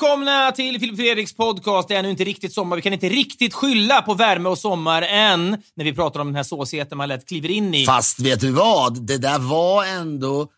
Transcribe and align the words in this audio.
välkomna 0.00 0.52
till 0.52 0.80
Filip 0.80 0.96
Fredriks 0.96 1.32
podcast. 1.32 1.88
Det 1.88 1.94
är 1.94 1.98
ännu 1.98 2.10
inte 2.10 2.24
riktigt 2.24 2.52
sommar. 2.52 2.76
Vi 2.76 2.82
kan 2.82 2.92
inte 2.92 3.08
riktigt 3.08 3.54
skylla 3.54 4.02
på 4.02 4.14
värme 4.14 4.48
och 4.48 4.58
sommar 4.58 5.02
än 5.02 5.62
när 5.74 5.84
vi 5.84 5.92
pratar 5.92 6.20
om 6.20 6.26
den 6.26 6.34
här 6.34 6.42
såsigheten 6.42 6.98
man 6.98 7.08
lätt 7.08 7.28
kliver 7.28 7.50
in 7.50 7.74
i. 7.74 7.86
Fast 7.86 8.20
vet 8.20 8.40
du 8.40 8.50
vad? 8.50 9.06
Det 9.06 9.18
där 9.18 9.38
var 9.38 9.84
ändå 9.84 10.48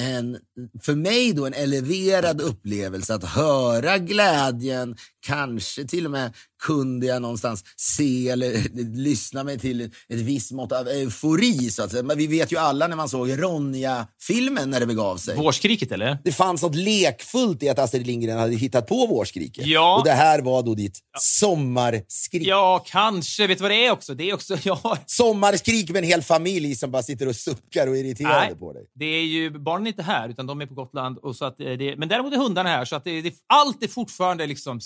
en, 0.00 0.38
för 0.82 0.94
mig 0.94 1.32
då 1.32 1.46
en 1.46 1.54
eleverad 1.54 2.40
upplevelse 2.40 3.14
att 3.14 3.24
höra 3.24 3.98
glädjen, 3.98 4.96
kanske 5.26 5.84
till 5.84 6.04
och 6.04 6.12
med 6.12 6.34
kunde 6.60 7.06
jag 7.06 7.22
någonstans 7.22 7.64
se 7.76 8.28
eller 8.28 8.52
lyssna 8.96 9.44
mig 9.44 9.58
till 9.58 9.80
ett 9.80 9.90
visst 10.08 10.52
mått 10.52 10.72
av 10.72 10.88
eufori. 10.88 11.70
Så 11.70 11.82
att 11.82 11.90
säga. 11.90 12.02
Men 12.02 12.18
vi 12.18 12.26
vet 12.26 12.52
ju 12.52 12.56
alla 12.56 12.86
när 12.86 12.96
man 12.96 13.08
såg 13.08 13.42
Ronja-filmen 13.42 14.70
när 14.70 14.80
det 14.80 14.86
begav 14.86 15.16
sig. 15.16 15.36
Vårskriket 15.36 15.92
eller? 15.92 16.18
Det 16.24 16.32
fanns 16.32 16.62
något 16.62 16.74
lekfullt 16.74 17.62
i 17.62 17.68
att 17.68 17.78
Astrid 17.78 18.06
Lindgren 18.06 18.38
hade 18.38 18.54
hittat 18.54 18.86
på 18.86 19.06
vårskriket. 19.06 19.66
Ja. 19.66 19.98
Och 19.98 20.04
det 20.04 20.12
här 20.12 20.42
var 20.42 20.62
då 20.62 20.74
ditt 20.74 20.98
sommarskrik. 21.18 22.46
Ja, 22.46 22.84
kanske. 22.86 23.46
Vet 23.46 23.58
du 23.58 23.62
vad 23.62 23.70
det 23.70 23.86
är 23.86 23.92
också? 23.92 24.14
Det 24.14 24.30
är 24.30 24.34
också... 24.34 24.56
Ja. 24.64 24.98
Sommarskrik 25.06 25.90
med 25.90 25.98
en 26.04 26.08
hel 26.08 26.22
familj 26.22 26.74
som 26.74 26.90
bara 26.90 27.02
sitter 27.02 27.28
och 27.28 27.36
suckar 27.36 27.86
och 27.86 27.96
är 27.96 28.04
irriterade 28.04 28.46
Nej, 28.46 28.56
på 28.56 28.72
dig. 28.72 28.82
det 28.94 29.04
är 29.04 29.22
ju... 29.22 29.50
Barnen 29.50 29.86
är 29.86 29.90
inte 29.90 30.02
här, 30.02 30.28
utan 30.28 30.46
de 30.46 30.60
är 30.60 30.66
på 30.66 30.74
Gotland. 30.74 31.18
Och 31.18 31.36
så 31.36 31.44
att 31.44 31.60
eh, 31.60 31.72
det, 31.72 31.96
men 31.96 32.08
däremot 32.08 32.32
är 32.32 32.36
hundarna 32.36 32.68
här, 32.68 32.84
så 32.84 32.96
att 32.96 33.04
det, 33.04 33.22
det, 33.22 33.34
allt 33.46 33.82
är 33.82 33.88
fortfarande 33.88 34.46
liksom 34.46 34.80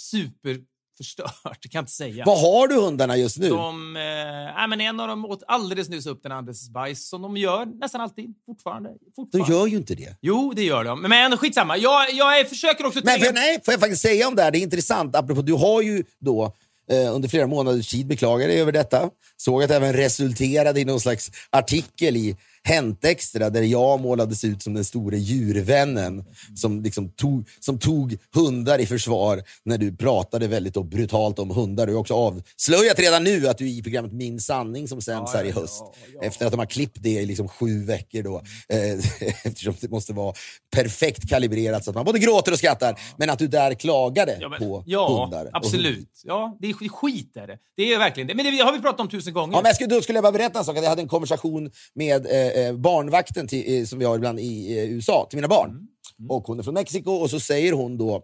superförstört. 0.94 1.62
Det 1.62 1.68
kan 1.68 1.78
jag 1.78 1.82
inte 1.82 1.92
säga. 1.92 2.24
Vad 2.26 2.40
har 2.40 2.68
du 2.68 2.74
hundarna 2.74 3.16
just 3.16 3.38
nu? 3.38 3.48
De, 3.48 3.96
eh, 3.96 4.68
men 4.68 4.80
en 4.80 5.00
av 5.00 5.08
dem 5.08 5.24
åt 5.24 5.42
alldeles 5.46 5.88
nyss 5.88 6.06
upp 6.06 6.22
den 6.22 6.32
andres 6.32 6.68
bajs, 6.68 7.08
som 7.08 7.22
de 7.22 7.36
gör 7.36 7.66
nästan 7.66 8.00
alltid. 8.00 8.34
Fortfarande. 8.46 8.88
De 8.88 9.12
fortfarande. 9.16 9.52
gör 9.52 9.66
ju 9.66 9.76
inte 9.76 9.94
det. 9.94 10.16
Jo, 10.20 10.52
det 10.56 10.64
gör 10.64 10.84
de. 10.84 11.02
Men 11.02 11.36
skitsamma. 11.36 11.76
Jag, 11.76 12.12
jag 12.12 12.48
försöker 12.48 12.86
också... 12.86 13.00
Men 13.04 13.20
för, 13.20 13.32
nej, 13.32 13.60
får 13.64 13.74
jag 13.74 13.80
faktiskt 13.80 14.02
säga 14.02 14.28
om 14.28 14.34
det 14.34 14.42
här, 14.42 14.50
det 14.50 14.58
är 14.58 14.62
intressant. 14.62 15.16
Apropå, 15.16 15.42
du 15.42 15.52
har 15.52 15.82
ju 15.82 16.04
då 16.18 16.56
under 16.92 17.28
flera 17.28 17.46
månaders 17.46 17.90
tid 17.90 18.06
beklagat 18.06 18.48
dig 18.48 18.60
över 18.60 18.72
detta. 18.72 19.10
Såg 19.36 19.62
att 19.62 19.68
det 19.68 19.76
även 19.76 19.92
resulterade 19.92 20.80
i 20.80 20.84
någon 20.84 21.00
slags 21.00 21.30
artikel 21.50 22.16
i 22.16 22.36
Hänt 22.66 23.04
Extra 23.04 23.50
där 23.50 23.62
jag 23.62 24.00
målades 24.00 24.44
ut 24.44 24.62
som 24.62 24.74
den 24.74 24.84
store 24.84 25.18
djurvännen 25.18 26.24
som, 26.56 26.82
liksom 26.82 27.08
tog, 27.08 27.48
som 27.60 27.78
tog 27.78 28.16
hundar 28.34 28.78
i 28.78 28.86
försvar 28.86 29.42
när 29.64 29.78
du 29.78 29.96
pratade 29.96 30.46
väldigt 30.48 30.74
brutalt 30.74 31.38
om 31.38 31.50
hundar. 31.50 31.86
Du 31.86 31.92
har 31.92 32.00
också 32.00 32.14
avslöjat 32.14 32.98
redan 32.98 33.24
nu 33.24 33.48
att 33.48 33.58
du 33.58 33.64
är 33.64 33.70
i 33.72 33.82
programmet 33.82 34.12
Min 34.12 34.40
sanning 34.40 34.88
som 34.88 35.00
sänds 35.00 35.30
Ja, 35.34 35.38
här 35.38 35.44
i 35.44 35.50
höst. 35.50 35.82
ja, 35.84 35.94
ja. 36.14 36.22
Efter 36.26 36.46
att 36.46 36.52
de 36.52 36.58
har 36.58 36.66
klippt 36.66 36.96
det 37.00 37.10
i 37.10 37.26
liksom 37.26 37.48
sju 37.48 37.84
veckor 37.84 38.22
då. 38.22 38.36
Eh, 38.68 38.98
eftersom 39.44 39.74
det 39.80 39.90
måste 39.90 40.12
vara 40.12 40.34
perfekt 40.74 41.28
kalibrerat 41.28 41.84
så 41.84 41.90
att 41.90 41.96
man 41.96 42.04
både 42.04 42.18
gråter 42.18 42.52
och 42.52 42.58
skrattar. 42.58 43.00
Men 43.16 43.30
att 43.30 43.38
du 43.38 43.46
där 43.48 43.74
klagade 43.74 44.38
men- 44.50 44.58
på 44.58 44.84
hundar. 44.86 45.50
absolut. 45.52 46.08
Ja, 46.24 46.56
det 46.60 46.68
är 46.68 46.72
sk- 46.74 46.88
skit 46.88 47.36
är 47.36 47.46
det. 47.46 47.58
Det 47.76 47.92
är 47.92 47.98
verkligen 47.98 48.26
det. 48.26 48.34
Men 48.34 48.44
det 48.56 48.62
har 48.62 48.72
vi 48.72 48.80
pratat 48.80 49.00
om 49.00 49.08
tusen 49.08 49.32
gånger. 49.34 49.52
Ja, 49.52 49.58
men 49.62 49.66
jag 49.68 49.74
skulle, 49.76 49.94
då 49.94 50.02
skulle 50.02 50.16
jag 50.16 50.22
bara 50.22 50.32
berätta 50.32 50.58
en 50.58 50.64
sak. 50.64 50.76
Jag 50.76 50.82
hade 50.88 51.02
en 51.02 51.08
konversation 51.08 51.70
med 51.94 52.26
eh, 52.26 52.66
eh, 52.66 52.74
barnvakten 52.76 53.48
till, 53.48 53.78
eh, 53.80 53.84
som 53.84 53.98
vi 53.98 54.04
har 54.04 54.16
ibland 54.16 54.40
i 54.40 54.78
eh, 54.78 54.84
USA 54.92 55.26
till 55.30 55.36
mina 55.36 55.48
barn. 55.48 55.70
Mm. 55.70 56.30
Och 56.30 56.42
Hon 56.46 56.58
är 56.58 56.62
från 56.62 56.74
Mexiko 56.74 57.10
och 57.12 57.30
så 57.30 57.40
säger 57.40 57.72
hon 57.72 57.98
då 57.98 58.22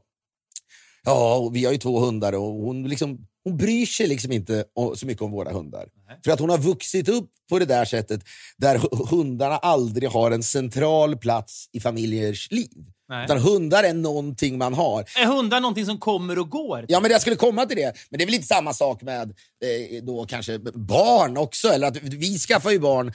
Ja, 1.04 1.50
vi 1.52 1.64
har 1.64 1.72
ju 1.72 1.78
två 1.78 1.98
hundar 1.98 2.32
och 2.32 2.42
hon, 2.52 2.88
liksom, 2.88 3.18
hon 3.44 3.56
bryr 3.56 3.86
sig 3.86 4.06
liksom 4.06 4.32
inte 4.32 4.64
så 4.94 5.06
mycket 5.06 5.22
om 5.22 5.30
våra 5.30 5.52
hundar. 5.52 5.88
För 6.24 6.32
att 6.32 6.40
hon 6.40 6.50
har 6.50 6.58
vuxit 6.58 7.08
upp 7.08 7.30
på 7.50 7.58
det 7.58 7.64
där 7.64 7.84
sättet 7.84 8.20
där 8.56 8.78
hu- 8.78 9.08
hundarna 9.10 9.56
aldrig 9.56 10.08
har 10.10 10.30
en 10.30 10.42
central 10.42 11.16
plats 11.16 11.68
i 11.72 11.80
familjers 11.80 12.50
liv. 12.50 12.86
Nej. 13.08 13.24
Utan 13.24 13.38
hundar 13.38 13.82
är 13.84 13.94
någonting 13.94 14.58
man 14.58 14.74
har. 14.74 15.00
Är 15.00 15.26
hundar 15.26 15.60
någonting 15.60 15.86
som 15.86 15.98
kommer 15.98 16.38
och 16.38 16.50
går? 16.50 16.84
Ja, 16.88 17.00
men 17.00 17.10
jag 17.10 17.20
skulle 17.20 17.36
komma 17.36 17.66
till 17.66 17.76
det. 17.76 17.92
Men 18.10 18.18
det 18.18 18.24
är 18.24 18.26
väl 18.26 18.32
lite 18.32 18.46
samma 18.46 18.72
sak 18.72 19.02
med 19.02 19.22
eh, 19.64 20.02
då 20.02 20.26
kanske 20.26 20.58
barn 20.74 21.36
också. 21.36 21.68
Eller 21.68 21.86
att 21.86 21.96
vi 21.96 22.38
skaffar 22.38 22.70
ju 22.70 22.78
barn. 22.78 23.12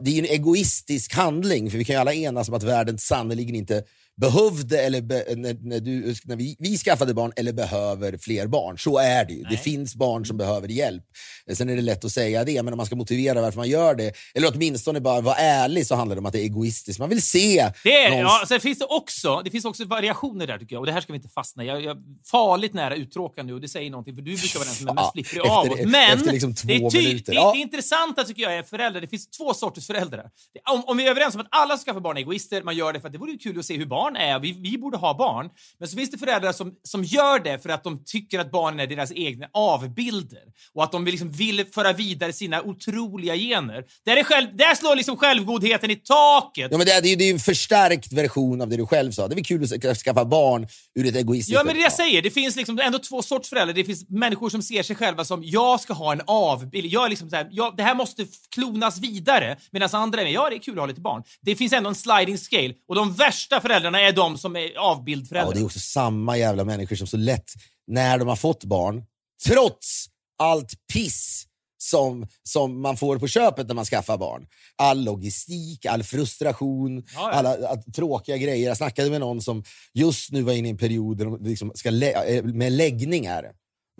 Det 0.00 0.10
är 0.10 0.18
en 0.18 0.24
egoistisk 0.24 1.14
handling, 1.14 1.70
för 1.70 1.78
vi 1.78 1.84
kan 1.84 1.94
ju 1.94 2.00
alla 2.00 2.14
enas 2.14 2.48
om 2.48 2.54
att 2.54 2.62
världen 2.62 2.98
sannerligen 2.98 3.54
inte 3.54 3.84
behövde, 4.20 4.82
eller 4.82 5.00
be, 5.00 5.24
när, 5.36 5.56
när, 5.62 5.80
du, 5.80 6.14
när 6.24 6.36
vi, 6.36 6.56
vi 6.58 6.78
skaffade 6.78 7.14
barn, 7.14 7.32
eller 7.36 7.52
behöver 7.52 8.18
fler 8.18 8.46
barn. 8.46 8.78
Så 8.78 8.98
är 8.98 9.24
det 9.24 9.32
ju. 9.32 9.42
Det 9.42 9.56
finns 9.56 9.94
barn 9.94 10.26
som 10.26 10.36
behöver 10.36 10.68
hjälp. 10.68 11.04
Eh, 11.50 11.54
Sen 11.56 11.68
är 11.68 11.76
det 11.76 11.82
lätt 11.82 12.04
att 12.04 12.12
säga 12.12 12.44
det, 12.44 12.62
men 12.62 12.72
om 12.72 12.76
man 12.76 12.86
ska 12.86 12.96
motivera 12.96 13.40
varför 13.40 13.58
man 13.58 13.68
gör 13.68 13.94
det, 13.94 14.12
eller 14.34 14.52
åtminstone 14.54 15.00
bara 15.00 15.20
vara 15.20 15.34
ärlig, 15.36 15.86
så 15.86 15.94
handlar 15.94 16.16
det 16.16 16.20
om 16.20 16.26
att 16.26 16.32
det 16.32 16.38
är 16.40 16.44
egoistiskt. 16.44 16.98
Man 16.98 17.08
vill 17.08 17.22
se 17.22 17.70
Det, 17.84 18.04
är, 18.04 18.10
någons- 18.10 18.20
ja, 18.40 18.44
sen 18.48 18.60
finns 18.60 18.78
det, 18.78 18.84
också, 18.84 19.40
det 19.44 19.50
finns 19.50 19.64
också 19.64 19.84
variationer 19.84 20.46
där 20.46 20.58
tycker 20.58 20.74
jag. 20.76 20.80
Och 20.80 20.86
det 20.86 20.92
här 20.92 21.00
ska 21.00 21.12
vi 21.12 21.16
inte 21.16 21.28
fastna 21.28 21.64
i. 21.64 21.66
Jag, 21.66 21.82
jag 21.84 21.96
farligt 22.30 22.74
nära 22.74 22.94
uttråkad 22.96 23.46
nu 23.46 23.54
och 23.54 23.60
det 23.60 23.68
säger 23.68 23.90
någonting 23.90 24.14
för 24.14 24.22
du 24.22 24.36
brukar 24.36 24.58
vara 24.58 24.66
den 24.66 24.74
som 24.74 24.88
är 24.88 24.94
mest 24.94 25.12
flipprig 25.12 25.40
av 25.40 25.66
oss. 25.70 25.78
Men 25.86 26.18
efter 26.18 26.32
liksom 26.32 26.54
det, 26.64 26.74
är 26.76 26.90
ty- 26.90 26.98
minuter. 27.08 27.32
det, 27.32 27.36
Ja. 27.38 27.52
det 27.54 27.58
intressanta 27.60 28.24
tycker 28.24 28.42
jag 28.42 28.56
är 28.58 28.62
föräldrar. 28.62 29.00
Det 29.00 29.08
finns 29.08 29.30
två 29.30 29.54
sorters 29.54 29.86
föräldrar. 29.86 30.30
Om, 30.70 30.84
om 30.86 30.96
vi 30.96 31.06
är 31.06 31.10
överens 31.10 31.34
om 31.34 31.40
att 31.40 31.46
alla 31.50 31.76
som 31.76 31.84
skaffar 31.84 32.00
barn 32.00 32.16
är 32.16 32.20
egoister, 32.20 32.62
man 32.62 32.76
gör 32.76 32.92
det 32.92 33.00
för 33.00 33.06
att 33.08 33.12
det 33.12 33.18
vore 33.18 33.32
ju 33.32 33.38
kul 33.38 33.58
att 33.58 33.64
se 33.64 33.76
hur 33.76 33.86
barn 33.86 34.09
är. 34.16 34.38
Vi, 34.38 34.52
vi 34.52 34.78
borde 34.78 34.96
ha 34.96 35.14
barn. 35.14 35.50
Men 35.78 35.88
så 35.88 35.96
finns 35.96 36.10
det 36.10 36.18
föräldrar 36.18 36.52
som, 36.52 36.72
som 36.82 37.04
gör 37.04 37.38
det 37.38 37.58
för 37.58 37.68
att 37.68 37.84
de 37.84 38.04
tycker 38.04 38.38
att 38.38 38.50
barnen 38.50 38.80
är 38.80 38.86
deras 38.86 39.12
egna 39.12 39.46
avbilder 39.52 40.42
och 40.74 40.84
att 40.84 40.92
de 40.92 41.04
vill, 41.04 41.12
liksom 41.12 41.32
vill 41.32 41.64
föra 41.74 41.92
vidare 41.92 42.32
sina 42.32 42.62
otroliga 42.62 43.36
gener. 43.36 43.84
Där, 44.04 44.16
är 44.16 44.24
själv, 44.24 44.56
där 44.56 44.74
slår 44.74 44.96
liksom 44.96 45.16
självgodheten 45.16 45.90
i 45.90 45.96
taket. 45.96 46.68
Ja, 46.70 46.78
men 46.78 46.86
det, 46.86 46.92
är, 46.92 47.02
det 47.02 47.24
är 47.24 47.32
en 47.32 47.38
förstärkt 47.38 48.12
version 48.12 48.60
av 48.60 48.68
det 48.68 48.76
du 48.76 48.86
själv 48.86 49.12
sa. 49.12 49.28
Det 49.28 49.34
är 49.34 49.36
väl 49.36 49.44
kul 49.44 49.62
att 49.62 49.68
ska- 49.68 49.94
skaffa 49.94 50.24
barn 50.24 50.66
ur 50.94 51.06
ett 51.06 51.16
egoistiskt... 51.16 51.54
Ja, 51.54 51.64
men 51.64 51.74
det 51.74 51.82
jag 51.82 51.92
säger. 51.92 52.22
Det 52.22 52.30
finns 52.30 52.56
liksom 52.56 52.78
ändå 52.78 52.98
två 52.98 53.22
sorts 53.22 53.48
föräldrar. 53.48 53.74
Det 53.74 53.84
finns 53.84 54.08
människor 54.08 54.50
som 54.50 54.62
ser 54.62 54.82
sig 54.82 54.96
själva 54.96 55.24
som 55.24 55.44
jag 55.44 55.80
ska 55.80 55.92
ha 55.92 56.12
en 56.12 56.20
avbild. 56.26 56.86
Jag 56.86 57.04
är 57.04 57.08
liksom 57.08 57.30
så 57.30 57.36
här, 57.36 57.48
jag, 57.50 57.76
det 57.76 57.82
här 57.82 57.94
måste 57.94 58.26
klonas 58.54 58.98
vidare. 58.98 59.56
Medan 59.70 59.88
andra 59.92 60.20
är 60.20 60.24
med, 60.24 60.32
ja 60.32 60.48
det 60.50 60.56
är 60.56 60.58
kul 60.58 60.74
att 60.74 60.80
ha 60.80 60.86
lite 60.86 61.00
barn. 61.00 61.22
Det 61.40 61.56
finns 61.56 61.72
ändå 61.72 61.88
en 61.88 61.94
sliding 61.94 62.38
scale. 62.38 62.74
Och 62.88 62.94
de 62.94 63.14
värsta 63.14 63.60
föräldrarna 63.60 63.89
är 63.94 64.12
de 64.12 64.38
som 64.38 64.56
är 64.56 64.60
Ja, 64.74 64.80
avbildföräldrar. 64.80 65.48
och 65.48 65.54
det 65.54 65.60
är 65.60 65.64
också 65.64 65.78
samma 65.80 66.36
jävla 66.38 66.64
människor 66.64 66.96
som 66.96 67.06
så 67.06 67.16
lätt, 67.16 67.50
när 67.86 68.18
de 68.18 68.28
har 68.28 68.36
fått 68.36 68.64
barn, 68.64 69.04
trots 69.46 70.06
allt 70.38 70.72
piss 70.92 71.46
som, 71.82 72.26
som 72.42 72.82
man 72.82 72.96
får 72.96 73.18
på 73.18 73.28
köpet 73.28 73.66
när 73.68 73.74
man 73.74 73.84
skaffar 73.84 74.18
barn. 74.18 74.46
All 74.76 75.04
logistik, 75.04 75.86
all 75.86 76.02
frustration, 76.02 76.96
Ja, 76.96 77.02
ja. 77.14 77.30
alla 77.30 77.68
att, 77.68 77.94
tråkiga 77.94 78.36
grejer. 78.36 78.68
Jag 78.68 78.76
snackade 78.76 79.10
med 79.10 79.20
någon 79.20 79.42
som 79.42 79.64
just 79.94 80.32
nu 80.32 80.42
var 80.42 80.52
inne 80.52 80.68
i 80.68 80.70
en 80.70 80.76
period 80.78 81.18
där 81.18 81.24
de 81.24 81.44
liksom 81.44 81.72
ska 81.74 81.90
lä- 81.90 82.24
eh, 82.24 82.42
med 82.44 82.72
läggningar. 82.72 83.44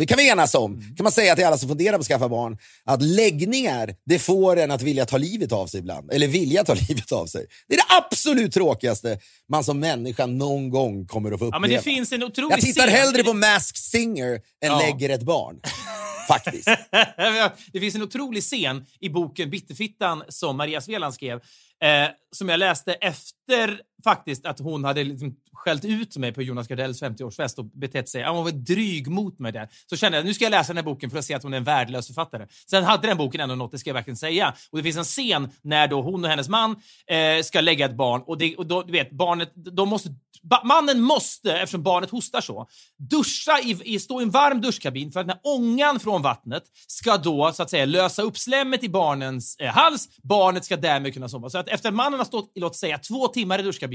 Det 0.00 0.06
kan 0.06 0.18
vi 0.18 0.28
enas 0.28 0.54
om. 0.54 0.74
Mm. 0.74 0.96
kan 0.96 1.04
man 1.04 1.12
säga 1.12 1.36
till 1.36 1.44
alla 1.44 1.58
som 1.58 1.68
funderar 1.68 1.96
på 1.96 2.00
att 2.00 2.06
skaffa 2.06 2.28
barn, 2.28 2.58
att 2.84 3.02
läggningar, 3.02 3.94
det 4.06 4.18
får 4.18 4.56
en 4.56 4.70
att 4.70 4.82
vilja 4.82 5.06
ta 5.06 5.18
livet 5.18 5.52
av 5.52 5.66
sig 5.66 5.80
ibland. 5.80 6.12
Eller 6.12 6.28
vilja 6.28 6.64
ta 6.64 6.74
livet 6.88 7.12
av 7.12 7.26
sig. 7.26 7.46
Det 7.68 7.74
är 7.74 7.78
det 7.78 7.94
absolut 7.96 8.54
tråkigaste 8.54 9.18
man 9.48 9.64
som 9.64 9.80
människa 9.80 10.26
någon 10.26 10.70
gång 10.70 11.06
kommer 11.06 11.32
att 11.32 11.38
få 11.38 11.44
uppleva. 11.44 11.56
Ja, 11.56 11.58
men 11.60 11.70
det 11.70 11.82
finns 11.82 12.12
en 12.12 12.22
otrolig 12.22 12.52
Jag 12.52 12.60
tittar 12.60 12.88
hellre 12.88 13.24
på 13.24 13.32
Masked 13.32 13.76
Singer 13.76 14.32
än 14.34 14.40
Ja. 14.62 14.78
lägger 14.78 15.08
ett 15.10 15.22
barn. 15.22 15.60
Faktiskt. 16.28 16.68
det 17.72 17.80
finns 17.80 17.94
en 17.94 18.02
otrolig 18.02 18.42
scen 18.42 18.86
i 19.00 19.08
boken 19.08 19.50
Bitterfittan 19.50 20.22
som 20.28 20.56
Maria 20.56 20.80
Sveland 20.80 21.14
skrev, 21.14 21.36
eh, 21.82 22.08
som 22.36 22.48
jag 22.48 22.58
läste 22.58 22.92
efter 22.92 23.80
faktiskt 24.04 24.46
att 24.46 24.58
hon 24.58 24.84
hade 24.84 25.04
liksom 25.04 25.36
skällt 25.52 25.84
ut 25.84 26.16
mig 26.16 26.32
på 26.32 26.42
Jonas 26.42 26.68
Gardells 26.68 27.02
50-årsfest 27.02 27.58
och 27.58 27.64
betett 27.64 28.08
sig. 28.08 28.24
Hon 28.24 28.44
var 28.44 28.50
dryg 28.50 29.08
mot 29.08 29.38
mig 29.38 29.52
där. 29.52 29.68
Så 29.86 29.96
kände 29.96 30.18
jag 30.18 30.24
nu 30.24 30.34
ska 30.34 30.44
jag 30.44 30.50
läsa 30.50 30.68
den 30.68 30.76
här 30.76 30.84
boken 30.84 31.10
för 31.10 31.18
att 31.18 31.24
se 31.24 31.34
att 31.34 31.42
hon 31.42 31.52
är 31.52 31.56
en 31.56 31.64
värdelös 31.64 32.06
författare. 32.06 32.46
Sen 32.70 32.84
hade 32.84 33.06
den 33.06 33.16
boken 33.16 33.40
ändå 33.40 33.54
något, 33.54 33.72
det 33.72 33.78
ska 33.78 33.90
jag 33.90 33.94
verkligen 33.94 34.16
säga. 34.16 34.54
Och 34.70 34.78
det 34.78 34.84
finns 34.84 34.96
en 34.96 35.04
scen 35.04 35.48
när 35.62 35.88
då 35.88 36.02
hon 36.02 36.24
och 36.24 36.30
hennes 36.30 36.48
man 36.48 36.76
eh, 37.06 37.42
ska 37.42 37.60
lägga 37.60 37.86
ett 37.86 37.96
barn 37.96 38.22
och, 38.26 38.38
det, 38.38 38.56
och 38.56 38.66
då, 38.66 38.82
du 38.82 38.92
vet, 38.92 39.10
barnet, 39.10 39.52
de 39.54 39.88
måste 39.88 40.10
Ba- 40.42 40.64
mannen 40.64 41.00
måste, 41.00 41.52
eftersom 41.52 41.82
barnet 41.82 42.10
hostar 42.10 42.40
så, 42.40 42.66
duscha 42.98 43.60
i, 43.60 43.94
i, 43.94 43.98
stå 43.98 44.20
i 44.20 44.22
en 44.22 44.30
varm 44.30 44.60
duschkabin 44.60 45.12
för 45.12 45.20
att 45.20 45.26
när 45.26 45.38
ångan 45.42 46.00
från 46.00 46.22
vattnet 46.22 46.62
ska 46.86 47.16
då 47.16 47.52
så 47.52 47.62
att 47.62 47.70
säga 47.70 47.84
lösa 47.84 48.22
upp 48.22 48.38
slemmet 48.38 48.84
i 48.84 48.88
barnens 48.88 49.56
eh, 49.58 49.68
hals. 49.68 50.08
Barnet 50.22 50.64
ska 50.64 50.76
därmed 50.76 51.14
kunna 51.14 51.28
sova. 51.28 51.50
Så 51.50 51.58
att 51.58 51.68
efter 51.68 51.90
mannen 51.90 52.20
har 52.20 52.24
stått 52.24 52.52
i 52.54 52.60
låt 52.60 52.76
säga 52.76 52.98
två 52.98 53.28
timmar 53.28 53.58
i 53.58 53.62
duschkabinen, 53.62 53.89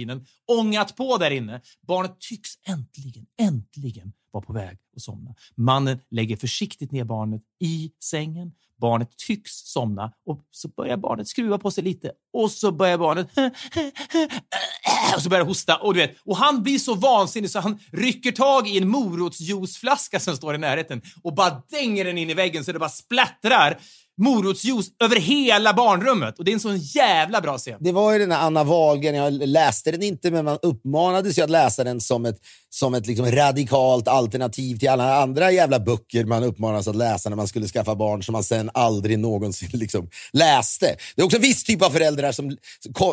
ångat 0.47 0.95
på 0.95 1.17
där 1.17 1.31
inne, 1.31 1.61
barnet 1.87 2.19
tycks 2.19 2.49
äntligen, 2.67 3.25
äntligen 3.41 4.13
var 4.35 4.41
på 4.41 4.53
väg 4.53 4.77
att 4.95 5.01
somna. 5.01 5.35
Mannen 5.55 5.99
lägger 6.09 6.37
försiktigt 6.37 6.91
ner 6.91 7.03
barnet 7.03 7.41
i 7.59 7.91
sängen. 8.03 8.51
Barnet 8.81 9.17
tycks 9.17 9.51
somna 9.51 10.11
och 10.25 10.41
så 10.51 10.67
börjar 10.67 10.97
barnet 10.97 11.27
skruva 11.27 11.57
på 11.57 11.71
sig 11.71 11.83
lite 11.83 12.11
och 12.33 12.51
så 12.51 12.71
börjar 12.71 12.97
barnet 12.97 13.27
och 15.15 15.21
så 15.21 15.29
börjar 15.29 15.43
det 15.43 15.49
hosta 15.49 15.77
och 15.77 15.93
du 15.93 15.99
vet 15.99 16.15
och 16.25 16.37
han 16.37 16.63
blir 16.63 16.79
så 16.79 16.93
vansinnig 16.93 17.51
så 17.51 17.59
han 17.59 17.79
rycker 17.91 18.31
tag 18.31 18.67
i 18.67 18.77
en 18.77 18.89
morotsjuiceflaska 18.89 20.19
som 20.19 20.37
står 20.37 20.55
i 20.55 20.57
närheten 20.57 21.01
och 21.23 21.35
bara 21.35 21.61
dänger 21.69 22.05
den 22.05 22.17
in 22.17 22.29
i 22.29 22.33
väggen 22.33 22.65
så 22.65 22.71
det 22.71 22.79
bara 22.79 22.89
splattrar 22.89 23.79
morotsjuice 24.17 24.91
över 25.03 25.15
hela 25.15 25.73
barnrummet. 25.73 26.39
Och 26.39 26.45
det 26.45 26.51
är 26.51 26.53
en 26.53 26.59
sån 26.59 26.77
jävla 26.77 27.41
bra 27.41 27.57
scen. 27.57 27.77
Det 27.79 27.91
var 27.91 28.13
ju 28.13 28.19
den 28.19 28.31
här 28.31 28.39
Anna 28.39 28.63
Wahlgren, 28.63 29.15
jag 29.15 29.33
läste 29.33 29.91
den 29.91 30.03
inte, 30.03 30.31
men 30.31 30.45
man 30.45 30.57
uppmanades 30.61 31.37
ju 31.37 31.41
att 31.41 31.49
läsa 31.49 31.83
den 31.83 32.01
som 32.01 32.25
ett, 32.25 32.39
som 32.69 32.93
ett 32.93 33.07
liksom 33.07 33.25
radikalt 33.25 34.07
alternativ 34.25 34.77
till 34.77 34.89
alla 34.89 35.15
andra 35.15 35.51
jävla 35.51 35.79
böcker 35.79 36.25
man 36.25 36.43
uppmanas 36.43 36.87
att 36.87 36.95
läsa 36.95 37.29
när 37.29 37.35
man 37.35 37.47
skulle 37.47 37.67
skaffa 37.67 37.95
barn 37.95 38.23
som 38.23 38.33
man 38.33 38.43
sen 38.43 38.69
aldrig 38.73 39.19
någonsin 39.19 39.69
liksom 39.73 40.09
läste. 40.33 40.95
Det 41.15 41.21
är 41.21 41.25
också 41.25 41.37
en 41.37 41.43
viss 41.43 41.63
typ 41.63 41.81
av 41.81 41.89
föräldrar, 41.89 42.31
som, 42.31 42.57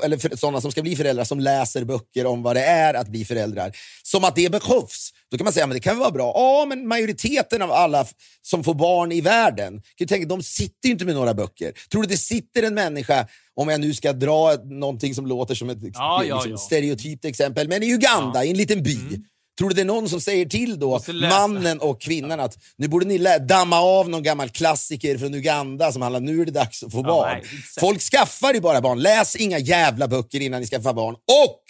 eller 0.04 0.36
sådana 0.36 0.60
som 0.60 0.72
ska 0.72 0.82
bli 0.82 0.96
föräldrar, 0.96 1.24
som 1.24 1.40
läser 1.40 1.84
böcker 1.84 2.26
om 2.26 2.42
vad 2.42 2.56
det 2.56 2.64
är 2.64 2.94
att 2.94 3.08
bli 3.08 3.24
föräldrar. 3.24 3.76
Som 4.02 4.24
att 4.24 4.36
det 4.36 4.50
behövs. 4.52 5.12
Då 5.30 5.38
kan 5.38 5.44
man 5.44 5.52
säga 5.52 5.64
att 5.64 5.72
det 5.72 5.80
kan 5.80 5.98
vara 5.98 6.10
bra. 6.10 6.32
Ja, 6.34 6.66
men 6.68 6.88
majoriteten 6.88 7.62
av 7.62 7.72
alla 7.72 8.06
som 8.42 8.64
får 8.64 8.74
barn 8.74 9.12
i 9.12 9.20
världen, 9.20 9.82
kan 9.96 10.08
tänka, 10.08 10.28
de 10.28 10.42
sitter 10.42 10.88
ju 10.88 10.92
inte 10.92 11.04
med 11.04 11.14
några 11.14 11.34
böcker. 11.34 11.72
Tror 11.90 12.02
du 12.02 12.08
det 12.08 12.16
sitter 12.16 12.62
en 12.62 12.74
människa, 12.74 13.26
om 13.54 13.68
jag 13.68 13.80
nu 13.80 13.94
ska 13.94 14.12
dra 14.12 14.54
någonting 14.64 15.14
som 15.14 15.26
låter 15.26 15.54
som 15.54 15.70
ett 15.70 15.78
ja, 15.80 16.24
ja, 16.24 16.34
liksom, 16.34 16.50
ja. 16.50 16.56
stereotypt 16.56 17.24
exempel, 17.24 17.68
men 17.68 17.82
i 17.82 17.92
Uganda, 17.92 18.44
i 18.44 18.50
en 18.50 18.56
liten 18.56 18.82
by. 18.82 18.96
Mm. 18.96 19.24
Tror 19.58 19.68
du 19.68 19.74
det 19.74 19.80
är 19.80 19.84
någon 19.84 20.08
som 20.08 20.20
säger 20.20 20.46
till 20.46 20.78
då 20.78 21.00
mannen 21.08 21.80
och 21.80 22.00
kvinnan 22.00 22.40
att 22.40 22.58
nu 22.76 22.88
borde 22.88 23.06
ni 23.06 23.38
damma 23.48 23.80
av 23.80 24.08
någon 24.08 24.22
gammal 24.22 24.48
klassiker 24.48 25.18
från 25.18 25.34
Uganda 25.34 25.92
som 25.92 26.02
handlar 26.02 26.20
nu 26.20 26.40
är 26.40 26.44
det 26.44 26.52
dags 26.52 26.82
att 26.82 26.92
få 26.92 27.02
barn. 27.02 27.38
Nej, 27.42 27.62
Folk 27.80 28.00
skaffar 28.00 28.54
ju 28.54 28.60
bara 28.60 28.80
barn. 28.80 29.00
Läs 29.00 29.36
inga 29.36 29.58
jävla 29.58 30.08
böcker 30.08 30.40
innan 30.40 30.60
ni 30.60 30.66
skaffar 30.66 30.92
barn. 30.92 31.14
Och 31.14 31.62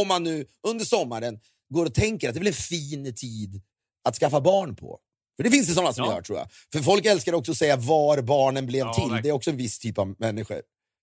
om 0.00 0.08
man 0.08 0.24
nu 0.24 0.46
under 0.66 0.84
sommaren 0.84 1.38
går 1.74 1.86
och 1.86 1.94
tänker 1.94 2.28
att 2.28 2.34
det 2.34 2.40
är 2.40 2.46
en 2.46 2.52
fin 2.52 3.14
tid 3.14 3.62
att 4.04 4.16
skaffa 4.16 4.40
barn 4.40 4.76
på. 4.76 4.98
För 5.36 5.44
det 5.44 5.50
finns 5.50 5.68
det 5.68 5.74
sådana 5.74 5.92
som 5.92 6.04
ja. 6.04 6.12
gör 6.12 6.22
tror 6.22 6.38
jag. 6.38 6.48
För 6.72 6.80
folk 6.80 7.06
älskar 7.06 7.32
också 7.32 7.52
att 7.52 7.58
säga 7.58 7.76
var 7.76 8.22
barnen 8.22 8.66
blev 8.66 8.86
ja, 8.86 8.94
till. 8.94 9.22
Det 9.22 9.28
är 9.28 9.32
också 9.32 9.50
en 9.50 9.56
viss 9.56 9.78
typ 9.78 9.98
av 9.98 10.14
människor. 10.18 10.56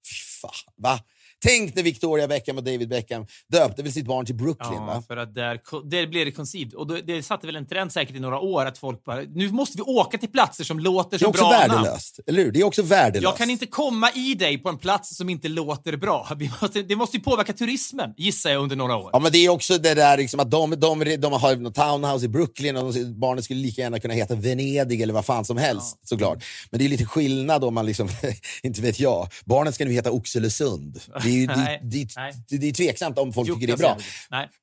Fy 0.09 0.15
fan, 0.41 0.73
va? 0.77 0.99
Tänk 1.41 1.75
när 1.75 1.83
Victoria 1.83 2.27
Beckham 2.27 2.57
och 2.57 2.63
David 2.63 2.89
Beckham 2.89 3.25
döpte 3.51 3.83
väl 3.83 3.91
sitt 3.91 4.05
barn 4.05 4.25
till 4.25 4.35
Brooklyn. 4.35 4.73
Ja, 4.73 4.85
va? 4.85 5.03
för 5.07 5.17
att 5.17 5.35
där, 5.35 5.59
där 5.89 6.07
blev 6.07 6.25
det 6.25 6.31
conceived. 6.31 6.73
Och 6.73 6.87
då, 6.87 6.97
det 7.05 7.23
satte 7.23 7.47
väl 7.47 7.55
en 7.55 7.67
trend 7.67 7.91
säkert 7.91 8.15
i 8.15 8.19
några 8.19 8.39
år 8.39 8.65
att 8.65 8.77
folk 8.77 9.03
bara, 9.03 9.21
nu 9.21 9.51
måste 9.51 9.77
vi 9.77 9.83
åka 9.83 10.17
till 10.17 10.29
platser 10.29 10.63
som 10.63 10.79
låter 10.79 11.17
så 11.17 11.31
bra. 11.31 11.49
Det 11.49 11.55
är 11.55 11.65
också 11.65 11.75
värdelöst, 11.75 12.19
eller 12.27 12.43
hur? 12.43 12.51
Det 12.51 12.59
är 12.59 12.63
också 12.63 12.81
värdelöst. 12.81 13.23
Jag 13.23 13.37
kan 13.37 13.49
inte 13.49 13.65
komma 13.65 14.11
i 14.11 14.33
dig 14.33 14.57
på 14.57 14.69
en 14.69 14.77
plats 14.77 15.17
som 15.17 15.29
inte 15.29 15.47
låter 15.47 15.97
bra. 15.97 16.27
Måste, 16.61 16.81
det 16.81 16.95
måste 16.95 17.17
ju 17.17 17.23
påverka 17.23 17.53
turismen, 17.53 18.13
gissar 18.17 18.49
jag, 18.49 18.63
under 18.63 18.75
några 18.75 18.95
år. 18.95 19.09
Ja, 19.13 19.19
men 19.19 19.31
det 19.31 19.37
är 19.37 19.49
också 19.49 19.77
det 19.77 19.93
där 19.93 20.17
liksom 20.17 20.39
att 20.39 20.51
de, 20.51 20.69
de, 20.69 20.99
de, 20.99 21.15
de 21.15 21.33
har 21.33 21.55
något 21.55 21.75
townhouse 21.75 22.25
i 22.25 22.29
Brooklyn 22.29 22.77
och 22.77 22.93
de, 22.93 23.19
barnen 23.19 23.43
skulle 23.43 23.59
lika 23.59 23.81
gärna 23.81 23.99
kunna 23.99 24.13
heta 24.13 24.35
Venedig 24.35 25.01
eller 25.01 25.13
vad 25.13 25.25
fan 25.25 25.45
som 25.45 25.57
helst, 25.57 25.97
ja. 26.01 26.07
såklart. 26.07 26.43
Men 26.69 26.79
det 26.79 26.85
är 26.85 26.89
lite 26.89 27.05
skillnad 27.05 27.63
om 27.63 27.73
man 27.73 27.85
liksom, 27.85 28.09
inte 28.63 28.81
vet 28.81 28.99
jag, 28.99 29.27
barnen 29.45 29.73
ska 29.73 29.85
nu 29.85 29.91
heta 29.91 30.11
Oxelösund. 30.11 30.99
Det 31.29 31.35
är 31.35 31.39
ju, 31.39 31.47
det, 31.47 31.79
det, 31.81 32.07
det, 32.49 32.57
det 32.57 32.67
är 32.67 32.73
tveksamt 32.73 33.17
om 33.17 33.33
folk 33.33 33.47
tycker 33.47 33.67
det 33.67 33.73
är 33.73 33.77
bra. 33.77 33.97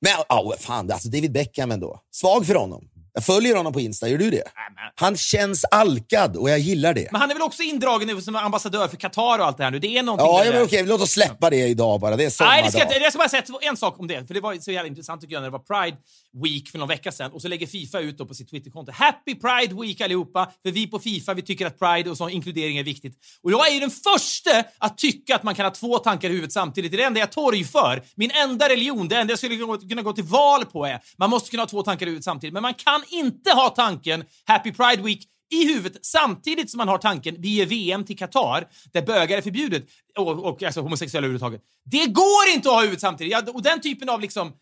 Men 0.00 0.12
oh, 0.28 0.56
fan, 0.58 0.90
alltså 0.90 1.08
David 1.08 1.32
Beckham 1.32 1.70
ändå. 1.70 2.00
Svag 2.10 2.46
för 2.46 2.54
honom. 2.54 2.88
Jag 3.16 3.24
följer 3.24 3.56
honom 3.56 3.72
på 3.72 3.80
Insta, 3.80 4.08
gör 4.08 4.18
du 4.18 4.30
det? 4.30 4.42
Han 4.94 5.16
känns 5.16 5.64
alkad 5.64 6.36
och 6.36 6.50
jag 6.50 6.58
gillar 6.58 6.94
det. 6.94 7.08
Men 7.12 7.20
han 7.20 7.30
är 7.30 7.34
väl 7.34 7.42
också 7.42 7.62
indragen 7.62 8.08
nu 8.08 8.20
som 8.20 8.36
ambassadör 8.36 8.88
för 8.88 8.96
Qatar 8.96 9.38
och 9.38 9.46
allt 9.46 9.56
det 9.56 9.64
här 9.64 9.70
nu? 9.70 9.78
Det 9.78 9.98
är 9.98 10.02
någonting 10.02 10.26
Ja, 10.26 10.44
ja 10.44 10.52
men 10.52 10.62
okej, 10.62 10.86
låt 10.86 11.00
oss 11.00 11.10
släppa 11.10 11.50
det 11.50 11.56
idag 11.56 12.00
bara. 12.00 12.16
Det 12.16 12.24
är 12.24 12.30
sommardag. 12.30 12.54
Nej, 12.54 12.62
det 12.62 12.70
ska, 12.70 13.00
jag 13.00 13.12
ska 13.12 13.18
bara 13.18 13.28
säga 13.28 13.42
en 13.62 13.76
sak 13.76 14.00
om 14.00 14.06
det, 14.06 14.26
för 14.26 14.34
det 14.34 14.40
var 14.40 14.54
så 14.54 14.70
jävla 14.70 14.88
intressant 14.88 15.20
tycker 15.20 15.34
jag 15.34 15.40
när 15.40 15.50
det 15.50 15.58
var 15.58 15.58
Pride 15.58 15.96
Week 16.44 16.68
för 16.68 16.78
någon 16.78 16.88
vecka 16.88 17.12
sedan 17.12 17.32
och 17.32 17.42
så 17.42 17.48
lägger 17.48 17.66
Fifa 17.66 18.00
ut 18.00 18.18
då 18.18 18.26
på 18.26 18.34
sitt 18.34 18.50
Twitterkonto 18.50 18.92
Happy 18.92 19.34
Pride 19.34 19.74
Week 19.82 20.00
allihopa, 20.00 20.50
för 20.62 20.70
vi 20.70 20.86
på 20.86 20.98
Fifa 20.98 21.34
vi 21.34 21.42
tycker 21.42 21.66
att 21.66 21.78
Pride 21.78 22.10
och 22.10 22.16
så 22.16 22.28
inkludering 22.28 22.78
är 22.78 22.84
viktigt. 22.84 23.18
Och 23.42 23.52
jag 23.52 23.68
är 23.68 23.74
ju 23.74 23.80
den 23.80 23.90
första 23.90 24.50
att 24.78 24.98
tycka 24.98 25.36
att 25.36 25.42
man 25.42 25.54
kan 25.54 25.64
ha 25.66 25.70
två 25.70 25.98
tankar 25.98 26.28
i 26.28 26.32
huvudet 26.32 26.52
samtidigt. 26.52 26.92
Det 26.92 26.96
är 26.96 26.98
det 26.98 27.04
enda 27.04 27.20
jag 27.20 27.32
torgför. 27.32 28.02
Min 28.14 28.30
enda 28.30 28.68
religion, 28.68 29.08
det 29.08 29.16
enda 29.16 29.32
jag 29.32 29.38
skulle 29.38 29.56
kunna 29.88 30.02
gå 30.02 30.12
till 30.12 30.24
val 30.24 30.64
på 30.64 30.86
är 30.86 31.00
man 31.16 31.30
måste 31.30 31.50
kunna 31.50 31.62
ha 31.62 31.68
två 31.68 31.82
tankar 31.82 32.06
i 32.06 32.08
huvudet 32.08 32.24
samtidigt, 32.24 32.52
men 32.54 32.62
man 32.62 32.74
kan 32.74 33.02
inte 33.10 33.50
ha 33.50 33.70
tanken 33.70 34.24
Happy 34.44 34.72
Pride 34.72 35.02
Week 35.02 35.28
i 35.50 35.66
huvudet 35.66 36.06
samtidigt 36.06 36.70
som 36.70 36.78
man 36.78 36.88
har 36.88 36.98
tanken 36.98 37.36
vi 37.38 37.48
ger 37.48 37.66
VM 37.66 38.04
till 38.04 38.18
Qatar 38.18 38.68
där 38.92 39.02
bögar 39.02 39.38
är 39.38 39.42
förbjudet 39.42 39.86
och, 40.18 40.44
och 40.44 40.62
alltså 40.62 40.80
homosexuella 40.80 41.24
överhuvudtaget. 41.24 41.60
Det 41.84 42.06
går 42.06 42.54
inte 42.54 42.68
att 42.68 42.74
ha 42.74 42.80
huvudet 42.80 43.00
samtidigt. 43.00 43.32
Ja, 43.32 43.52
och 43.52 43.62
den 43.62 43.80
typen 43.80 44.08
av 44.08 44.20
liksom 44.20 44.52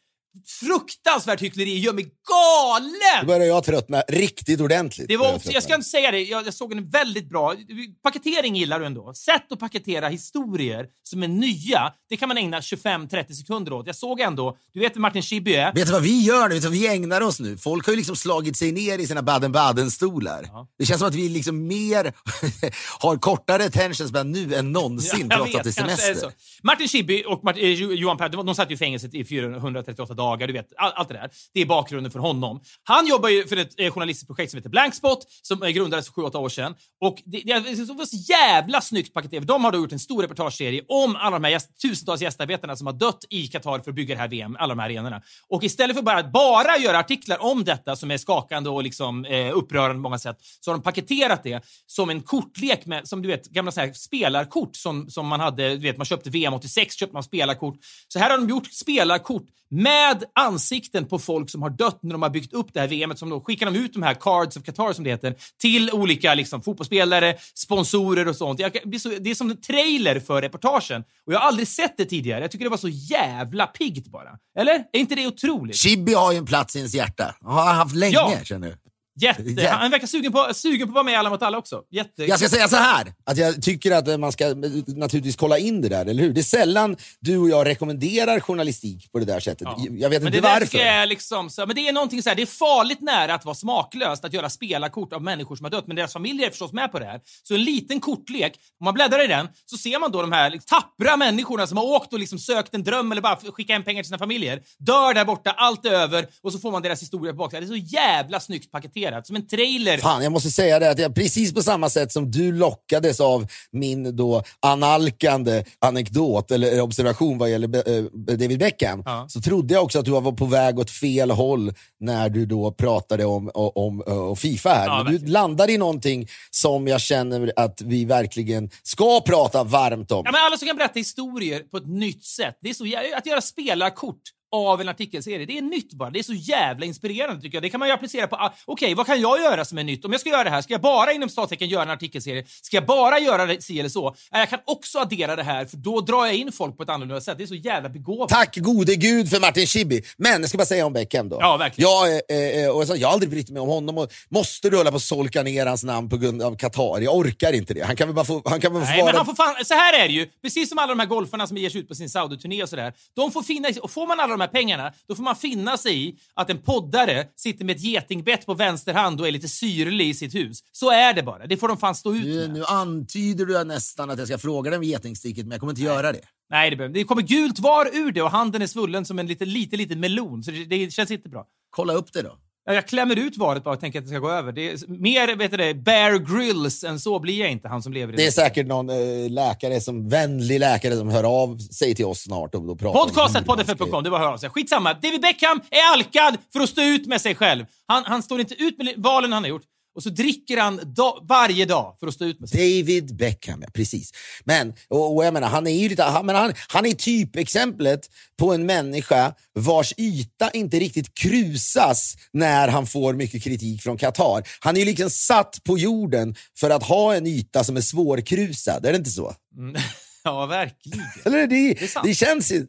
fruktansvärt 0.47 1.43
hyckleri 1.43 1.79
gör 1.79 1.93
mig 1.93 2.05
galen! 2.05 3.21
Då 3.21 3.27
börjar 3.27 3.47
jag 3.47 3.65
tröttna 3.65 4.03
riktigt 4.09 4.61
ordentligt. 4.61 5.09
Det 5.09 5.17
var 5.17 5.35
också, 5.35 5.51
jag 5.51 5.63
ska 5.63 5.75
inte 5.75 5.89
säga 5.89 6.11
det, 6.11 6.21
jag, 6.21 6.47
jag, 6.47 6.55
såg 6.55 6.73
en 6.73 6.91
väldigt 6.91 7.29
bra... 7.29 7.55
Paketering 8.03 8.57
gillar 8.57 8.81
du 8.81 8.87
ändå. 8.87 9.15
Sätt 9.15 9.53
att 9.53 9.59
paketera 9.59 10.09
historier 10.09 10.87
som 11.03 11.23
är 11.23 11.29
nya, 11.29 11.93
det 12.09 12.17
kan 12.17 12.29
man 12.29 12.39
ägna 12.39 12.61
25-30 12.61 13.33
sekunder 13.33 13.73
åt. 13.73 13.87
Jag 13.87 13.97
såg 13.97 14.21
ändå, 14.21 14.57
du 14.73 14.81
vet 14.81 14.97
Martin 14.97 15.23
Schibbye 15.23 15.63
är? 15.63 15.73
Vet 15.73 15.87
du 15.87 15.93
vad 15.93 16.03
vi 16.03 16.23
gör 16.23 16.49
nu? 16.49 16.55
Vet 16.55 16.63
du 16.63 16.69
vad 16.69 16.79
vi 16.79 16.89
ägnar 16.89 17.21
oss 17.21 17.41
nu? 17.41 17.57
Folk 17.59 17.87
har 17.87 17.93
ju 17.93 17.97
liksom 17.97 18.17
slagit 18.17 18.57
sig 18.57 18.73
ner 18.73 18.99
i 18.99 19.07
sina 19.07 19.23
Baden-Baden-stolar. 19.23 20.45
Ja. 20.53 20.69
Det 20.79 20.87
känns 20.87 20.99
som 20.99 21.09
att 21.09 21.15
vi 21.15 21.29
liksom 21.29 21.67
mer 21.67 22.13
har 22.99 23.17
kortare 23.17 23.65
attention 23.65 24.09
span 24.09 24.33
nu 24.33 24.55
än 24.55 24.73
någonsin, 24.73 25.27
ja, 25.31 25.37
trots 25.37 25.51
vet, 25.51 25.57
att 25.57 25.65
det 25.65 25.71
är 25.71 25.73
semester. 25.73 26.27
Är 26.27 26.33
Martin 26.63 26.89
Schibbye 26.89 27.25
och 27.25 27.44
Martin, 27.44 27.65
eh, 27.65 27.70
Johan 27.70 28.17
Per, 28.17 28.29
de, 28.29 28.47
de 28.47 28.55
satt 28.55 28.70
ju 28.70 28.75
i 28.75 28.79
fängelset 28.79 29.15
i 29.15 29.25
438 29.25 30.15
dagar 30.15 30.24
dagar, 30.25 30.47
du 30.47 30.53
vet, 30.53 30.73
all, 30.77 30.93
allt 30.95 31.09
det 31.09 31.15
där. 31.15 31.31
Det 31.55 31.61
är 31.61 31.67
bakgrunden 31.67 32.13
för 32.13 32.19
honom. 32.19 32.61
Han 32.83 33.07
jobbar 33.07 33.29
ju 33.29 33.47
för 33.47 33.57
ett 33.57 33.81
eh, 33.81 33.91
journalistiskt 33.91 34.27
projekt 34.27 34.51
som 34.51 34.59
heter 34.59 34.71
Blankspot 34.71 35.19
som 35.43 35.63
eh, 35.63 35.69
grundades 35.69 36.09
för 36.09 36.23
7-8 36.23 36.37
år 36.37 36.49
sedan. 36.49 36.75
Och 37.01 37.23
det, 37.25 37.43
det, 37.45 37.61
det 37.61 37.93
var 37.93 38.07
så 38.07 38.17
jävla 38.17 38.81
snyggt 38.81 39.15
paketerat. 39.15 39.47
De 39.47 39.65
har 39.65 39.73
då 39.73 39.79
gjort 39.79 39.93
en 39.93 39.99
stor 39.99 40.23
reportageserie 40.23 40.83
om 40.89 41.17
alla 41.17 41.39
de 41.39 41.45
här 41.45 41.51
gäst, 41.51 41.81
tusentals 41.83 42.21
gästarbetarna 42.21 42.77
som 42.77 42.87
har 42.87 42.95
dött 42.95 43.25
i 43.31 43.47
Qatar 43.47 43.79
för 43.79 43.91
att 43.91 43.95
bygga 43.95 44.15
det 44.15 44.21
här 44.21 44.29
VM, 44.29 44.57
alla 44.59 44.75
de 44.75 44.79
här 44.79 44.87
arenorna. 44.87 45.23
Och 45.49 45.65
istället 45.65 45.97
för 45.97 46.03
bara 46.03 46.19
att 46.19 46.33
bara 46.33 46.79
göra 46.79 46.99
artiklar 46.99 47.43
om 47.43 47.65
detta 47.65 47.97
som 47.97 48.11
är 48.11 48.19
skakande 48.19 48.71
och 48.71 48.83
liksom, 48.83 49.25
eh, 49.25 49.57
upprörande 49.57 49.95
på 49.95 50.01
många 50.01 50.19
sätt, 50.19 50.37
så 50.61 50.71
har 50.71 50.79
de 50.79 50.83
paketerat 50.83 51.43
det 51.43 51.65
som 51.87 52.11
en 52.11 52.23
kortlek 52.23 52.87
med, 52.87 53.09
som 53.09 53.23
du 53.23 53.29
vet, 53.29 53.47
gamla 53.47 53.73
så 53.73 53.81
här 53.81 53.93
spelarkort 53.93 54.77
som, 54.77 55.11
som 55.11 55.27
man 55.27 55.41
hade, 55.41 55.69
du 55.69 55.83
vet, 55.83 55.97
man 55.97 56.05
köpte 56.05 56.31
VM 56.31 56.55
86, 56.55 56.95
köpte 56.95 57.15
man 57.15 57.23
spelarkort. 57.23 57.77
Så 58.09 58.19
här 58.19 58.31
har 58.31 58.39
de 58.39 58.49
gjort 58.49 58.73
spelarkort 58.73 59.47
med 59.71 60.14
ansikten 60.35 61.06
på 61.06 61.19
folk 61.19 61.51
som 61.51 61.63
har 61.63 61.71
dött 61.71 61.99
när 62.03 62.13
de 62.13 62.23
har 62.23 62.31
byggt 62.31 62.53
upp 62.53 62.75
det 62.75 62.81
här 62.81 62.89
VMet. 62.89 63.19
Som 63.19 63.31
då 63.31 63.41
skickar 63.41 63.67
de 63.67 63.77
ut 63.77 63.93
de 63.93 64.03
här 64.03 64.15
Cards 64.15 64.56
of 64.56 64.63
Qatar 64.63 64.93
som 64.93 65.05
det 65.05 65.11
heter 65.11 65.35
till 65.61 65.91
olika 65.91 66.35
liksom, 66.35 66.63
fotbollsspelare, 66.63 67.37
sponsorer 67.55 68.29
och 68.29 68.37
sånt. 68.37 68.59
det 68.59 69.31
är 69.31 69.35
som 69.35 69.51
en 69.51 69.61
trailer 69.61 70.21
för 70.21 70.43
reportagen. 70.43 71.05
Och 71.27 71.33
jag 71.33 71.39
har 71.39 71.49
aldrig 71.49 71.69
sett 71.69 71.97
det 71.97 72.05
tidigare. 72.05 72.41
Jag 72.41 72.51
tycker 72.51 72.65
det 72.65 72.71
var 72.71 72.77
så 72.77 72.89
jävla 72.89 73.67
piggt 73.67 74.06
bara. 74.06 74.31
Eller? 74.59 74.85
Är 74.93 74.99
inte 74.99 75.15
det 75.15 75.27
otroligt? 75.27 75.77
Chibi 75.77 76.15
har 76.15 76.33
ju 76.33 76.39
en 76.39 76.47
plats 76.47 76.77
i 76.77 76.79
ens 76.79 76.94
hjärta. 76.94 77.35
Har 77.41 77.75
haft 77.75 77.94
länge, 77.94 78.13
ja. 78.13 78.33
känner 78.44 78.69
du. 78.69 78.83
Jätte. 79.21 79.69
Han 79.69 79.91
verkar 79.91 80.06
sugen 80.06 80.33
på, 80.33 80.49
sugen 80.55 80.89
på 80.89 80.91
att 80.91 80.94
vara 80.94 81.05
med 81.05 81.13
i 81.13 81.17
Alla 81.17 81.31
mot 81.31 81.43
alla 81.43 81.59
också. 81.59 81.83
Jätte. 81.91 82.25
Jag 82.25 82.39
ska 82.39 82.49
säga 82.49 82.69
så 82.69 82.77
här, 82.77 83.13
att 83.25 83.37
jag 83.37 83.63
tycker 83.63 83.91
att 83.91 84.21
man 84.21 84.33
ska 84.33 84.49
naturligtvis 84.87 85.37
kolla 85.37 85.59
in 85.59 85.81
det 85.81 85.89
där, 85.89 86.06
eller 86.06 86.23
hur? 86.23 86.33
Det 86.33 86.41
är 86.41 86.43
sällan 86.43 86.97
du 87.21 87.39
och 87.39 87.49
jag 87.49 87.67
rekommenderar 87.67 88.41
journalistik 88.41 89.13
på 89.13 89.19
det 89.19 89.25
där 89.25 89.41
sättet. 89.41 89.69
Ja. 89.77 89.85
Jag 89.91 90.11
vet 90.11 90.23
men 90.23 90.35
inte 90.35 90.49
det 90.49 90.61
varför. 90.61 90.79
Är 90.79 91.06
liksom 91.06 91.51
så, 91.51 91.67
men 91.67 91.77
det 91.77 91.89
är 91.89 91.93
någonting 91.93 92.23
så 92.23 92.29
här, 92.29 92.37
det 92.37 92.43
är 92.43 92.47
farligt 92.47 93.01
nära 93.01 93.35
att 93.35 93.44
vara 93.44 93.55
smaklöst 93.55 94.25
att 94.25 94.33
göra 94.33 94.51
spelarkort 94.51 95.13
av 95.13 95.23
människor 95.23 95.56
som 95.56 95.65
har 95.65 95.71
dött, 95.71 95.87
men 95.87 95.97
deras 95.97 96.13
familjer 96.13 96.47
är 96.47 96.51
förstås 96.51 96.73
med 96.73 96.93
på 96.93 96.99
det 96.99 97.05
här. 97.05 97.21
Så 97.43 97.55
en 97.55 97.65
liten 97.65 98.01
kortlek, 98.01 98.53
om 98.81 98.85
man 98.85 98.94
bläddrar 98.94 99.25
i 99.25 99.27
den, 99.27 99.49
så 99.67 99.77
ser 99.77 99.99
man 99.99 100.13
då 100.13 100.21
de 100.21 100.33
här 100.33 100.51
liksom, 100.51 100.81
tappra 100.81 101.17
människorna 101.17 101.67
som 101.67 101.77
har 101.77 101.85
åkt 101.85 102.13
och 102.13 102.19
liksom 102.19 102.39
sökt 102.39 102.75
en 102.75 102.85
dröm 102.85 103.13
eller 103.13 103.23
bara 103.23 103.37
skickat 103.37 103.75
hem 103.75 103.83
pengar 103.83 104.03
till 104.03 104.09
sina 104.09 104.19
familjer. 104.19 104.63
Dör 104.79 105.15
där 105.15 105.25
borta, 105.25 105.51
allt 105.51 105.87
är 105.87 105.91
över 105.91 106.27
och 106.43 106.53
så 106.53 106.59
får 106.59 106.73
man 106.73 106.83
deras 106.83 107.03
historia 107.03 107.33
på 107.33 107.37
baksidan. 107.37 107.69
Det 107.69 107.75
är 107.75 107.81
så 107.81 107.87
jävla 107.94 108.41
snyggt 108.41 108.73
paketerat, 108.73 109.04
som 109.27 109.37
en 109.37 109.46
trailer. 109.46 109.99
Fan, 109.99 110.23
jag 110.23 110.32
måste 110.32 110.51
säga 110.51 110.79
det 110.79 110.91
att 110.91 110.99
jag, 110.99 111.15
precis 111.15 111.55
på 111.55 111.63
samma 111.63 111.91
sätt 111.91 112.13
som 112.13 112.31
du 112.31 112.53
lockades 112.53 113.20
av 113.20 113.46
min 113.70 114.17
då 114.17 114.43
analkande 114.61 115.65
anekdot 115.79 116.51
eller 116.51 116.81
observation 116.81 117.39
vad 117.39 117.51
gäller 117.51 117.96
äh, 117.99 118.05
David 118.13 118.58
Beckham, 118.58 119.03
ja. 119.05 119.27
så 119.29 119.41
trodde 119.41 119.75
jag 119.75 119.84
också 119.84 119.99
att 119.99 120.05
du 120.05 120.11
var 120.11 120.32
på 120.32 120.46
väg 120.46 120.79
åt 120.79 120.91
fel 120.91 121.31
håll 121.31 121.73
när 122.01 122.29
du 122.29 122.46
då 122.46 122.73
pratade 122.73 123.25
om, 123.25 123.51
om, 123.55 124.03
om 124.06 124.37
Fifa 124.37 124.70
här. 124.70 124.87
Ja, 124.87 125.05
Men 125.05 125.13
du 125.13 125.27
landade 125.27 125.73
i 125.73 125.79
någonting 125.79 126.29
som 126.51 126.89
jag 126.89 127.01
känner 127.01 127.53
att 127.56 127.81
vi 127.81 128.05
verkligen 128.05 128.70
ska 128.82 129.20
prata 129.20 129.65
varmt 129.65 130.13
om. 130.13 130.23
Ja, 130.25 130.32
men 130.32 130.41
alla 130.41 130.56
som 130.56 130.69
kan 130.69 130.77
berätta 130.77 130.99
historier 130.99 131.61
på 131.61 131.77
ett 131.77 131.87
nytt 131.87 132.25
sätt. 132.25 132.58
Det 132.63 132.70
är 132.70 132.75
så, 132.75 132.84
att 133.17 133.27
göra 133.27 133.41
spelarkort 133.41 134.23
av 134.55 134.81
en 134.81 134.89
artikelserie. 134.89 135.46
Det 135.46 135.58
är 135.58 135.63
nytt 135.63 135.93
bara. 135.93 136.11
Det 136.11 136.19
är 136.19 136.23
så 136.23 136.32
jävla 136.32 136.87
inspirerande 136.87 137.43
tycker 137.43 137.56
jag. 137.56 137.63
Det 137.63 137.70
kan 137.70 137.81
man 137.81 137.89
ju 137.89 137.94
applicera 137.94 138.27
på... 138.27 138.51
Okej, 138.65 138.94
vad 138.94 139.06
kan 139.06 139.20
jag 139.20 139.41
göra 139.41 139.65
som 139.65 139.79
är 139.79 139.84
nytt? 139.84 140.05
Om 140.05 140.13
jag 140.13 140.20
ska 140.20 140.31
göra 140.31 140.44
det 140.44 140.51
här, 140.51 140.63
ska 140.63 140.75
jag 140.75 140.81
bara 140.81 141.13
inom 141.13 141.29
citattecken 141.29 141.69
göra 141.69 141.82
en 141.82 141.91
artikelserie? 141.91 142.44
Ska 142.63 142.77
jag 142.77 142.87
bara 142.87 143.19
göra 143.19 143.46
det 143.46 143.63
si 143.63 143.81
eller 143.81 143.89
så? 143.89 144.15
Nej, 144.32 144.41
Jag 144.41 144.51
kan 144.51 144.58
också 144.65 144.99
addera 144.99 145.37
det 145.37 145.43
här, 145.43 145.65
för 145.65 145.77
då 145.77 146.01
drar 146.01 146.27
jag 146.27 146.34
in 146.34 146.53
folk 146.53 146.77
på 146.77 146.82
ett 146.82 146.89
annorlunda 146.89 147.20
sätt. 147.20 147.39
Det 147.39 147.44
är 147.44 147.46
så 147.46 147.55
jävla 147.55 147.89
begåvat. 147.89 148.29
Tack 148.29 148.56
gode 148.56 148.94
gud 148.94 149.31
för 149.31 149.41
Martin 149.41 149.67
Schibbye. 149.67 150.03
Men 150.17 150.41
jag 150.41 150.49
ska 150.49 150.58
bara 150.58 150.67
säga 150.67 150.87
om 150.87 150.93
Beckham 150.93 151.29
då. 151.29 151.39
Ja, 151.41 151.56
verkligen. 151.56 151.91
Jag, 151.91 152.08
eh, 152.13 152.65
eh, 152.65 152.70
och 152.70 152.81
jag, 152.81 152.89
sa, 152.89 152.96
jag 152.96 153.08
har 153.08 153.13
aldrig 153.13 153.31
brytt 153.31 153.51
mig 153.51 153.61
om 153.61 153.69
honom. 153.69 153.99
Och 153.99 154.13
måste 154.29 154.70
du 154.70 154.77
hålla 154.77 154.91
på 154.91 154.94
och 154.94 155.03
solka 155.03 155.43
ner 155.43 155.67
hans 155.67 155.84
namn 155.84 156.08
på 156.08 156.17
grund 156.17 156.43
av 156.43 156.56
Qatar? 156.56 157.01
Jag 157.01 157.17
orkar 157.17 157.53
inte 157.53 157.75
det. 157.75 157.82
Han 157.84 157.96
kan 157.96 158.08
väl 158.08 158.15
bara 158.15 158.25
få, 158.25 158.43
han 158.44 158.61
kan 158.61 158.73
väl 158.73 158.82
få 158.82 158.89
Nej, 158.89 159.01
vara... 159.01 159.13
men 159.13 159.17
han 159.17 159.27
får 159.27 159.34
fan, 159.34 159.65
så 159.65 159.75
här 159.75 160.05
är 160.05 160.08
det 160.08 160.15
ju. 160.15 160.27
Precis 160.43 160.69
som 160.69 160.79
alla 160.79 160.93
de 160.94 161.01
här 161.01 161.06
golfarna 161.06 161.46
som 161.46 161.56
ger 161.56 161.70
sig 161.70 161.81
ut 161.81 161.89
på 161.89 161.94
sin 161.94 162.11
Saudi-turné 162.11 162.63
och 162.63 162.69
sådär. 162.69 162.93
De 163.17 163.32
får 163.32 163.43
finna 163.43 163.69
och 163.82 163.91
får 163.91 164.06
man 164.06 164.20
alla 164.20 164.31
de 164.31 164.41
här 164.41 164.44
pengarna, 164.48 164.93
då 165.08 165.15
får 165.15 165.22
man 165.22 165.36
finna 165.36 165.77
sig 165.77 166.08
i 166.08 166.17
att 166.34 166.51
en 166.51 166.58
poddare 166.58 167.27
sitter 167.36 167.65
med 167.65 167.77
ett 167.77 167.82
getingbett 167.82 168.46
på 168.46 168.55
vänster 168.55 168.94
hand 168.94 169.20
och 169.20 169.29
är 169.29 169.32
lite 169.32 169.48
syrlig 169.48 170.08
i 170.08 170.15
sitt 170.15 170.34
hus. 170.34 170.58
Så 170.72 170.91
är 170.91 171.15
det 171.15 171.22
bara. 171.22 171.46
Det 171.46 171.56
får 171.56 171.69
de 171.69 171.77
fan 171.79 171.94
stå 171.94 172.15
ut 172.15 172.24
Nu, 172.24 172.34
med. 172.41 172.51
nu 172.51 172.65
antyder 172.65 173.46
du 173.46 173.65
nästan 173.65 174.10
att 174.10 174.19
jag 174.19 174.29
ska 174.29 174.39
fråga 174.39 174.70
dig 174.70 174.77
om 174.79 174.84
getingsticket, 174.84 175.44
men 175.44 175.51
jag 175.51 175.60
kommer 175.60 175.72
inte 175.72 175.82
göra 175.82 176.13
det. 176.13 176.20
Nej, 176.51 176.70
det, 176.70 176.77
behöver- 176.77 176.94
det 176.94 177.05
kommer 177.05 177.22
gult 177.22 177.58
var 177.58 177.86
ur 177.96 178.13
det 178.13 178.22
och 178.22 178.31
handen 178.31 178.63
är 178.63 178.67
svullen 178.67 179.05
som 179.05 179.19
en 179.19 179.27
liten, 179.27 179.53
liten, 179.53 179.79
liten 179.79 180.01
melon. 180.01 180.43
Så 180.43 180.51
det, 180.51 180.65
det 180.65 180.93
känns 180.93 181.10
inte 181.10 181.29
bra. 181.29 181.46
Kolla 181.70 181.93
upp 181.93 182.13
det 182.13 182.22
då. 182.22 182.39
Ja, 182.67 182.75
Jag 182.75 182.87
klämmer 182.89 183.17
ut 183.19 183.37
varet 183.37 183.65
bara 183.65 183.75
och 183.75 183.81
tänker 183.81 183.99
att 183.99 184.05
det 184.05 184.09
ska 184.09 184.19
gå 184.19 184.31
över. 184.31 184.53
Det 184.53 184.71
är 184.71 184.79
mer 185.01 185.37
vet 185.37 185.51
du 185.51 185.56
det, 185.56 185.75
Bear 185.75 186.13
Grylls 186.19 186.85
än 186.85 187.01
så 187.01 187.19
blir 187.21 187.41
jag 187.41 187.51
inte, 187.51 187.69
han 187.69 187.83
som 187.83 187.93
lever 187.93 188.13
i 188.13 188.17
Det 188.17 188.27
är 188.27 188.31
säkert 188.31 188.67
någon 188.67 188.91
eh, 188.91 189.31
läkare 189.31 189.81
som, 189.81 190.09
vänlig 190.09 190.61
läkare 190.61 190.97
som 190.97 191.09
hör 191.09 191.25
av 191.25 191.59
sig 191.59 191.94
till 191.94 192.05
oss 192.05 192.21
snart. 192.23 192.53
Pratar 192.53 192.67
om 192.69 192.79
ska- 192.79 192.93
Podcastet.poddfm.com, 193.05 194.05
det 194.05 194.11
var 194.11 194.19
hör 194.19 194.33
av 194.33 194.37
sig. 194.39 194.51
Skitsamma. 194.51 194.94
David 194.94 195.21
Beckham 195.21 195.61
är 195.71 195.93
alkad 195.94 196.37
för 196.53 196.61
att 196.61 196.69
stå 196.69 196.83
ut 196.83 197.06
med 197.06 197.21
sig 197.21 197.35
själv. 197.35 197.65
Han, 197.87 198.03
han 198.06 198.23
står 198.23 198.41
inte 198.41 198.55
ut 198.55 198.79
med 198.79 198.94
valen 198.97 199.33
han 199.33 199.43
har 199.43 199.49
gjort. 199.51 199.63
Och 199.94 200.03
så 200.03 200.10
dricker 200.10 200.56
han 200.56 200.81
da- 200.84 201.19
varje 201.22 201.65
dag 201.65 201.96
för 202.01 202.06
att 202.06 202.15
stå 202.15 202.24
ut 202.24 202.41
med 202.41 202.48
sig. 202.48 202.82
David 202.82 203.17
Beckham, 203.17 203.63
ja, 203.63 203.69
precis. 203.74 204.10
Men, 204.44 204.74
och, 204.89 205.17
och 205.17 205.24
jag 205.24 205.34
menar, 205.34 205.48
han 205.48 205.67
är 205.67 205.70
ju 205.70 205.89
lite, 205.89 206.03
han, 206.03 206.27
men 206.27 206.36
han, 206.36 206.53
han 206.69 206.86
är 206.86 206.93
typexemplet 206.93 208.01
på 208.39 208.55
en 208.55 208.67
människa 208.67 209.34
vars 209.53 209.94
yta 209.96 210.51
inte 210.51 210.79
riktigt 210.79 211.15
krusas 211.15 212.17
när 212.32 212.69
han 212.69 212.86
får 212.86 213.15
mycket 213.15 213.43
kritik 213.43 213.82
från 213.82 213.96
Qatar. 213.98 214.48
Han 214.60 214.77
är 214.77 214.81
ju 214.81 214.86
liksom 214.86 215.10
satt 215.10 215.65
på 215.65 215.79
jorden 215.79 216.34
för 216.58 216.70
att 216.70 216.82
ha 216.82 217.15
en 217.15 217.27
yta 217.27 217.65
som 217.65 217.77
är 217.77 217.81
svårkrusad, 217.81 218.86
är 218.86 218.93
det 218.93 218.98
inte 218.98 219.10
så? 219.10 219.34
Mm. 219.56 219.74
Ja, 220.27 220.47
verkligen. 220.47 221.01
Eller 221.25 221.47
det, 221.47 221.55
är 221.57 221.75
det, 221.75 221.89
sant. 221.89 222.17
känns 222.17 222.53
ju... 222.53 222.67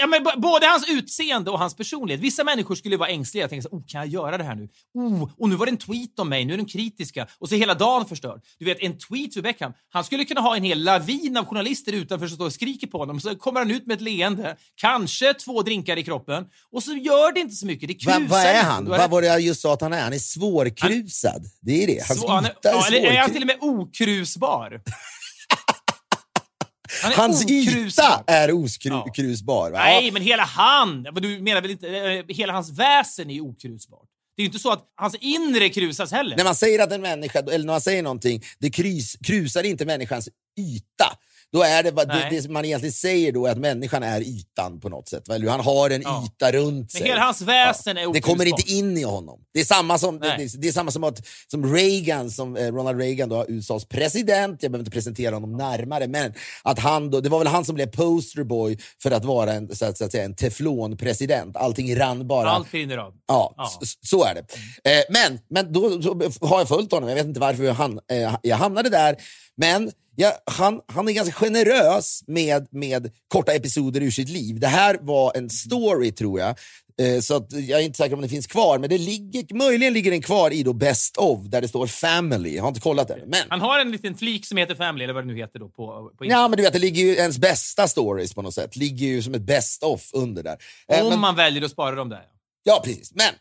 Ja, 0.00 0.06
men 0.06 0.40
både 0.40 0.66
hans 0.66 0.88
utseende 0.88 1.50
och 1.50 1.58
hans 1.58 1.76
personlighet. 1.76 2.20
Vissa 2.20 2.44
människor 2.44 2.74
skulle 2.74 2.96
vara 2.96 3.08
ängsliga 3.08 3.44
och 3.44 3.50
tänka 3.50 3.62
så, 3.62 3.76
oh, 3.76 3.82
kan 3.86 4.00
jag 4.00 4.08
göra 4.08 4.38
det 4.38 4.44
här 4.44 4.54
nu? 4.54 4.68
Oh, 4.94 5.30
och 5.38 5.48
nu 5.48 5.56
var 5.56 5.66
det 5.66 5.72
en 5.72 5.76
tweet 5.78 6.18
om 6.18 6.28
mig, 6.28 6.44
nu 6.44 6.52
är 6.54 6.56
de 6.58 6.66
kritiska. 6.66 7.26
Och 7.38 7.48
så 7.48 7.54
är 7.54 7.58
hela 7.58 7.74
dagen 7.74 8.06
förstörd. 8.06 8.40
Du 8.58 8.64
vet, 8.64 8.78
en 8.80 8.98
tweet 8.98 9.34
för 9.34 9.42
Beckham. 9.42 9.72
Han 9.90 10.04
skulle 10.04 10.24
kunna 10.24 10.40
ha 10.40 10.56
en 10.56 10.62
hel 10.64 10.84
lavin 10.84 11.36
av 11.36 11.44
journalister 11.46 11.92
utanför 11.92 12.26
som 12.28 12.34
står 12.34 12.46
och 12.46 12.52
skriker 12.52 12.86
på 12.86 12.98
honom. 12.98 13.20
Så 13.20 13.34
kommer 13.36 13.60
han 13.60 13.70
ut 13.70 13.86
med 13.86 13.94
ett 13.94 14.00
leende, 14.00 14.56
kanske 14.80 15.34
två 15.34 15.62
drinkar 15.62 15.96
i 15.96 16.04
kroppen 16.04 16.44
och 16.72 16.82
så 16.82 16.92
gör 16.92 17.32
det 17.32 17.40
inte 17.40 17.54
så 17.54 17.66
mycket. 17.66 17.88
Det 17.88 17.94
krusar 17.94 18.20
Va, 18.20 18.26
vad 18.30 18.40
är 18.44 18.62
han? 18.62 18.86
Är 18.86 18.90
Vad 18.90 19.00
det- 19.00 19.06
var 19.08 19.22
det 19.22 19.28
jag 19.28 19.40
just 19.40 19.60
sa 19.60 19.72
att 19.74 19.80
han 19.80 19.92
är? 19.92 20.02
Han 20.02 20.12
är 20.12 20.18
svårkrusad. 20.18 21.44
Det 21.60 21.82
är 21.82 21.86
det. 21.86 22.08
Hans 22.08 22.20
Så 22.20 22.28
han 22.30 22.44
är, 22.44 22.48
är 22.48 22.54
ja, 22.62 22.86
eller 22.86 22.98
är 23.00 23.18
han 23.20 23.32
till 23.32 23.42
och 23.42 23.46
med 23.46 23.56
okrusbar? 23.60 24.80
Han 27.02 27.12
Hans 27.12 27.50
yta 27.50 28.24
är 28.26 28.48
Ja. 28.92 29.04
okrusbar. 29.08 29.70
va? 29.70 29.78
Nej, 29.78 30.10
men 30.10 30.22
hela 30.22 30.42
han! 30.44 31.02
Du 31.14 31.40
menar 31.40 31.60
väl 31.62 31.70
inte... 31.70 31.88
eh, 31.88 32.24
Hela 32.28 32.52
hans 32.52 32.70
väsen 32.78 33.30
är 33.30 33.40
okrusbart. 33.40 34.08
Det 34.36 34.42
är 34.42 34.44
ju 34.44 34.46
inte 34.46 34.58
så 34.58 34.72
att 34.72 34.84
hans 34.96 35.14
inre 35.20 35.68
krusas 35.68 36.12
heller. 36.12 36.36
När 36.36 36.44
man 36.44 36.54
säger 36.54 36.82
att 36.82 36.92
en 36.92 37.00
människa, 37.00 37.38
eller 37.38 37.58
när 37.58 37.72
man 37.72 37.80
säger 37.80 38.02
någonting, 38.02 38.42
det 38.58 38.70
krus, 38.70 39.16
krusar 39.24 39.62
inte 39.62 39.84
människans 39.84 40.28
yta. 40.58 41.18
Då 41.52 41.62
är 41.62 41.82
det, 41.82 41.90
det, 41.90 42.26
det 42.30 42.48
man 42.50 42.64
egentligen 42.64 42.92
säger 42.92 43.32
då 43.32 43.46
är 43.46 43.52
att 43.52 43.58
människan 43.58 44.02
är 44.02 44.20
ytan 44.20 44.80
på 44.80 44.88
något 44.88 45.08
sätt. 45.08 45.28
Eller? 45.28 45.48
Han 45.50 45.60
har 45.60 45.90
en 45.90 46.02
Ja. 46.02 46.24
yta 46.26 46.52
runt 46.52 46.74
Men 46.76 46.88
sig. 46.88 47.02
hela 47.08 47.20
hans 47.20 47.40
väsen 47.42 47.96
är 47.96 48.00
Det 48.00 48.06
okrusbart. 48.06 48.30
kommer 48.30 48.46
inte 48.46 48.72
in 48.72 48.98
i 48.98 49.02
honom. 49.02 49.40
Det 49.54 49.60
är 49.60 49.64
samma 49.64 49.98
som, 49.98 50.20
det, 50.20 50.34
det, 50.38 50.60
det 50.62 50.68
är 50.68 50.72
samma 50.72 50.90
som, 50.90 51.04
att, 51.04 51.26
som 51.50 51.74
Reagan, 51.74 52.30
som 52.30 52.56
eh, 52.56 52.72
Ronald 52.72 53.00
Reagan, 53.00 53.28
då, 53.28 53.44
USAs 53.48 53.84
president. 53.84 54.62
Jag 54.62 54.72
behöver 54.72 54.78
inte 54.82 54.90
presentera 54.90 55.34
honom 55.36 55.52
närmare, 55.56 56.06
men 56.06 56.34
att 56.62 56.78
han 56.78 57.10
då, 57.10 57.20
det 57.20 57.28
var 57.28 57.38
väl 57.38 57.46
han 57.48 57.64
som 57.64 57.74
blev 57.74 57.86
posterboy 57.90 58.78
för 59.02 59.10
att 59.10 59.24
vara 59.24 59.52
en, 59.52 59.76
så 59.76 59.84
att, 59.84 59.98
så 59.98 60.04
att 60.04 60.12
säga, 60.12 60.24
en 60.24 60.34
teflonpresident. 60.34 61.56
Allting 61.56 61.96
rann 61.96 62.26
bara 62.28 62.50
Allt 62.50 62.74
rinner 62.74 62.96
av. 62.98 63.12
Ja, 63.28 63.54
Ja. 63.56 63.78
s- 63.82 63.94
så 64.02 64.24
är 64.24 64.34
det. 64.34 64.40
Eh, 64.90 65.02
men 65.10 65.38
men 65.50 65.72
då, 65.72 66.02
så 66.02 66.46
har 66.46 66.58
jag 66.58 66.68
följt 66.68 66.92
honom. 66.92 67.08
Jag 67.08 67.16
vet 67.16 67.26
inte 67.26 67.40
varför 67.40 67.70
han, 67.70 68.00
eh, 68.12 68.36
jag 68.42 68.56
hamnade 68.56 68.88
där. 68.88 69.16
Men 69.56 69.92
jag, 70.16 70.32
han, 70.46 70.80
han 70.86 71.08
är 71.08 71.12
ganska 71.12 71.34
generös 71.34 72.24
med, 72.26 72.66
med 72.70 73.10
korta 73.28 73.52
episoder 73.52 74.00
ur 74.00 74.10
sitt 74.10 74.28
liv. 74.28 74.60
Det 74.60 74.66
här 74.66 74.98
var 75.00 75.36
en 75.36 75.50
story, 75.50 76.12
tror 76.12 76.40
jag. 76.40 76.58
Eh, 77.00 77.20
så 77.20 77.36
att 77.36 77.52
jag 77.52 77.80
är 77.80 77.84
inte 77.84 77.96
säker 77.96 78.14
om 78.14 78.20
det 78.22 78.28
finns 78.28 78.46
kvar, 78.46 78.78
men 78.78 78.90
det 78.90 78.98
ligger, 78.98 79.54
möjligen 79.54 79.92
ligger 79.92 80.10
den 80.10 80.22
kvar 80.22 80.50
i 80.50 80.62
då 80.62 80.72
Best 80.72 81.16
of, 81.16 81.40
där 81.46 81.60
det 81.60 81.68
står 81.68 81.86
Family. 81.86 82.56
Jag 82.56 82.62
har 82.62 82.68
inte 82.68 82.80
kollat 82.80 83.08
det. 83.08 83.22
Men, 83.26 83.40
Han 83.48 83.60
har 83.60 83.80
en 83.80 83.90
liten 83.92 84.14
flik 84.14 84.46
som 84.46 84.58
heter 84.58 84.74
Family, 84.74 85.04
eller 85.04 85.14
vad 85.14 85.22
det 85.24 85.26
nu 85.26 85.36
heter 85.36 85.58
då 85.58 85.68
på, 85.68 86.12
på 86.18 86.24
ja, 86.26 86.48
men 86.48 86.56
du 86.56 86.62
vet, 86.62 86.72
det 86.72 86.78
ligger 86.78 87.02
ju 87.02 87.14
ens 87.14 87.38
bästa 87.38 87.88
stories 87.88 88.34
på 88.34 88.42
något 88.42 88.54
sätt. 88.54 88.76
ligger 88.76 89.06
ju 89.06 89.22
som 89.22 89.34
ett 89.34 89.42
Best 89.42 89.82
of 89.82 90.10
under 90.12 90.42
där. 90.42 90.56
Eh, 90.92 91.02
Om 91.02 91.08
men- 91.08 91.20
man 91.20 91.36
väljer 91.36 91.62
att 91.64 91.70
spara 91.70 91.94
dem 91.94 92.08
där. 92.08 92.22
Ja, 92.62 92.80
precis. 92.84 93.14
Men 93.14 93.32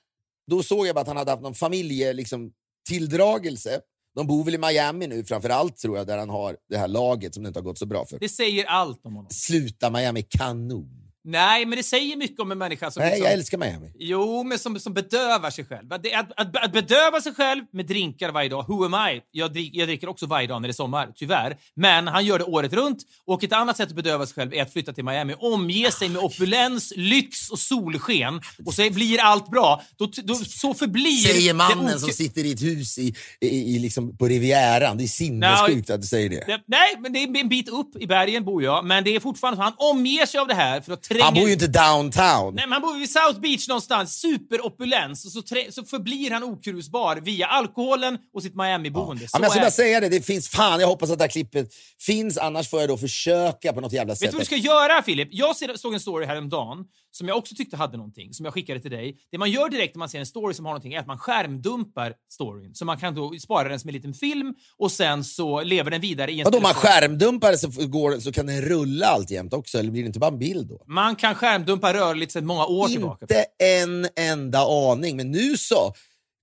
då 0.51 0.63
såg 0.63 0.88
jag 0.88 0.95
bara 0.95 1.01
att 1.01 1.07
han 1.07 1.17
hade 1.17 1.31
haft 1.31 1.43
någon 1.43 1.55
familje, 1.55 2.13
liksom, 2.13 2.51
tilldragelse. 2.89 3.79
De 4.15 4.27
bor 4.27 4.43
väl 4.43 4.55
i 4.55 4.57
Miami 4.57 5.07
nu 5.07 5.24
framför 5.24 5.50
allt 5.50 5.77
tror 5.77 5.98
jag, 5.98 6.07
där 6.07 6.17
han 6.17 6.29
har 6.29 6.57
det 6.69 6.77
här 6.77 6.88
laget 6.88 7.34
som 7.34 7.43
det 7.43 7.48
inte 7.48 7.60
har 7.60 7.63
gått 7.63 7.77
så 7.77 7.86
bra 7.86 8.05
för. 8.05 8.19
Det 8.19 8.29
säger 8.29 8.65
allt 8.65 9.05
om 9.05 9.15
honom. 9.15 9.29
Sluta 9.31 9.89
Miami 9.89 10.22
kanon. 10.22 11.04
Nej, 11.27 11.65
men 11.65 11.77
det 11.77 11.84
säger 11.84 12.17
mycket 12.17 12.39
om 12.39 12.51
en 12.51 12.58
människa 12.58 12.91
som... 12.91 13.01
Nej, 13.01 13.10
liksom- 13.10 13.25
jag 13.25 13.34
älskar 13.34 13.58
Miami. 13.58 13.91
Jo, 14.00 14.44
men 14.44 14.60
som, 14.60 14.79
som 14.79 14.94
bedövar 14.94 15.50
sig 15.50 15.65
själv. 15.65 15.94
Att, 15.94 16.05
att, 16.38 16.58
att, 16.58 16.72
bedöva 16.72 17.22
sig 17.22 17.34
själv 17.34 17.63
med 17.74 17.86
drinkar 17.86 18.32
varje 18.32 18.50
dag. 18.50 18.65
Who 18.67 18.86
am 18.86 18.94
I? 18.94 19.22
Jag, 19.32 19.53
drick, 19.53 19.75
jag 19.75 19.88
dricker 19.88 20.10
också 20.10 20.25
varje 20.25 20.48
dag 20.48 20.62
när 20.62 20.67
det 20.67 20.72
är 20.72 20.74
sommar, 20.74 21.12
tyvärr. 21.15 21.58
Men 21.75 22.08
han 22.08 22.25
gör 22.25 22.39
det 22.39 22.46
året 22.46 22.74
runt. 22.74 22.98
Och 23.25 23.44
ett 23.44 23.53
annat 23.53 23.77
sätt 23.77 23.89
att 23.89 23.96
bedöva 23.96 24.25
sig 24.25 24.36
själv 24.36 24.53
är 24.53 24.62
att 24.62 24.74
flytta 24.74 24.94
till 24.94 25.03
Miami. 25.03 25.34
Omge 25.38 25.91
sig 25.91 26.10
med 26.10 26.22
opulens, 26.24 26.94
lyx 26.96 27.50
och 27.50 27.60
solsken. 27.60 28.41
Och 28.65 28.74
så 28.74 28.89
blir 28.89 29.20
allt 29.20 29.50
bra. 29.50 29.82
Då, 29.98 30.10
då, 30.24 30.36
så 30.36 30.74
förblir... 30.74 31.17
Säger 31.17 31.53
mannen 31.53 32.00
som 32.00 32.10
sitter 32.10 32.46
i 32.46 32.51
ett 32.51 32.62
hus 32.62 32.98
i, 32.98 33.15
i, 33.41 33.75
i 33.75 33.79
liksom 33.79 34.17
på 34.17 34.27
Rivieran. 34.27 34.98
Det 34.98 35.03
är 35.03 35.08
sinnessjukt 35.08 35.89
att 35.89 36.01
du 36.01 36.08
säger 36.08 36.29
det. 36.29 36.44
Det, 36.48 36.62
nej, 36.67 36.96
men 37.00 37.13
det 37.13 37.20
är 37.20 37.39
en 37.39 37.50
bit 37.50 37.70
upp 37.70 37.96
i 38.00 38.08
bergen 38.08 38.46
bor 38.46 38.63
jag. 38.63 38.86
Men 38.86 39.03
det 39.03 39.15
är 39.15 39.20
fortfarande 39.20 39.58
så. 39.58 39.63
Han 39.63 39.74
omger 39.77 40.25
sig 40.25 40.39
av 40.39 40.48
det 40.48 40.53
här 40.53 40.82
för 40.82 40.94
att 40.94 41.03
Han 41.22 41.34
bor 41.34 41.48
ju 41.48 41.53
inte 41.53 41.67
downtown. 41.67 42.55
Nej, 42.55 42.65
men 42.67 42.72
han 42.72 42.81
bor 42.81 43.00
vid 43.00 43.10
South 43.10 43.39
Beach 43.39 43.67
någonstans, 43.67 44.19
superopulens, 44.19 45.25
och 45.25 45.31
så, 45.31 45.39
trä- 45.41 45.72
så 45.72 45.84
förblir 45.86 46.31
han 46.31 46.43
okrusbar 46.43 47.15
via 47.15 47.45
alkoholen 47.48 48.17
och 48.34 48.43
sitt 48.43 48.55
Miami-boende. 48.55 49.24
Ja, 49.24 49.29
men 49.39 49.41
jag 49.43 49.51
ska 49.51 49.62
bara 49.62 49.72
säga 49.72 50.00
det, 50.00 50.10
det 50.10 50.22
finns 50.22 50.50
fan, 50.50 50.79
jag 50.79 50.88
hoppas 50.88 51.10
att 51.12 51.17
det 51.17 51.24
här 51.24 51.29
klippet 51.29 51.69
finns, 52.00 52.38
annars 52.38 52.69
får 52.69 52.79
jag 52.79 52.89
då 52.89 52.98
försöka 52.98 53.74
på 53.74 53.81
något 53.81 53.93
jävla 53.93 54.12
Vet 54.12 54.19
sätt. 54.19 54.29
du 54.31 54.36
vad 54.38 54.41
du 54.41 54.45
ska 54.45 54.55
göra, 54.55 55.03
Filip? 55.03 55.29
Jag 55.31 55.55
såg 55.79 55.93
en 55.93 56.00
story 56.00 56.25
häromdagen 56.25 56.77
som 57.12 57.27
jag 57.27 57.38
också 57.38 57.55
tyckte 57.55 57.77
hade 57.77 57.98
någonting, 57.98 58.34
som 58.34 58.45
jag 58.45 58.53
skickade 58.53 58.79
till 58.79 58.91
dig. 58.91 59.17
Det 59.31 59.38
man 59.38 59.51
gör 59.51 59.69
direkt 59.69 59.95
när 59.95 60.00
man 60.00 60.10
ser 60.10 60.19
en 60.19 60.25
story 60.25 60.53
som 60.53 60.65
har 60.65 60.72
någonting 60.72 60.93
är 60.93 61.00
att 61.00 61.07
man 61.07 61.17
skärmdumpar 61.17 62.13
storyn. 62.31 62.75
Så 62.75 62.86
man 62.86 62.98
kan 62.98 63.15
då 63.15 63.34
spara 63.39 63.69
den 63.69 63.79
som 63.79 63.88
en 63.89 63.93
liten 63.93 64.13
film 64.13 64.53
och 64.77 64.91
sen 64.91 65.24
så 65.24 65.63
lever 65.63 65.91
den 65.91 66.01
vidare 66.01 66.31
i 66.31 66.39
en 66.39 66.43
Vadå, 66.43 66.60
man 66.60 66.74
skärmdumpar 66.74 67.55
så, 67.55 67.88
går, 67.88 68.19
så 68.19 68.31
kan 68.31 68.45
den 68.45 68.62
rulla 68.62 69.05
alltjämt 69.07 69.53
också, 69.53 69.77
eller 69.79 69.91
blir 69.91 70.01
det 70.03 70.07
inte 70.07 70.19
bara 70.19 70.31
en 70.31 70.39
bild 70.39 70.67
då? 70.67 70.84
Man 70.88 71.04
kan 71.15 71.35
skärmdumpa 71.35 71.93
rörligt 71.93 72.31
sedan 72.31 72.45
många 72.45 72.65
år 72.65 72.88
tillbaka. 72.88 73.24
Inte 73.25 73.45
en 73.59 74.07
enda 74.15 74.59
aning, 74.91 75.17
men 75.17 75.31
nu 75.31 75.57
så. 75.57 75.93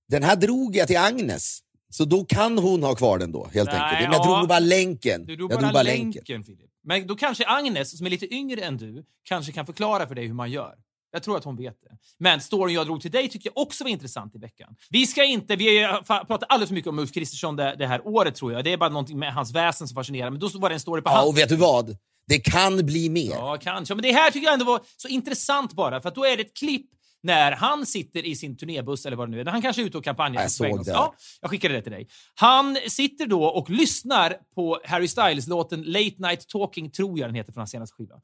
Den 0.09 0.23
här 0.23 0.35
drog 0.35 0.75
jag 0.75 0.87
till 0.87 0.97
Agnes. 0.97 1.59
Så 1.89 2.05
då 2.05 2.25
kan 2.25 2.57
hon 2.57 2.83
ha 2.83 2.95
kvar 2.95 3.19
den 3.19 3.31
då, 3.31 3.47
helt 3.53 3.69
Nej, 3.71 3.79
enkelt. 3.79 4.01
Men 4.01 4.11
jag 4.11 4.25
ja. 4.25 4.37
drog 4.37 4.47
bara 4.47 4.59
länken. 4.59 5.25
Du 5.25 5.35
drog 5.35 5.51
jag 5.51 5.73
bara, 5.73 5.83
länken, 5.83 6.43
Filip. 6.43 6.69
Men 6.83 7.07
då 7.07 7.15
kanske 7.15 7.47
Agnes, 7.47 7.97
som 7.97 8.05
är 8.05 8.09
lite 8.09 8.33
yngre 8.33 8.61
än 8.61 8.77
du, 8.77 9.05
kanske 9.23 9.51
kan 9.51 9.65
förklara 9.65 10.07
för 10.07 10.15
dig 10.15 10.27
hur 10.27 10.33
man 10.33 10.51
gör. 10.51 10.75
Jag 11.11 11.23
tror 11.23 11.37
att 11.37 11.43
hon 11.43 11.55
vet 11.55 11.81
det. 11.81 11.97
Men 12.17 12.41
storyn 12.41 12.75
jag 12.75 12.85
drog 12.85 13.01
till 13.01 13.11
dig 13.11 13.29
tycker 13.29 13.49
jag 13.55 13.61
också 13.61 13.83
var 13.83 13.91
intressant 13.91 14.35
i 14.35 14.37
veckan. 14.37 14.75
Vi 14.89 15.07
ska 15.07 15.23
inte, 15.23 15.55
vi 15.55 15.87
pratat 16.07 16.43
alldeles 16.49 16.69
för 16.69 16.75
mycket 16.75 16.89
om 16.89 16.99
Ulf 16.99 17.13
Kristersson 17.13 17.55
det, 17.55 17.75
det 17.77 17.87
här 17.87 18.07
året 18.07 18.35
tror 18.35 18.53
jag. 18.53 18.63
Det 18.63 18.73
är 18.73 18.77
bara 18.77 18.89
någonting 18.89 19.19
med 19.19 19.33
hans 19.33 19.53
väsen 19.53 19.87
som 19.87 19.95
fascinerar. 19.95 20.29
Men 20.29 20.39
då 20.39 20.49
var 20.53 20.69
det 20.69 20.75
en 20.75 20.79
story 20.79 21.01
på 21.01 21.09
Ja, 21.09 21.15
han. 21.15 21.27
och 21.27 21.37
vet 21.37 21.49
du 21.49 21.55
vad? 21.55 21.97
Det 22.27 22.39
kan 22.39 22.85
bli 22.85 23.09
mer. 23.09 23.31
Ja, 23.31 23.57
kanske. 23.61 23.95
Men 23.95 24.01
det 24.01 24.11
här 24.11 24.31
tycker 24.31 24.45
jag 24.45 24.53
ändå 24.53 24.65
var 24.65 24.81
så 24.97 25.07
intressant 25.07 25.73
bara, 25.73 26.01
för 26.01 26.09
att 26.09 26.15
då 26.15 26.25
är 26.25 26.37
det 26.37 26.43
ett 26.43 26.57
klipp 26.57 26.85
när 27.23 27.51
han 27.51 27.85
sitter 27.85 28.25
i 28.25 28.35
sin 28.35 28.57
turnébuss 28.57 29.05
eller 29.05 29.17
vad 29.17 29.27
det 29.27 29.31
nu 29.31 29.41
är. 29.41 29.45
Han 29.45 29.61
kanske 29.61 29.81
är 29.81 29.85
ute 29.85 29.97
och 29.97 30.03
kampanjar. 30.03 30.41
Jag 30.41 30.51
såg 30.51 30.85
det. 30.85 30.91
Ja, 30.91 31.15
jag 31.41 31.51
skickade 31.51 31.73
det 31.73 31.81
till 31.81 31.91
dig. 31.91 32.07
Han 32.35 32.77
sitter 32.87 33.27
då 33.27 33.45
och 33.45 33.69
lyssnar 33.69 34.35
på 34.55 34.79
Harry 34.85 35.07
Styles-låten 35.07 35.83
Late 35.83 36.15
Night 36.17 36.47
Talking, 36.47 36.91
tror 36.91 37.19
jag 37.19 37.29
den 37.29 37.35
heter, 37.35 37.53
från 37.53 37.61
hans 37.61 37.71
senaste 37.71 37.95
skiva. 37.95 38.15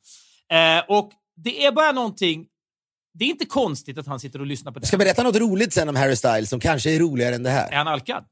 Eh, 0.52 0.84
och 0.88 1.12
det 1.36 1.66
är 1.66 1.72
bara 1.72 1.92
någonting 1.92 2.46
det 3.14 3.26
är 3.26 3.30
inte 3.30 3.46
konstigt 3.46 3.98
att 3.98 4.08
han 4.08 4.20
sitter 4.20 4.40
och 4.40 4.46
lyssnar 4.46 4.72
på 4.72 4.80
det. 4.80 4.84
Jag 4.84 4.88
ska 4.88 4.98
berätta 4.98 5.24
något 5.24 5.36
roligt 5.36 5.74
sen 5.74 5.90
om 5.90 5.96
Harry 5.96 6.16
Styles 6.16 6.50
som 6.50 6.60
kanske 6.60 6.96
är 6.96 7.00
roligare 7.00 7.36
än 7.36 7.44
det 7.44 7.50
här. 7.50 7.72
Är 7.72 7.78
han 7.78 7.88
alkad? 7.88 8.26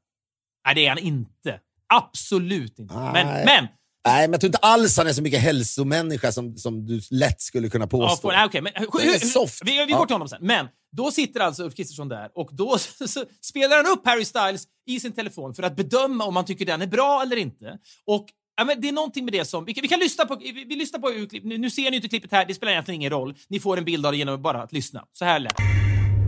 Nej, 0.65 0.75
det 0.75 0.85
är 0.85 0.89
han 0.89 0.97
inte. 0.97 1.59
Absolut 1.93 2.79
inte. 2.79 2.95
Nej. 2.95 3.25
Men, 3.25 3.45
men 3.45 3.67
Nej, 4.05 4.21
men 4.27 4.31
jag 4.31 4.41
tror 4.41 4.47
inte 4.47 4.57
alls 4.57 4.97
han 4.97 5.07
är 5.07 5.13
så 5.13 5.21
mycket 5.21 5.39
hälsomänniska 5.41 6.31
som, 6.31 6.57
som 6.57 6.85
du 6.85 7.01
lätt 7.11 7.41
skulle 7.41 7.69
kunna 7.69 7.83
Ja, 7.91 8.09
påstå. 8.09 8.31
nej, 8.31 8.45
okej, 8.45 8.61
men, 8.61 9.19
soft. 9.19 9.61
Vi, 9.65 9.71
vi 9.71 9.91
Ja. 9.91 9.97
går 9.97 10.05
till 10.05 10.13
honom 10.13 10.27
sen. 10.27 10.39
Men 10.41 10.67
då 10.97 11.11
sitter 11.11 11.39
alltså 11.39 11.63
Ulf 11.63 11.75
Kristersson 11.75 12.09
där 12.09 12.29
och 12.35 12.49
då 12.51 12.77
så, 12.97 13.07
så 13.07 13.23
spelar 13.41 13.77
han 13.77 13.85
upp 13.85 14.05
Harry 14.07 14.25
Styles 14.25 14.63
i 14.87 14.99
sin 14.99 15.11
telefon 15.11 15.53
för 15.53 15.63
att 15.63 15.75
bedöma 15.75 16.23
om 16.25 16.33
man 16.33 16.45
tycker 16.45 16.65
den 16.65 16.81
är 16.81 16.87
bra 16.87 17.21
eller 17.21 17.35
inte. 17.35 17.65
Och 18.07 18.25
ja, 18.57 18.63
men 18.65 18.81
det 18.81 18.87
är 18.87 18.91
någonting 18.93 19.25
med 19.25 19.33
det 19.33 19.45
som... 19.45 19.65
Vi 19.65 19.73
kan, 19.73 19.81
vi 19.81 19.87
kan 19.87 19.99
lyssna 19.99 20.25
på... 20.25 20.35
Vi, 20.35 20.65
vi 20.69 20.75
lyssnar 20.75 20.99
på 20.99 21.09
nu, 21.43 21.57
nu 21.57 21.69
ser 21.69 21.89
ni 21.91 21.95
inte 21.95 22.09
klippet 22.09 22.31
här, 22.31 22.45
det 22.45 22.53
spelar 22.53 22.71
egentligen 22.71 23.01
ingen 23.01 23.11
roll. 23.11 23.33
Ni 23.49 23.59
får 23.59 23.77
en 23.77 23.85
bild 23.85 24.05
av 24.05 24.11
det 24.11 24.17
genom 24.17 24.41
bara 24.41 24.63
att 24.63 24.73
lyssna. 24.73 25.03
Så 25.11 25.25
här 25.25 25.39
lät. 25.39 25.53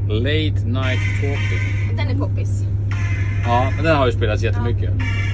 Late 0.10 0.66
Night 0.68 1.00
Talking. 1.22 1.98
Den 1.98 2.08
är 2.08 2.18
poppis. 2.20 2.50
Ja, 3.46 3.72
men 3.76 3.86
den 3.86 3.96
har 3.96 4.06
ju 4.08 4.14
spelats 4.14 4.44
jättemycket. 4.44 4.90
Vad 4.90 5.29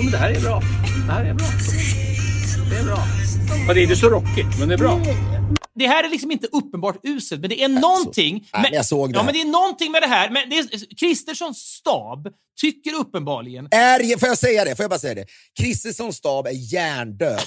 Ja, 0.00 0.04
men 0.04 0.12
det 0.12 0.18
här 0.18 0.30
är 0.30 0.40
bra. 0.40 0.62
Det 1.06 1.12
här 1.12 1.24
är 1.24 1.34
bra. 1.34 1.46
Det 2.70 2.76
är 2.76 2.84
bra. 2.84 2.98
Och 3.68 3.74
det 3.74 3.80
är 3.80 3.82
inte 3.82 3.96
så 3.96 4.08
rockigt, 4.08 4.58
men 4.58 4.68
det 4.68 4.74
är 4.74 4.78
bra. 4.78 5.00
Det 5.74 5.86
här 5.86 6.04
är 6.04 6.08
liksom 6.08 6.30
inte 6.30 6.46
uppenbart 6.46 7.00
uselt, 7.02 7.40
men 7.40 7.50
det 7.50 7.62
är 7.62 7.68
någonting... 7.68 8.48
Nej, 8.52 8.62
men 8.62 8.72
jag 8.72 8.86
såg 8.86 9.12
det 9.12 9.18
Ja, 9.18 9.22
men 9.22 9.34
det 9.34 9.40
är 9.40 9.44
någonting 9.44 9.92
med 9.92 10.02
det 10.02 10.06
här. 10.06 10.30
Men 10.30 10.50
det 10.50 10.58
är, 10.58 10.96
Kristerssons 10.96 11.58
stab 11.58 12.28
tycker 12.60 12.94
uppenbarligen 12.94 13.68
Är, 13.70 14.18
får 14.18 14.28
jag 14.28 14.38
säga 14.38 14.64
det? 14.64 14.76
Får 14.76 14.82
jag 14.82 14.90
bara 14.90 14.98
säga 14.98 15.14
det? 15.14 15.26
Kristerssons 15.60 16.16
stab 16.16 16.46
är 16.46 16.50
hjärndöd. 16.72 17.40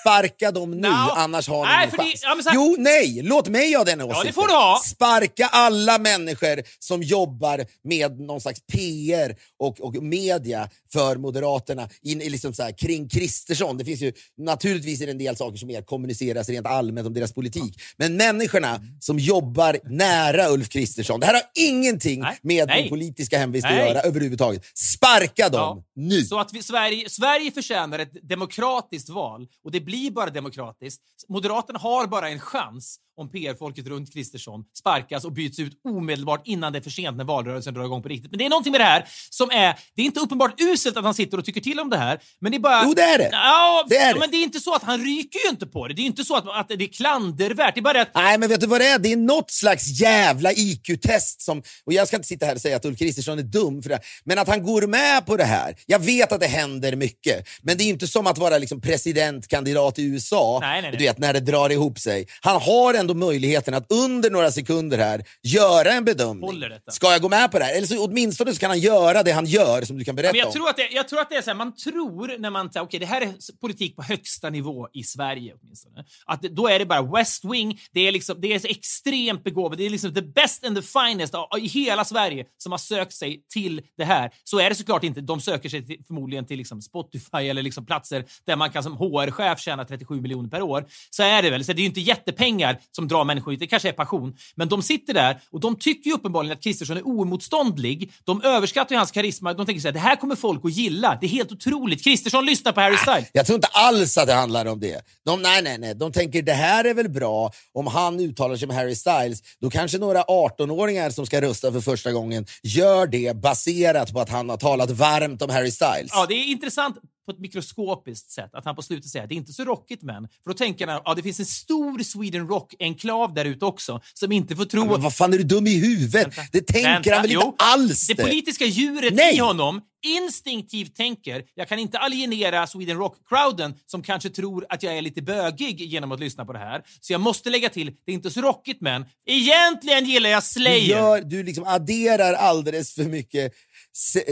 Sparka 0.00 0.50
dem 0.50 0.70
nu, 0.70 0.88
No. 0.88 0.94
annars 1.16 1.48
har 1.48 1.66
ni 1.66 1.70
Nej, 1.72 1.78
ingen 1.84 1.90
för 1.90 1.96
det- 1.98 2.04
chans. 2.04 2.44
ja, 2.44 2.50
här- 2.50 2.54
Jo, 2.54 2.76
nej! 2.78 3.20
Låt 3.22 3.48
mig 3.48 3.74
ha 3.74 3.84
den 3.84 4.00
åsikten. 4.02 4.26
det 4.26 4.32
får 4.32 4.46
du 4.48 4.52
ha. 4.54 4.80
Sparka 4.84 5.46
alla 5.46 5.98
människor 5.98 6.62
som 6.78 7.02
jobbar 7.02 7.64
med 7.84 8.20
någon 8.20 8.40
slags 8.40 8.60
PR 8.72 9.36
och, 9.58 9.80
och 9.80 9.94
media 10.02 10.68
för 10.92 11.16
Moderaterna 11.16 11.88
in, 12.02 12.18
liksom 12.18 12.54
så 12.54 12.62
här, 12.62 12.72
kring 12.78 13.08
Kristersson. 13.08 13.78
Det 13.78 13.84
finns 13.84 14.00
ju 14.00 14.12
naturligtvis 14.38 15.00
en 15.02 15.18
del 15.18 15.36
saker 15.36 15.56
som 15.58 15.66
mer 15.68 15.82
kommuniceras 15.82 16.48
rent 16.48 16.66
allmänt 16.66 17.06
om 17.06 17.14
deras 17.14 17.32
politik. 17.32 17.80
Men 17.96 18.16
människorna 18.16 18.80
som 19.00 19.18
jobbar 19.18 19.78
nära 19.84 20.48
Ulf 20.48 20.68
Kristersson, 20.68 21.20
det 21.20 21.26
här 21.26 21.34
har 21.34 21.42
ingenting 21.54 22.20
Nej. 22.20 22.38
med 22.42 22.68
Nej. 22.68 22.88
politiska 22.88 23.38
hemvist 23.38 23.66
att 23.66 23.74
göra 23.76 24.00
överhuvudtaget. 24.00 24.55
Sparka 24.74 25.48
dem 25.48 25.60
Ja. 25.60 25.84
nu! 26.02 26.22
Så 26.22 26.38
att 26.38 26.52
vi, 26.52 26.62
Sverige, 26.62 27.08
Sverige 27.10 27.50
förtjänar 27.52 27.98
ett 27.98 28.28
demokratiskt 28.28 29.08
val 29.08 29.46
och 29.64 29.70
det 29.72 29.80
blir 29.80 30.10
bara 30.10 30.30
demokratiskt. 30.30 31.02
Moderaterna 31.28 31.78
har 31.78 32.06
bara 32.06 32.28
en 32.28 32.40
chans 32.40 32.98
om 33.18 33.30
PR-folket 33.30 33.86
runt 33.86 34.12
Kristersson 34.12 34.64
sparkas 34.78 35.24
och 35.24 35.32
byts 35.32 35.58
ut 35.58 35.72
omedelbart 35.88 36.42
innan 36.44 36.72
det 36.72 36.78
är 36.78 36.82
för 36.82 36.90
sent 36.90 37.16
när 37.16 37.24
valrörelsen 37.24 37.74
drar 37.74 37.84
igång 37.84 38.02
på 38.02 38.08
riktigt. 38.08 38.30
Men 38.30 38.38
det 38.38 38.44
är 38.44 38.48
någonting 38.50 38.72
med 38.72 38.80
det 38.80 38.84
här 38.84 39.04
som 39.30 39.50
är... 39.50 39.78
Det 39.94 40.02
är 40.02 40.06
inte 40.06 40.20
uppenbart 40.20 40.60
uselt 40.60 40.96
att 40.96 41.04
han 41.04 41.14
sitter 41.14 41.38
och 41.38 41.44
tycker 41.44 41.60
till 41.60 41.80
om 41.80 41.90
det 41.90 41.96
här, 41.96 42.20
men 42.40 42.52
det 42.52 42.56
är 42.56 42.60
bara... 42.60 42.82
Jo, 42.84 42.92
det 42.94 43.02
är 43.02 43.18
det. 43.18 43.28
Ja, 43.32 43.84
Det 43.88 43.96
är 43.96 44.14
det. 44.14 44.20
men 44.20 44.30
det 44.30 44.36
är 44.36 44.42
inte 44.42 44.60
så 44.60 44.74
att 44.74 44.82
han 44.82 45.04
ryker 45.04 45.38
ju 45.44 45.48
inte 45.50 45.66
på 45.66 45.88
det. 45.88 45.94
Det 45.94 46.02
är 46.02 46.06
inte 46.06 46.24
så 46.24 46.36
att, 46.36 46.48
att 46.48 46.68
det 46.68 46.74
är 46.84 46.92
klandervärt. 46.92 47.74
Det 47.74 47.80
är 47.80 47.82
bara 47.82 48.00
att 48.02 48.14
Nej, 48.14 48.38
men 48.38 48.48
vet 48.48 48.60
du 48.60 48.66
vad 48.66 48.80
det 48.80 48.86
är? 48.86 48.98
Det 48.98 49.12
är 49.12 49.16
något 49.16 49.50
slags 49.50 50.00
jävla 50.00 50.52
IQ-test 50.52 51.42
som... 51.42 51.62
Och 51.84 51.92
jag 51.92 52.06
ska 52.08 52.16
inte 52.16 52.28
sitta 52.28 52.46
här 52.46 52.54
och 52.54 52.60
säga 52.60 52.76
att 52.76 52.84
Ulf 52.84 52.98
Kristersson 52.98 53.38
är 53.38 53.42
dum 53.42 53.82
för 53.82 53.88
det, 53.90 54.00
men 54.24 54.38
att 54.38 54.45
han 54.48 54.62
går 54.62 54.86
med 54.86 55.26
på 55.26 55.36
det 55.36 55.44
här. 55.44 55.76
Jag 55.86 55.98
vet 55.98 56.32
att 56.32 56.40
det 56.40 56.46
händer 56.46 56.96
mycket, 56.96 57.48
men 57.62 57.76
det 57.76 57.84
är 57.84 57.88
inte 57.88 58.06
som 58.06 58.26
att 58.26 58.38
vara 58.38 58.58
liksom 58.58 58.80
presidentkandidat 58.80 59.98
i 59.98 60.02
USA, 60.04 60.58
Nej, 60.60 60.82
nej, 60.82 60.82
nej. 60.82 60.98
du 60.98 61.04
vet, 61.04 61.18
när 61.18 61.32
det 61.32 61.40
drar 61.40 61.70
ihop 61.70 61.98
sig. 61.98 62.26
Han 62.40 62.60
har 62.60 62.94
ändå 62.94 63.14
möjligheten 63.14 63.74
att 63.74 63.92
under 63.92 64.30
några 64.30 64.50
sekunder 64.50 64.98
här 64.98 65.24
göra 65.42 65.92
en 65.92 66.04
bedömning. 66.04 66.62
Ska 66.90 67.12
jag 67.12 67.22
gå 67.22 67.28
med 67.28 67.52
på 67.52 67.58
det 67.58 67.64
här? 67.64 67.76
Eller 67.76 67.86
så 67.86 68.04
åtminstone 68.04 68.54
så 68.54 68.60
kan 68.60 68.70
han 68.70 68.78
göra 68.78 69.22
det 69.22 69.32
han 69.32 69.46
gör, 69.46 69.82
som 69.82 69.98
du 69.98 70.04
kan 70.04 70.16
berätta 70.16 70.32
Men 70.32 70.38
jag 70.38 70.46
om. 70.46 70.52
tror, 70.52 70.68
att 70.68 70.76
det, 70.76 70.88
jag 70.92 71.08
tror 71.08 71.20
att 71.20 71.30
det 71.30 71.36
är 71.36 71.42
så 71.42 71.50
här, 71.50 71.54
man 71.56 71.74
tror 71.74 72.38
när 72.38 72.50
man 72.50 72.72
säger 72.72 72.86
okej 72.86 73.00
det 73.00 73.06
här 73.06 73.20
är 73.20 73.58
politik 73.60 73.96
på 73.96 74.02
högsta 74.02 74.50
nivå 74.50 74.88
i 74.92 75.02
Sverige 75.04 75.54
åtminstone. 75.62 76.04
Att 76.26 76.42
då 76.42 76.68
är 76.68 76.78
det 76.78 76.86
bara 76.86 77.02
West 77.02 77.44
Wing, 77.44 77.80
det 77.92 78.00
är, 78.00 78.12
liksom, 78.12 78.40
det 78.40 78.52
är 78.52 78.70
extremt 78.70 79.44
begåvat, 79.44 79.78
det 79.78 79.86
är 79.86 79.90
liksom 79.90 80.14
the 80.14 80.22
best 80.22 80.64
and 80.64 80.76
the 80.76 80.82
finest 80.82 81.34
av, 81.34 81.58
i 81.58 81.66
hela 81.66 82.04
Sverige 82.04 82.44
som 82.58 82.72
har 82.72 82.78
sökt 82.78 83.12
sig 83.12 83.42
till 83.52 83.80
det 83.98 84.04
här. 84.04 84.25
Så 84.44 84.60
är 84.60 84.68
det 84.68 84.74
såklart 84.74 85.04
inte. 85.04 85.20
De 85.20 85.40
söker 85.40 85.68
sig 85.68 85.86
till, 85.86 86.02
förmodligen 86.06 86.46
till 86.46 86.58
liksom 86.58 86.82
Spotify 86.82 87.48
eller 87.48 87.62
liksom 87.62 87.86
platser 87.86 88.24
där 88.46 88.56
man 88.56 88.70
kan 88.70 88.82
som 88.82 88.96
HR-chef 88.96 89.60
tjäna 89.60 89.84
37 89.84 90.20
miljoner 90.20 90.48
per 90.48 90.62
år. 90.62 90.86
Så 91.10 91.22
är 91.22 91.42
det 91.42 91.50
väl. 91.50 91.64
Så 91.64 91.72
det 91.72 91.78
är 91.78 91.82
ju 91.82 91.88
inte 91.88 92.00
jättepengar 92.00 92.80
som 92.92 93.08
drar 93.08 93.24
människor 93.24 93.50
hit, 93.50 93.60
det 93.60 93.66
kanske 93.66 93.88
är 93.88 93.92
passion. 93.92 94.36
Men 94.54 94.68
de 94.68 94.82
sitter 94.82 95.14
där 95.14 95.40
och 95.50 95.60
de 95.60 95.76
tycker 95.78 96.10
ju 96.10 96.16
uppenbarligen 96.16 96.56
att 96.56 96.62
Kristersson 96.62 96.96
är 96.96 97.02
oemotståndlig. 97.02 98.12
De 98.24 98.42
överskattar 98.42 98.94
ju 98.94 98.98
hans 98.98 99.10
karisma. 99.10 99.54
De 99.54 99.66
tänker 99.66 99.80
så 99.80 99.88
här, 99.88 99.92
det 99.92 99.98
här 99.98 100.16
kommer 100.16 100.36
folk 100.36 100.64
att 100.64 100.72
gilla. 100.72 101.18
Det 101.20 101.26
är 101.26 101.30
helt 101.30 101.52
otroligt. 101.52 102.04
Kristersson 102.04 102.46
lyssnar 102.46 102.72
på 102.72 102.80
Harry 102.80 102.96
Styles. 102.96 103.30
Jag 103.32 103.46
tror 103.46 103.54
inte 103.54 103.68
alls 103.72 104.18
att 104.18 104.26
det 104.26 104.34
handlar 104.34 104.66
om 104.66 104.80
det. 104.80 105.00
De, 105.24 105.42
nej, 105.42 105.62
nej, 105.62 105.78
nej. 105.78 105.94
De 105.94 106.12
tänker 106.12 106.42
det 106.42 106.52
här 106.52 106.84
är 106.84 106.94
väl 106.94 107.08
bra 107.08 107.52
om 107.72 107.86
han 107.86 108.20
uttalar 108.20 108.56
sig 108.56 108.68
med 108.68 108.76
Harry 108.76 108.94
Styles. 108.94 109.42
Då 109.60 109.70
kanske 109.70 109.98
några 109.98 110.22
18-åringar 110.22 111.10
som 111.10 111.26
ska 111.26 111.40
rösta 111.40 111.72
för 111.72 111.80
första 111.80 112.12
gången 112.12 112.46
gör 112.62 113.06
det 113.06 113.36
baserat 113.36 114.10
på 114.16 114.20
att 114.20 114.28
han 114.28 114.48
har 114.48 114.56
talat 114.56 114.90
varmt 114.90 115.42
om 115.42 115.50
Harry 115.50 115.70
Styles. 115.70 116.10
Ja, 116.12 116.26
det 116.28 116.34
är 116.34 116.44
intressant 116.44 116.96
på 117.26 117.32
ett 117.32 117.38
mikroskopiskt 117.38 118.30
sätt 118.30 118.50
att 118.54 118.64
han 118.64 118.76
på 118.76 118.82
slutet 118.82 119.10
säger 119.10 119.22
att 119.22 119.28
det 119.28 119.34
är 119.34 119.36
inte 119.36 119.52
så 119.52 119.64
rockigt 119.64 120.02
men. 120.02 120.28
För 120.44 120.50
då 120.50 120.54
tänker 120.54 120.86
han 120.86 120.96
att 120.96 121.02
ja, 121.04 121.14
det 121.14 121.22
finns 121.22 121.40
en 121.40 121.46
stor 121.46 122.02
Sweden 122.02 122.48
Rock-enklav 122.48 123.34
där 123.34 123.44
ute 123.44 123.64
också 123.64 124.00
som 124.14 124.32
inte 124.32 124.56
får 124.56 124.64
tro 124.64 124.84
Men 124.84 125.02
vad 125.02 125.14
fan, 125.14 125.32
är 125.32 125.38
du 125.38 125.44
dum 125.44 125.66
i 125.66 125.78
huvudet? 125.78 126.34
Det 126.52 126.66
tänker 126.66 126.90
Vänta, 126.90 127.14
han 127.14 127.22
väl 127.22 127.32
jo. 127.32 127.40
inte 127.40 127.64
alls? 127.64 128.06
Det 128.06 128.14
politiska 128.14 128.64
djuret 128.64 129.14
Nej. 129.14 129.34
i 129.34 129.38
honom 129.38 129.80
instinktivt 130.06 130.94
tänker 130.96 131.44
jag 131.54 131.68
kan 131.68 131.78
inte 131.78 131.98
alienera 131.98 132.66
Sweden 132.66 132.98
Rock-crowden 132.98 133.74
som 133.86 134.02
kanske 134.02 134.30
tror 134.30 134.66
att 134.68 134.82
jag 134.82 134.98
är 134.98 135.02
lite 135.02 135.22
bögig 135.22 135.80
genom 135.80 136.12
att 136.12 136.20
lyssna 136.20 136.44
på 136.44 136.52
det 136.52 136.58
här. 136.58 136.82
Så 137.00 137.12
jag 137.12 137.20
måste 137.20 137.50
lägga 137.50 137.68
till, 137.68 137.86
det 138.06 138.12
är 138.12 138.14
inte 138.14 138.30
så 138.30 138.40
rockigt 138.40 138.80
men 138.80 139.04
egentligen 139.26 140.04
gillar 140.04 140.30
jag 140.30 140.42
Du, 140.42 140.46
Slayer. 140.46 140.98
gör, 140.98 141.20
du 141.20 141.42
liksom 141.42 141.64
adderar 141.64 142.32
alldeles 142.32 142.94
för 142.94 143.04
mycket 143.04 143.52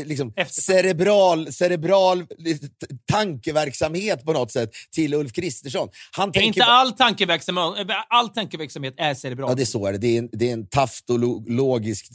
liksom, 0.05 0.33
cerebral, 0.51 1.53
cerebral 1.53 2.27
tankeverksamhet 3.13 4.25
på 4.25 4.33
något 4.33 4.53
sätt 4.53 4.71
till 4.93 5.15
Ulf 5.15 5.33
Kristersson. 5.33 5.89
Han 6.13 6.31
Det 6.31 6.39
är 6.39 6.43
tänker 6.43 6.61
inte 6.61 6.73
all 6.73 6.93
tankeverksamhet, 6.93 7.87
all 8.09 8.29
tankeverksamhet 8.29 8.95
är 8.97 9.15
cerebral. 9.15 9.51
Ja, 9.51 9.55
det 9.55 9.63
är 9.63 9.67
så 9.67 9.91
det. 9.91 10.07
Är 10.07 10.19
en, 10.19 10.29
det 10.33 10.49
är 10.49 10.53
en 10.53 10.67
taftologisk 10.67 12.07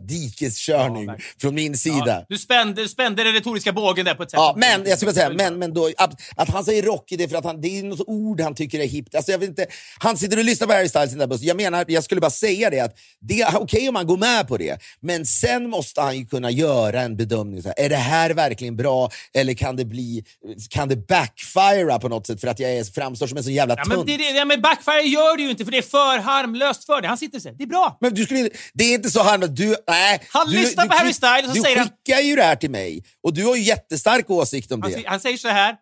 dikeskörning 0.00 1.06
Ja, 1.06 1.16
från 1.40 1.54
min 1.54 1.76
sida. 1.76 2.04
Ja, 2.06 2.26
du 2.28 2.38
spände, 2.38 2.82
du 2.82 2.88
spände 2.88 3.24
den 3.24 3.32
retoriska 3.32 3.72
bågen 3.72 4.04
där 4.04 4.14
på 4.14 4.22
ett 4.22 4.30
sätt. 4.30 4.38
Ja, 4.38 4.54
men 4.56 4.84
jag 4.86 4.98
skulle 4.98 5.14
säga, 5.14 5.30
men, 5.30 5.58
men 5.58 5.74
då, 5.74 5.90
att, 5.96 6.20
att 6.36 6.48
han 6.48 6.64
säger 6.64 6.82
rockig, 6.82 7.18
det 7.18 7.24
är 7.24 7.28
för 7.28 7.36
att 7.36 7.44
han, 7.44 7.60
det 7.60 7.78
är 7.78 7.82
något 7.82 8.00
ord 8.06 8.40
han 8.40 8.54
tycker 8.54 8.80
är 8.80 8.86
hippt. 8.86 9.14
Alltså, 9.14 9.32
jag 9.32 9.38
vet 9.38 9.48
inte, 9.48 9.66
han 9.98 10.16
sitter 10.16 10.38
och 10.38 10.44
lyssnar 10.44 10.66
på 10.66 10.72
Harry 10.72 10.88
Styles 10.88 11.08
i 11.08 11.10
den 11.10 11.18
där 11.18 11.26
bussen. 11.26 11.46
Jag 11.46 11.56
menar, 11.56 11.84
jag 11.88 12.04
skulle 12.04 12.20
bara 12.20 12.30
säga 12.30 12.70
det 12.70 12.80
att 12.80 12.98
det 13.20 13.40
är 13.40 13.56
okej 13.56 13.88
om 13.88 13.94
han 13.94 14.06
går 14.06 14.16
med 14.16 14.48
på 14.48 14.56
det, 14.56 14.78
men 15.00 15.26
sen 15.26 15.70
måste 15.70 16.00
han 16.00 16.18
ju 16.18 16.26
kunna 16.26 16.50
göra 16.62 17.00
en 17.02 17.16
bedömning. 17.16 17.62
Så 17.62 17.68
här, 17.68 17.84
är 17.84 17.88
det 17.88 17.96
här 17.96 18.30
verkligen 18.30 18.76
bra 18.76 19.10
eller 19.34 19.54
kan 19.54 19.76
det 19.76 19.84
bli, 19.84 20.24
kan 20.70 20.88
det 20.88 20.96
backfira 20.96 21.98
på 21.98 22.08
något 22.08 22.26
sätt 22.26 22.40
för 22.40 22.48
att 22.48 22.58
jag 22.58 22.70
är, 22.72 22.84
framstår 22.84 23.26
som 23.26 23.38
en 23.38 23.44
så 23.44 23.50
jävla 23.50 23.74
Ja, 23.78 23.84
tunt? 23.84 23.96
men, 23.96 24.06
det, 24.06 24.16
det, 24.16 24.30
ja, 24.30 24.44
men 24.44 24.60
backfire 24.62 25.02
gör 25.02 25.36
det 25.36 25.42
ju 25.42 25.50
inte 25.50 25.64
för 25.64 25.72
det 25.72 25.78
är 25.78 25.82
för 25.82 26.18
harmlöst 26.18 26.84
för 26.84 27.00
det. 27.00 27.08
Han 27.08 27.18
sitter 27.18 27.38
och 27.38 27.42
säger 27.42 27.56
det 27.56 27.64
är 27.64 27.68
bra. 27.68 27.98
Men 28.00 28.14
du 28.14 28.24
skulle, 28.24 28.50
det 28.74 28.84
är 28.84 28.94
inte 28.94 29.10
så 29.10 29.22
harmlöst. 29.22 29.56
Du, 29.56 29.76
nej, 29.88 30.22
Han 30.28 30.46
du, 30.50 30.52
lyssnar 30.60 30.84
du, 30.84 30.90
på 30.90 30.96
Harry 30.96 31.12
Styles 31.12 31.48
och 31.48 31.54
du 31.54 31.60
säger 31.60 31.76
han- 31.78 31.88
skickar 31.88 32.20
ju 32.20 32.36
det 32.36 32.42
här 32.42 32.56
till 32.56 32.70
mig 32.70 33.04
och 33.22 33.34
du 33.34 33.44
har 33.44 33.56
ju 33.56 33.62
jättestark 33.62 34.30
åsikt 34.30 34.72
om 34.72 34.82
Han, 34.82 34.90
det. 34.92 35.02
han 35.06 35.20
säger 35.20 35.36
så 35.36 35.48
här. 35.48 35.76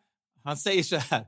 Han 0.45 0.57
säger 0.57 0.83
så 0.83 0.97
här. 0.97 1.25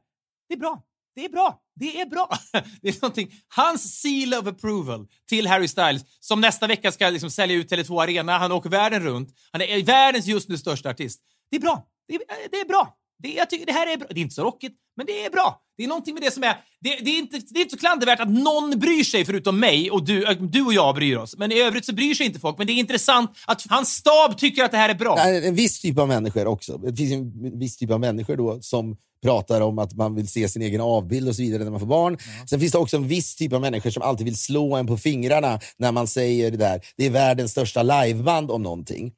Det 0.49 0.55
är 0.55 0.59
bra. 0.59 0.83
Det 1.15 1.25
är 1.25 1.29
bra. 1.29 1.59
Det 1.75 2.01
är 2.01 2.07
bra. 2.07 2.29
Det 2.83 2.89
är 2.89 3.03
någonting. 3.03 3.33
Hans 3.49 4.01
seal 4.01 4.35
of 4.35 4.47
approval 4.47 5.07
till 5.29 5.47
Harry 5.47 5.69
Styles 5.69 6.03
som 6.21 6.41
nästa 6.41 6.67
vecka 6.67 6.93
ska 6.93 7.11
liksom 7.11 7.31
sälja 7.31 7.57
ut 7.57 7.73
Tele2 7.73 8.03
Arena. 8.03 8.39
Han 8.39 8.53
åker 8.53 8.71
världen 8.71 9.03
runt. 9.03 9.35
Han 9.53 9.61
är 9.61 9.83
världens 9.85 10.27
just 10.27 10.49
nu 10.49 10.59
största 10.59 10.91
artist. 10.91 11.21
Det 11.51 11.57
är 11.57 11.61
bra. 11.61 11.87
Det 12.09 12.15
är, 12.15 12.21
eh, 12.21 12.49
det 12.51 12.57
är 12.57 12.65
bra. 12.65 12.97
Det, 13.23 13.29
jag 13.29 13.51
tycker 13.51 13.67
det 13.67 13.73
här 13.73 13.93
är 13.93 13.97
bra. 13.97 14.09
Det 14.11 14.21
är 14.21 14.23
inte 14.23 14.35
så 14.35 14.45
rockigt, 14.45 14.77
men 14.97 15.07
det 15.07 15.25
är 15.25 15.31
bra. 15.31 15.61
Det 15.77 15.85
är 15.85 15.89
någonting 15.89 16.15
med 16.15 16.23
det 16.23 16.31
som 16.31 16.43
är... 16.43 16.57
Det, 16.81 16.97
det, 17.05 17.11
är, 17.11 17.19
inte, 17.19 17.39
det 17.39 17.59
är 17.59 17.63
inte 17.63 17.77
så 17.77 17.81
klandervärt 17.81 18.21
att 18.21 18.31
någon 18.31 18.79
bryr 18.79 19.05
sig 19.05 19.25
förutom 19.25 19.61
mig 19.61 19.91
och 19.91 20.05
du, 20.05 20.25
äh, 20.25 20.37
du 20.41 20.63
och 20.63 20.73
jag 20.73 20.95
bryr 20.95 21.17
oss. 21.17 21.37
Men 21.39 21.53
i 21.53 21.61
övrigt 21.61 21.85
så 21.85 21.95
bryr 21.95 22.15
sig 22.15 22.27
inte 22.27 22.41
folk. 22.41 22.59
Men 22.59 22.67
det 22.67 22.73
är 22.73 22.75
intressant 22.79 23.31
att 23.47 23.67
hans 23.69 23.89
stab 23.89 24.39
tycker 24.39 24.65
att 24.65 24.71
det 24.71 24.77
här 24.77 24.89
är 24.89 24.95
bra. 24.95 25.15
Nej, 25.15 25.49
en 25.49 25.55
viss 25.55 25.81
typ 25.81 25.99
av 25.99 26.09
människor 26.09 26.47
också. 26.47 26.79
Det 26.79 26.97
finns 26.97 27.13
en 27.13 27.59
viss 27.59 27.77
typ 27.77 27.91
av 27.91 28.01
människor 28.01 28.37
då 28.37 28.63
som 28.63 28.97
pratar 29.23 29.61
om 29.61 29.79
att 29.79 29.95
man 29.95 30.15
vill 30.15 30.29
se 30.29 30.49
sin 30.49 30.63
egen 30.63 30.81
avbild 30.81 31.29
och 31.29 31.37
så 31.37 31.43
vidare 31.43 31.65
när 31.65 31.71
man 31.71 31.81
får 31.81 31.87
barn. 31.87 32.19
Sen 32.51 32.61
finns 32.61 32.73
det 32.73 32.79
också 32.79 32.97
en 32.97 33.09
viss 33.09 33.37
typ 33.37 33.53
av 33.53 33.61
människor 33.61 33.91
som 33.91 34.03
alltid 34.03 34.25
vill 34.25 34.39
slå 34.39 34.77
en 34.77 34.87
på 34.87 34.97
fingrarna 34.97 35.61
när 35.77 35.93
man 35.93 36.07
säger 36.07 36.51
det 36.51 36.57
där. 36.57 36.81
Det 36.97 37.07
är 37.07 37.11
världens 37.11 37.51
största 37.51 37.83
liveband 37.83 38.51
om 38.51 38.63
någonting. 38.63 39.13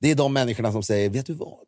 Det 0.00 0.10
är 0.10 0.14
de 0.14 0.32
människorna 0.32 0.72
som 0.72 0.82
säger, 0.82 1.10
vet 1.10 1.26
du 1.26 1.34
vad? 1.34 1.66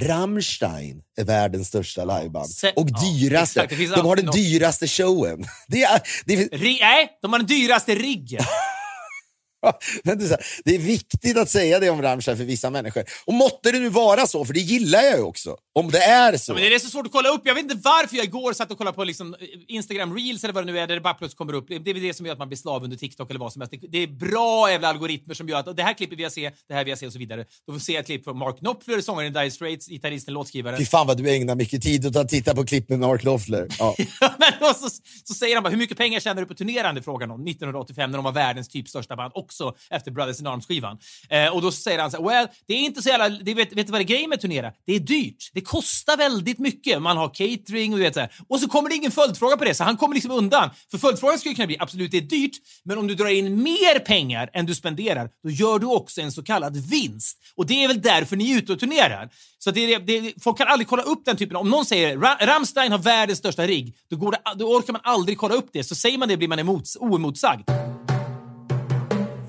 Rammstein 0.00 1.00
är 1.18 1.24
världens 1.24 1.68
största 1.68 2.04
liveband. 2.04 2.50
Se- 2.50 2.72
Och 2.76 2.88
ja, 2.90 3.00
dyraste. 3.00 3.68
finns 3.68 3.94
de 3.94 4.06
har 4.06 4.16
den 4.16 4.26
dyraste 4.26 4.86
showen. 4.86 5.44
Det 5.68 5.82
är, 5.82 6.00
det 6.24 6.34
är, 6.34 6.48
nej, 6.80 7.08
de 7.22 7.32
har 7.32 7.38
den 7.38 7.46
dyraste 7.48 7.94
riggen. 7.94 8.44
Det, 10.64 10.74
är 10.74 10.78
viktigt 10.78 11.38
att 11.38 11.48
säga 11.48 11.80
det 11.80 11.90
om 11.90 12.02
Rammstein 12.02 12.36
för 12.36 12.44
vissa 12.44 12.70
människor. 12.70 13.04
Och 13.24 13.34
måtte 13.34 13.72
det 13.72 13.78
nu 13.78 13.88
vara 13.88 14.26
så, 14.26 14.44
för 14.44 14.54
det 14.54 14.60
gillar 14.60 15.02
jag 15.02 15.16
ju 15.16 15.22
också. 15.22 15.56
Om 15.72 15.90
det 15.90 15.98
är 15.98 16.36
så. 16.36 16.52
Ja, 16.52 16.54
men 16.54 16.62
det 16.62 16.74
är 16.74 16.78
så 16.78 16.88
svårt 16.88 17.06
att 17.06 17.12
kolla 17.12 17.28
upp. 17.28 17.42
Jag 17.44 17.54
vet 17.54 17.62
inte 17.62 17.76
varför 17.84 18.16
jag 18.16 18.24
igår 18.24 18.52
satt 18.52 18.70
och 18.70 18.78
kollade 18.78 18.94
på 18.94 19.04
liksom 19.04 19.34
eh, 19.34 19.48
Instagram 19.68 20.16
Reels 20.16 20.44
eller 20.44 20.54
vad 20.54 20.66
det 20.66 20.72
nu 20.72 20.78
är, 20.78 20.86
där 20.86 20.94
det 20.94 21.00
bara 21.00 21.14
plötsligt 21.14 21.38
kommer 21.38 21.52
upp. 21.52 21.68
Det 21.68 21.74
är 21.74 21.94
väl 21.94 22.02
det 22.02 22.14
som 22.14 22.26
gör 22.26 22.32
att 22.32 22.38
man 22.38 22.48
blir 22.48 22.58
slav 22.58 22.84
under 22.84 22.96
TikTok 22.96 23.30
eller 23.30 23.40
vad 23.40 23.52
som 23.52 23.62
helst. 23.62 23.74
Det- 23.88 23.98
är 23.98 24.06
bra 24.06 24.70
jävla 24.70 24.88
algoritmer 24.88 25.34
som 25.34 25.48
gör 25.48 25.58
att 25.58 25.76
det 25.76 25.82
här 25.82 25.92
klippet 25.94 26.18
vill 26.18 26.22
jag 26.22 26.32
se, 26.32 26.50
det 26.68 26.74
här 26.74 26.84
vill 26.84 26.90
jag 26.90 26.98
se 26.98 27.06
och 27.06 27.12
så 27.12 27.18
vidare. 27.18 27.44
Då 27.66 27.80
ser 27.80 27.92
jag 27.92 28.00
ett 28.00 28.06
klipp 28.06 28.24
från 28.24 28.38
Mark 28.38 28.58
Knopfler, 28.58 29.00
sångaren 29.00 29.26
i 29.26 29.30
Dire 29.30 29.50
Straits, 29.50 29.86
gitarristen, 29.88 30.34
låtskrivaren. 30.34 30.78
Fy 30.78 30.84
fan 30.84 31.06
vad 31.06 31.16
du 31.16 31.30
ägnar 31.34 31.54
mycket 31.54 31.82
tid 31.82 32.06
åt 32.06 32.16
att 32.16 32.28
titta 32.28 32.54
på 32.54 32.66
klipp 32.66 32.88
med 32.88 32.98
Mark 32.98 33.20
Knopfler. 33.20 33.66
Ja. 33.78 33.94
Men 34.20 34.52
då 34.60 34.74
så, 34.74 34.88
så 35.24 35.34
säger 35.34 35.54
han 35.56 35.62
bara, 35.62 35.70
hur 35.70 35.76
mycket 35.76 35.98
pengar 35.98 36.20
tjänar 36.20 36.42
du 36.42 36.46
på 36.48 36.54
turnerande? 36.54 37.02
Frågan 37.02 37.30
om 37.30 37.46
1985 37.46 38.10
när 38.10 38.18
de 38.18 38.24
var 38.24 38.32
världens 38.32 38.68
typ 38.68 38.88
största 38.88 39.16
band, 39.16 39.32
också 39.50 39.74
efter 39.90 40.10
Brothers 40.10 40.40
in 40.40 40.46
Arms-skivan. 40.46 40.98
Eh, 41.28 41.48
och 41.54 41.62
då 41.62 41.72
säger 41.72 41.98
han 41.98 42.10
så 42.10 42.16
här, 42.16 42.24
well, 42.24 42.48
det 42.66 42.74
är 42.74 42.78
inte 42.78 43.02
så 43.02 43.08
jävla, 43.08 43.28
det, 43.28 43.54
vet, 43.54 43.72
vet 43.72 43.86
du 43.86 43.92
vad 43.92 44.00
det 44.00 44.04
är 44.04 44.14
grejen 44.14 44.30
med 44.30 44.40
turnera? 44.40 44.72
Det 44.86 44.94
är 44.94 45.00
dyrt. 45.00 45.50
Det 45.52 45.60
kostar 45.60 46.16
väldigt 46.16 46.58
mycket. 46.58 47.02
Man 47.02 47.16
har 47.16 47.28
catering 47.28 47.92
och 47.92 47.98
du 47.98 48.04
vet 48.04 48.14
så 48.14 48.20
här. 48.20 48.32
Och 48.48 48.60
så 48.60 48.68
kommer 48.68 48.88
det 48.88 48.94
ingen 48.94 49.10
följdfråga 49.10 49.56
på 49.56 49.64
det, 49.64 49.74
så 49.74 49.84
han 49.84 49.96
kommer 49.96 50.14
liksom 50.14 50.30
undan. 50.30 50.70
För 50.90 50.98
följdfrågan 50.98 51.38
skulle 51.38 51.54
kunna 51.54 51.66
bli, 51.66 51.76
absolut 51.80 52.10
det 52.10 52.16
är 52.16 52.22
dyrt, 52.22 52.56
men 52.84 52.98
om 52.98 53.06
du 53.06 53.14
drar 53.14 53.28
in 53.28 53.62
mer 53.62 53.98
pengar 53.98 54.50
än 54.52 54.66
du 54.66 54.74
spenderar, 54.74 55.30
då 55.44 55.50
gör 55.50 55.78
du 55.78 55.86
också 55.86 56.20
en 56.20 56.32
så 56.32 56.42
kallad 56.42 56.76
vinst. 56.76 57.38
Och 57.56 57.66
det 57.66 57.84
är 57.84 57.88
väl 57.88 58.00
därför 58.00 58.36
ni 58.36 58.52
är 58.52 58.58
ute 58.58 58.72
och 58.72 58.80
turnerar. 58.80 59.30
Så 59.58 59.70
det, 59.70 59.98
det, 59.98 60.34
folk 60.42 60.58
kan 60.58 60.68
aldrig 60.68 60.88
kolla 60.88 61.02
upp 61.02 61.24
den 61.24 61.36
typen 61.36 61.56
av... 61.56 61.62
Om 61.62 61.70
någon 61.70 61.84
säger 61.84 62.18
Rammstein 62.46 62.92
har 62.92 62.98
världens 62.98 63.38
största 63.38 63.66
rigg, 63.66 63.96
då, 64.10 64.16
går 64.16 64.32
det, 64.32 64.38
då 64.56 64.76
orkar 64.76 64.92
man 64.92 65.02
aldrig 65.04 65.38
kolla 65.38 65.54
upp 65.54 65.68
det. 65.72 65.84
Så 65.84 65.94
säger 65.94 66.18
man 66.18 66.28
det 66.28 66.36
blir 66.36 66.48
man 66.48 66.58
emot, 66.58 66.84
oemotsagd. 67.00 67.70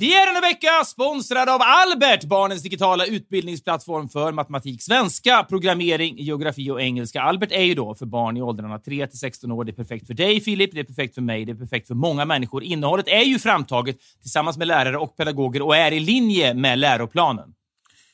Vi 0.01 0.13
är 0.13 0.25
denna 0.25 0.41
vecka 0.41 0.85
sponsrade 0.85 1.53
av 1.53 1.61
Albert, 1.63 2.23
barnens 2.23 2.63
digitala 2.63 3.05
utbildningsplattform 3.05 4.09
för 4.09 4.31
matematik, 4.31 4.81
svenska, 4.81 5.45
programmering, 5.49 6.17
geografi 6.17 6.71
och 6.71 6.81
engelska. 6.81 7.21
Albert 7.21 7.51
är 7.51 7.63
ju 7.63 7.73
då 7.73 7.95
för 7.95 8.05
barn 8.05 8.37
i 8.37 8.41
åldrarna 8.41 8.79
3 8.79 9.07
till 9.07 9.19
16 9.19 9.51
år. 9.51 9.63
Det 9.63 9.71
är 9.71 9.73
perfekt 9.73 10.07
för 10.07 10.13
dig 10.13 10.41
Filip, 10.41 10.71
det 10.73 10.79
är 10.79 10.83
perfekt 10.83 11.15
för 11.15 11.21
mig, 11.21 11.45
det 11.45 11.51
är 11.51 11.55
perfekt 11.55 11.87
för 11.87 11.95
många 11.95 12.25
människor. 12.25 12.63
Innehållet 12.63 13.07
är 13.07 13.23
ju 13.23 13.39
framtaget 13.39 13.97
tillsammans 14.21 14.57
med 14.57 14.67
lärare 14.67 14.97
och 14.97 15.17
pedagoger 15.17 15.61
och 15.61 15.75
är 15.75 15.91
i 15.91 15.99
linje 15.99 16.53
med 16.53 16.79
läroplanen. 16.79 17.53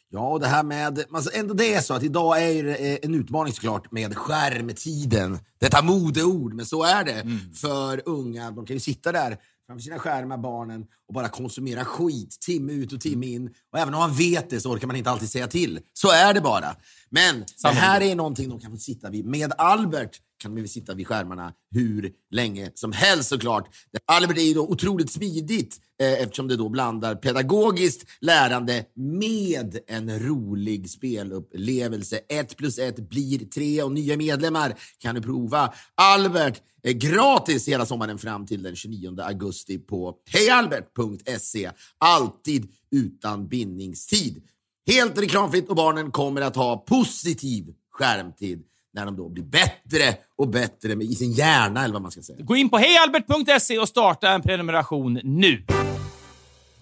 Ja, 0.09 0.27
och 0.27 0.39
det 0.39 0.47
här 0.47 0.63
med... 0.63 1.03
Alltså 1.13 1.31
ändå 1.33 1.53
det 1.53 1.73
är 1.73 1.81
så 1.81 1.93
att 1.93 2.03
idag 2.03 2.43
är 2.43 2.49
ju 2.49 2.63
det, 2.63 2.93
eh, 2.93 2.97
en 3.01 3.15
utmaning 3.15 3.53
såklart 3.53 3.91
med 3.91 4.17
skärmtiden. 4.17 5.39
Detta 5.59 5.81
modeord, 5.81 6.53
men 6.53 6.65
så 6.65 6.83
är 6.83 7.03
det 7.03 7.23
för 7.61 8.01
unga. 8.05 8.51
De 8.51 8.65
kan 8.65 8.75
ju 8.75 8.79
sitta 8.79 9.11
där 9.11 9.37
framför 9.67 9.83
sina 9.83 9.99
skärmar, 9.99 10.37
barnen, 10.37 10.85
och 11.07 11.13
bara 11.13 11.29
konsumera 11.29 11.85
skit 11.85 12.39
timme 12.39 12.73
ut 12.73 12.93
och 12.93 13.01
timme 13.01 13.27
in. 13.27 13.49
Och 13.71 13.79
även 13.79 13.93
om 13.93 13.99
man 13.99 14.13
vet 14.13 14.49
det 14.49 14.59
så 14.59 14.71
orkar 14.71 14.87
man 14.87 14.95
inte 14.95 15.09
alltid 15.09 15.29
säga 15.29 15.47
till. 15.47 15.79
Så 15.93 16.11
är 16.11 16.33
det 16.33 16.41
bara. 16.41 16.75
Men 17.09 17.45
det 17.61 17.69
här 17.69 18.01
är 18.01 18.15
någonting 18.15 18.49
de 18.49 18.59
kan 18.59 18.71
få 18.71 18.77
sitta 18.77 19.09
vid. 19.09 19.25
Med 19.25 19.53
Albert 19.57 20.21
kan 20.37 20.55
de 20.55 20.67
sitta 20.67 20.93
vid 20.93 21.07
skärmarna 21.07 21.53
hur 21.71 22.11
länge 22.31 22.71
som 22.75 22.91
helst 22.91 23.29
såklart. 23.29 23.69
Albert 24.05 24.37
är 24.37 24.41
ju 24.41 24.53
då 24.53 24.67
otroligt 24.67 25.11
smidigt 25.11 25.77
eh, 26.01 26.13
eftersom 26.13 26.47
det 26.47 26.55
då 26.55 26.69
blandar 26.69 27.15
pedagogiskt 27.15 28.05
lärande 28.21 28.85
med 28.95 29.79
en 29.87 30.19
rolig 30.19 30.89
spelupplevelse. 30.89 32.19
Ett 32.29 32.57
plus 32.57 32.79
ett 32.79 33.09
blir 33.09 33.39
tre 33.39 33.83
och 33.83 33.91
nya 33.91 34.17
medlemmar 34.17 34.79
kan 34.97 35.15
du 35.15 35.21
prova. 35.21 35.73
Albert 35.95 36.61
är 36.83 36.93
gratis 36.93 37.67
hela 37.67 37.85
sommaren 37.85 38.17
fram 38.17 38.45
till 38.45 38.63
den 38.63 38.75
29 38.75 39.21
augusti 39.21 39.77
på 39.77 40.15
hejalbert.se. 40.33 41.71
Alltid 41.97 42.73
utan 42.91 43.47
bindningstid. 43.47 44.43
Helt 44.87 45.17
reklamfritt 45.17 45.69
och 45.69 45.75
barnen 45.75 46.11
kommer 46.11 46.41
att 46.41 46.55
ha 46.55 46.77
positiv 46.77 47.73
skärmtid 47.91 48.63
när 48.97 49.05
de 49.05 49.15
då 49.15 49.29
blir 49.29 49.43
bättre 49.43 50.17
och 50.37 50.47
bättre 50.47 50.93
i 50.93 51.15
sin 51.15 51.31
hjärna, 51.31 51.83
eller 51.83 51.93
vad 51.93 52.01
man 52.01 52.11
ska 52.11 52.21
säga. 52.21 52.39
Gå 52.41 52.55
in 52.55 52.69
på 52.69 52.77
hejalbert.se 52.77 53.79
och 53.79 53.89
starta 53.89 54.29
en 54.29 54.41
prenumeration 54.41 55.19
nu. 55.23 55.63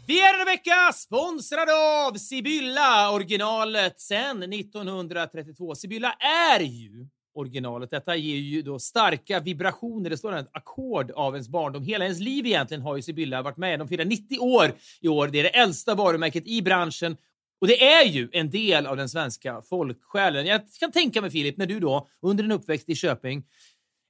Vi 0.07 0.21
är 0.21 0.33
denna 0.33 0.45
vecka 0.45 0.93
sponsrade 0.93 1.71
av 1.73 2.13
Sibylla, 2.13 3.11
originalet 3.11 3.99
sedan 3.99 4.53
1932. 4.53 5.75
Sibylla 5.75 6.15
är 6.53 6.59
ju 6.59 7.07
originalet. 7.35 7.89
Detta 7.89 8.15
ger 8.15 8.35
ju 8.35 8.61
då 8.61 8.79
starka 8.79 9.39
vibrationer. 9.39 10.09
Det 10.09 10.17
står 10.17 10.35
ett 10.35 10.49
ackord 10.51 11.11
av 11.11 11.33
ens 11.33 11.49
barndom. 11.49 11.83
Hela 11.83 12.05
ens 12.05 12.19
liv 12.19 12.45
egentligen 12.45 12.83
har 12.83 12.95
ju 12.95 13.01
Sibylla 13.01 13.41
varit 13.41 13.57
med. 13.57 13.79
De 13.79 13.87
firar 13.87 14.05
90 14.05 14.39
år 14.39 14.73
i 15.01 15.07
år. 15.07 15.27
Det 15.27 15.39
är 15.39 15.43
det 15.43 15.49
äldsta 15.49 15.95
varumärket 15.95 16.47
i 16.47 16.61
branschen. 16.61 17.17
Och 17.61 17.67
det 17.67 17.83
är 17.83 18.05
ju 18.05 18.29
en 18.31 18.49
del 18.49 18.85
av 18.85 18.97
den 18.97 19.09
svenska 19.09 19.61
folksjälen. 19.61 20.45
Jag 20.45 20.61
kan 20.79 20.91
tänka 20.91 21.21
mig 21.21 21.31
Filip, 21.31 21.57
när 21.57 21.65
du 21.65 21.79
då 21.79 22.07
under 22.21 22.43
din 22.43 22.51
uppväxt 22.51 22.89
i 22.89 22.95
Köping 22.95 23.43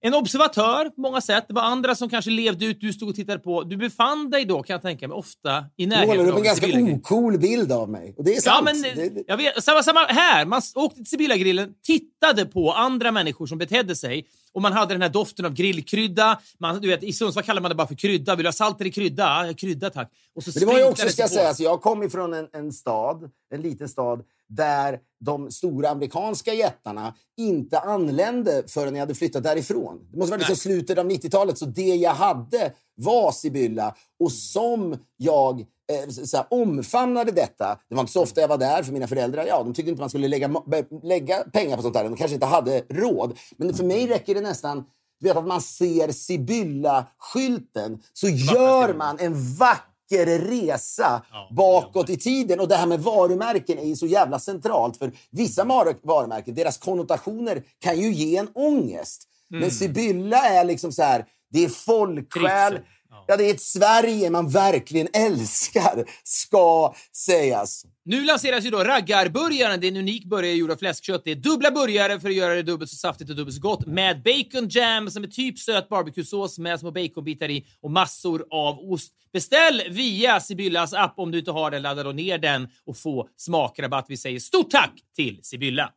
en 0.07 0.13
observatör 0.13 0.89
på 0.89 1.01
många 1.01 1.21
sätt. 1.21 1.45
Det 1.47 1.53
var 1.53 1.61
andra 1.61 1.95
som 1.95 2.09
kanske 2.09 2.31
levde 2.31 2.65
ut, 2.65 2.81
du 2.81 2.93
stod 2.93 3.09
och 3.09 3.15
tittade 3.15 3.39
på. 3.39 3.63
Du 3.63 3.77
befann 3.77 4.29
dig 4.29 4.45
då, 4.45 4.63
kan 4.63 4.73
jag 4.73 4.81
tänka 4.81 5.07
mig, 5.07 5.15
ofta 5.15 5.65
i 5.77 5.85
närheten 5.85 6.29
av 6.29 6.37
en 6.37 6.43
ganska 6.43 6.67
ocool 6.79 7.39
bild 7.39 7.71
av 7.71 7.89
mig. 7.89 8.13
Och 8.17 8.23
det 8.23 8.31
är 8.31 8.35
Ja, 8.35 8.41
sant. 8.41 8.65
men 8.65 8.81
det, 8.81 9.09
det, 9.09 9.23
jag 9.27 9.37
vet, 9.37 9.63
samma, 9.63 9.83
samma 9.83 9.99
här. 10.05 10.45
Man 10.45 10.61
åkte 10.75 10.97
till 10.97 11.05
Sibylla-grillen, 11.05 11.73
tittade 11.83 12.45
på 12.45 12.71
andra 12.71 13.11
människor 13.11 13.45
som 13.47 13.57
betedde 13.57 13.95
sig 13.95 14.25
och 14.53 14.61
man 14.61 14.73
hade 14.73 14.93
den 14.93 15.01
här 15.01 15.09
doften 15.09 15.45
av 15.45 15.53
grillkrydda. 15.53 16.39
Man, 16.59 16.81
du 16.81 16.87
vet, 16.87 17.03
I 17.03 17.13
Sundsvall 17.13 17.43
kallar 17.43 17.61
man 17.61 17.69
det 17.69 17.75
bara 17.75 17.87
för 17.87 17.95
krydda. 17.95 18.35
Vill 18.35 18.43
du 18.43 18.47
ha 18.47 18.53
salt 18.53 18.81
eller 18.81 18.91
krydda? 18.91 19.47
Ja, 19.47 19.53
krydda 19.53 19.89
tack. 19.89 20.11
Och 20.35 20.43
så 20.43 20.51
Men 20.55 20.59
det 20.59 20.65
var 20.65 20.79
ju 20.79 20.85
också, 20.85 21.09
ska 21.09 21.21
jag 21.21 21.29
säga, 21.31 21.47
alltså 21.47 21.63
jag 21.63 21.81
kom 21.81 22.03
ifrån 22.03 22.33
en, 22.33 22.47
en 22.53 22.71
stad, 22.71 23.29
en 23.53 23.61
liten 23.61 23.89
stad, 23.89 24.23
där 24.49 24.99
de 25.19 25.51
stora 25.51 25.89
amerikanska 25.89 26.53
jättarna 26.53 27.15
inte 27.37 27.79
anlände 27.79 28.63
förrän 28.67 28.95
jag 28.95 28.99
hade 28.99 29.15
flyttat 29.15 29.43
därifrån. 29.43 30.07
Det 30.11 30.17
måste 30.17 30.31
vara 30.31 30.37
liksom 30.37 30.55
slutet 30.55 30.97
av 30.97 31.09
90-talet, 31.09 31.57
så 31.57 31.65
det 31.65 31.95
jag 31.95 32.13
hade 32.13 32.73
var 32.95 33.31
Sibylla. 33.31 33.95
Och 34.19 34.31
som 34.31 34.97
jag 35.17 35.59
eh, 35.59 36.09
så 36.09 36.37
här, 36.37 36.45
omfamnade 36.49 37.31
detta. 37.31 37.79
Det 37.89 37.95
var 37.95 38.01
inte 38.01 38.13
så 38.13 38.23
ofta 38.23 38.41
jag 38.41 38.47
var 38.47 38.57
där, 38.57 38.83
för 38.83 38.93
mina 38.93 39.07
föräldrar 39.07 39.45
ja, 39.45 39.63
de 39.63 39.73
tyckte 39.73 39.89
inte 39.89 40.01
man 40.01 40.09
skulle 40.09 40.27
lägga, 40.27 40.63
lägga 41.03 41.43
pengar 41.43 41.75
på 41.75 41.81
sånt 41.81 41.93
där. 41.93 42.03
De 42.03 42.15
kanske 42.15 42.35
inte 42.35 42.45
hade 42.45 42.81
råd. 42.89 43.37
Men 43.57 43.73
för 43.73 43.83
mig 43.83 44.07
räcker 44.07 44.35
det 44.35 44.41
nästan 44.41 44.83
du 45.19 45.27
vet, 45.27 45.37
att 45.37 45.47
man 45.47 45.61
ser 45.61 46.11
Sibylla-skylten, 46.11 48.01
så 48.13 48.27
gör 48.27 48.93
man 48.93 49.19
en 49.19 49.55
vacker 49.55 49.94
resa 50.11 51.21
bakåt 51.51 52.09
i 52.09 52.17
tiden. 52.17 52.59
Och 52.59 52.67
det 52.67 52.75
här 52.75 52.87
med 52.87 52.99
varumärken 52.99 53.77
är 53.79 53.85
ju 53.85 53.95
så 53.95 54.05
jävla 54.07 54.39
centralt. 54.39 54.97
För 54.97 55.11
vissa 55.31 55.63
mar- 55.63 55.99
varumärken, 56.03 56.55
deras 56.55 56.77
konnotationer 56.77 57.63
kan 57.79 57.99
ju 57.99 58.13
ge 58.13 58.37
en 58.37 58.47
ångest. 58.53 59.23
Men 59.49 59.71
Sibylla 59.71 60.37
är 60.37 60.63
liksom 60.63 60.91
så 60.91 61.03
här, 61.03 61.25
det 61.51 61.63
är 61.65 61.69
folksjäl. 61.69 62.79
Ja, 63.27 63.37
det 63.37 63.49
är 63.49 63.53
ett 63.53 63.61
Sverige 63.61 64.29
man 64.29 64.49
verkligen 64.49 65.07
älskar, 65.13 66.05
ska 66.23 66.95
sägas. 67.11 67.85
Nu 68.05 68.25
lanseras 68.25 68.65
ju 68.65 68.69
då 68.69 68.83
raggarburgaren. 68.83 69.79
Det 69.79 69.87
är 69.87 69.91
en 69.91 69.97
unik 69.97 70.25
burgare 70.25 70.53
gjord 70.53 70.71
av 70.71 70.75
fläskkött. 70.75 71.21
Det 71.25 71.31
är 71.31 71.35
dubbla 71.35 71.71
burgare 71.71 72.19
för 72.19 72.29
att 72.29 72.35
göra 72.35 72.53
det 72.53 72.63
dubbelt 72.63 72.89
så 72.91 72.95
saftigt 72.95 73.29
och 73.29 73.35
dubbelt 73.35 73.55
så 73.55 73.61
gott. 73.61 73.85
Med 73.85 74.23
bacon 74.23 74.69
jam 74.69 75.09
som 75.09 75.23
är 75.23 75.27
typ 75.27 75.59
söt 75.59 75.89
barbecuesås 75.89 76.59
med 76.59 76.79
små 76.79 76.91
baconbitar 76.91 77.49
i 77.49 77.65
och 77.81 77.91
massor 77.91 78.45
av 78.51 78.79
ost. 78.79 79.13
Beställ 79.33 79.81
via 79.89 80.39
Sibyllas 80.39 80.93
app 80.93 81.13
om 81.17 81.31
du 81.31 81.39
inte 81.39 81.51
har 81.51 81.71
den. 81.71 81.81
Ladda 81.81 82.03
då 82.03 82.11
ner 82.11 82.37
den 82.37 82.67
och 82.85 82.97
få 82.97 83.27
smakrabatt. 83.37 84.05
Vi 84.09 84.17
säger 84.17 84.39
stort 84.39 84.71
tack 84.71 84.93
till 85.15 85.39
Sibylla. 85.43 85.93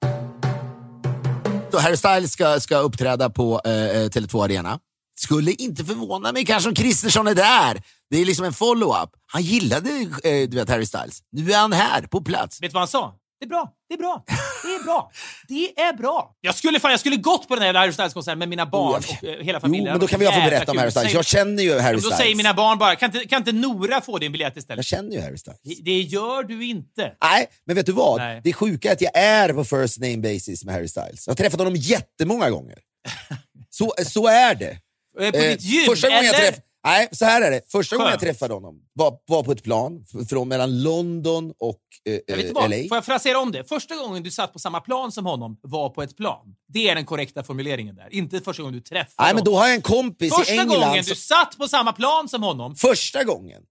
Harry 1.72 1.96
Styles 1.96 2.32
ska, 2.32 2.60
ska 2.60 2.78
uppträda 2.78 3.30
på 3.30 3.60
eh, 3.64 3.72
eh, 3.72 4.08
Tele2 4.08 4.44
Arena. 4.44 4.78
Skulle 5.18 5.52
inte 5.52 5.84
förvåna 5.84 6.32
mig 6.32 6.44
kanske 6.44 6.68
om 6.68 6.74
Kristersson 6.74 7.26
är 7.26 7.34
där. 7.34 7.82
Det 8.10 8.18
är 8.20 8.24
liksom 8.24 8.44
en 8.44 8.52
follow-up. 8.52 9.10
Han 9.26 9.42
gillade 9.42 9.90
eh, 10.24 10.48
du 10.48 10.56
vet, 10.56 10.68
Harry 10.68 10.86
Styles. 10.86 11.18
Nu 11.32 11.52
är 11.52 11.58
han 11.58 11.72
här, 11.72 12.02
på 12.02 12.20
plats. 12.20 12.62
Vet 12.62 12.70
du 12.70 12.74
vad 12.74 12.80
han 12.80 12.88
sa? 12.88 13.14
Det 13.40 13.44
är 13.44 13.48
bra, 13.48 13.72
det 13.88 13.94
är 13.94 13.98
bra, 13.98 14.24
det 14.64 14.68
är 14.74 14.84
bra, 14.84 15.10
det 15.48 15.80
är 15.80 15.92
bra. 15.96 16.34
Jag 16.40 16.54
skulle 16.54 16.80
fan, 16.80 16.90
jag 16.90 17.00
skulle 17.00 17.16
gått 17.16 17.48
på 17.48 17.54
den 17.54 17.64
här 17.64 17.74
Harry 17.74 17.92
Styles-konserten 17.92 18.38
med 18.38 18.48
mina 18.48 18.66
barn 18.66 18.94
och 19.08 19.24
eh, 19.24 19.44
hela 19.44 19.58
Jo, 19.58 19.60
familjen. 19.60 19.90
men 19.92 20.00
då 20.00 20.06
kan 20.06 20.20
vi 20.20 20.26
få 20.26 20.32
berätta 20.32 20.72
om. 20.72 20.78
Harry 20.78 20.90
Styles. 20.90 21.12
Jag 21.14 21.24
känner 21.26 21.62
ju 21.62 21.78
Harry 21.78 21.94
Då 21.94 22.00
Styles. 22.00 22.16
säger 22.18 22.34
mina 22.34 22.54
barn 22.54 22.78
bara, 22.78 22.96
kan 22.96 23.06
inte, 23.16 23.28
kan 23.28 23.38
inte 23.40 23.52
Nora 23.52 24.00
få 24.00 24.18
din 24.18 24.32
biljett 24.32 24.52
Jag 24.54 24.60
istället? 24.60 24.86
känner 24.86 25.12
ju 25.16 25.20
Harry 25.20 25.38
Styles. 25.38 25.58
Det 25.84 26.00
gör 26.00 26.42
du 26.42 26.64
inte. 26.66 27.12
Nej, 27.22 27.46
men 27.66 27.76
vet 27.76 27.86
du 27.86 27.92
vad? 27.92 28.16
Nej. 28.20 28.40
Det 28.44 28.52
sjuka 28.52 28.88
är 28.88 28.92
att 28.92 29.00
jag 29.00 29.16
är 29.16 29.52
på 29.52 29.64
first 29.64 29.98
name 30.00 30.16
basis 30.16 30.64
med 30.64 30.74
Harry 30.74 30.88
Styles. 30.88 31.26
Jag 31.26 31.30
har 31.32 31.36
träffat 31.36 31.58
honom 31.60 31.74
jättemånga 31.76 32.50
gånger. 32.50 32.78
Så, 33.70 33.92
så 34.06 34.26
är 34.26 34.54
det. 34.54 34.78
Eh, 35.20 35.30
På 35.30 35.36
Eh, 35.36 35.42
ditt 35.50 35.62
gym, 35.62 35.84
första 35.86 36.08
gången 36.08 36.24
jag 36.24 36.34
eller? 36.34 36.52
träff- 36.52 36.60
Nej, 36.84 37.08
så 37.12 37.24
här 37.24 37.42
är 37.42 37.50
det. 37.50 37.60
Första 37.72 37.96
gången 37.96 38.10
jag 38.10 38.20
träffade 38.20 38.54
honom 38.54 38.80
var, 38.92 39.18
var 39.26 39.42
på 39.42 39.52
ett 39.52 39.62
plan 39.62 40.04
från 40.30 40.48
mellan 40.48 40.82
London 40.82 41.52
och 41.58 41.80
eh, 42.08 42.18
Jag 42.26 42.36
vet 42.36 42.46
eh, 42.46 42.52
vad. 42.52 42.70
LA. 42.70 42.76
Får 42.88 42.96
jag 42.96 43.04
frasera 43.04 43.38
om 43.38 43.52
det? 43.52 43.64
Första 43.68 43.96
gången 43.96 44.22
du 44.22 44.30
satt 44.30 44.52
på 44.52 44.58
samma 44.58 44.80
plan 44.80 45.12
som 45.12 45.26
honom 45.26 45.58
var 45.62 45.88
på 45.90 46.02
ett 46.02 46.16
plan. 46.16 46.54
Det 46.68 46.88
är 46.88 46.94
den 46.94 47.04
korrekta 47.06 47.42
formuleringen 47.44 47.94
där. 47.96 48.08
Inte 48.14 48.40
första 48.40 48.62
gången 48.62 48.74
du 48.74 48.80
träffade 48.80 49.12
Nej, 49.18 49.26
men 49.34 49.36
honom. 49.36 49.44
då 49.44 49.58
har 49.58 49.66
jag 49.66 49.74
en 49.74 49.82
kompis 49.82 50.34
Första 50.36 50.54
i 50.54 50.58
England. 50.58 50.80
gången 50.80 51.04
som- 51.04 51.10
du 51.10 51.16
satt 51.20 51.56
på 51.58 51.68
samma 51.68 51.92
plan 51.92 52.28
som 52.28 52.42
honom. 52.42 52.74
Första 52.76 53.24
gången 53.24 53.62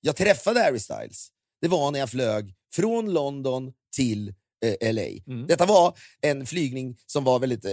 jag 0.00 0.16
träffade 0.16 0.60
Harry 0.60 0.78
Styles, 0.78 1.28
det 1.62 1.68
var 1.68 1.90
när 1.90 1.98
jag 1.98 2.10
flög 2.10 2.54
från 2.74 3.12
London 3.12 3.72
till 3.96 4.34
eh, 4.64 4.94
LA. 4.94 5.02
Mm. 5.26 5.46
Detta 5.46 5.66
var 5.66 5.94
en 6.20 6.46
flygning 6.46 6.96
som 7.06 7.24
var 7.24 7.38
väldigt 7.38 7.64
eh, 7.64 7.70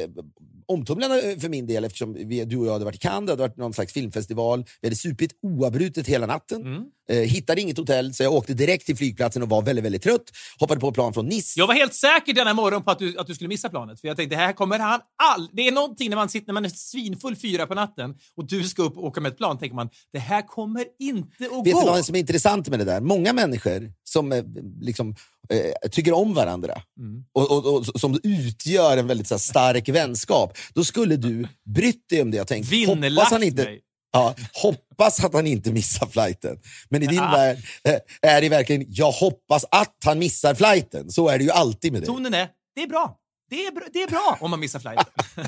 omtumlande 0.65 1.37
för 1.39 1.49
min 1.49 1.67
del 1.67 1.83
eftersom 1.83 2.13
vi, 2.13 2.45
du 2.45 2.57
och 2.57 2.65
jag 2.65 2.73
hade 2.73 2.85
varit 2.85 2.95
i 2.95 2.99
Cannes, 2.99 3.25
det 3.25 3.31
hade 3.31 3.43
varit 3.43 3.57
någon 3.57 3.73
slags 3.73 3.93
filmfestival. 3.93 4.65
Vi 4.81 4.87
hade 4.87 4.95
supit 4.95 5.31
oavbrutet 5.41 6.07
hela 6.07 6.25
natten. 6.25 6.61
Mm. 6.61 6.83
Eh, 7.09 7.17
hittade 7.17 7.61
inget 7.61 7.77
hotell, 7.77 8.13
så 8.13 8.23
jag 8.23 8.33
åkte 8.33 8.53
direkt 8.53 8.85
till 8.85 8.97
flygplatsen 8.97 9.43
och 9.43 9.49
var 9.49 9.61
väldigt, 9.61 9.85
väldigt 9.85 10.03
trött. 10.03 10.23
Hoppade 10.59 10.79
på 10.79 10.91
plan 10.91 11.13
från 11.13 11.25
Nice. 11.25 11.59
Jag 11.59 11.67
var 11.67 11.73
helt 11.73 11.95
säker 11.95 12.33
denna 12.33 12.53
morgon 12.53 12.83
på 12.83 12.91
att 12.91 12.99
du, 12.99 13.17
att 13.19 13.27
du 13.27 13.35
skulle 13.35 13.47
missa 13.47 13.69
planet. 13.69 14.01
För 14.01 14.07
jag 14.07 14.17
tänkte, 14.17 14.35
här 14.35 14.53
kommer 14.53 14.79
han 14.79 14.99
all... 15.33 15.49
Det 15.53 15.67
är 15.67 15.71
någonting 15.71 16.09
när 16.09 16.17
man 16.17 16.29
sitter 16.29 16.47
när 16.47 16.53
man 16.53 16.65
är 16.65 16.69
svinfull 16.69 17.35
fyra 17.35 17.65
på 17.67 17.73
natten 17.73 18.15
och 18.37 18.47
du 18.47 18.63
ska 18.63 18.81
upp 18.83 18.97
och 18.97 19.03
åka 19.03 19.21
med 19.21 19.31
ett 19.31 19.37
plan, 19.37 19.57
tänker 19.59 19.75
man, 19.75 19.89
det 20.13 20.19
här 20.19 20.41
kommer 20.47 20.85
inte 20.99 21.45
att 21.45 21.67
Vet 21.67 21.73
gå. 21.73 21.79
du 21.79 21.85
vad 21.85 22.05
som 22.05 22.15
är 22.15 22.19
intressant 22.19 22.69
med 22.69 22.79
det 22.79 22.85
där? 22.85 23.01
Många 23.01 23.33
människor 23.33 23.91
som 24.03 24.31
eh, 24.31 24.43
liksom, 24.81 25.15
eh, 25.49 25.89
tycker 25.89 26.13
om 26.13 26.33
varandra 26.33 26.73
Mm. 26.99 27.23
och, 27.33 27.51
och, 27.51 27.75
och 27.75 27.99
som 28.01 28.19
utgör 28.23 28.97
en 28.97 29.07
väldigt 29.07 29.31
här, 29.31 29.37
stark 29.37 29.89
vänskap, 29.89 30.57
då 30.73 30.83
skulle 30.83 31.15
du 31.15 31.47
brytt 31.75 32.09
dig 32.09 32.21
om 32.21 32.31
det 32.31 32.41
och 32.41 32.47
tänkt, 32.47 32.69
Vinnlagt 32.69 33.15
hoppas, 33.15 33.31
han 33.31 33.43
inte, 33.43 33.63
mig. 33.63 33.81
Ja, 34.13 34.35
hoppas 34.53 35.23
att 35.23 35.33
han 35.33 35.47
inte 35.47 35.71
missar 35.71 36.07
flighten. 36.07 36.57
Men 36.89 37.03
i 37.03 37.07
din 37.07 37.15
Ja. 37.17 37.31
värld 37.31 37.57
eh, 37.83 37.99
är 38.31 38.41
det 38.41 38.49
verkligen, 38.49 38.85
jag 38.89 39.11
hoppas 39.11 39.65
att 39.71 39.97
han 40.05 40.19
missar 40.19 40.55
flighten. 40.55 41.09
Så 41.11 41.29
är 41.29 41.37
det 41.37 41.43
ju 41.43 41.51
alltid 41.51 41.91
med 41.91 42.01
dig. 42.01 42.07
Tonen 42.07 42.33
är, 42.33 42.47
det 42.75 42.81
är 42.83 42.87
bra. 42.87 43.17
Det 43.49 43.65
är, 43.65 43.71
bra. 43.71 43.83
det 43.93 44.03
är 44.03 44.07
bra 44.07 44.37
om 44.39 44.49
man 44.51 44.59
missar 44.59 44.79
flighten. 44.79 45.05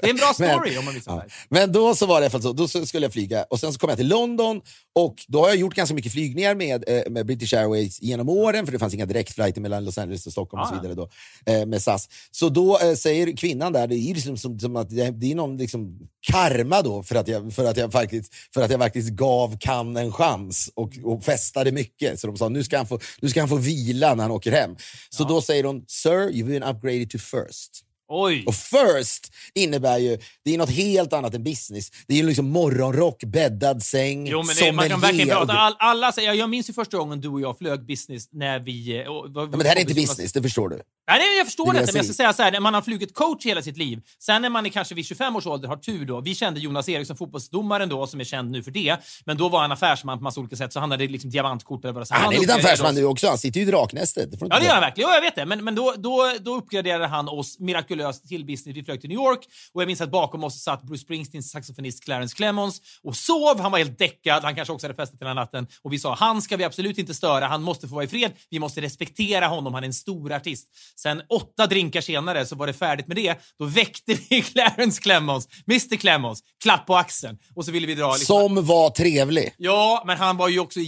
det 0.00 0.06
är 0.06 0.10
en 0.10 0.16
bra 0.16 0.32
story 0.34 0.70
Men- 0.70 0.78
om 0.78 0.84
man 0.84 0.94
missar 0.94 1.12
Ja. 1.12 1.24
Men 1.48 1.72
då 1.72 1.94
så 1.94 2.06
var 2.06 2.20
det 2.20 2.24
i 2.24 2.26
alla 2.26 2.30
fall 2.30 2.42
så, 2.42 2.52
då 2.52 2.68
skulle 2.86 3.06
jag 3.06 3.12
flyga 3.12 3.42
och 3.50 3.60
sen 3.60 3.72
så 3.72 3.78
kom 3.78 3.88
jag 3.88 3.98
till 3.98 4.08
London 4.08 4.60
och 4.94 5.14
då 5.28 5.40
har 5.40 5.48
jag 5.48 5.56
gjort 5.56 5.74
ganska 5.74 5.94
mycket 5.94 6.12
flygningar 6.12 6.54
med, 6.54 6.84
eh, 6.88 7.02
med 7.10 7.26
British 7.26 7.54
Airways 7.54 8.02
genom 8.02 8.28
åren 8.28 8.66
för 8.66 8.72
det 8.72 8.78
fanns 8.78 8.94
inga 8.94 9.06
direktflighter 9.06 9.60
mellan 9.60 9.84
Los 9.84 9.98
Angeles 9.98 10.26
och 10.26 10.32
Stockholm 10.32 10.62
och 10.62 10.68
så 10.68 10.74
Ah. 10.74 10.80
vidare 10.80 10.94
då, 10.94 11.08
eh, 11.52 11.66
med 11.66 11.82
SAS. 11.82 12.08
Så 12.30 12.48
då 12.48 12.78
eh, 12.78 12.94
säger 12.94 13.36
kvinnan 13.36 13.72
där, 13.72 13.86
det 13.86 13.94
är 13.94 14.14
liksom 14.14 14.36
som, 14.36 14.58
som 14.58 14.76
att 14.76 14.90
det, 14.90 15.10
det 15.10 15.30
är 15.32 15.34
någon 15.34 15.56
liksom 15.56 15.98
karma 16.32 16.82
då 16.82 17.02
för 17.02 17.14
att 17.14 17.28
jag, 17.28 17.52
för 17.52 17.64
att 17.64 17.76
jag, 17.76 17.92
faktiskt, 17.92 18.34
för 18.54 18.62
att 18.62 18.70
jag 18.70 18.80
faktiskt 18.80 19.08
gav 19.10 19.56
Cannes 19.60 20.02
en 20.02 20.12
chans 20.12 20.70
och, 20.74 20.92
och 21.04 21.24
festade 21.24 21.72
mycket. 21.72 22.20
Så 22.20 22.26
de 22.26 22.36
sa 22.36 22.48
nu 22.48 22.64
ska 22.64 22.76
han 22.76 22.86
få, 22.86 22.98
nu 23.20 23.28
ska 23.28 23.40
han 23.40 23.48
få 23.48 23.56
vila 23.56 24.14
när 24.14 24.22
han 24.22 24.30
åker 24.32 24.52
hem. 24.52 24.76
Så 25.10 25.24
då 25.24 25.42
säger 25.42 25.64
hon, 25.64 25.84
Sir, 25.88 26.30
you've 26.30 26.46
been 26.48 26.62
upgraded 26.62 27.10
to 27.10 27.18
first. 27.18 27.82
Oj! 28.08 28.44
Och 28.46 28.54
first 28.54 29.32
innebär 29.54 29.98
ju, 29.98 30.18
det 30.44 30.54
är 30.54 30.58
något 30.58 30.70
helt 30.70 31.12
annat 31.12 31.34
än 31.34 31.44
business. 31.44 31.90
Det 32.06 32.14
är 32.14 32.18
ju 32.18 32.26
liksom 32.26 32.50
morgonrock, 32.50 33.24
bäddad 33.24 33.82
säng, 33.82 34.26
Jo, 34.26 34.42
men 34.42 34.56
det, 34.56 34.72
man 34.72 34.88
kan 34.88 35.00
verkligen 35.00 35.28
prata. 35.28 35.52
All, 35.52 35.74
alla 35.78 36.12
säger, 36.12 36.32
jag 36.32 36.50
minns 36.50 36.68
ju 36.68 36.72
första 36.72 36.96
gången 36.96 37.20
du 37.20 37.28
och 37.28 37.40
jag 37.40 37.58
flög 37.58 37.86
business 37.86 38.28
när 38.32 38.58
vi... 38.58 39.00
eh, 39.00 39.06
Och, 39.06 39.26
Ja, 39.34 39.46
men 39.46 39.58
det 39.58 39.68
här 39.68 39.76
är 39.76 39.80
inte 39.80 39.94
business, 39.94 40.32
det 40.32 40.42
förstår 40.42 40.68
du. 40.68 40.76
Nej, 41.10 41.18
nej, 41.18 41.36
jag 41.38 41.46
förstår 41.46 41.72
Det 41.72 41.72
det, 41.72 41.86
men 41.86 41.96
jag 41.96 42.04
ska 42.04 42.14
säga 42.14 42.32
så 42.32 42.42
här, 42.42 42.52
när 42.52 42.60
man 42.60 42.74
har 42.74 42.82
flugit 42.82 43.14
coach 43.14 43.46
hela 43.46 43.62
sitt 43.62 43.76
liv, 43.76 44.00
sen 44.18 44.42
när 44.42 44.50
man 44.50 44.66
är 44.66 44.70
kanske 44.70 44.94
vid 44.94 45.06
25 45.06 45.36
års 45.36 45.46
ålder 45.46 45.68
har 45.68 45.76
tur 45.76 46.04
då. 46.06 46.20
Vi 46.20 46.34
kände 46.34 46.60
Jonas 46.60 46.88
Eriksson, 46.88 47.16
fotbollsdomaren 47.16 47.88
då, 47.88 48.06
som 48.06 48.20
är 48.20 48.24
känd 48.24 48.50
nu 48.50 48.62
för 48.62 48.70
det, 48.70 48.96
men 49.24 49.36
då 49.36 49.48
var 49.48 49.60
han 49.60 49.72
affärsman 49.72 50.18
på 50.18 50.24
massa 50.24 50.40
olika 50.40 50.56
sätt, 50.56 50.72
så 50.72 50.80
han 50.80 50.90
hade 50.90 51.06
liksom 51.06 51.30
diamantkort 51.30 51.82
det 51.82 52.06
så 52.06 52.14
Han 52.14 52.34
är 52.34 52.38
lite 52.38 52.54
affärsman 52.54 52.94
nu 52.94 53.04
också, 53.04 53.28
han 53.28 53.38
sitter 53.38 53.60
ju 53.60 53.66
i 53.66 53.70
draknästet. 53.70 54.30
Det 54.30 54.46
Ja, 54.50 54.58
det 54.58 54.64
gör 54.64 54.72
han 54.72 54.80
verkligen. 54.80 55.10
Ja, 55.10 55.14
jag 55.14 55.22
vet 55.22 55.34
det. 55.34 55.46
Men, 55.46 55.64
men 55.64 55.74
då, 55.74 55.94
då, 55.98 56.32
då 56.40 56.54
uppgraderade 56.56 57.06
han 57.06 57.28
oss 57.28 57.58
mirakulöst 57.58 57.95
till 58.28 58.44
business. 58.44 58.76
Vi 58.76 58.84
flög 58.84 59.00
till 59.00 59.10
New 59.10 59.18
York 59.18 59.40
och 59.72 59.82
jag 59.82 59.86
minns 59.86 60.00
att 60.00 60.10
bakom 60.10 60.44
oss 60.44 60.62
satt 60.62 60.82
Bruce 60.82 61.02
Springsteens 61.02 61.50
saxofonist 61.50 62.04
Clarence 62.04 62.36
Clemons 62.36 62.80
och 63.02 63.16
sov. 63.16 63.60
Han 63.60 63.72
var 63.72 63.78
helt 63.78 63.98
däckad. 63.98 64.42
Han 64.42 64.54
kanske 64.54 64.72
också 64.72 64.86
hade 64.86 64.96
festat 64.96 65.20
hela 65.20 65.34
natten. 65.34 65.66
Och 65.82 65.92
vi 65.92 65.98
sa, 65.98 66.14
han 66.14 66.42
ska 66.42 66.56
vi 66.56 66.64
absolut 66.64 66.98
inte 66.98 67.14
störa. 67.14 67.46
Han 67.46 67.62
måste 67.62 67.88
få 67.88 67.94
vara 67.94 68.04
i 68.04 68.08
fred. 68.08 68.32
Vi 68.50 68.58
måste 68.58 68.80
respektera 68.80 69.46
honom. 69.46 69.74
Han 69.74 69.82
är 69.82 69.86
en 69.86 69.94
stor 69.94 70.32
artist. 70.32 70.68
Sen 70.96 71.22
åtta 71.28 71.66
drinkar 71.66 72.00
senare 72.00 72.46
så 72.46 72.56
var 72.56 72.66
det 72.66 72.72
färdigt 72.72 73.06
med 73.06 73.16
det. 73.16 73.40
Då 73.58 73.64
väckte 73.64 74.18
vi 74.28 74.42
Clarence 74.52 75.02
Clemons, 75.02 75.48
Mr 75.70 75.96
Clemons, 75.96 76.42
klapp 76.62 76.86
på 76.86 76.96
axeln. 76.96 77.38
Och 77.54 77.64
så 77.64 77.72
ville 77.72 77.86
vi 77.86 77.94
dra. 77.94 78.12
Liksom. 78.12 78.40
Som 78.40 78.66
var 78.66 78.90
trevlig. 78.90 79.54
Ja, 79.58 80.02
men 80.06 80.18
han 80.18 80.36
var 80.36 80.48
ju 80.48 80.60
också 80.60 80.80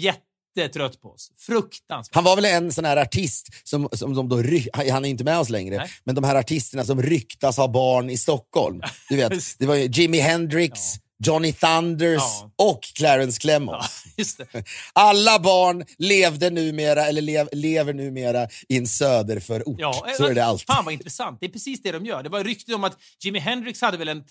jättetrött 0.62 1.00
på 1.00 1.08
oss. 1.10 1.30
Fruktansvärt. 1.38 2.14
Han 2.14 2.24
var 2.24 2.36
väl 2.36 2.44
en 2.44 2.72
sån 2.72 2.84
här 2.84 2.96
artist 2.96 3.48
som, 3.64 3.88
som 3.92 4.14
de 4.14 4.28
då 4.28 4.36
ry- 4.42 4.90
han 4.90 5.04
är 5.04 5.08
inte 5.08 5.24
med 5.24 5.38
oss 5.38 5.48
längre, 5.48 5.76
Nej. 5.76 5.90
men 6.04 6.14
de 6.14 6.24
här 6.24 6.34
artisterna 6.34 6.84
som 6.84 7.02
ryktas 7.02 7.56
ha 7.56 7.68
barn 7.68 8.10
i 8.10 8.16
Stockholm. 8.16 8.80
Du 9.08 9.16
vet, 9.16 9.32
det 9.58 9.66
var 9.66 9.74
ju 9.74 9.86
Jimi 9.92 10.18
Hendrix, 10.20 10.80
Johnny 11.24 11.52
Thunders 11.52 12.22
Ja. 12.22 12.50
och 12.56 12.80
Clarence 12.94 13.36
Ja, 13.36 13.40
Clemons. 13.40 14.36
det. 14.36 14.64
Alla 14.92 15.38
barn 15.38 15.84
levde 15.98 16.50
numera, 16.50 17.06
eller 17.06 17.22
lev, 17.22 17.48
lever 17.52 17.92
numera 17.94 18.48
i 18.68 18.76
en 18.76 18.86
söderförort. 18.86 19.76
Ja, 19.78 20.06
Så 20.16 20.24
eh, 20.24 20.30
är 20.30 20.34
det 20.34 20.44
alltid. 20.44 20.66
Fan 20.66 20.84
vad 20.84 20.94
intressant. 20.94 21.38
Det 21.40 21.46
är 21.46 21.50
precis 21.50 21.82
det 21.82 21.92
de 21.92 22.06
gör. 22.06 22.22
Det 22.22 22.28
var 22.28 22.44
rykte 22.44 22.74
om 22.74 22.84
att 22.84 22.96
Jimi 23.24 23.38
Hendrix 23.38 23.80
hade 23.80 23.96
väl 23.96 24.08
en 24.08 24.24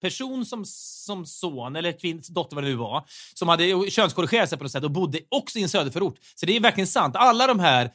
person 0.00 0.46
som, 0.46 0.64
som 0.64 1.26
son, 1.26 1.76
eller 1.76 1.92
kvinns 1.92 2.28
dotter 2.28 2.56
vad 2.56 2.64
det 2.64 2.68
nu 2.68 2.76
var, 2.76 3.04
som 3.34 3.48
hade 3.48 3.90
könskorrigerat 3.90 4.48
sig 4.48 4.58
på 4.58 4.64
något 4.64 4.72
sätt 4.72 4.84
och 4.84 4.90
bodde 4.90 5.20
också 5.28 5.58
i 5.58 5.62
en 5.62 5.68
söderförort. 5.68 6.16
Så 6.34 6.46
det 6.46 6.56
är 6.56 6.60
verkligen 6.60 6.86
sant. 6.86 7.16
Alla 7.16 7.46
de 7.46 7.60
här 7.60 7.90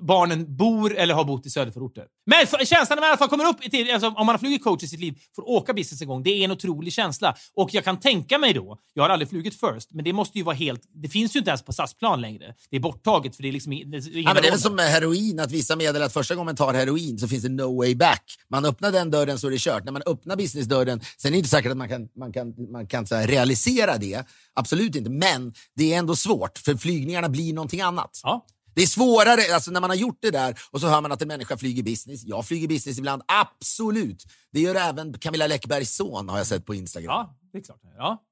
barnen 0.00 0.56
bor 0.56 0.96
eller 0.96 1.14
har 1.14 1.24
bott 1.24 1.46
i 1.46 1.50
söderförorter. 1.50 2.04
Men 2.26 2.46
känslan 2.66 2.96
när 2.96 2.96
man 2.96 3.04
i 3.04 3.10
alla 3.10 3.16
fall 3.16 3.28
kommer 3.28 3.44
upp 3.44 3.60
till, 3.70 3.90
alltså, 3.90 4.06
om 4.08 4.26
man 4.26 4.28
har 4.28 4.38
flugit 4.38 4.64
coach 4.64 4.82
i 4.82 4.88
sitt 4.88 5.00
liv, 5.00 5.18
får 5.36 5.48
åka 5.48 5.72
business 5.72 6.02
en 6.02 6.08
gång, 6.08 6.22
det 6.22 6.30
är 6.30 6.44
en 6.44 6.50
otrolig 6.50 6.92
känsla. 6.92 7.36
Och 7.54 7.74
jag 7.74 7.84
kan 7.84 8.00
tänka 8.00 8.38
mig 8.38 8.52
då, 8.52 8.78
jag 8.94 9.02
har 9.02 9.10
aldrig 9.10 9.28
flugit 9.28 9.60
first, 9.60 9.92
men 9.92 10.04
det 10.04 10.12
måste 10.12 10.38
ju 10.38 10.44
vara 10.44 10.56
helt, 10.56 10.82
det 11.02 11.08
finns 11.08 11.36
ju 11.36 11.38
inte 11.38 11.50
ens 11.50 11.62
på 11.62 11.72
SAS-plan 11.72 12.20
längre. 12.20 12.54
Det 12.70 12.76
är 12.76 12.80
borttaget 12.80 13.36
för 13.36 13.42
det 13.42 13.48
är 13.48 13.52
liksom 13.52 13.70
det 13.70 13.96
är 13.96 14.18
Ja, 14.18 14.34
men 14.34 14.42
det 14.42 14.48
är 14.48 14.50
väl 14.50 14.60
som 14.60 14.74
med 14.74 14.90
heroin, 14.90 15.40
att 15.40 15.52
vissa 15.52 15.76
meddelar 15.76 16.06
att 16.06 16.12
första 16.12 16.34
gången 16.34 16.46
man 16.46 16.56
tar 16.56 16.74
heroin 16.74 17.18
så 17.18 17.28
finns 17.28 17.42
det 17.42 17.48
no 17.48 17.76
way 17.76 17.94
back. 17.94 18.22
Man 18.50 18.64
öppnar 18.64 18.92
den 18.92 19.10
dörren 19.10 19.38
så 19.38 19.46
är 19.46 19.50
det 19.50 19.60
kört. 19.60 19.84
När 19.84 19.92
man 19.92 20.02
öppnar 20.06 20.36
businessdörren, 20.36 21.00
sen 21.16 21.28
är 21.28 21.32
det 21.32 21.38
inte 21.38 21.50
säkert 21.50 21.70
att 21.70 21.76
man 21.76 21.88
kan, 21.88 22.08
man 22.16 22.32
kan, 22.32 22.72
man 22.72 22.86
kan 22.86 23.06
här, 23.10 23.26
realisera 23.26 23.98
det. 23.98 24.26
Absolut 24.54 24.96
inte. 24.96 25.10
Men 25.10 25.54
det 25.76 25.94
är 25.94 25.98
ändå 25.98 26.16
svårt, 26.16 26.58
för 26.58 26.76
flygningarna 26.76 27.28
blir 27.28 27.52
någonting 27.52 27.80
annat. 27.80 28.20
Ja. 28.22 28.46
Det 28.76 28.82
är 28.82 28.86
svårare, 28.86 29.54
alltså 29.54 29.70
när 29.70 29.80
man 29.80 29.90
har 29.90 29.96
gjort 29.96 30.18
det 30.20 30.30
där 30.30 30.58
och 30.70 30.80
så 30.80 30.88
hör 30.88 31.00
man 31.00 31.12
att 31.12 31.22
en 31.22 31.28
människa 31.28 31.56
flyger 31.56 31.82
business. 31.82 32.24
Jag 32.24 32.46
flyger 32.46 32.68
business 32.68 32.98
ibland, 32.98 33.22
absolut. 33.28 34.24
Det 34.52 34.60
gör 34.60 34.74
även 34.74 35.18
Camilla 35.18 35.46
Läckbergs 35.46 35.96
son 35.96 36.28
har 36.28 36.38
jag 36.38 36.46
sett 36.46 36.66
på 36.66 36.74
Instagram. 36.74 37.10
Ja, 37.10 37.38
det 37.52 37.58
är 37.58 37.62
klart. 37.62 37.80
Ja. 37.96 38.22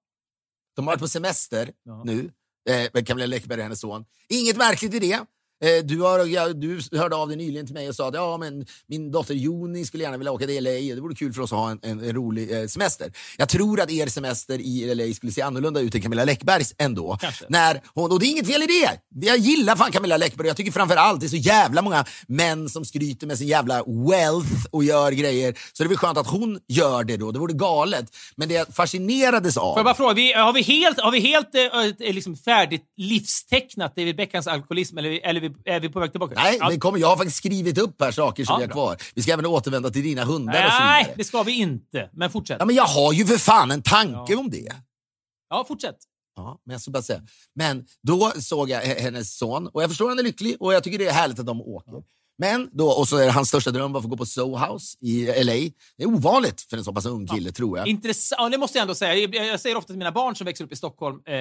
De 0.77 0.87
har 0.87 0.93
varit 0.93 1.01
på 1.01 1.09
semester 1.09 1.71
Ja. 1.85 2.03
nu, 2.05 2.31
eh, 2.71 3.03
Camilla 3.05 3.27
Läckberg 3.27 3.59
och 3.59 3.63
hennes 3.63 3.81
son. 3.81 4.05
Inget 4.29 4.57
märkligt 4.57 4.95
i 4.95 4.99
det. 4.99 5.21
Eh, 5.65 5.85
du, 5.85 6.01
har, 6.01 6.27
ja, 6.27 6.49
du 6.49 6.81
hörde 6.93 7.17
av 7.17 7.29
dig 7.29 7.37
nyligen 7.37 7.67
till 7.67 7.75
mig 7.75 7.89
och 7.89 7.95
sa 7.95 8.09
att 8.09 8.15
ja, 8.15 8.37
men 8.37 8.67
min 8.87 9.11
dotter 9.11 9.35
Joni 9.35 9.85
skulle 9.85 10.03
gärna 10.03 10.17
vilja 10.17 10.33
åka 10.33 10.47
till 10.47 10.65
LA. 10.65 10.71
Det 10.71 11.01
vore 11.01 11.15
kul 11.15 11.33
för 11.33 11.43
oss 11.43 11.53
att 11.53 11.59
ha 11.59 11.71
en, 11.71 11.79
en, 11.83 12.01
en 12.01 12.13
rolig 12.13 12.61
eh, 12.61 12.67
semester. 12.67 13.13
Jag 13.39 13.49
tror 13.49 13.81
att 13.81 13.91
er 13.91 14.07
semester 14.07 14.59
i 14.59 14.95
LA 14.95 15.15
skulle 15.15 15.33
se 15.33 15.43
annorlunda 15.43 15.81
ut 15.81 15.95
än 15.95 16.03
Camilla 16.03 16.25
Läckbergs 16.25 16.75
ändå. 16.79 17.19
Kanske. 17.21 17.45
När 17.49 17.81
hon, 17.95 18.13
och 18.13 18.21
det 18.21 18.27
är 18.27 18.31
inget 18.31 18.47
fel 18.47 18.63
i 18.63 18.67
det. 18.67 19.01
Jag 19.27 19.39
gillar 19.39 19.77
fan 19.77 19.93
Camilla 19.93 20.17
Läckberg. 20.17 20.47
Jag 20.47 20.57
tycker 20.57 20.73
framför 20.73 20.97
allt 20.97 21.21
det 21.21 21.27
är 21.27 21.29
så 21.29 21.37
jävla 21.37 21.83
många 21.83 22.05
män 22.29 22.69
som 22.69 22.85
skryter 22.85 23.27
med 23.27 23.39
sin 23.39 23.49
jävla 23.49 23.85
wealth 23.85 24.67
och 24.71 24.85
gör 24.85 25.13
grejer. 25.13 25.55
Så 25.73 25.83
det 25.83 25.87
är 25.87 25.89
väl 25.89 25.99
skönt 25.99 26.19
att 26.19 26.27
hon 26.27 26.59
gör 26.69 27.05
det 27.05 27.17
då. 27.17 27.33
Det 27.33 27.39
vore 27.39 27.53
galet. 27.53 28.07
Men 28.37 28.49
det 28.49 28.55
jag 28.55 28.75
fascinerades 28.75 29.57
av... 29.57 29.73
Får 29.73 29.79
jag 29.79 29.85
bara 29.85 29.95
fråga, 29.95 30.15
vi, 30.15 30.33
har 30.33 30.53
vi 30.53 30.63
helt, 30.63 31.01
har 31.01 31.13
vi 31.13 31.21
helt 31.21 31.55
eh, 31.55 32.15
liksom 32.15 32.37
färdigt 32.37 32.83
livstecknat 32.97 33.97
David 33.97 34.17
Beckhams 34.17 34.47
alkoholism 34.47 34.99
eller, 34.99 35.21
eller 35.27 35.44
vi- 35.49 35.71
är 35.73 35.81
vi 35.81 35.89
på 35.89 36.01
väg 36.01 36.11
tillbaka? 36.11 36.35
Nej, 36.37 36.57
ja. 36.61 36.69
men 36.69 36.81
kom, 36.81 36.99
jag 36.99 37.09
har 37.09 37.17
faktiskt 37.17 37.37
skrivit 37.37 37.79
upp 37.79 38.01
här 38.01 38.11
saker 38.11 38.45
som 38.45 38.53
Ja, 38.53 38.57
vi 38.59 38.65
har 38.65 38.71
kvar. 38.73 38.97
Vi 39.15 39.23
ska 39.23 39.33
även 39.33 39.47
återvända 39.47 39.91
till 39.91 40.03
dina 40.03 40.25
hundar 40.25 40.67
och 40.67 40.73
så 40.73 40.79
Nej, 40.79 41.03
vidare. 41.05 41.15
det 41.19 41.25
ska 41.25 41.43
vi 41.43 41.53
inte. 41.59 42.11
Men 42.13 42.31
fortsätt. 42.31 42.57
Ja, 42.61 42.65
men 42.65 42.75
jag 42.77 42.85
har 42.85 43.13
ju 43.13 43.27
för 43.27 43.37
fan 43.39 43.71
en 43.71 43.83
tanke 43.83 44.33
Ja. 44.33 44.39
om 44.39 44.51
det. 44.51 44.69
Ja, 45.51 45.65
fortsätt. 45.69 45.97
Ja, 46.37 46.61
men 46.67 46.73
jag 46.75 46.81
ska 46.81 46.91
bara 46.91 47.03
säga. 47.03 47.23
Men 47.55 47.85
då 48.03 48.33
såg 48.41 48.71
jag 48.71 48.81
hennes 48.81 49.37
son 49.39 49.67
och 49.69 49.83
jag 49.83 49.91
förstår 49.91 50.05
att 50.05 50.11
han 50.11 50.19
är 50.19 50.23
lycklig 50.23 50.57
och 50.61 50.75
jag 50.75 50.85
tycker 50.85 50.99
det 50.99 51.07
är 51.09 51.13
härligt 51.13 51.39
att 51.39 51.47
de 51.47 51.61
åker. 51.61 51.93
Men 52.39 52.69
då, 52.73 52.89
och 52.89 53.09
så 53.09 53.17
är 53.17 53.31
hans 53.31 53.49
största 53.49 53.71
dröm 53.71 53.93
var 53.93 53.99
att 53.99 54.05
få 54.05 54.09
gå 54.09 54.17
på 54.17 54.27
Soho 54.27 54.57
House 54.57 54.99
i 55.01 55.27
LA. 55.45 55.53
Det 55.97 56.03
är 56.03 56.07
ovanligt 56.07 56.61
för 56.61 56.77
en 56.77 56.85
så 56.85 56.93
pass 56.93 57.07
ung 57.07 57.27
kille, 57.27 57.53
tror 57.53 57.79
jag. 57.79 57.89
Intressant. 57.89 58.41
Ja, 58.43 58.49
det 58.49 58.59
måste 58.59 58.79
jag 58.79 58.83
ändå 58.83 58.95
säga. 58.95 59.15
Jag, 59.15 59.35
jag 59.35 59.61
säger 59.61 59.77
ofta 59.77 59.87
till 59.87 59.99
mina 59.99 60.13
barn 60.13 60.37
som 60.37 60.45
växer 60.45 60.65
upp 60.65 60.73
i 60.73 60.77
Stockholm, 60.77 61.23
eh, 61.27 61.35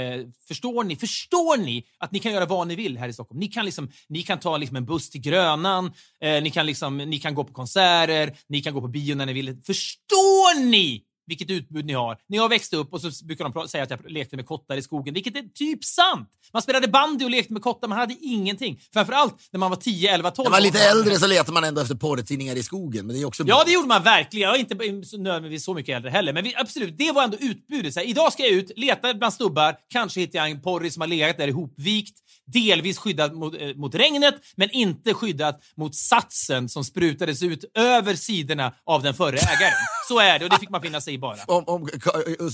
förstår 0.48 0.84
ni, 0.84 0.96
förstår 0.96 1.58
ni 1.58 1.86
att 2.00 2.12
ni 2.12 2.20
kan 2.20 2.32
göra 2.32 2.46
vad 2.46 2.68
ni 2.68 2.76
vill 2.76 2.98
här 2.98 3.08
i 3.08 3.14
Stockholm? 3.14 3.40
Ni 3.40 3.48
kan, 3.48 3.66
liksom, 3.66 3.92
ni 4.10 4.24
kan 4.24 4.40
ta 4.40 4.58
liksom 4.58 4.78
en 4.78 4.86
buss 4.86 5.10
till 5.10 5.22
Grönan, 5.22 5.86
eh, 6.22 6.44
ni, 6.44 6.52
kan 6.52 6.66
liksom, 6.66 6.98
ni 6.98 7.20
kan 7.20 7.36
gå 7.36 7.44
på 7.44 7.54
konserter, 7.54 8.38
ni 8.48 8.62
kan 8.62 8.74
gå 8.74 8.82
på 8.82 8.88
bio 8.88 9.16
när 9.16 9.26
ni 9.26 9.34
vill. 9.34 9.62
Förstår 9.66 10.60
ni 10.60 11.04
vilket 11.28 11.50
utbud 11.50 11.86
ni 11.86 11.94
har. 11.94 12.18
När 12.28 12.38
jag 12.38 12.50
växte 12.50 12.78
upp 12.78 12.94
och 12.94 13.02
så 13.02 13.26
brukar 13.26 13.50
de 13.50 13.68
säga 13.68 13.84
att 13.84 13.90
jag 13.90 14.12
lekte 14.12 14.36
med 14.36 14.46
kottar 14.46 14.78
i 14.78 14.82
skogen, 14.82 15.14
vilket 15.14 15.36
är 15.36 15.44
typ 15.54 15.84
sant. 15.84 16.30
Man 16.54 16.62
spelade 16.62 16.88
bandy 16.88 17.26
och 17.26 17.32
lekte 17.32 17.54
med 17.54 17.62
kottar, 17.62 17.88
man 17.88 17.98
hade 17.98 18.16
ingenting. 18.22 18.80
Framförallt 18.94 19.36
när 19.52 19.60
man 19.60 19.70
var 19.70 19.78
10, 19.78 20.14
11, 20.14 20.32
12 20.32 20.44
När 20.46 20.52
man 20.52 20.58
var 20.58 20.62
lite 20.62 20.80
äldre 20.80 21.20
så 21.20 21.28
letar 21.28 21.54
man 21.54 21.64
ändå 21.64 21.82
efter 21.82 21.96
porrtidningar 21.96 22.56
i 22.56 22.64
skogen, 22.64 23.08
men 23.08 23.16
det 23.16 23.22
är 23.22 23.26
också 23.26 23.44
Ja, 23.48 23.64
det 23.66 23.72
gjorde 23.72 23.88
man 23.88 24.04
verkligen. 24.04 24.50
Jag 24.50 24.56
är 24.56 24.60
inte 24.60 25.18
nödvändigtvis 25.18 25.66
så 25.66 25.74
mycket 25.74 25.96
äldre 25.96 26.12
heller, 26.12 26.34
men 26.34 26.44
vi, 26.44 26.56
absolut, 26.56 26.98
det 26.98 27.12
var 27.12 27.24
ändå 27.24 27.38
utbudet. 27.40 27.94
Så 27.94 28.00
här, 28.00 28.08
idag 28.08 28.34
ska 28.34 28.44
jag 28.44 28.52
ut, 28.52 28.72
leta 28.76 29.14
bland 29.14 29.34
stubbar, 29.34 29.76
kanske 29.90 30.20
hittar 30.20 30.40
jag 30.40 30.50
en 30.50 30.62
porry 30.62 30.92
som 30.92 31.02
har 31.02 31.08
legat 31.08 31.38
där 31.38 31.48
ihopvikt, 31.48 32.20
delvis 32.46 32.98
skyddad 32.98 33.34
mot, 33.34 33.62
eh, 33.62 33.76
mot 33.76 33.96
regnet, 33.96 34.36
men 34.56 34.70
inte 34.72 35.14
skyddad 35.14 35.56
mot 35.78 35.96
satsen 35.96 36.70
som 36.70 36.84
sprutades 36.84 37.44
ut 37.44 37.64
över 37.78 38.16
sidorna 38.16 38.74
av 38.86 39.04
den 39.04 39.14
förre 39.14 39.38
ägaren. 39.38 39.74
Så 40.08 40.20
är 40.20 40.40
det 40.40 40.46
och 40.46 40.52
det 40.52 40.60
fick 40.60 40.70
man 40.70 40.82
finna 40.82 41.02
sig 41.02 41.14
i 41.14 41.18
bara. 41.18 41.38
Om, 41.48 41.64
om 41.68 41.90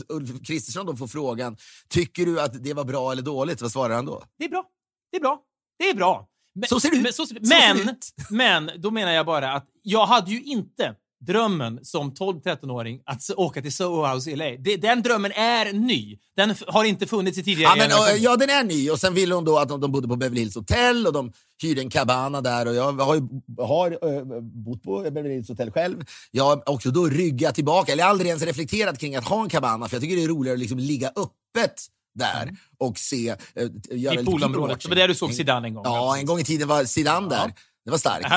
Ulf 0.09 0.47
Kristersson 0.47 0.85
då 0.85 0.95
får 0.95 1.07
frågan, 1.07 1.57
tycker 1.89 2.25
du 2.25 2.41
att 2.41 2.63
det 2.63 2.73
var 2.73 2.83
bra 2.83 3.11
eller 3.11 3.21
dåligt? 3.21 3.61
Vad 3.61 3.71
svarar 3.71 3.95
han 3.95 4.05
då? 4.05 4.23
Det 4.39 4.45
är 4.45 4.49
bra. 4.49 4.65
Det 5.11 5.17
är 5.17 5.21
bra. 5.21 5.41
Det 5.79 5.89
är 5.89 5.95
bra. 5.95 6.27
Men, 6.55 6.69
Så 6.69 6.79
ser 6.79 6.89
det 6.91 6.97
ut. 6.97 7.03
Men, 7.03 7.13
så, 7.13 7.25
men, 7.41 7.95
men 8.29 8.81
då 8.81 8.91
menar 8.91 9.11
jag 9.11 9.25
bara 9.25 9.53
att 9.53 9.67
jag 9.81 10.05
hade 10.05 10.31
ju 10.31 10.43
inte 10.43 10.95
drömmen 11.25 11.79
som 11.85 12.11
12-13-åring 12.11 13.01
att 13.05 13.29
åka 13.37 13.61
till 13.61 13.73
Soho 13.73 14.13
House 14.13 14.31
i 14.31 14.35
LA. 14.35 14.45
Det, 14.59 14.77
den 14.77 15.01
drömmen 15.01 15.31
är 15.31 15.73
ny. 15.73 16.17
Den 16.35 16.55
har 16.67 16.83
inte 16.83 17.07
funnits 17.07 17.37
i 17.37 17.43
tidigare 17.43 17.77
Ja, 17.77 17.87
men, 17.87 17.97
och, 17.97 18.17
ja, 18.19 18.37
den 18.37 18.49
är 18.49 18.63
ny 18.63 18.89
och 18.89 18.99
sen 18.99 19.13
ville 19.13 19.35
hon 19.35 19.45
då 19.45 19.57
att 19.57 19.69
de, 19.69 19.81
de 19.81 19.91
bodde 19.91 20.07
på 20.07 20.15
Beverly 20.15 20.41
Hills 20.41 20.55
Hotel 20.55 21.07
och 21.07 21.13
de 21.13 21.31
hyrde 21.61 21.81
en 21.81 21.89
cabana 21.89 22.41
där 22.41 22.67
och 22.67 22.75
jag 22.75 22.93
har, 22.93 23.15
ju, 23.15 23.21
har 23.57 24.15
äh, 24.17 24.41
bott 24.41 24.83
på 24.83 25.01
Beverly 25.01 25.33
Hills 25.33 25.49
Hotel 25.49 25.71
själv. 25.71 26.03
Jag 26.31 26.43
har 26.43 26.69
också 26.69 26.91
då 26.91 27.05
ryggat 27.05 27.55
tillbaka, 27.55 27.91
eller 27.91 28.03
aldrig 28.03 28.27
ens 28.27 28.43
reflekterat 28.43 28.99
kring 28.99 29.15
att 29.15 29.27
ha 29.27 29.43
en 29.43 29.49
cabana 29.49 29.87
för 29.87 29.95
jag 29.95 30.01
tycker 30.01 30.15
det 30.15 30.23
är 30.23 30.27
roligare 30.27 30.53
att 30.53 30.59
liksom 30.59 30.79
ligga 30.79 31.07
öppet 31.07 31.85
där 32.15 32.51
och 32.77 32.97
se, 32.97 33.35
äh, 33.55 33.65
I 33.91 34.25
poolområdet. 34.25 34.81
Det 34.81 34.89
var 34.89 34.95
där 34.95 35.07
du 35.07 35.15
såg. 35.15 35.33
Zidane 35.33 35.67
en 35.67 35.73
gång. 35.73 35.83
Ja, 35.85 36.17
en 36.17 36.25
gång 36.25 36.39
i 36.39 36.43
tiden 36.43 36.67
var 36.67 36.83
Zidane 36.83 37.29
där. 37.29 37.47
Ja. 37.47 37.51
Det 37.85 37.91
var 37.91 37.97
starkt. 37.97 38.27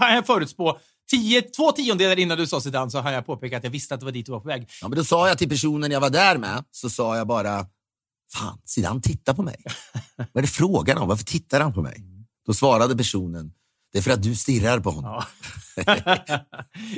Jag 0.00 0.26
förutspå. 0.26 0.78
Tio, 1.12 1.42
två 1.42 1.72
tiondelar 1.72 2.18
innan 2.18 2.38
du 2.38 2.46
sa 2.46 2.60
Zidane 2.60 2.90
så 2.90 2.98
har 2.98 3.12
jag 3.12 3.26
påpekat 3.26 3.58
att 3.58 3.64
jag 3.64 3.70
visste 3.70 3.94
att 3.94 4.00
det 4.00 4.04
var 4.04 4.12
dit 4.12 4.26
du 4.26 4.32
var 4.32 4.40
på 4.40 4.48
väg. 4.48 4.70
Ja, 4.80 4.88
men 4.88 4.98
då 4.98 5.04
sa 5.04 5.28
jag 5.28 5.38
till 5.38 5.48
personen 5.48 5.90
jag 5.90 6.00
var 6.00 6.10
där 6.10 6.38
med, 6.38 6.64
så 6.70 6.90
sa 6.90 7.16
jag 7.16 7.26
bara, 7.26 7.66
fan, 8.34 8.58
Zidane 8.64 9.00
tittar 9.00 9.34
på 9.34 9.42
mig. 9.42 9.64
Vad 10.16 10.36
är 10.36 10.42
det 10.42 10.48
frågan 10.48 10.98
om? 10.98 11.08
Varför 11.08 11.24
tittar 11.24 11.60
han 11.60 11.74
på 11.74 11.82
mig? 11.82 12.04
Då 12.46 12.54
svarade 12.54 12.96
personen, 12.96 13.52
det 13.92 13.98
är 13.98 14.02
för 14.02 14.10
att 14.10 14.22
du 14.22 14.36
stirrar 14.36 14.80
på 14.80 14.90
honom. 14.90 15.22
Ja. 15.86 15.96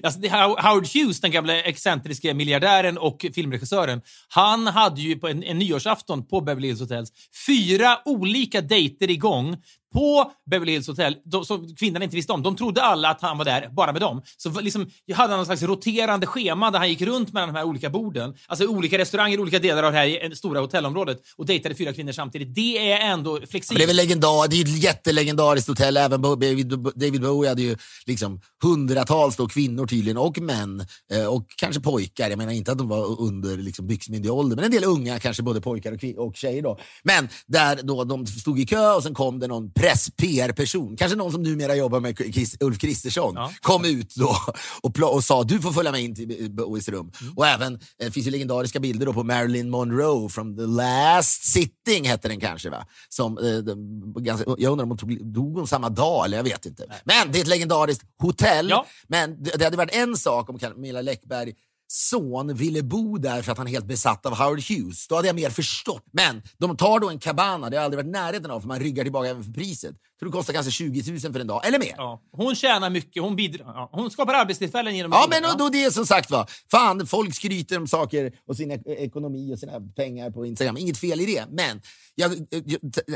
alltså, 0.03 0.20
Howard 0.20 0.87
Hughes, 0.94 1.20
den 1.20 1.31
gamla 1.31 1.62
excentriska 1.62 2.35
miljardären 2.35 2.98
och 2.98 3.27
filmregissören, 3.35 4.03
han 4.29 4.66
hade 4.66 5.00
ju 5.00 5.16
på 5.16 5.29
en, 5.29 5.42
en 5.42 5.59
nyårsafton 5.59 6.27
på 6.27 6.40
Beverly 6.40 6.66
Hills 6.66 6.81
Hotels 6.81 7.12
fyra 7.46 7.98
olika 8.05 8.61
dejter 8.61 9.11
igång 9.11 9.57
på 9.94 10.33
Beverly 10.50 10.72
Hills 10.72 10.87
Hotel 10.87 11.16
som 11.44 11.76
kvinnan 11.76 12.02
inte 12.02 12.16
visste 12.16 12.33
om. 12.33 12.42
De 12.42 12.57
trodde 12.57 12.83
alla 12.83 13.11
att 13.11 13.22
han 13.22 13.38
var 13.38 13.44
där 13.44 13.68
bara 13.72 13.92
med 13.92 14.00
dem. 14.00 14.22
Så 14.37 14.61
liksom, 14.61 14.90
jag 15.04 15.16
hade 15.16 15.37
någon 15.37 15.46
slags 15.46 15.62
roterande 15.62 16.26
schema 16.26 16.70
där 16.70 16.78
han 16.78 16.88
gick 16.88 17.00
runt 17.02 17.33
mellan 17.33 17.48
de 17.48 17.59
här 17.59 17.64
olika 17.64 17.90
borden, 17.90 18.35
alltså 18.46 18.66
olika 18.66 18.98
restauranger, 18.98 19.40
olika 19.40 19.59
delar 19.59 19.83
av 19.83 19.92
det 19.92 19.98
här 19.98 20.35
stora 20.35 20.61
hotellområdet 20.61 21.20
och 21.37 21.46
dejtade 21.46 21.74
fyra 21.74 21.92
kvinnor 21.92 22.12
samtidigt. 22.12 22.54
Det 22.54 22.92
är 22.92 23.12
ändå 23.12 23.33
Men 23.33 23.40
det 23.40 23.44
är 23.44 23.50
flexibelt. 23.50 23.88
väl 23.88 23.96
legendar, 23.96 24.48
det 24.48 24.57
är 24.57 24.62
ett 24.62 24.83
jättelegendariskt 24.83 25.68
hotell. 25.68 25.96
Även 25.96 26.22
David, 26.22 27.20
Bowie 27.20 27.48
hade 27.48 27.62
ju 27.62 27.76
liksom 28.07 28.40
hundratals 28.62 29.37
då 29.37 29.48
kvinnor 29.48 29.87
tydligen, 29.87 30.16
och 30.16 30.38
män. 30.38 30.87
Eh, 31.12 31.26
och 31.26 31.46
kanske 31.57 31.80
pojkar. 31.80 32.30
Jag 32.30 32.38
menar 32.38 32.52
inte 32.52 32.72
att 32.72 32.78
de 32.78 32.88
var 32.88 33.20
under 33.20 33.57
liksom 33.57 33.87
byxmyndig 33.87 34.33
ålder, 34.33 34.57
men 34.57 34.64
en 34.64 34.70
del 34.70 34.85
unga, 34.85 35.18
kanske 35.18 35.42
både 35.42 35.61
pojkar 35.61 35.92
och, 35.92 36.26
och 36.26 36.37
tjejer. 36.37 36.62
Då. 36.62 36.78
Men 37.02 37.28
där 37.46 37.80
då 37.83 38.04
de 38.04 38.26
stod 38.26 38.61
i 38.61 38.66
kö 38.66 38.92
och 38.94 39.02
sen 39.02 39.14
kom 39.14 39.38
det 39.38 39.46
någon 39.46 39.72
press-PR-person, 39.85 40.97
kanske 40.97 41.16
någon 41.16 41.33
som 41.33 41.42
numera 41.42 41.75
jobbar 41.77 42.01
med 42.01 42.16
Chris, 42.16 42.57
Ulf 42.61 42.79
Kristersson, 42.79 43.33
Ja. 43.37 43.53
kom 43.61 43.85
ut 43.85 44.14
då 44.14 44.37
och, 44.83 45.14
och 45.14 45.25
sa 45.25 45.42
du 45.44 45.61
får 45.61 45.73
följa 45.73 45.92
med 45.92 46.03
in 46.03 46.14
till 46.14 46.51
Bowies 46.51 46.88
rum. 46.88 47.12
Och 47.37 47.47
även, 47.47 47.81
det 47.99 48.11
finns 48.11 48.27
ju 48.27 48.31
legendariska 48.31 48.81
bilder 48.81 49.07
då 49.07 49.12
på 49.12 49.23
Marilyn 49.25 49.70
Monroe 49.70 50.29
from 50.29 50.57
the 50.57 50.62
last 50.62 51.44
sitting, 51.44 52.05
hette 52.09 52.29
den 52.29 52.40
kanske. 52.40 52.70
va? 52.70 52.87
Som, 53.09 53.38
eh, 53.38 53.75
ganska, 54.23 54.55
jag 54.59 54.70
undrar 54.73 54.83
om 54.83 54.90
hon 54.90 54.99
tog, 54.99 55.33
dog 55.33 55.57
hon 55.59 55.68
samma 55.68 55.88
dag, 55.88 56.25
eller 56.25 56.37
jag 56.37 56.44
vet 56.44 56.66
inte. 56.66 56.87
Men 57.05 57.33
det 57.33 57.38
är 57.38 57.42
ett 57.42 57.49
legendariskt 57.49 58.05
hotell. 58.23 58.68
Ja. 58.70 58.87
Men 59.09 59.42
det, 59.42 59.51
det 59.59 59.64
hade 59.64 59.77
varit 59.77 59.94
en 59.94 60.16
sak 60.16 60.49
om 60.51 60.59
Camilla 60.59 61.03
Läckberg 61.03 61.53
son 61.87 62.55
ville 62.55 62.83
bo 62.83 63.18
där 63.18 63.42
för 63.42 63.53
att 63.53 63.59
han 63.59 63.66
är 63.66 63.70
helt 63.70 63.87
besatt 63.87 64.27
av 64.27 64.35
Howard 64.35 64.61
Hughes. 64.68 65.09
Då 65.09 65.14
hade 65.16 65.29
jag 65.29 65.37
mer 65.37 65.51
förstått. 65.51 66.05
Men 66.12 66.42
de 66.59 66.77
tar 66.77 67.01
då 67.01 67.11
en 67.11 67.18
cabana, 67.18 67.70
det 67.70 67.77
har 67.77 67.81
jag 67.81 67.85
aldrig 67.85 68.05
varit 68.05 68.12
närheten 68.12 68.51
av, 68.51 68.61
för 68.61 68.68
man 68.68 68.81
ryggar 68.81 69.03
tillbaka 69.05 69.29
även 69.29 69.44
för 69.44 69.53
priset. 69.53 69.97
Tror 70.18 70.29
det 70.31 70.33
kostar 70.33 70.53
kanske 70.53 70.73
20 70.73 71.11
000 71.11 71.20
för 71.33 71.40
en 71.40 71.47
dag, 71.47 71.66
eller 71.66 71.79
mer. 71.79 71.94
Ja, 71.97 72.23
hon 72.33 72.55
tjänar 72.55 72.90
mycket, 72.90 73.23
hon, 73.23 73.37
bidrar, 73.37 73.66
ja, 73.66 73.88
hon 73.92 74.11
skapar 74.11 74.35
arbetstillfällen 74.35 74.97
genom 74.97 75.12
Ja, 75.12 75.27
men 75.31 75.44
och 75.53 75.59
då 75.59 75.68
det 75.68 75.85
är 75.85 75.90
som 75.90 76.07
sagt 76.07 76.31
va. 76.31 76.47
Fan, 76.70 77.07
folk 77.07 77.35
skryter 77.35 77.79
om 77.79 77.87
saker 77.87 78.33
och 78.47 78.57
sin 78.57 78.70
ek- 78.70 78.87
ekonomi 78.87 79.55
och 79.55 79.59
sina 79.59 79.81
pengar 79.97 80.31
på 80.31 80.47
Instagram. 80.47 80.77
Inget 80.77 80.99
fel 80.99 81.20
i 81.20 81.27
det. 81.27 81.44
Men 81.51 81.81
jag, 82.14 82.33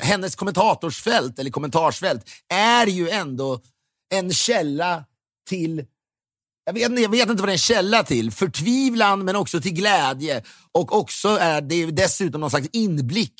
hennes 0.03 0.37
kommentatorsfält, 0.37 1.39
eller 1.39 1.51
kommentarsfält, 1.51 2.31
är 2.55 2.87
ju 2.87 3.09
ändå 3.09 3.61
en 4.15 4.33
källa 4.33 5.05
till 5.49 5.85
jag 6.69 6.73
vet, 6.75 6.89
inte- 6.91 7.03
jag 7.03 7.09
vet 7.09 7.29
inte 7.31 7.43
vad 7.43 7.49
det 7.49 7.53
är 7.53 7.55
en 7.55 7.59
källa 7.59 8.03
till. 8.03 8.31
Förtvivlan, 8.31 9.25
men 9.25 9.37
också 9.37 9.61
till 9.61 9.73
glädje. 9.75 10.43
Och 10.73 10.97
också 10.99 11.29
är 11.29 11.61
det 11.61 11.75
ju 11.75 11.91
dessutom 11.91 12.41
någon 12.41 12.51
slags 12.51 12.69
inblick, 12.73 13.35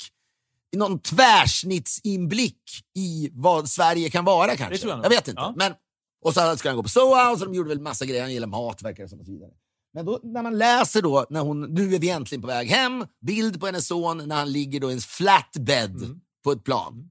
någon 0.75 0.99
tvärsnittsinblick 0.99 2.63
i 2.95 3.29
vad 3.33 3.69
Sverige 3.69 4.09
kan 4.09 4.25
vara 4.25 4.55
kanske. 4.55 4.87
Jag 4.87 4.99
jag 5.03 5.09
vet 5.09 5.27
inte. 5.27 5.41
Ja. 5.41 5.53
Men, 5.57 5.73
och 6.25 6.33
så 6.33 6.57
ska 6.57 6.69
han 6.69 6.75
gå 6.75 6.83
på 6.83 6.89
House 6.89 7.45
och 7.45 7.51
de 7.51 7.53
gjorde 7.53 7.69
väl 7.69 7.79
massa 7.81 8.05
grejer. 8.05 8.21
Han 8.21 8.33
gillar 8.33 8.47
mat 8.47 8.83
verkar 8.83 9.03
det 9.03 9.09
som 9.09 9.19
och 9.19 9.25
så 9.25 9.31
vidare. 9.31 9.51
Men 9.93 10.05
då, 10.05 10.19
när 10.23 10.43
man 10.43 10.57
läser 10.57 11.01
då, 11.01 11.25
när 11.29 11.39
hon, 11.41 11.61
nu 11.61 11.95
är 11.95 11.99
vi 11.99 12.09
äntligen 12.09 12.41
på 12.41 12.47
väg 12.47 12.67
hem, 12.69 13.05
bild 13.25 13.59
på 13.59 13.65
hennes 13.65 13.87
son 13.87 14.17
när 14.27 14.35
han 14.35 14.51
ligger 14.51 14.79
då 14.79 14.89
i 14.89 14.93
en 14.93 14.99
flatbed 15.01 15.95
Mm. 15.95 16.19
på 16.43 16.51
ett 16.51 16.63
plan. 16.63 17.09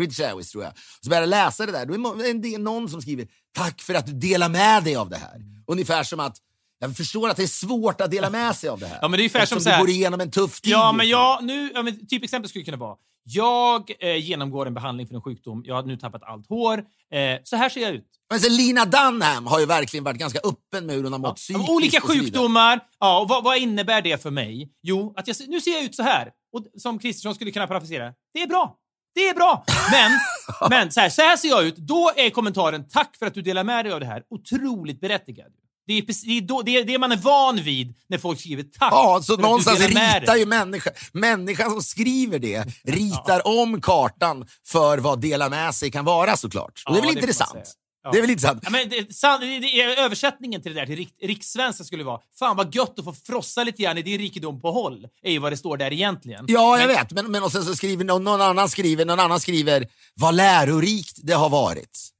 British 0.00 0.20
Airways 0.20 0.50
tror 0.50 0.64
jag. 0.64 0.72
Så 1.00 1.10
börjar 1.10 1.22
jag 1.22 1.28
läsa 1.28 1.66
det 1.66 1.72
där. 1.72 1.86
Då 1.86 1.94
är 1.94 2.34
del, 2.34 2.60
någon 2.60 2.88
som 2.88 3.02
skriver 3.02 3.26
“Tack 3.56 3.80
för 3.80 3.94
att 3.94 4.06
du 4.06 4.12
delar 4.12 4.48
med 4.48 4.84
dig 4.84 4.96
av 4.96 5.10
det 5.10 5.16
här”. 5.16 5.40
Ungefär 5.66 6.02
som 6.02 6.20
att 6.20 6.36
jag 6.78 6.96
förstår 6.96 7.28
att 7.28 7.36
det 7.36 7.42
är 7.42 7.46
svårt 7.46 8.00
att 8.00 8.10
dela 8.10 8.30
med 8.30 8.56
sig 8.56 8.70
av 8.70 8.78
det 8.80 8.86
här. 8.86 8.98
Ja, 9.02 9.08
men 9.08 9.18
det 9.18 9.22
är 9.22 9.24
ungefär 9.24 9.46
som 9.46 9.60
så 9.60 9.68
du 9.68 9.70
här- 9.72 9.80
går 9.80 9.88
igenom 9.90 10.20
en 10.20 10.30
tuff 10.30 10.60
tid. 10.60 10.72
Ja, 10.72 10.92
men 10.92 11.08
jag, 11.08 11.44
nu, 11.44 11.70
ja, 11.74 11.82
men 11.82 12.06
typ 12.06 12.24
exempel 12.24 12.48
skulle 12.48 12.64
kunna 12.64 12.76
vara. 12.76 12.96
Jag 13.24 13.90
eh, 14.00 14.16
genomgår 14.16 14.66
en 14.66 14.74
behandling 14.74 15.06
för 15.08 15.14
en 15.14 15.22
sjukdom. 15.22 15.62
Jag 15.66 15.74
har 15.74 15.82
nu 15.82 15.96
tappat 15.96 16.22
allt 16.22 16.48
hår. 16.48 16.78
Eh, 16.78 17.38
så 17.44 17.56
här 17.56 17.68
ser 17.68 17.80
jag 17.80 17.90
ut. 17.94 18.06
Men 18.30 18.40
så 18.40 18.50
Lina 18.50 18.84
Dunham 18.84 19.46
har 19.46 19.60
ju 19.60 19.66
verkligen 19.66 20.04
varit 20.04 20.18
ganska 20.18 20.38
öppen 20.38 20.86
med 20.86 20.96
hur 20.96 21.02
hon 21.02 21.12
har 21.12 21.18
mått 21.20 21.28
Ja. 21.28 21.34
psykiskt. 21.34 21.68
Olika 21.70 21.96
och 21.98 22.10
sjukdomar. 22.10 22.80
Ja, 23.00 23.20
och 23.20 23.28
vad, 23.28 23.44
vad 23.44 23.56
innebär 23.58 24.02
det 24.02 24.22
för 24.22 24.30
mig? 24.30 24.70
Jo, 24.82 25.14
att 25.16 25.28
jag, 25.28 25.36
nu 25.48 25.60
ser 25.60 25.70
jag 25.70 25.82
ut 25.84 25.94
så 25.94 26.02
här. 26.02 26.30
Och 26.52 26.80
som 26.80 26.98
Kristersson 26.98 27.34
skulle 27.34 27.50
kunna 27.50 27.66
parafrasera. 27.66 28.12
Det 28.34 28.42
är 28.42 28.46
bra. 28.46 28.76
Det 29.14 29.28
är 29.28 29.34
bra. 29.34 29.64
Men, 29.90 30.10
men 30.70 30.92
så, 30.92 31.00
här, 31.00 31.10
så 31.10 31.22
här 31.22 31.36
ser 31.36 31.48
jag 31.48 31.64
ut. 31.64 31.76
Då 31.76 32.10
är 32.16 32.30
kommentaren 32.30 32.88
“Tack 32.88 33.16
för 33.18 33.26
att 33.26 33.34
du 33.34 33.42
delar 33.42 33.64
med 33.64 33.84
dig 33.84 33.92
av 33.92 34.00
det 34.00 34.06
här” 34.06 34.22
otroligt 34.30 35.00
berättigad. 35.00 35.46
Det 35.86 35.98
är, 35.98 36.02
precis- 36.02 36.24
det, 36.24 36.36
är 36.36 36.40
då, 36.40 36.62
det, 36.62 36.76
är 36.76 36.84
det 36.84 36.98
man 36.98 37.12
är 37.12 37.16
van 37.16 37.56
vid 37.56 37.94
när 38.08 38.18
folk 38.18 38.40
skriver 38.40 38.62
“Tack 38.62 38.92
Ja, 38.92 39.20
så 39.22 39.36
någonstans 39.36 39.80
ritar 39.80 40.20
dig”. 40.26 40.38
ju 40.38 40.46
människan, 40.46 40.92
människan 41.12 41.70
som 41.70 41.82
skriver 41.82 42.38
det, 42.38 42.64
ritar 42.84 43.46
om 43.60 43.80
kartan 43.80 44.46
för 44.66 44.98
vad 44.98 45.20
dela 45.20 45.48
med 45.48 45.74
sig 45.74 45.90
kan 45.90 46.04
vara 46.04 46.36
såklart. 46.36 46.82
Och 46.86 46.92
det 46.94 46.98
är 46.98 47.02
Ja, 47.02 47.06
väl 47.08 47.14
det 47.14 47.20
får 47.22 47.38
man 47.48 47.56
intressant? 47.56 47.74
Ja. 48.02 48.10
Det 48.10 48.18
är 48.18 48.20
väl 48.20 48.30
intressant? 48.30 48.60
Ja, 48.64 48.70
men 48.70 48.88
det, 48.88 49.14
san, 49.14 49.40
det, 49.40 49.58
det, 49.58 49.82
översättningen 49.98 50.62
till 50.62 50.74
det 50.74 50.80
där 50.80 50.86
till 50.86 50.96
rik, 50.96 51.14
rikssvenska 51.22 51.84
skulle 51.84 52.04
vara 52.04 52.20
“Fan 52.38 52.56
vad 52.56 52.74
gött 52.74 52.98
att 52.98 53.04
få 53.04 53.12
frossa 53.12 53.64
lite 53.64 53.82
grann 53.82 53.98
i 53.98 54.02
din 54.02 54.18
rikedom 54.18 54.60
på 54.60 54.70
håll” 54.72 55.08
är 55.22 55.32
ju 55.32 55.38
vad 55.38 55.52
det 55.52 55.56
står 55.56 55.76
där 55.76 55.92
egentligen. 55.92 56.44
Ja, 56.48 56.78
jag 56.78 56.86
Men- 56.86 56.96
vet. 56.96 57.12
Men, 57.12 57.30
men 57.30 57.42
och 57.42 57.52
sen 57.52 57.64
så 57.64 57.76
skriver 57.76 58.04
någon, 58.04 58.24
någon 58.24 58.40
annan 58.40 58.68
skriver, 58.68 59.04
någon 59.04 59.20
annan 59.20 59.40
skriver, 59.40 59.86
vad 60.14 60.34
lärorikt 60.34 61.18
det 61.22 61.32
har 61.32 61.50
varit. 61.50 61.98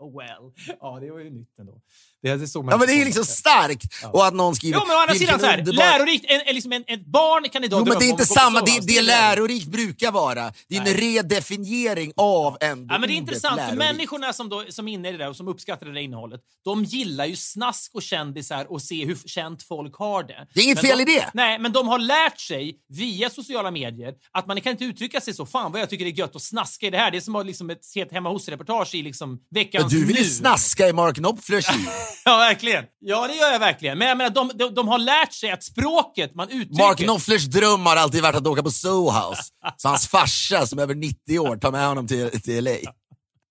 Well. 0.00 0.52
Ja, 0.80 0.98
det 1.00 1.10
var 1.10 1.18
ju 1.18 1.30
nytt 1.30 1.58
ändå. 1.58 1.80
Det, 2.22 2.36
det 2.36 2.48
såg 2.48 2.64
man 2.64 2.72
Ja, 2.72 2.78
men 2.78 2.86
det 2.86 2.92
är 2.92 3.04
liksom 3.04 3.24
starkt. 3.24 3.84
Och 4.12 4.26
att 4.26 4.34
någon 4.34 4.56
skriver... 4.56 4.78
Jo, 4.78 4.84
men 4.86 4.96
å 4.96 5.00
andra 5.00 5.12
"Vilken 5.12 5.28
sidan 5.28 5.40
så 5.40 5.46
här, 5.46 5.58
underbar-" 5.58 5.98
lärorikt, 5.98 6.24
en, 6.28 6.40
en, 6.46 6.54
liksom 6.54 6.72
en, 6.72 6.84
ett 6.86 7.06
barn 7.06 7.48
kan 7.48 7.64
idag 7.64 7.80
Jo, 7.80 7.84
men 7.88 7.98
det 7.98 8.04
är 8.04 8.08
inte 8.08 8.26
samma. 8.26 8.60
Det, 8.60 8.78
det 8.82 8.96
är 8.96 9.02
lärorikt 9.02 9.66
brukar 9.66 10.12
vara. 10.12 10.52
Det 10.68 10.76
är 10.76 10.78
en 10.78 10.84
Nej. 10.84 10.94
redefiniering 10.94 12.12
av 12.16 12.56
ändå 12.60 12.94
Ja, 12.94 12.98
men 12.98 13.08
det 13.08 13.14
är 13.14 13.16
intressant, 13.16 13.60
för 13.68 13.76
människorna 13.76 14.32
som, 14.32 14.48
då, 14.48 14.64
som 14.68 14.88
är 14.88 14.92
inne 14.92 15.08
i 15.08 15.12
det 15.12 15.18
där 15.18 15.28
och 15.28 15.36
som 15.36 15.48
uppskattar 15.48 15.86
det 15.86 15.92
där 15.92 16.00
innehållet, 16.00 16.40
de 16.64 16.84
gillar 16.84 17.26
ju 17.26 17.36
snask 17.36 17.94
och 17.94 18.02
kändisar 18.02 18.72
och 18.72 18.82
se 18.82 19.04
hur 19.04 19.18
känt 19.26 19.62
folk 19.62 19.94
har 19.96 20.22
det. 20.22 20.46
Det 20.54 20.60
är 20.60 20.64
inget 20.64 20.82
Men 20.82 20.90
fel 20.90 20.98
de, 20.98 21.12
i 21.12 21.16
det. 21.16 21.30
Nej, 21.34 21.58
men 21.58 21.72
de 21.72 21.88
har 21.88 21.98
lärt 21.98 22.40
sig 22.40 22.76
via 22.88 23.30
sociala 23.30 23.70
medier 23.70 24.14
att 24.32 24.46
man 24.46 24.60
kan 24.60 24.72
inte 24.72 24.84
uttrycka 24.84 25.20
sig 25.20 25.34
så. 25.34 25.46
Fan 25.46 25.72
vad 25.72 25.80
jag 25.80 25.90
tycker 25.90 26.04
det 26.04 26.10
är 26.10 26.18
gött 26.18 26.36
att 26.36 26.42
snaska 26.42 26.86
i 26.86 26.90
det 26.90 26.98
här. 26.98 27.10
Det 27.10 27.16
är 27.16 27.20
som 27.20 27.46
liksom 27.46 27.70
ett 27.70 27.94
helt 27.94 28.12
hemma 28.12 28.28
hos-reportage 28.28 28.94
i 28.94 29.02
liksom 29.02 29.38
veckans 29.50 29.82
någonstans 29.82 30.00
du 30.00 30.06
vill 30.06 30.24
ju 30.24 30.30
snaska 30.30 30.88
i 30.88 30.92
Mark 30.92 31.16
Knopflers 31.16 31.76
liv. 31.76 31.88
Ja, 32.24 32.36
verkligen. 32.36 32.84
Ja, 32.98 33.26
det 33.26 33.34
gör 33.34 33.52
jag 33.52 33.58
verkligen. 33.58 33.98
Men 33.98 34.08
jag 34.08 34.18
menar, 34.18 34.30
de, 34.30 34.50
de, 34.54 34.74
de 34.74 34.88
har 34.88 34.98
lärt 34.98 35.32
sig 35.32 35.50
att 35.50 35.64
språket 35.64 36.34
man 36.34 36.48
uttrycker... 36.50 36.84
Mark 36.84 36.98
Knopflers 36.98 37.44
dröm 37.44 37.86
har 37.86 37.96
alltid 37.96 38.22
varit 38.22 38.36
att 38.36 38.46
åka 38.46 38.62
på 38.62 38.70
Soho 38.70 39.10
House. 39.10 39.42
Så 39.76 39.88
hans 39.88 40.08
farsa 40.10 40.66
som 40.66 40.78
är 40.78 40.82
över 40.82 40.94
90 40.94 41.38
år 41.38 41.56
tar 41.56 41.72
med 41.72 41.88
honom 41.88 42.06
till, 42.06 42.40
till 42.40 42.64
LA. 42.64 42.70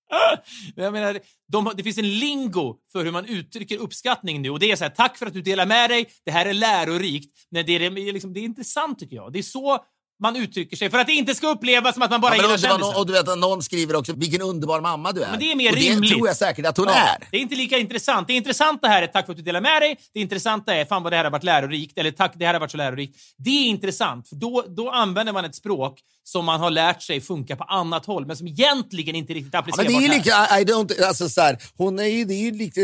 Jag 0.76 0.94
menar, 0.94 1.20
de, 1.52 1.72
det 1.76 1.84
finns 1.84 1.98
en 1.98 2.20
lingo 2.20 2.76
för 2.92 3.06
hur 3.06 3.12
man 3.12 3.26
uttrycker 3.26 3.78
uppskattning 3.78 4.42
nu 4.42 4.50
och 4.50 4.60
det 4.60 4.72
är 4.72 4.76
så 4.76 4.84
här, 4.84 4.92
tack 4.92 5.18
för 5.18 5.26
att 5.26 5.34
du 5.34 5.42
delar 5.42 5.66
med 5.66 5.90
dig, 5.90 6.10
det 6.26 6.32
här 6.32 6.46
är 6.46 6.54
lärorikt. 6.54 7.32
Men 7.52 7.66
det 7.66 7.76
är 7.76 8.14
liksom, 8.14 8.34
det 8.34 8.40
är 8.40 8.44
intressant 8.44 9.00
tycker 9.00 9.16
jag. 9.16 9.34
Det 9.34 9.40
är 9.40 9.44
så 9.44 9.80
man 10.20 10.36
uttrycker 10.36 10.78
sig 10.78 10.90
för 10.90 10.98
att 10.98 11.08
det 11.08 11.14
inte 11.14 11.36
ska 11.36 11.48
upplevas 11.48 11.94
som 11.94 12.04
att 12.04 12.10
man 12.12 12.22
bara 12.22 12.36
Ja, 12.36 12.42
gillar 12.42 12.58
det 12.58 12.62
kändisar. 12.62 13.00
och 13.00 13.08
du 13.08 13.14
vet 13.14 13.28
att 13.30 13.38
någon 13.38 13.64
skriver 13.64 13.96
också, 13.96 14.14
vilken 14.14 14.42
underbar 14.42 14.82
mamma 14.82 15.12
du 15.12 15.24
är. 15.24 15.32
Men 15.32 15.40
det 15.40 15.52
är 15.52 15.56
mer 15.56 15.70
och 15.70 15.76
det 15.76 15.82
rimligt. 15.82 16.12
tror 16.12 16.28
jag 16.28 16.38
säkert 16.38 16.66
att 16.66 16.78
hon 16.78 16.88
Ja, 16.88 16.94
är. 16.96 17.28
Det 17.32 17.38
är 17.38 17.42
inte 17.42 17.56
lika 17.56 17.78
intressant. 17.78 18.28
Det 18.28 18.34
intressanta 18.34 18.88
här 18.88 19.02
är 19.02 19.08
tack 19.08 19.26
för 19.26 19.32
att 19.34 19.38
du 19.38 19.44
delar 19.44 19.62
med 19.62 19.82
dig. 19.82 19.98
Det 20.14 20.20
intressanta 20.20 20.76
är 20.76 20.86
fan 20.86 21.04
vad 21.04 21.12
det 21.12 21.18
här 21.18 21.24
har 21.24 21.32
varit 21.32 21.44
lärorikt. 21.44 21.98
Eller 21.98 22.12
tack, 22.12 22.34
det 22.36 22.46
här 22.46 22.54
har 22.54 22.60
varit 22.60 22.72
så 22.72 22.78
lärorikt. 22.78 23.18
Det 23.38 23.50
är 23.50 23.66
intressant, 23.68 24.30
för 24.30 24.36
då, 24.36 24.64
då 24.68 24.90
använder 24.90 25.34
man 25.34 25.46
ett 25.46 25.56
språk 25.56 26.00
som 26.24 26.46
man 26.46 26.60
har 26.60 26.70
lärt 26.70 27.02
sig 27.02 27.22
funka 27.22 27.56
på 27.56 27.64
annat 27.64 28.06
håll, 28.06 28.26
men 28.26 28.38
som 28.38 28.48
egentligen 28.48 29.16
inte 29.16 29.34
riktigt 29.34 29.54
Ja, 29.54 29.60
applicerbart 29.60 29.92
men 29.92 30.02
det 30.02 30.06
är 30.08 30.08
ju 30.08 30.14
här. 30.14 30.18
lika, 30.18 30.60
I, 30.60 30.62
I 30.62 30.66
don't, 30.66 31.08
alltså 31.08 31.30
så 31.30 31.42
här, 31.42 31.58
hon 31.78 32.00
är 32.00 32.04
ju, 32.04 32.26
det 32.26 32.34
är 32.34 32.42
ju 32.42 32.52
lite, 32.52 32.82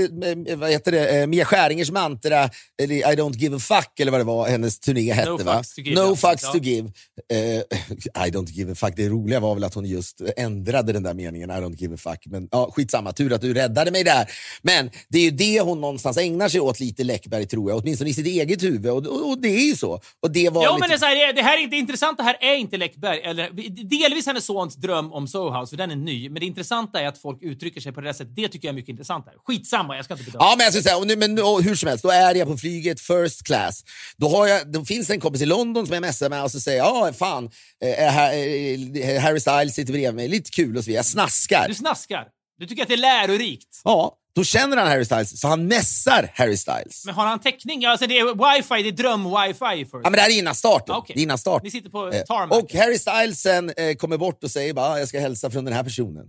eh, 0.51 0.57
vad 0.57 0.69
heter 0.71 0.91
det, 0.91 1.21
eh, 1.21 1.27
Mia 1.27 1.45
Skäringers 1.45 1.91
mantra, 1.91 2.49
eller 2.81 2.95
I 2.95 3.15
don't 3.15 3.35
give 3.37 3.55
a 3.55 3.59
fuck, 3.59 3.99
eller 3.99 4.11
vad 4.11 4.19
det 4.21 4.25
var 4.25 4.47
hennes 4.49 4.79
turné 4.79 5.13
hette. 5.13 5.29
No 5.29 5.37
va? 5.43 5.53
fucks 5.57 5.75
to 5.75 5.81
give, 5.81 6.01
no 6.01 6.09
ja, 6.09 6.15
fucks 6.15 6.43
ja. 6.43 6.51
to 6.51 6.57
give. 6.57 6.91
Eh, 7.29 7.37
I 8.27 8.29
don't 8.31 8.49
give 8.49 8.71
a 8.71 8.75
fuck. 8.75 8.93
Det 8.95 9.09
roliga 9.09 9.39
var 9.39 9.53
väl 9.55 9.63
att 9.63 9.73
hon 9.73 9.85
just 9.85 10.21
ändrade 10.37 10.93
den 10.93 11.03
där 11.03 11.13
meningen, 11.13 11.49
I 11.49 11.53
don't 11.53 11.75
give 11.77 11.95
a 11.95 11.97
fuck. 11.97 12.23
Men 12.25 12.47
ja, 12.51 12.71
skitsamma, 12.75 13.11
tur 13.13 13.33
att 13.33 13.41
du 13.41 13.53
räddade 13.53 13.91
mig 13.91 14.03
där. 14.03 14.27
Men 14.61 14.89
det 15.09 15.17
är 15.17 15.23
ju 15.23 15.31
det 15.31 15.61
hon 15.61 15.81
någonstans 15.81 16.17
ägnar 16.17 16.49
sig 16.49 16.59
åt 16.61 16.79
lite 16.79 17.03
Läckberg, 17.03 17.45
tror 17.47 17.71
jag. 17.71 17.79
Åtminstone 17.81 18.09
i 18.09 18.13
sitt 18.13 18.27
eget 18.27 18.63
huvud. 18.63 18.91
Och, 18.91 19.05
och, 19.07 19.29
och 19.29 19.41
det 19.41 19.47
är 19.47 19.65
ju 19.69 19.75
så. 19.75 19.99
Och 20.21 20.31
det 20.31 20.49
var 20.49 20.63
Ja, 20.63 20.69
lite... 20.75 20.79
men 20.79 20.89
det, 20.89 20.95
är 20.95 20.99
så 20.99 21.05
här, 21.05 21.33
det- 21.33 21.41
här 21.41 21.57
är 21.57 21.61
inte 21.61 21.75
intressant. 21.75 22.17
Det 22.17 22.23
här 22.23 22.37
är 22.41 22.55
inte 22.55 22.77
Läckberg. 22.77 23.19
Eller, 23.19 23.49
delvis 23.89 24.25
hennes 24.25 24.45
sons 24.45 24.75
dröm 24.75 25.13
om 25.13 25.27
Soho 25.27 25.59
House, 25.59 25.69
för 25.69 25.77
den 25.77 25.91
är 25.91 25.95
ny. 25.95 26.29
Men 26.29 26.39
det 26.39 26.45
intressanta 26.45 26.99
är 27.01 27.07
att 27.07 27.17
folk 27.17 27.41
uttrycker 27.43 27.81
sig 27.81 27.91
på 27.91 28.01
det 28.01 28.07
där 28.07 28.13
sättet. 28.13 28.35
Det 28.35 28.47
tycker 28.47 28.67
jag 28.67 28.73
är 28.73 28.75
mycket 28.75 28.89
intressantare. 28.89 29.35
Skitsamma, 29.45 29.95
jag 29.95 30.05
ska 30.05 30.13
inte 30.13 30.23
bedöma. 30.25 30.43
Ja, 30.45 30.53
men 30.57 30.63
jag 30.63 30.73
ska 30.73 30.83
säga, 30.83 30.97
och 30.97 31.07
nu, 31.07 31.15
men, 31.15 31.39
och 31.39 31.63
hur 31.63 31.75
som 31.75 31.89
helst, 31.89 32.03
då 32.03 32.09
är 32.09 32.35
jag 32.35 32.47
på 32.47 32.57
flyget 32.57 32.99
first 33.01 33.43
class. 33.43 33.83
Då, 34.17 34.27
har 34.29 34.47
jag, 34.47 34.71
då 34.71 34.85
finns 34.85 35.07
det 35.07 35.13
en 35.13 35.19
kompis 35.19 35.41
i 35.41 35.45
London 35.45 35.85
som 35.87 35.93
jag 35.93 36.01
messar 36.01 36.29
med 36.29 36.43
och 36.43 36.51
så 36.51 36.59
säger 36.59 36.77
ja 36.77 37.12
fan, 37.13 37.49
eh, 37.83 38.17
eh, 38.17 39.21
Harry 39.21 39.39
Styles 39.39 39.75
sitter 39.75 39.93
bredvid 39.93 40.15
mig, 40.15 40.27
lite 40.27 40.51
kul 40.51 40.77
och 40.77 40.83
så 40.83 40.87
vidare. 40.87 40.99
Jag 40.99 41.05
snaskar. 41.05 41.67
Du 41.67 41.73
snaskar. 41.75 42.27
Du 42.59 42.65
tycker 42.67 42.81
att 42.81 42.87
det 42.87 42.93
är 42.95 42.97
lärorikt. 42.97 43.81
Ja, 43.83 44.17
då 44.35 44.43
känner 44.43 44.77
han 44.77 44.87
Harry 44.87 45.05
Styles, 45.05 45.39
så 45.41 45.47
han 45.47 45.67
messar 45.67 46.29
Harry 46.33 46.57
Styles. 46.57 47.05
Men 47.05 47.15
har 47.15 47.25
han 47.25 47.39
täckning? 47.39 47.81
Ja, 47.81 47.89
Alltså 47.91 48.07
det 48.07 48.19
är 48.19 48.55
wifi, 48.57 48.83
det 48.91 49.01
är 49.03 49.03
dröm-wifi 49.03 49.87
Ja, 49.91 49.99
men 50.03 50.11
det 50.11 50.21
här 50.21 50.29
är 50.29 50.37
innan 50.37 50.55
starten. 50.55 50.95
Ah, 50.95 51.05
är 51.09 51.17
innan 51.19 51.37
start. 51.37 51.63
Ni 51.63 51.71
sitter 51.71 51.89
på 51.89 52.07
Eh, 52.11 52.21
tarmac. 52.21 52.57
och 52.63 52.73
Harry 52.73 52.97
Styles 52.99 53.41
sen 53.41 53.69
eh, 53.77 53.95
kommer 53.95 54.17
bort 54.17 54.43
och 54.43 54.51
säger 54.51 54.73
bara, 54.73 54.99
jag 54.99 55.07
ska 55.07 55.19
hälsa 55.19 55.49
från 55.51 55.65
den 55.65 55.73
här 55.73 55.83
personen. 55.83 56.25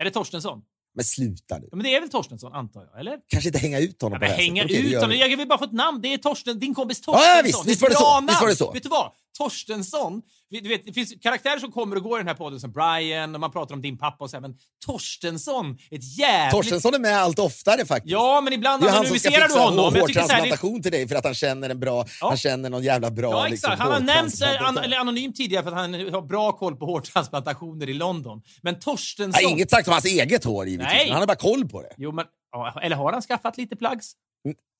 Är 0.00 0.04
det 0.04 0.10
Torstensson? 0.10 0.58
Men 0.98 1.04
sluta 1.04 1.58
nu. 1.58 1.68
Ja, 1.70 1.76
men 1.76 1.84
det 1.84 1.94
är 1.94 2.00
väl 2.00 2.10
Torstensson, 2.10 2.52
antar 2.52 2.80
jag? 2.90 3.00
Eller? 3.00 3.16
Kanske 3.28 3.48
inte 3.48 3.58
hänga 3.58 3.78
ut 3.78 4.02
honom 4.02 4.16
Ja, 4.16 4.18
på 4.18 4.24
det 4.24 4.30
här 4.30 4.42
hänga. 4.42 4.64
Okej, 4.64 4.94
ut 4.94 5.00
honom. 5.00 5.16
Jag 5.16 5.36
vill 5.36 5.48
bara 5.48 5.58
få 5.58 5.64
ett 5.64 5.72
namn. 5.72 6.00
Det 6.02 6.14
är 6.14 6.18
Torsten, 6.18 6.58
din 6.58 6.74
kompis 6.74 7.02
ja, 7.06 7.12
Torstensson. 7.12 7.44
visst, 7.44 7.64
Det 7.64 7.68
är 7.68 7.70
visst 7.70 7.82
var 7.82 7.88
det 7.88 7.94
så. 7.94 8.26
Visst 8.28 8.40
var 8.40 8.48
det 8.48 8.56
så. 8.56 8.72
Vet 8.72 8.82
du 8.82 8.88
vad? 8.88 9.12
Torstensson. 9.38 10.22
Du 10.50 10.68
vet, 10.68 10.86
det 10.86 10.92
finns 10.92 11.14
karaktärer 11.22 11.58
som 11.58 11.72
kommer 11.72 11.96
och 11.96 12.02
går 12.02 12.18
i 12.18 12.20
den 12.20 12.28
här 12.28 12.34
podden 12.34 12.60
som 12.60 12.72
Brian 12.72 13.34
och 13.34 13.40
man 13.40 13.50
pratar 13.50 13.74
om 13.74 13.82
din 13.82 13.98
pappa 13.98 14.24
och 14.24 14.30
så 14.30 14.36
här, 14.36 14.40
men 14.40 14.54
Torstensson, 14.86 15.78
ett 15.90 16.18
jävligt... 16.18 16.52
Torstensson 16.52 16.94
är 16.94 16.98
med 16.98 17.18
allt 17.18 17.38
oftare 17.38 17.86
faktiskt. 17.86 18.12
Ja, 18.12 18.40
men 18.44 18.52
ibland 18.52 18.82
Det 18.82 18.88
är 18.88 18.92
han 18.92 19.06
som 19.06 19.18
ska 19.18 19.28
anonymiserar 19.28 19.48
du 19.48 19.54
fixa 19.54 19.60
honom. 19.60 19.94
Det- 19.94 20.00
hårtransplantation 20.00 20.82
till 20.82 20.92
dig 20.92 21.08
för 21.08 21.14
att 21.16 21.24
han 21.24 21.34
känner 21.34 21.70
en 21.70 21.80
bra, 21.80 22.04
Ja. 22.20 22.28
han 22.28 22.36
känner 22.36 22.70
någon 22.70 22.82
jävla 22.82 23.10
bra 23.10 23.30
Ja, 23.30 23.46
liksom, 23.48 23.72
exakt. 23.72 23.82
Han 23.82 23.92
har 23.92 24.00
nämnts 24.00 24.42
an, 24.42 24.48
hårtransplantatör. 24.48 24.84
eller 24.86 24.96
anonym 24.96 25.32
tidigare 25.32 25.62
för 25.64 25.70
att 25.70 25.76
han 25.78 25.94
har 25.94 26.22
bra 26.22 26.52
koll 26.52 26.76
på 26.76 26.86
hårtransplantationer 26.86 27.88
i 27.88 27.94
London. 27.94 28.42
Men 28.62 28.78
Torstensson... 28.80 29.44
har 29.44 29.50
inget 29.50 29.70
sagt 29.70 29.88
om 29.88 29.92
hans 29.92 30.04
eget 30.04 30.44
hår 30.44 30.66
givetvis, 30.66 30.92
Nej. 30.92 31.04
men 31.06 31.12
han 31.12 31.20
har 31.22 31.26
bara 31.26 31.36
koll 31.36 31.68
på 31.68 31.82
det. 31.82 31.90
Jo, 31.96 32.12
men... 32.12 32.24
ja, 32.52 32.80
Eller 32.82 32.96
har 32.96 33.12
han 33.12 33.22
skaffat 33.22 33.56
lite 33.56 33.76
plugs? 33.76 34.12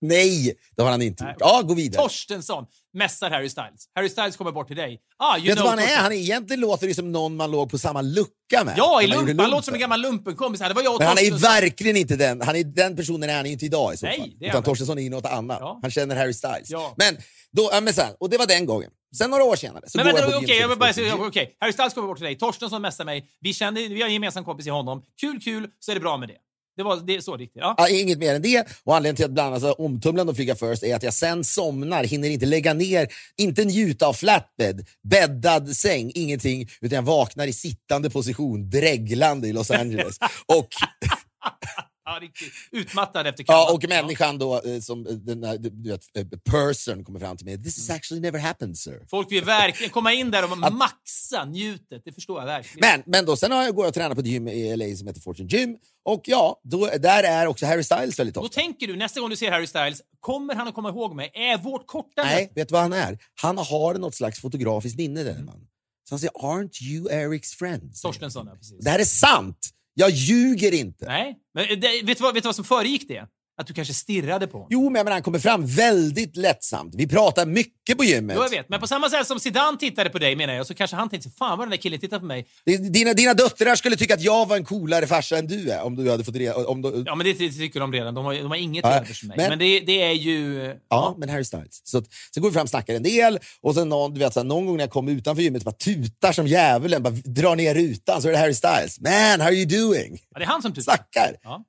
Nej, 0.01 0.55
det 0.77 0.83
har 0.83 0.91
han 0.91 1.03
inte 1.03 1.25
gjort. 1.25 1.37
Ja, 1.39 1.63
gå 1.63 1.75
vidare. 1.75 2.03
Torstensson 2.03 2.67
messar 2.93 3.31
Harry 3.31 3.49
Styles. 3.49 3.89
Harry 3.95 4.09
Styles 4.09 4.37
kommer 4.37 4.53
bort 4.53 4.67
till 4.67 4.77
dig. 4.77 5.01
Ah, 5.17 5.35
Vet 5.37 5.45
du 5.45 5.55
vad 5.55 5.67
han 5.71 5.79
är? 5.79 5.97
Han 5.97 6.13
är 6.13 6.17
egentligen 6.17 6.61
låter 6.61 6.87
det 6.87 6.95
som 6.95 7.13
någon 7.13 7.37
man 7.37 7.51
låg 7.51 7.71
på 7.71 7.79
samma 7.79 8.03
lucka 8.03 8.65
med. 8.65 8.75
Ja, 8.77 9.03
i 9.03 9.05
gjorde 9.05 9.17
lumpen. 9.17 9.39
Han 9.41 9.51
låter 9.51 9.63
som 9.65 9.75
en 9.75 9.81
lumpen. 9.81 9.81
gammal 9.81 10.01
lumpenkompis. 10.01 10.61
Det 10.61 10.75
var 10.75 10.83
jag 10.83 10.95
och 10.95 10.99
Men 11.01 11.09
han 11.09 11.19
är 11.19 11.31
verkligen 11.39 11.97
inte 11.97 12.17
den. 12.17 12.41
Han 12.41 12.57
är, 12.57 12.65
den 12.65 12.97
personen 12.97 13.31
är 13.31 13.37
han 13.37 13.47
inte 13.47 13.65
idag 13.65 13.95
i 13.95 13.97
så 13.97 14.07
Nej, 14.07 14.19
fall. 14.19 14.31
det 14.39 14.47
är 14.47 14.51
Utan. 14.51 14.63
Torstensson 14.63 14.99
är 14.99 15.11
något 15.11 15.27
annat. 15.27 15.59
Ja. 15.61 15.79
Han 15.83 15.91
känner 15.91 16.17
Harry 16.17 16.33
Styles. 16.33 16.71
Ja. 16.71 16.95
Men, 16.97 17.17
då, 17.53 17.71
men 17.83 17.95
sen, 17.95 18.15
och 18.21 18.31
det 18.31 18.39
var 18.39 18.47
den 18.47 18.67
gången. 18.67 18.91
Sen 19.19 19.31
några 19.31 19.45
år 19.45 19.57
senare 19.57 19.85
så 19.87 19.99
Men 19.99 20.07
går 20.07 20.21
jag 20.21 20.47
på 20.47 20.53
jag 20.53 20.79
bara 20.79 20.93
säga, 20.93 21.15
okej. 21.15 21.57
Harry 21.61 21.73
Styles 21.73 21.95
kommer 21.95 22.09
bort 22.09 22.19
till 22.19 22.25
dig. 22.27 22.39
Torstensson 22.39 22.83
messar 22.83 23.05
mig. 23.05 23.29
Vi, 23.41 23.55
känner, 23.55 23.89
vi 23.89 24.01
har 24.01 24.09
en 24.09 24.15
gemensam 24.15 24.45
kompis 24.45 24.67
i 24.67 24.71
honom. 24.71 25.03
Kul, 25.21 25.41
kul, 25.41 25.71
så 25.79 25.91
är 25.91 25.95
det 25.95 26.01
bra 26.01 26.17
med 26.17 26.29
det. 26.29 26.35
Det 26.79 26.85
var 26.85 26.97
det 27.07 27.17
är 27.17 27.21
så 27.21 27.37
riktigt. 27.37 27.63
Ja. 27.63 27.75
Ja, 27.79 27.89
inget 27.89 28.19
mer 28.19 28.35
än 28.35 28.43
det. 28.43 28.67
Och 28.85 28.97
anledningen 28.97 29.17
till 29.17 29.25
att 29.25 29.31
bland 29.31 29.49
annat 29.49 29.63
så 29.63 29.73
omtumlande 29.73 30.31
att 30.31 30.37
flyga 30.37 30.55
first 30.55 30.83
är 30.83 30.97
att 30.97 31.03
jag 31.03 31.15
sen 31.15 31.45
somnar, 31.45 32.05
hinner 32.05 32.31
inte 32.31 32.47
lägga 32.47 32.75
ner, 32.75 33.09
inte 33.37 33.65
njuta 33.65 34.07
av 34.07 34.13
flatbed, 34.13 34.87
bäddad 35.03 35.77
säng, 35.77 36.13
ingenting, 36.15 36.69
utan 36.81 36.97
jag 36.97 37.03
vaknar 37.03 37.47
i 37.47 37.53
sittande 37.53 38.11
position, 38.11 38.71
dreglande 38.71 39.49
i 39.49 39.53
Los 39.53 39.71
Angeles. 39.71 40.19
och, 40.47 40.69
ja, 42.15 42.19
riktigt. 42.21 42.53
Utmattad 42.73 43.27
efter 43.27 43.45
ja, 43.49 43.53
kallan. 43.55 43.75
och 43.75 43.89
människan 43.89 44.39
då, 44.39 44.61
eh, 44.63 44.81
som 44.81 45.07
eh, 45.07 45.13
den 45.13 45.45
här, 45.45 45.59
du 45.59 45.89
vet, 45.91 46.17
eh, 46.17 46.27
person 46.51 47.05
kommer 47.05 47.21
fram 47.21 47.37
till 47.37 47.47
mig. 47.47 47.63
This 47.63 47.79
Mm. 47.79 47.89
has 47.89 47.97
actually 47.97 48.21
never 48.21 48.39
happened 48.39 48.79
sir. 48.79 49.07
Folk 49.11 49.33
vill 49.33 49.45
verkligen 49.45 49.91
komma 49.91 50.13
in 50.13 50.31
där 50.31 50.53
och 50.53 50.73
maxa 50.73 51.45
njutet. 51.45 52.03
Det 52.05 52.13
förstår 52.13 52.41
jag 52.41 52.47
verkligen. 52.47 52.89
Men, 52.91 53.03
men 53.07 53.25
då, 53.27 53.37
sen 53.37 53.53
har 53.53 53.63
jag, 53.63 53.75
går 53.75 53.85
jag 53.85 53.89
och 53.89 53.95
tränar 53.95 54.15
på 54.15 54.21
ett 54.21 54.27
gym 54.27 54.49
i 54.49 54.77
LA 54.77 54.97
som 54.97 55.07
heter 55.07 55.21
Fortune 55.21 55.49
Gym. 55.49 55.77
Och 56.05 56.23
ja, 56.25 56.61
då, 56.65 56.87
där 56.99 57.23
är 57.23 57.47
också 57.47 57.67
Harry 57.67 57.83
Styles 57.85 58.19
väldigt 58.19 58.35
Då 58.35 58.41
ofta. 58.41 58.55
tänker 58.55 58.87
du 58.87 58.97
nästa 58.97 59.21
gång 59.21 59.31
du 59.31 59.37
ser 59.37 59.51
Harry 59.51 59.67
Styles, 59.67 60.03
kommer 60.21 60.55
han 60.55 60.69
att 60.69 60.75
komma 60.75 60.89
ihåg 60.89 61.15
mig? 61.15 61.31
Är 61.35 61.59
vårt 61.59 61.87
korta 61.87 62.23
Nej, 62.25 62.53
vet 62.55 62.69
du 62.69 62.73
vad 62.73 62.83
han 62.83 62.93
är? 62.93 63.19
Han 63.43 63.59
har 63.59 63.95
något 63.95 64.15
slags 64.15 64.41
fotografiskt 64.41 64.99
minne, 64.99 65.23
den 65.23 65.45
man. 65.45 65.61
Så 66.09 66.15
han 66.15 66.19
säger, 66.19 66.33
aren't 66.33 66.83
you 66.83 67.11
Erics 67.13 67.53
friend? 67.55 67.95
Torstensson, 68.03 68.47
ja, 68.47 68.57
precis. 68.57 68.85
Det 68.85 68.91
här 68.91 68.99
är 68.99 69.05
sant! 69.05 69.71
Jag 70.01 70.11
ljuger 70.11 70.75
inte. 70.75 71.07
Nej, 71.07 71.39
men 71.55 71.81
det, 71.81 72.03
vet, 72.03 72.19
du 72.19 72.23
vad, 72.23 72.35
vet 72.35 72.43
du 72.43 72.49
vad 72.49 72.57
som 72.57 72.65
föregick 72.65 73.09
det? 73.09 73.27
Att 73.61 73.67
du 73.67 73.75
kanske 73.75 73.95
stirrade 73.95 74.47
på 74.47 74.53
honom. 74.59 74.69
Jo, 74.71 74.85
men 74.91 74.95
jag 74.95 75.05
menar, 75.05 75.13
han 75.13 75.23
kommer 75.23 75.39
fram 75.39 75.67
väldigt 75.67 76.37
lättsamt. 76.37 76.95
Vi 76.95 77.09
pratar 77.09 77.47
mycket 77.47 77.99
på 77.99 78.05
gymmet. 78.05 78.37
Jo, 78.37 78.43
jag 78.43 78.51
vet. 78.51 78.69
Men 78.69 78.81
på 78.81 78.87
samma 78.87 79.11
sätt 79.11 79.27
som 79.27 79.41
Zidane 79.41 79.79
tittade 79.79 80.11
på 80.11 80.19
dig 80.19 80.37
menar 80.37 80.55
jag, 80.55 80.67
så 80.67 80.75
kanske 80.75 80.97
han 80.97 81.09
tänkte 81.09 81.31
fan 81.31 81.59
vad 81.59 81.67
den 81.67 81.71
där 81.71 81.77
killen 81.77 82.01
tittar 82.01 82.19
på 82.19 82.25
mig. 82.25 82.47
Dina, 82.91 83.13
dina 83.15 83.35
döttrar 83.35 83.75
skulle 83.75 83.97
tycka 83.97 84.15
att 84.15 84.21
jag 84.23 84.49
var 84.49 84.57
en 84.57 84.65
coolare 84.65 85.07
farsa 85.07 85.39
än 85.39 85.47
du 85.47 85.71
är. 85.71 85.83
Om 85.83 85.97
du 85.97 86.11
hade 86.11 86.25
fått 86.25 86.37
reda, 86.37 86.55
om 86.67 86.83
du, 86.83 86.89
ja. 86.89 87.03
Ja, 87.07 87.15
men 87.15 87.27
det 87.27 87.35
ty- 87.35 87.53
tycker 87.53 87.81
de 87.81 87.93
redan. 87.93 88.15
De 88.15 88.25
har, 88.25 88.35
de 88.35 88.47
har 88.51 88.57
inget 88.57 88.85
Ja, 88.85 89.05
för 89.05 89.27
mig. 89.27 89.37
Men, 89.37 89.49
men- 89.49 89.59
det, 89.59 89.81
det 89.81 90.03
är 90.03 90.13
ju... 90.13 90.75
men 91.17 91.29
Harry 91.29 91.45
Styles. 91.45 91.81
Så, 91.85 92.03
så 92.35 92.41
går 92.41 92.49
vi 92.49 92.55
fram 92.55 92.63
och 92.63 92.69
snackar 92.71 92.95
en 92.95 93.03
del. 93.03 93.39
Och 93.61 93.75
sen 93.75 93.89
någon, 93.89 94.15
du 94.15 94.21
vet, 94.21 94.33
så 94.33 94.41
här, 94.41 94.45
någon 94.45 94.67
gång 94.67 94.77
när 94.77 94.85
jag 94.85 94.91
kommer 94.91 95.13
utanför 95.13 95.43
gymmet 95.43 95.65
bara 95.65 95.73
tutar 95.75 96.33
som 96.33 96.47
djävulen, 96.47 97.03
bara 97.03 97.15
drar 97.25 97.57
ner 97.57 97.75
rutan, 97.75 98.23
så 98.23 98.29
är 98.29 98.33
det 98.33 98.39
Harry 98.39 98.55
Styles. 98.55 99.01
Man, 99.01 99.41
how 99.41 99.47
are 99.47 99.55
you 99.55 99.67
doing? 99.67 100.19
Ja, 100.31 100.39
det 100.39 100.45
är 100.45 100.49
han 100.49 100.63
som 100.63 100.73
tutar. 100.73 100.83
Snackar. 100.95 101.37
Ja. 101.43 101.65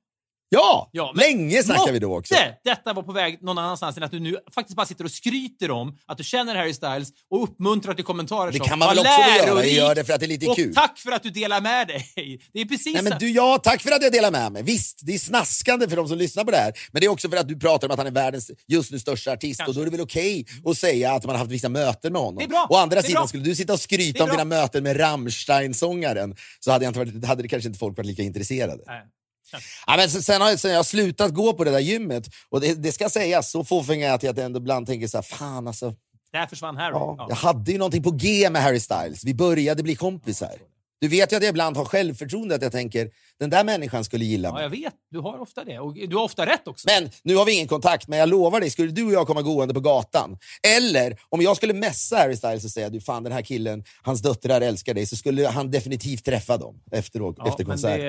Ja, 0.52 0.90
Ja, 0.92 1.12
länge 1.16 1.62
snackar 1.62 1.92
vi 1.92 1.98
då 1.98 2.18
också. 2.18 2.34
Detta 2.64 2.92
var 2.92 3.02
på 3.02 3.12
väg 3.12 3.42
någon 3.42 3.58
annanstans 3.58 3.96
än 3.96 4.02
att 4.02 4.10
du 4.10 4.20
nu 4.20 4.36
faktiskt 4.54 4.76
bara 4.76 4.86
sitter 4.86 5.04
och 5.04 5.10
skryter 5.10 5.70
om 5.70 5.98
att 6.06 6.18
du 6.18 6.24
känner 6.24 6.54
Harry 6.54 6.74
Styles 6.74 7.08
och 7.30 7.42
uppmuntrar 7.42 7.94
till 7.94 8.04
kommentarer 8.04 8.52
Det 8.52 8.58
som 8.58 8.66
kan 8.66 8.78
man 8.78 8.86
"Vad 8.88 8.96
väl 8.96 9.06
också 9.06 9.46
göra. 9.48 9.64
Jag 9.64 9.72
gör 9.74 9.94
det 9.94 10.04
för 10.04 10.12
att 10.12 10.20
det 10.20 10.26
är 10.26 10.28
lite 10.28 10.46
och 10.46 10.56
kul." 10.56 10.74
tack 10.74 10.98
för 10.98 11.12
att 11.12 11.22
du 11.22 11.30
delar 11.30 11.60
med 11.60 11.88
dig. 11.88 12.04
Det 12.52 12.60
är 12.60 12.64
precis 12.64 12.94
Nej, 12.94 13.02
men 13.02 13.18
du, 13.18 13.30
ja, 13.30 13.60
tack 13.62 13.82
för 13.82 13.90
att 13.90 14.02
jag 14.02 14.12
delar 14.12 14.30
med 14.30 14.52
mig. 14.52 14.62
Visst, 14.62 15.00
det 15.02 15.14
är 15.14 15.18
snaskande 15.18 15.88
för 15.88 15.96
de 15.96 16.08
som 16.08 16.18
lyssnar 16.18 16.44
på 16.44 16.50
det 16.50 16.56
här. 16.56 16.72
Men 16.92 17.00
det 17.00 17.06
är 17.06 17.10
också 17.10 17.30
för 17.30 17.36
att 17.36 17.48
du 17.48 17.58
pratar 17.58 17.88
om 17.88 17.92
att 17.92 17.98
han 17.98 18.06
är 18.06 18.10
världens 18.10 18.50
just 18.68 18.92
nu 18.92 18.98
största 18.98 19.32
artist. 19.32 19.58
Kanske. 19.58 19.70
Och 19.70 19.74
då 19.74 19.80
är 19.80 19.84
det 19.84 19.90
väl 19.90 20.00
okej 20.00 20.46
att 20.64 20.78
säga 20.78 21.12
att 21.12 21.24
man 21.24 21.34
har 21.34 21.38
haft 21.38 21.50
vissa 21.50 21.68
möten 21.68 22.12
med 22.12 22.22
honom. 22.22 22.38
Det 22.38 22.44
är 22.44 22.48
bra. 22.48 22.66
Å 22.70 22.76
andra 22.76 23.02
sidan, 23.02 23.20
bra. 23.20 23.28
skulle 23.28 23.44
du 23.44 23.54
sitta 23.54 23.72
och 23.72 23.80
skryta 23.80 24.24
om 24.24 24.30
dina 24.30 24.44
möten 24.44 24.82
med 24.82 25.00
Rammstein-sångaren 25.00 26.36
så 26.60 26.70
hade, 26.70 26.84
jag 26.84 26.90
inte 26.90 26.98
varit, 26.98 27.24
hade 27.24 27.42
det 27.42 27.48
kanske 27.48 27.66
inte 27.68 27.78
folk 27.78 27.96
varit 27.96 28.06
lika 28.06 28.22
intresserade. 28.22 28.82
Nej. 28.86 29.02
Ja, 29.86 29.96
men 29.96 30.10
sen, 30.10 30.22
sen, 30.22 30.40
har, 30.40 30.48
jag- 30.50 30.60
sen 30.60 30.70
har 30.70 30.76
jag 30.76 30.86
slutat 30.86 31.34
gå 31.34 31.52
på 31.52 31.64
det 31.64 31.70
där 31.70 31.78
gymmet. 31.78 32.28
Och 32.48 32.60
det, 32.60 32.74
det 32.74 32.92
ska 32.92 33.08
sägas, 33.08 33.50
så 33.50 33.64
fåfäng 33.64 34.02
är 34.02 34.06
jag 34.06 34.14
att 34.14 34.22
jag 34.22 34.38
ändå 34.38 34.58
ibland 34.58 34.86
tänker 34.86 35.06
så 35.08 35.16
här, 35.16 35.22
fan 35.22 35.66
alltså. 35.68 35.94
Där 36.32 36.46
försvann 36.46 36.76
Harry. 36.76 36.92
Ja, 36.94 37.14
Ja. 37.18 37.26
Jag 37.28 37.36
hade 37.36 37.72
ju 37.72 37.78
någonting 37.78 38.02
på 38.02 38.10
G 38.10 38.50
med 38.50 38.62
Harry 38.62 38.80
Styles. 38.80 39.24
Vi 39.24 39.34
började 39.34 39.82
bli 39.82 39.96
kompisar. 39.96 40.52
Du 41.00 41.08
vet 41.08 41.32
ju 41.32 41.36
att 41.36 41.42
jag 41.42 41.50
ibland 41.50 41.76
har 41.76 41.84
självförtroende, 41.84 42.54
att 42.54 42.62
jag 42.62 42.72
tänker 42.72 43.10
den 43.40 43.50
där 43.50 43.64
människan 43.64 44.04
skulle 44.04 44.24
gilla 44.24 44.48
Ja, 44.48 44.52
mig. 44.54 44.62
jag 44.62 44.70
vet. 44.70 44.94
Du 45.10 45.18
har 45.18 45.38
ofta 45.40 45.64
det. 45.64 45.78
Och 45.78 45.94
du 45.94 46.16
har 46.16 46.24
ofta 46.24 46.46
rätt 46.46 46.68
också. 46.68 46.88
Men 46.88 47.10
nu 47.22 47.36
har 47.36 47.44
vi 47.44 47.52
ingen 47.54 47.68
kontakt, 47.68 48.08
men 48.08 48.18
jag 48.18 48.28
lovar 48.28 48.60
dig, 48.60 48.70
skulle 48.70 48.90
du 48.92 49.04
och 49.06 49.12
jag 49.12 49.26
komma 49.26 49.42
gående 49.42 49.74
på 49.74 49.80
gatan, 49.80 50.38
eller 50.80 51.16
om 51.28 51.40
jag 51.42 51.56
skulle 51.56 51.72
messa 51.72 52.16
Harry 52.16 52.36
Styles 52.36 52.64
och 52.64 52.70
säga 52.70 52.88
du 52.90 53.00
fan 53.00 53.22
den 53.22 53.32
här 53.32 53.42
killen, 53.42 53.84
hans 54.02 54.22
döttrar 54.22 54.60
älskar 54.60 54.94
dig, 54.94 55.06
så 55.06 55.16
skulle 55.16 55.48
han 55.48 55.70
definitivt 55.70 56.24
träffa 56.24 56.56
dem 56.56 56.74
efteråt, 56.92 57.34
Ja, 57.38 57.48
efter 57.48 57.64
konsert. 57.64 58.00
Det... 58.00 58.06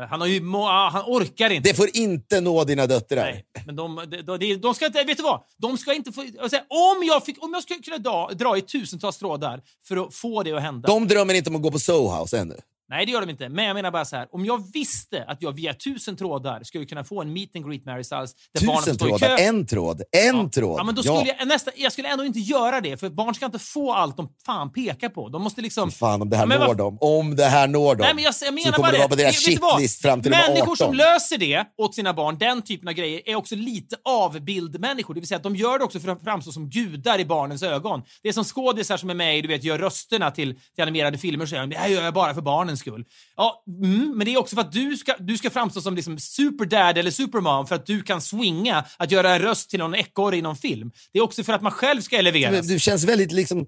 det, 0.00 0.06
han, 0.10 0.20
har 0.20 0.28
ju, 0.28 0.40
må- 0.40 0.68
han 0.90 1.02
orkar 1.06 1.50
inte. 1.50 1.74
får 1.74 1.88
inte 1.96 2.40
nå 2.40 2.64
dina 2.64 2.86
döttrar. 2.86 3.22
Nej, 3.24 3.44
men 3.66 3.76
de, 3.76 3.96
de, 4.26 4.38
de, 4.38 4.54
de 4.56 4.74
ska 4.74 4.86
inte... 4.86 5.04
Vet 5.04 5.16
du 5.16 5.22
vad? 5.22 5.40
De 5.56 5.78
ska 5.78 5.94
inte 5.94 6.12
få... 6.12 6.20
Alltså, 6.40 6.56
om, 6.56 7.02
jag 7.06 7.24
fick, 7.24 7.44
om 7.44 7.50
jag 7.54 7.62
skulle 7.62 7.78
kunna 7.82 7.98
dra, 7.98 8.30
dra 8.34 8.56
i 8.58 8.62
tusentals 8.62 9.18
trådar 9.18 9.60
för 9.88 9.96
att 10.06 10.14
få 10.14 10.42
det 10.42 10.52
att 10.52 10.62
hända. 10.62 10.86
De 10.88 11.08
drömmer 11.08 11.34
inte 11.34 11.50
om 11.50 11.56
att 11.56 11.62
gå 11.62 11.70
på 11.70 11.78
Soho 11.78 12.20
House 12.20 12.38
ännu. 12.38 12.54
Nej, 12.92 13.06
det 13.06 13.12
gör 13.12 13.20
de 13.20 13.30
inte. 13.30 13.48
Men 13.48 13.64
jag 13.64 13.74
menar 13.74 13.90
bara 13.90 14.04
så 14.04 14.16
här. 14.16 14.28
Om 14.32 14.44
jag 14.44 14.72
visste 14.72 15.24
att 15.28 15.42
jag 15.42 15.52
via 15.52 15.74
tusen 15.74 16.16
trådar 16.16 16.62
skulle 16.62 16.84
kunna 16.84 17.04
få 17.04 17.22
en 17.22 17.32
meet 17.32 17.56
and 17.56 17.68
greet 17.68 17.84
med 17.84 17.94
Harry 17.94 18.04
Styles 18.04 18.34
där 18.54 18.66
barnen 18.66 18.82
får 18.82 18.90
Tusen 18.92 18.94
i 19.06 19.10
trådar, 19.18 19.36
kö. 19.36 19.42
en 19.44 19.66
tråd, 19.66 20.02
en 20.12 20.36
ja. 20.36 20.48
tråd. 20.54 20.80
Ja, 20.80 20.84
men 20.84 20.94
då 20.94 21.02
skulle 21.02 21.34
jag, 21.38 21.48
nästa, 21.48 21.70
jag 21.76 21.92
skulle 21.92 22.08
ändå 22.08 22.24
inte 22.24 22.38
göra 22.38 22.80
det, 22.80 22.96
för 22.96 23.10
barn 23.10 23.34
ska 23.34 23.46
inte 23.46 23.58
få 23.58 23.92
allt 23.92 24.16
de 24.16 24.28
fan 24.46 24.72
pekar 24.72 25.08
på. 25.08 25.28
De 25.28 25.42
måste 25.42 25.60
liksom... 25.60 25.90
Fan 25.90 26.22
om 26.22 26.30
det 26.30 26.36
här 26.36 26.46
Ja, 26.50 26.58
når 26.58 26.66
vad- 26.66 26.76
dem. 26.76 26.98
Om 27.00 27.36
det 27.36 27.44
här 27.44 27.68
når 27.68 27.94
dem. 27.94 28.04
Nej, 28.04 28.14
men 28.14 28.24
jag, 28.24 28.34
jag 28.44 28.54
menar 28.54 28.70
så 28.70 28.72
kommer 28.76 28.88
bara 28.88 28.92
det 28.92 28.98
vara 28.98 29.08
på 29.08 29.14
deras 29.14 29.36
shitlist 29.36 30.02
fram 30.02 30.22
till 30.22 30.30
de 30.30 30.36
är 30.36 30.42
18. 30.42 30.54
Människor 30.54 30.76
som 30.76 30.94
löser 30.94 31.38
det 31.38 31.64
åt 31.78 31.94
sina 31.94 32.14
barn, 32.14 32.38
den 32.38 32.62
typen 32.62 32.88
av 32.88 32.94
grejer, 32.94 33.22
är 33.24 33.34
också 33.34 33.54
lite 33.56 33.96
avbildmänniskor. 34.04 35.14
Det 35.14 35.20
vill 35.20 35.28
säga 35.28 35.36
att 35.36 35.42
de 35.42 35.56
gör 35.56 35.78
det 35.78 35.84
också 35.84 36.00
för 36.00 36.08
att 36.08 36.24
framstå 36.24 36.52
som 36.52 36.70
gudar 36.70 37.18
i 37.18 37.24
barnens 37.24 37.62
ögon. 37.62 38.02
Det 38.22 38.28
är 38.28 38.32
som 38.32 38.44
skådisar 38.44 38.96
som 38.96 39.10
är 39.10 39.14
med 39.14 39.38
i, 39.38 39.42
du 39.42 39.48
vet, 39.48 39.64
gör 39.64 39.78
rösterna 39.78 40.30
till, 40.30 40.54
till 40.74 40.82
animerade 40.82 41.18
filmer 41.18 41.44
och 41.44 41.48
säger 41.48 41.66
det 41.66 41.76
här 41.76 41.88
gör 41.88 42.02
jag 42.02 42.14
bara 42.14 42.34
för 42.34 42.42
barnens 42.42 42.81
skull. 42.82 43.04
Ja, 43.36 43.64
mm, 43.82 44.12
men 44.16 44.24
det 44.24 44.34
är 44.34 44.38
också 44.38 44.56
för 44.56 44.60
att 44.62 44.72
du 44.72 44.96
ska, 44.96 45.14
du 45.18 45.38
ska 45.38 45.50
framstå 45.50 45.80
som 45.80 45.96
liksom 45.96 46.18
superdad 46.18 46.98
eller 46.98 47.10
supermom 47.10 47.66
för 47.66 47.74
att 47.74 47.86
du 47.86 48.02
kan 48.02 48.20
swinga 48.20 48.84
att 48.96 49.10
göra 49.10 49.34
en 49.34 49.42
röst 49.42 49.70
till 49.70 49.78
någon 49.78 49.94
ekorre 49.94 50.36
i 50.36 50.42
någon 50.42 50.56
film. 50.56 50.90
Det 51.12 51.18
är 51.18 51.22
också 51.22 51.44
för 51.44 51.52
att 51.52 51.62
man 51.62 51.72
själv 51.72 52.00
ska 52.00 52.16
eleveras. 52.16 52.66
Du 52.66 52.78
känns 52.78 53.04
väldigt 53.04 53.32
liksom 53.32 53.66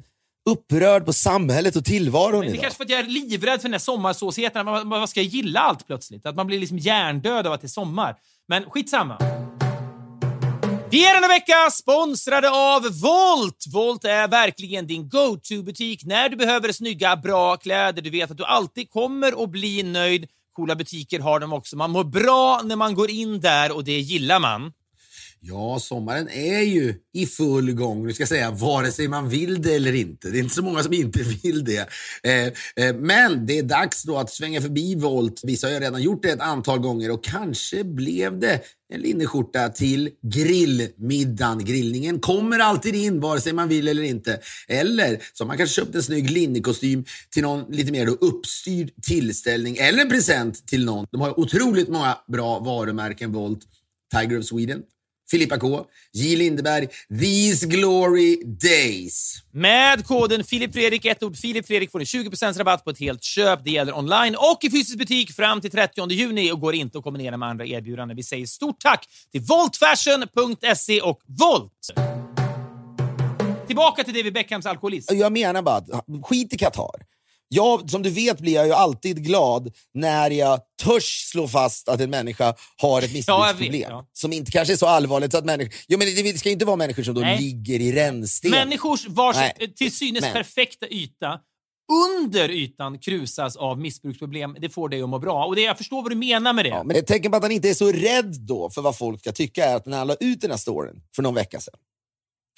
upprörd 0.50 1.04
på 1.06 1.12
samhället 1.12 1.76
och 1.76 1.84
tillvaron 1.84 2.40
Det 2.40 2.46
är 2.46 2.48
idag. 2.50 2.60
kanske 2.62 2.76
för 2.76 2.84
att 2.84 2.90
jag 2.90 3.00
är 3.00 3.04
livrädd 3.04 3.60
för 3.60 3.68
den 3.68 3.72
här 3.72 3.78
sommarsåsigheten. 3.78 4.66
Vad 4.66 5.08
ska 5.10 5.20
jag 5.20 5.28
gilla 5.28 5.60
allt 5.60 5.86
plötsligt? 5.86 6.26
Att 6.26 6.36
man 6.36 6.46
blir 6.46 6.58
liksom 6.58 6.78
hjärndöd 6.78 7.46
av 7.46 7.52
att 7.52 7.60
det 7.60 7.66
är 7.66 7.68
sommar. 7.68 8.16
Men 8.48 8.70
skitsamma. 8.70 9.18
Vi 10.94 11.06
är 11.06 11.14
denna 11.14 11.28
vecka 11.28 11.70
sponsrade 11.70 12.50
av 12.50 12.82
Volt. 12.82 13.64
Volt 13.72 14.04
är 14.04 14.28
verkligen 14.28 14.86
din 14.86 15.08
go-to-butik 15.08 16.04
när 16.04 16.28
du 16.28 16.36
behöver 16.36 16.72
snygga, 16.72 17.16
bra 17.16 17.56
kläder. 17.56 18.02
Du 18.02 18.10
vet 18.10 18.30
att 18.30 18.36
du 18.36 18.44
alltid 18.44 18.90
kommer 18.90 19.44
att 19.44 19.50
bli 19.50 19.82
nöjd. 19.82 20.28
Coola 20.52 20.74
butiker 20.74 21.20
har 21.20 21.40
de 21.40 21.52
också. 21.52 21.76
Man 21.76 21.90
mår 21.90 22.04
bra 22.04 22.60
när 22.64 22.76
man 22.76 22.94
går 22.94 23.10
in 23.10 23.40
där 23.40 23.76
och 23.76 23.84
det 23.84 24.00
gillar 24.00 24.40
man. 24.40 24.72
Ja, 25.46 25.78
sommaren 25.80 26.28
är 26.28 26.60
ju 26.60 26.94
i 27.12 27.26
full 27.26 27.72
gång. 27.72 28.06
Nu 28.06 28.12
ska 28.12 28.22
jag 28.22 28.28
säga, 28.28 28.50
vare 28.50 28.92
sig 28.92 29.08
man 29.08 29.28
vill 29.28 29.62
det 29.62 29.74
eller 29.74 29.94
inte. 29.94 30.30
Det 30.30 30.38
är 30.38 30.42
inte 30.42 30.54
så 30.54 30.62
många 30.62 30.82
som 30.82 30.92
inte 30.92 31.22
vill 31.22 31.64
det. 31.64 31.88
Eh, 32.22 32.86
eh, 32.86 32.96
men 32.96 33.46
det 33.46 33.58
är 33.58 33.62
dags 33.62 34.02
då 34.02 34.18
att 34.18 34.30
svänga 34.30 34.60
förbi 34.60 34.94
Volt. 34.94 35.40
Vissa 35.44 35.66
har 35.66 35.74
ju 35.74 35.80
redan 35.80 36.02
gjort 36.02 36.22
det 36.22 36.30
ett 36.30 36.40
antal 36.40 36.78
gånger 36.78 37.10
och 37.10 37.24
kanske 37.24 37.84
blev 37.84 38.38
det 38.38 38.60
en 38.92 39.00
linneskjorta 39.00 39.68
till 39.68 40.10
grillmiddagen. 40.22 41.64
Grillningen 41.64 42.20
kommer 42.20 42.58
alltid 42.58 42.94
in, 42.94 43.20
vare 43.20 43.40
sig 43.40 43.52
man 43.52 43.68
vill 43.68 43.88
eller 43.88 44.02
inte. 44.02 44.40
Eller 44.68 45.18
så 45.32 45.44
har 45.44 45.46
man 45.46 45.56
kanske 45.56 45.80
köpt 45.80 45.94
en 45.94 46.02
snygg 46.02 46.30
linnekostym 46.30 47.04
till 47.30 47.42
någon 47.42 47.72
lite 47.72 47.92
mer 47.92 48.06
då 48.06 48.12
uppstyrd 48.12 48.90
tillställning 49.02 49.76
eller 49.76 49.98
en 50.02 50.08
present 50.08 50.66
till 50.66 50.84
någon. 50.84 51.06
De 51.10 51.20
har 51.20 51.28
ju 51.28 51.34
otroligt 51.34 51.88
många 51.88 52.18
bra 52.28 52.58
varumärken, 52.58 53.32
Volt. 53.32 53.60
Tiger 54.14 54.38
of 54.38 54.44
Sweden, 54.44 54.82
Filippa 55.30 55.58
K, 55.58 55.84
J. 56.12 56.36
Lindeberg, 56.36 56.88
These 57.20 57.66
Glory 57.66 58.36
Days. 58.44 59.42
Med 59.52 60.06
koden 60.06 60.44
Filip 60.44 60.72
Fredrik, 60.72 61.04
ett 61.04 61.22
ord 61.22 61.36
Filip 61.36 61.66
Fredrik, 61.66 61.90
får 61.90 61.98
ni 61.98 62.04
20% 62.04 62.58
rabatt 62.58 62.84
på 62.84 62.90
ett 62.90 62.98
helt 62.98 63.22
köp. 63.22 63.64
Det 63.64 63.70
gäller 63.70 63.98
online 63.98 64.34
och 64.34 64.58
i 64.62 64.70
fysisk 64.70 64.98
butik 64.98 65.32
fram 65.32 65.60
till 65.60 65.70
30 65.70 66.10
juni 66.10 66.52
och 66.52 66.60
går 66.60 66.74
inte 66.74 66.98
att 66.98 67.04
kombinera 67.04 67.36
med 67.36 67.48
andra 67.48 67.66
erbjudanden. 67.66 68.16
Vi 68.16 68.22
säger 68.22 68.46
stort 68.46 68.80
tack 68.80 69.06
till 69.32 69.40
voltfashion.se 69.40 71.00
och 71.00 71.20
Volt! 71.26 71.70
Tillbaka 73.66 74.04
till 74.04 74.14
David 74.14 74.32
Beckhams 74.32 74.66
alkoholism. 74.66 75.16
Jag 75.16 75.32
menar 75.32 75.62
bara, 75.62 75.76
att, 75.76 75.88
skit 76.22 76.52
i 76.52 76.58
Qatar. 76.58 77.13
Jag, 77.54 77.90
som 77.90 78.02
du 78.02 78.10
vet 78.10 78.40
blir 78.40 78.54
jag 78.54 78.66
ju 78.66 78.72
alltid 78.72 79.24
glad 79.24 79.74
när 79.94 80.30
jag 80.30 80.60
törs 80.82 81.28
slå 81.30 81.48
fast 81.48 81.88
att 81.88 82.00
en 82.00 82.10
människa 82.10 82.54
har 82.76 83.02
ett 83.02 83.12
missbruksproblem. 83.12 83.72
vet, 83.72 83.80
ja. 83.88 84.08
Som 84.12 84.32
inte 84.32 84.50
kanske 84.50 84.74
är 84.74 84.76
så 84.76 84.86
allvarligt 84.86 85.32
så 85.32 85.38
att 85.38 85.44
människor... 85.44 85.74
Jo, 85.88 85.98
men 85.98 86.06
det, 86.06 86.38
ska 86.38 86.48
ju 86.48 86.52
inte 86.52 86.64
vara 86.64 86.76
människor 86.76 87.02
som 87.02 87.14
då 87.14 87.20
Nej. 87.20 87.38
ligger 87.40 87.80
i 87.80 87.92
rännsten. 87.92 88.50
Människors 88.50 89.06
vars 89.08 89.36
Nej. 89.36 89.74
till 89.76 89.92
synes 89.92 90.20
Men- 90.20 90.32
perfekta 90.32 90.88
yta 90.88 91.40
under 92.10 92.50
ytan 92.50 92.98
krusas 92.98 93.56
av 93.56 93.80
missbruksproblem. 93.80 94.56
Det 94.60 94.68
får 94.68 94.88
dig 94.88 95.02
att 95.02 95.08
må 95.08 95.18
bra. 95.18 95.44
Och 95.44 95.56
det, 95.56 95.62
jag 95.62 95.78
förstår 95.78 96.02
vad 96.02 96.12
du 96.12 96.16
menar 96.16 96.52
med 96.52 96.64
det. 96.64 96.68
Ja, 96.68 96.84
men 96.84 96.96
ett 96.96 97.06
tecken 97.06 97.30
på 97.30 97.36
att 97.36 97.42
han 97.42 97.52
inte 97.52 97.70
är 97.70 97.74
så 97.74 97.92
rädd 97.92 98.36
då 98.40 98.70
för 98.70 98.82
vad 98.82 98.96
folk 98.98 99.20
ska 99.20 99.32
tycka 99.32 99.64
är 99.64 99.76
att 99.76 99.86
när 99.86 99.98
han 99.98 100.06
la 100.06 100.14
ut 100.20 100.40
den 100.40 100.50
här 100.50 100.58
storyn 100.58 101.02
för 101.16 101.22
någon 101.22 101.34
vecka 101.34 101.60
sedan, 101.60 101.74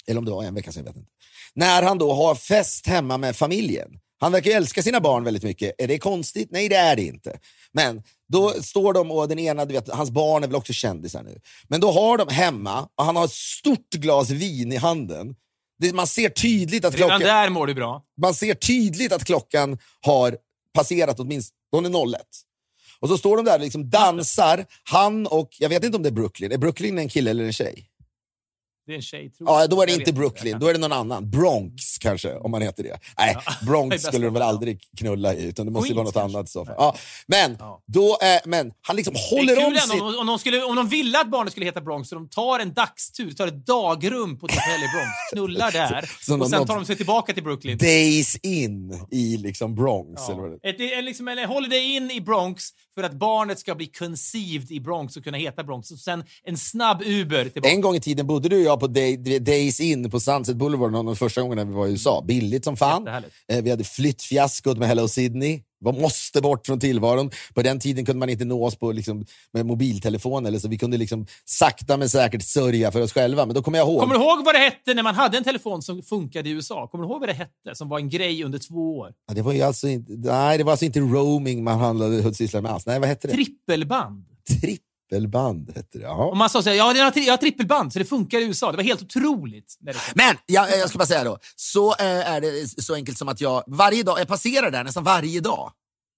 eller 0.07 0.19
om 0.19 0.25
det 0.25 0.31
var 0.31 0.43
en 0.43 0.55
vecka 0.55 0.71
sedan, 0.71 0.83
jag 0.85 0.93
vet 0.93 0.97
inte. 0.97 1.11
När 1.53 1.83
han 1.83 1.97
då 1.97 2.13
har 2.13 2.35
fest 2.35 2.87
hemma 2.87 3.17
med 3.17 3.35
familjen. 3.35 3.99
Han 4.19 4.31
verkar 4.31 4.51
ju 4.51 4.57
älska 4.57 4.83
sina 4.83 4.99
barn 4.99 5.23
väldigt 5.23 5.43
mycket. 5.43 5.75
Är 5.77 5.87
det 5.87 5.97
konstigt? 5.97 6.47
Nej, 6.51 6.69
det 6.69 6.75
är 6.75 6.95
det 6.95 7.01
inte. 7.01 7.39
Men 7.71 8.03
då 8.29 8.49
står 8.49 8.93
de 8.93 9.11
och 9.11 9.27
den 9.27 9.39
ena, 9.39 9.65
du 9.65 9.73
vet, 9.73 9.89
hans 9.89 10.11
barn 10.11 10.43
är 10.43 10.47
väl 10.47 10.55
också 10.55 10.73
kändisar 10.73 11.23
nu. 11.23 11.39
Men 11.67 11.81
då 11.81 11.91
har 11.91 12.17
de 12.17 12.27
hemma 12.29 12.87
och 12.97 13.05
han 13.05 13.15
har 13.15 13.25
ett 13.25 13.31
stort 13.31 13.89
glas 13.89 14.29
vin 14.29 14.71
i 14.71 14.75
handen. 14.75 15.35
Det, 15.79 15.93
man 15.93 16.07
ser 16.07 16.29
tydligt 16.29 16.85
att 16.85 16.93
Redan 16.93 17.09
klockan, 17.09 17.27
där 17.27 17.49
mår 17.49 17.67
du 17.67 17.73
bra. 17.73 18.03
man 18.21 18.33
ser 18.33 18.53
tydligt 18.53 19.13
att 19.13 19.25
klockan 19.25 19.77
har 20.01 20.37
passerat 20.73 21.19
åtminstone 21.19 21.89
01. 21.89 22.21
Och 22.99 23.09
så 23.09 23.17
står 23.17 23.37
de 23.37 23.45
där 23.45 23.55
och 23.55 23.61
liksom 23.61 23.89
dansar, 23.89 24.65
han 24.83 25.27
och, 25.27 25.49
jag 25.59 25.69
vet 25.69 25.83
inte 25.83 25.97
om 25.97 26.03
det 26.03 26.09
är 26.09 26.13
Brooklyn, 26.13 26.51
är 26.51 26.57
Brooklyn 26.57 26.97
en 26.97 27.09
kille 27.09 27.31
eller 27.31 27.43
en 27.43 27.53
tjej? 27.53 27.89
Det 28.87 28.93
är 28.93 28.95
en 28.95 29.01
tjej, 29.01 29.29
tror 29.31 29.49
Ja, 29.49 29.61
jag. 29.61 29.69
då 29.69 29.81
är 29.81 29.87
det 29.87 29.93
inte 29.93 30.13
Brooklyn, 30.13 30.59
då 30.59 30.67
är 30.67 30.73
det 30.73 30.79
någon 30.79 30.91
annan. 30.91 31.29
Bronx 31.29 31.97
kanske, 31.97 32.35
om 32.35 32.51
man 32.51 32.61
heter 32.61 32.83
det. 32.83 32.99
Nej, 33.17 33.37
Ja. 33.45 33.51
Bronx 33.65 34.01
skulle 34.03 34.25
de 34.27 34.33
väl 34.33 34.41
ja. 34.41 34.47
aldrig 34.47 34.81
knulla 34.97 35.33
i, 35.33 35.45
utan 35.47 35.65
det 35.65 35.71
måste 35.71 35.89
ju 35.89 35.95
vara 35.95 36.03
Queens 36.11 36.15
något 36.15 36.21
kanske. 36.23 36.37
annat 36.37 36.49
så. 36.49 36.75
Ja, 36.77 36.95
men, 37.27 37.55
Ja. 37.59 37.81
då, 37.87 38.17
eh, 38.21 38.39
men 38.45 38.71
han 38.81 38.95
liksom 38.95 39.15
är 39.15 39.35
håller 39.37 39.67
om 39.67 39.75
sitt... 39.75 40.01
om, 40.01 40.15
om, 40.19 40.27
de 40.27 40.39
skulle, 40.39 40.63
om 40.63 40.75
de 40.75 40.87
ville 40.87 41.19
att 41.21 41.29
barnet 41.31 41.51
skulle 41.51 41.65
heta 41.65 41.81
Bronx, 41.81 42.09
så 42.09 42.15
de 42.15 42.29
tar 42.29 42.59
en 42.59 42.73
dagstur, 42.73 43.31
tar 43.31 43.47
ett 43.47 43.65
dagrum 43.65 44.39
på 44.39 44.45
ett 44.45 44.51
hotell 44.51 44.83
i 44.83 44.87
Bronx, 44.93 45.11
knullar 45.33 45.71
där 45.89 46.09
Så 46.21 46.33
och 46.33 46.39
de- 46.39 46.49
sen 46.49 46.65
tar 46.67 46.75
de 46.75 46.85
sig 46.85 46.95
tillbaka 46.95 47.33
till 47.33 47.43
Brooklyn. 47.43 47.77
Days 47.77 48.35
in 48.35 49.07
i 49.11 49.37
liksom 49.37 49.75
Bronx. 49.75 50.29
Eller 50.29 50.41
vad 50.41 50.51
Ja. 50.51 50.57
det 50.63 50.69
Ett, 50.69 50.97
en, 50.99 51.05
liksom, 51.05 51.27
en 51.27 51.37
holiday 51.49 51.95
in 51.95 52.11
i 52.11 52.21
Bronx 52.21 52.63
för 52.95 53.03
att 53.03 53.13
barnet 53.13 53.59
ska 53.59 53.75
bli 53.75 53.87
conceived 53.87 54.71
i 54.71 54.79
Bronx 54.79 55.17
och 55.17 55.23
kunna 55.23 55.37
heta 55.37 55.63
Bronx. 55.63 55.91
Och 55.91 55.99
sen 55.99 56.23
en 56.43 56.57
snabb 56.57 57.01
Uber 57.05 57.49
tillbaka. 57.49 57.73
En 57.73 57.81
gång 57.81 57.95
i 57.95 57.99
tiden 58.01 58.27
bodde 58.27 58.49
du 58.49 58.57
och 58.57 58.63
jag 58.63 58.76
på 58.77 58.87
Day, 58.87 59.17
Days 59.39 59.79
In 59.79 60.09
på 60.09 60.19
Sunset 60.19 60.55
Boulevard 60.55 60.91
någon 60.91 60.99
av 60.99 61.05
de 61.05 61.15
första 61.15 61.41
gångerna 61.41 61.63
vi 61.63 61.73
var 61.73 61.87
i 61.87 61.91
USA. 61.91 62.23
Billigt 62.27 62.63
som 62.63 62.77
fan. 62.77 63.07
Eh, 63.07 63.61
Vi 63.63 63.69
hade 63.69 63.83
flyttfiaskot 63.83 64.77
med 64.77 64.87
Hello 64.87 65.07
Sydney. 65.07 65.61
Vi 65.85 65.91
måste 65.91 66.41
bort 66.41 66.65
från 66.67 66.79
tillvaron. 66.79 67.31
På 67.53 67.61
den 67.61 67.79
tiden 67.79 68.05
kunde 68.05 68.19
man 68.19 68.29
inte 68.29 68.45
nå 68.45 68.65
oss 68.65 68.75
på, 68.75 68.91
liksom, 68.91 69.25
med 69.53 69.65
mobiltelefon, 69.65 70.45
eller 70.45 70.59
så 70.59 70.67
vi 70.67 70.77
kunde 70.77 70.97
liksom, 70.97 71.25
sakta 71.45 71.97
men 71.97 72.09
säkert 72.09 72.43
sörja 72.43 72.91
för 72.91 73.01
oss 73.01 73.13
själva. 73.13 73.45
Men 73.45 73.55
då 73.55 73.61
kommer 73.63 73.77
jag 73.77 73.87
ihåg... 73.87 73.99
Kommer 74.01 74.15
du 74.15 74.21
ihåg 74.21 74.45
vad 74.45 74.55
det 74.55 74.59
hette 74.59 74.93
när 74.93 75.03
man 75.03 75.15
hade 75.15 75.37
en 75.37 75.43
telefon 75.43 75.81
som 75.81 76.01
funkade 76.03 76.49
i 76.49 76.51
USA? 76.51 76.87
Kommer 76.87 77.03
du 77.05 77.09
ihåg 77.11 77.19
vad 77.19 77.29
det 77.29 77.33
hette 77.33 77.75
som 77.75 77.89
var 77.89 77.99
en 77.99 78.09
grej 78.09 78.43
under 78.43 78.59
två 78.59 78.97
år? 78.97 79.11
Ja, 79.27 79.33
det 79.33 79.41
var 79.41 79.53
ju 79.53 79.61
alltså 79.61 79.87
inte, 79.87 80.11
nej, 80.15 80.57
det 80.57 80.63
var 80.63 80.71
alltså 80.71 80.85
inte 80.85 80.99
roaming 80.99 81.63
man 81.63 81.79
handlade 81.79 82.33
sysslade 82.33 82.63
med 82.63 82.71
alls. 82.71 82.85
Nej, 82.85 82.99
vad 82.99 83.09
hette 83.09 83.27
det? 83.27 83.33
Trippelband. 83.33 84.25
Trippelband 85.09 85.71
hette 85.75 85.97
det. 85.97 86.03
Jaha. 86.03 86.25
Och 86.25 86.37
man 86.37 86.49
sa 86.49 86.61
så 86.61 86.69
här, 86.69 86.75
ja, 86.77 86.93
jag 86.95 87.03
har, 87.03 87.11
tri- 87.11 87.25
jag 87.25 87.33
har 87.33 87.37
trippelband, 87.37 87.93
så 87.93 87.99
det 87.99 88.05
funkar 88.05 88.39
i 88.39 88.43
USA. 88.43 88.71
Det 88.71 88.77
var 88.77 88.83
helt 88.83 89.01
otroligt. 89.01 89.77
När 89.79 89.93
det 89.93 89.99
kom. 89.99 90.13
Men 90.15 90.35
jag, 90.45 90.79
jag 90.79 90.89
ska 90.89 90.97
bara 90.97 91.05
säga 91.07 91.23
då, 91.23 91.37
så 91.55 91.89
eh, 91.91 92.05
är 92.05 92.41
det 92.41 92.83
så 92.83 92.93
enkelt 92.93 93.17
som 93.17 93.27
att 93.27 93.41
jag 93.41 93.63
varje 93.67 94.03
dag, 94.03 94.19
jag 94.19 94.27
passerar 94.27 94.71
där 94.71 94.83
nästan 94.83 95.03
varje 95.03 95.39
dag. 95.39 95.71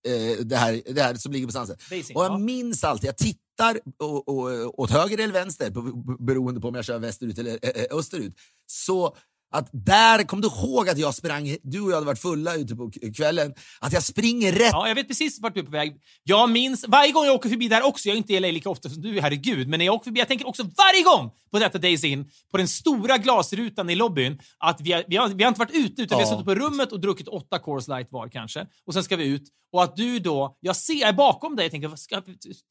Eh, 0.08 0.46
det, 0.46 0.56
här, 0.58 0.82
det 0.94 1.02
här 1.02 1.16
som 1.16 1.32
ligger 1.32 1.48
på 1.48 1.52
Sunset. 1.54 1.90
Basic, 1.90 2.16
Och 2.16 2.24
jag 2.24 2.32
ja. 2.32 2.38
minns 2.38 2.84
alltid, 2.84 3.08
jag 3.08 3.18
tittar 3.18 3.80
och, 4.00 4.28
och, 4.28 4.80
åt 4.80 4.92
höger 4.92 5.18
eller 5.18 5.34
vänster, 5.34 5.72
på, 5.72 5.82
beroende 6.20 6.62
på 6.62 6.68
om 6.68 6.76
jag 6.76 6.86
kör 6.86 7.00
västerut 7.00 7.38
eller 7.38 7.60
eh, 7.62 7.70
eh, 7.70 7.98
österut. 7.98 8.34
Så 8.68 9.16
Att 9.52 9.70
där, 9.72 10.24
kom 10.24 10.42
du 10.42 10.48
ihåg 10.48 10.90
att 10.90 10.98
jag 10.98 11.16
sprang, 11.16 11.56
du 11.64 11.82
och 11.82 11.90
jag 11.90 11.96
hade 11.96 12.06
varit 12.06 12.20
fulla 12.22 12.56
ute 12.56 12.76
på 12.76 12.92
kvällen, 13.16 13.54
att 13.80 13.94
jag 13.94 14.04
springer 14.04 14.52
rätt. 14.52 14.70
Ja, 14.72 14.88
jag 14.88 14.96
vet 14.96 15.08
precis 15.08 15.40
vart 15.42 15.54
du 15.54 15.60
är 15.60 15.64
på 15.66 15.72
väg. 15.72 15.96
Jag 16.24 16.50
minns, 16.50 16.86
varje 16.88 17.12
gång 17.12 17.26
jag 17.26 17.36
åker 17.36 17.50
förbi 17.50 17.68
där 17.68 17.84
också, 17.86 18.08
jag 18.10 18.14
är 18.14 18.18
inte 18.18 18.34
i 18.34 18.40
LA 18.40 18.48
lika 18.48 18.70
ofta 18.70 18.90
som 18.90 19.02
du, 19.02 19.22
herregud, 19.22 19.68
men 19.68 19.78
när 19.78 19.86
jag 19.86 19.96
åker 19.96 20.04
förbi, 20.04 20.20
jag 20.20 20.28
tänker 20.28 20.48
också 20.48 20.64
varje 20.64 21.04
gång 21.04 21.32
på 21.52 21.60
detta 21.60 21.78
Days 21.78 22.04
In, 22.04 22.30
på 22.52 22.58
den 22.58 22.68
stora 22.68 23.18
glasrutan 23.18 23.90
i 23.90 23.96
lobbyn, 23.96 24.40
att 24.58 24.82
vi 24.82 24.92
har, 24.92 25.04
vi 25.08 25.16
har, 25.18 25.28
vi 25.30 25.44
har 25.44 25.48
inte 25.50 25.60
varit 25.60 25.76
ute, 25.76 26.02
utan 26.02 26.18
vi 26.18 26.24
har 26.24 26.32
Ja. 26.32 26.38
suttit 26.38 26.46
på 26.46 26.56
rummet 26.56 26.92
och 26.92 27.00
druckit 27.00 27.28
åtta 27.28 27.60
Coors 27.60 27.88
Light 27.88 28.08
var 28.12 28.28
kanske, 28.28 28.66
och 28.86 28.94
sen 28.94 29.04
ska 29.04 29.16
vi 29.16 29.26
ut. 29.26 29.44
Och 29.72 29.84
att 29.84 29.96
du 29.96 30.20
då, 30.20 30.58
jag 30.60 30.76
ser, 30.76 30.94
jag 30.94 31.10
är 31.10 31.14
bakom 31.14 31.56
dig, 31.56 31.66
jag 31.66 31.72
tänker, 31.72 31.96
ska, 31.96 32.22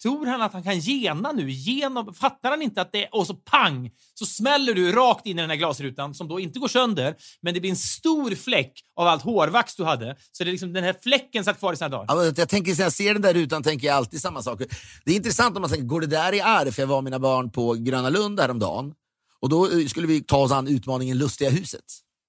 tror 0.02 0.26
han 0.26 0.42
att 0.42 0.52
han 0.52 0.62
kan 0.62 0.80
gena 0.80 1.32
nu? 1.32 1.50
Genom, 1.50 2.14
fattar 2.14 2.50
han 2.50 2.62
inte 2.62 2.80
att 2.80 2.92
det, 2.92 3.06
och 3.12 3.26
så 3.26 3.34
pang, 3.34 3.90
så 4.14 4.26
smäller 4.26 4.74
du 4.74 4.92
rakt 4.92 5.26
in 5.26 5.38
i 5.38 5.40
den 5.40 5.50
här 5.50 5.56
glasrutan 5.56 6.14
som 6.14 6.28
då 6.28 6.40
inte 6.40 6.58
går 6.58 6.67
sönder, 6.68 7.16
men 7.42 7.54
det 7.54 7.60
blir 7.60 7.70
en 7.70 7.76
stor 7.76 8.34
fläck 8.34 8.72
av 8.96 9.06
allt 9.06 9.22
hårvax 9.22 9.76
du 9.76 9.84
hade. 9.84 10.16
Så 10.32 10.44
det 10.44 10.50
är 10.50 10.52
liksom, 10.52 10.72
den 10.72 10.84
här 10.84 10.96
fläcken 11.02 11.44
satt 11.44 11.58
kvar 11.58 11.72
i 11.72 11.76
sina 11.76 11.88
dagar. 11.88 12.16
Men 12.16 12.34
Jag 12.36 12.48
tänker, 12.48 12.76
när 12.76 12.82
jag 12.82 12.92
ser 12.92 13.12
den 13.12 13.22
där 13.22 13.34
rutan 13.34 13.62
tänker 13.62 13.86
jag 13.86 13.96
alltid 13.96 14.20
samma 14.20 14.42
saker. 14.42 14.66
Det 15.04 15.12
är 15.12 15.16
intressant 15.16 15.56
om 15.56 15.60
man 15.60 15.70
tänker, 15.70 15.86
går 15.86 16.00
det 16.00 16.06
där 16.06 16.34
i 16.34 16.40
arv? 16.40 16.70
För 16.70 16.82
jag 16.82 16.86
var 16.86 16.96
med 16.96 17.04
mina 17.04 17.18
barn 17.18 17.50
på 17.50 17.72
Gröna 17.74 18.08
Lund 18.08 18.40
häromdagen. 18.40 18.92
Och 19.40 19.48
då 19.48 19.70
eh, 19.70 19.86
skulle 19.86 20.06
vi 20.06 20.20
ta 20.22 20.36
oss 20.38 20.52
an 20.52 20.68
utmaningen 20.68 21.18
Lustiga 21.18 21.50
huset. 21.50 21.84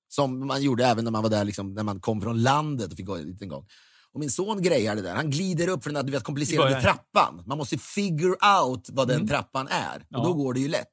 Som 0.09 0.47
man 0.47 0.61
gjorde 0.61 0.85
även 0.85 1.03
när 1.03 1.11
man 1.11 1.23
var 1.23 1.29
där, 1.29 1.43
liksom, 1.45 1.73
när 1.73 1.83
man 1.83 1.99
kom 1.99 2.21
från 2.21 2.43
landet 2.43 2.91
och 2.91 2.97
fick 2.97 3.05
gå 3.05 3.15
en 3.15 3.23
liten 3.31 3.47
gång. 3.49 3.65
Och 4.13 4.19
min 4.19 4.29
son 4.31 4.61
grejar 4.61 4.95
det 4.95 5.01
där. 5.01 5.15
Han 5.15 5.29
glider 5.29 5.67
upp 5.67 5.83
för 5.83 5.89
den 5.89 5.95
där 5.95 6.03
du 6.03 6.11
vet, 6.11 6.23
komplicerade 6.23 6.81
trappan. 6.81 7.43
Man 7.47 7.57
måste 7.57 7.77
figure 7.77 8.35
out 8.61 8.87
vad 8.91 9.07
den 9.07 9.27
trappan 9.27 9.67
är. 9.67 9.95
Och 9.95 10.03
Ja. 10.09 10.23
då 10.23 10.33
går 10.33 10.53
det 10.53 10.59
ju 10.59 10.67
lätt. 10.67 10.87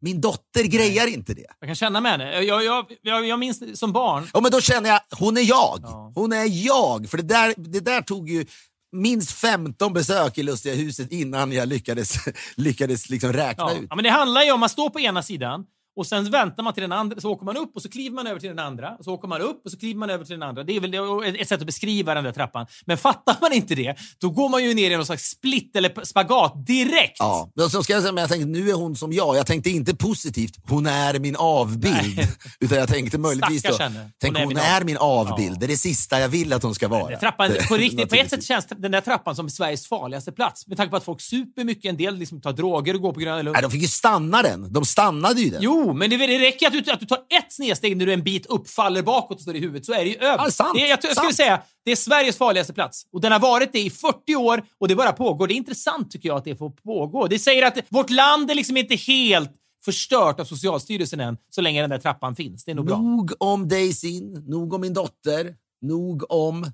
Min 0.00 0.20
dotter 0.20 0.64
grejar 0.64 1.06
inte 1.06 1.34
det. 1.34 1.46
Jag 1.60 1.68
kan 1.68 1.74
känna 1.76 2.00
med 2.00 2.12
henne. 2.12 2.42
Jag, 2.42 2.64
jag, 2.64 2.86
jag, 3.02 3.26
jag 3.26 3.38
minns 3.38 3.78
som 3.78 3.92
barn. 3.92 4.28
Ja, 4.32 4.40
men 4.40 4.50
då 4.50 4.60
känner 4.60 4.90
jag, 4.90 5.00
hon 5.18 5.36
är 5.36 5.40
jag. 5.40 5.78
Ja. 5.82 6.12
Hon 6.14 6.32
är 6.32 6.66
jag. 6.66 7.10
För 7.10 7.16
det 7.16 7.22
där, 7.22 7.54
det 7.56 7.80
där 7.80 8.02
tog 8.02 8.28
ju 8.30 8.46
minst 8.92 9.30
15 9.32 9.92
besök 9.92 10.38
i 10.38 10.42
Lustiga 10.42 10.74
huset 10.74 11.12
innan 11.12 11.52
jag 11.52 11.68
lyckades, 11.68 12.14
lyckades 12.56 13.08
liksom 13.10 13.32
räkna 13.32 13.64
Ja. 13.64 13.72
ut. 13.78 13.86
ja, 13.90 13.96
men 13.96 14.02
det 14.04 14.10
handlar 14.10 14.42
ju 14.42 14.52
om 14.52 14.62
att 14.62 14.70
står 14.70 14.90
på 14.90 15.00
ena 15.00 15.22
sidan 15.22 15.64
och 16.00 16.06
sen 16.06 16.30
väntar 16.30 16.62
man 16.62 16.72
till 16.72 16.82
den 16.82 16.92
andra, 16.92 17.20
så 17.20 17.30
åker 17.30 17.44
man 17.44 17.56
upp 17.56 17.76
och 17.76 17.82
så 17.82 17.88
kliver 17.88 18.14
man 18.14 18.26
över 18.26 18.40
till 18.40 18.48
den 18.48 18.58
andra. 18.58 18.96
Och 18.98 19.04
så 19.04 19.12
åker 19.12 19.28
man 19.28 19.40
upp 19.40 19.60
och 19.64 19.70
så 19.70 19.78
kliver 19.78 19.98
man 19.98 20.10
över 20.10 20.24
till 20.24 20.32
den 20.32 20.42
andra. 20.42 20.64
Det 20.64 20.76
är 20.76 20.80
väl 20.80 21.34
ett 21.40 21.48
sätt 21.48 21.60
att 21.60 21.66
beskriva 21.66 22.14
den 22.14 22.24
där 22.24 22.32
trappan. 22.32 22.66
Men 22.84 22.98
fattar 22.98 23.36
man 23.40 23.52
inte 23.52 23.74
det, 23.74 23.96
då 24.20 24.30
går 24.30 24.48
man 24.48 24.64
ju 24.64 24.74
ner 24.74 24.90
i 24.90 24.96
någon 24.96 25.06
slags 25.06 25.24
split 25.24 25.76
eller 25.76 26.04
spagat 26.04 26.66
direkt. 26.66 27.16
Ja, 27.18 27.50
men 27.54 27.70
så 27.70 27.82
ska 27.82 27.92
jag 27.92 28.02
säga, 28.02 28.12
men 28.12 28.20
jag 28.22 28.30
tänkte 28.30 28.48
nu 28.48 28.70
är 28.70 28.74
hon 28.74 28.96
som 28.96 29.12
jag. 29.12 29.36
Jag 29.36 29.46
tänkte 29.46 29.70
inte 29.70 29.94
positivt, 29.94 30.54
hon 30.68 30.86
är 30.86 31.18
min 31.18 31.36
avbild. 31.36 32.16
Nej. 32.16 32.28
Utan 32.60 32.78
jag 32.78 32.88
tänkte 32.88 33.18
möjligtvis 33.18 33.62
då, 33.62 33.76
henne. 33.76 34.10
tänk 34.20 34.36
Hon 34.36 34.42
är 34.42 34.44
hon 34.44 34.54
min 34.54 34.62
är 34.62 34.84
min 34.84 34.96
avbild. 34.96 35.54
Ja. 35.54 35.58
Det 35.60 35.66
är 35.66 35.68
det 35.68 35.76
sista 35.76 36.20
jag 36.20 36.28
vill 36.28 36.52
att 36.52 36.62
hon 36.62 36.74
ska 36.74 36.88
vara. 36.88 37.16
Trappan, 37.16 37.50
på, 37.68 37.74
riktigt, 37.76 38.08
på 38.08 38.14
ett 38.14 38.30
sätt 38.30 38.44
känns 38.44 38.66
den 38.66 38.92
där 38.92 39.00
trappan 39.00 39.36
som 39.36 39.50
Sveriges 39.50 39.86
farligaste 39.86 40.32
plats. 40.32 40.66
Med 40.66 40.76
tanke 40.76 40.90
på 40.90 40.96
att 40.96 41.04
folk 41.04 41.20
super 41.20 41.64
mycket, 41.64 41.90
en 41.90 41.96
del 41.96 42.16
liksom 42.16 42.40
tar 42.40 42.52
droger 42.52 42.94
och 42.94 43.00
går 43.00 43.12
på 43.12 43.20
Gröna 43.20 43.42
Lund. 43.42 43.52
Nej, 43.52 43.62
de 43.62 43.70
fick 43.70 43.82
ju 43.82 43.88
stanna 43.88 44.42
den. 44.42 44.72
De 44.72 44.84
stannade 44.84 45.40
ju 45.40 45.50
den. 45.50 45.62
Jo, 45.62 45.89
men 45.94 46.10
det, 46.10 46.16
det 46.16 46.38
räcker 46.38 46.66
att 46.66 46.72
du, 46.72 46.92
att 46.92 47.00
du 47.00 47.06
tar 47.06 47.18
ett 47.18 47.52
snedsteg 47.52 47.96
när 47.96 48.06
du 48.06 48.12
en 48.12 48.22
bit 48.22 48.46
upp, 48.46 48.68
faller 48.68 49.02
bakåt 49.02 49.36
och 49.36 49.42
står 49.42 49.56
i 49.56 49.58
huvudet, 49.58 49.86
så 49.86 49.92
är 49.92 50.04
det 50.04 50.10
ju 50.10 50.16
över. 50.16 50.44
Ja, 50.44 50.50
sant, 50.50 50.74
det, 50.74 50.80
jag, 50.80 50.98
jag 51.02 51.16
skulle 51.16 51.32
säga 51.32 51.62
det 51.84 51.92
är 51.92 51.96
Sveriges 51.96 52.36
farligaste 52.36 52.72
plats. 52.72 53.06
Och 53.12 53.20
den 53.20 53.32
har 53.32 53.38
varit 53.38 53.72
det 53.72 53.80
i 53.80 53.90
40 53.90 54.36
år 54.36 54.62
och 54.78 54.88
det 54.88 54.96
bara 54.96 55.12
pågår. 55.12 55.46
Det 55.46 55.54
är 55.54 55.56
intressant 55.56 56.10
tycker 56.10 56.28
jag 56.28 56.38
att 56.38 56.44
det 56.44 56.56
får 56.56 56.70
pågå. 56.70 57.26
Det 57.26 57.38
säger 57.38 57.66
att 57.66 57.78
vårt 57.88 58.10
land 58.10 58.50
är 58.50 58.54
liksom 58.54 58.76
inte 58.76 58.94
helt 58.94 59.50
förstört 59.84 60.40
av 60.40 60.44
Socialstyrelsen 60.44 61.20
än, 61.20 61.36
så 61.50 61.60
länge 61.60 61.80
den 61.80 61.90
där 61.90 61.98
trappan 61.98 62.36
finns. 62.36 62.64
Det 62.64 62.70
är 62.70 62.74
nog 62.74 62.86
bra. 62.86 62.98
Nog 62.98 63.32
om 63.38 63.68
Daisy, 63.68 64.20
nog 64.46 64.74
om 64.74 64.80
min 64.80 64.94
dotter, 64.94 65.54
nog 65.82 66.32
om 66.32 66.72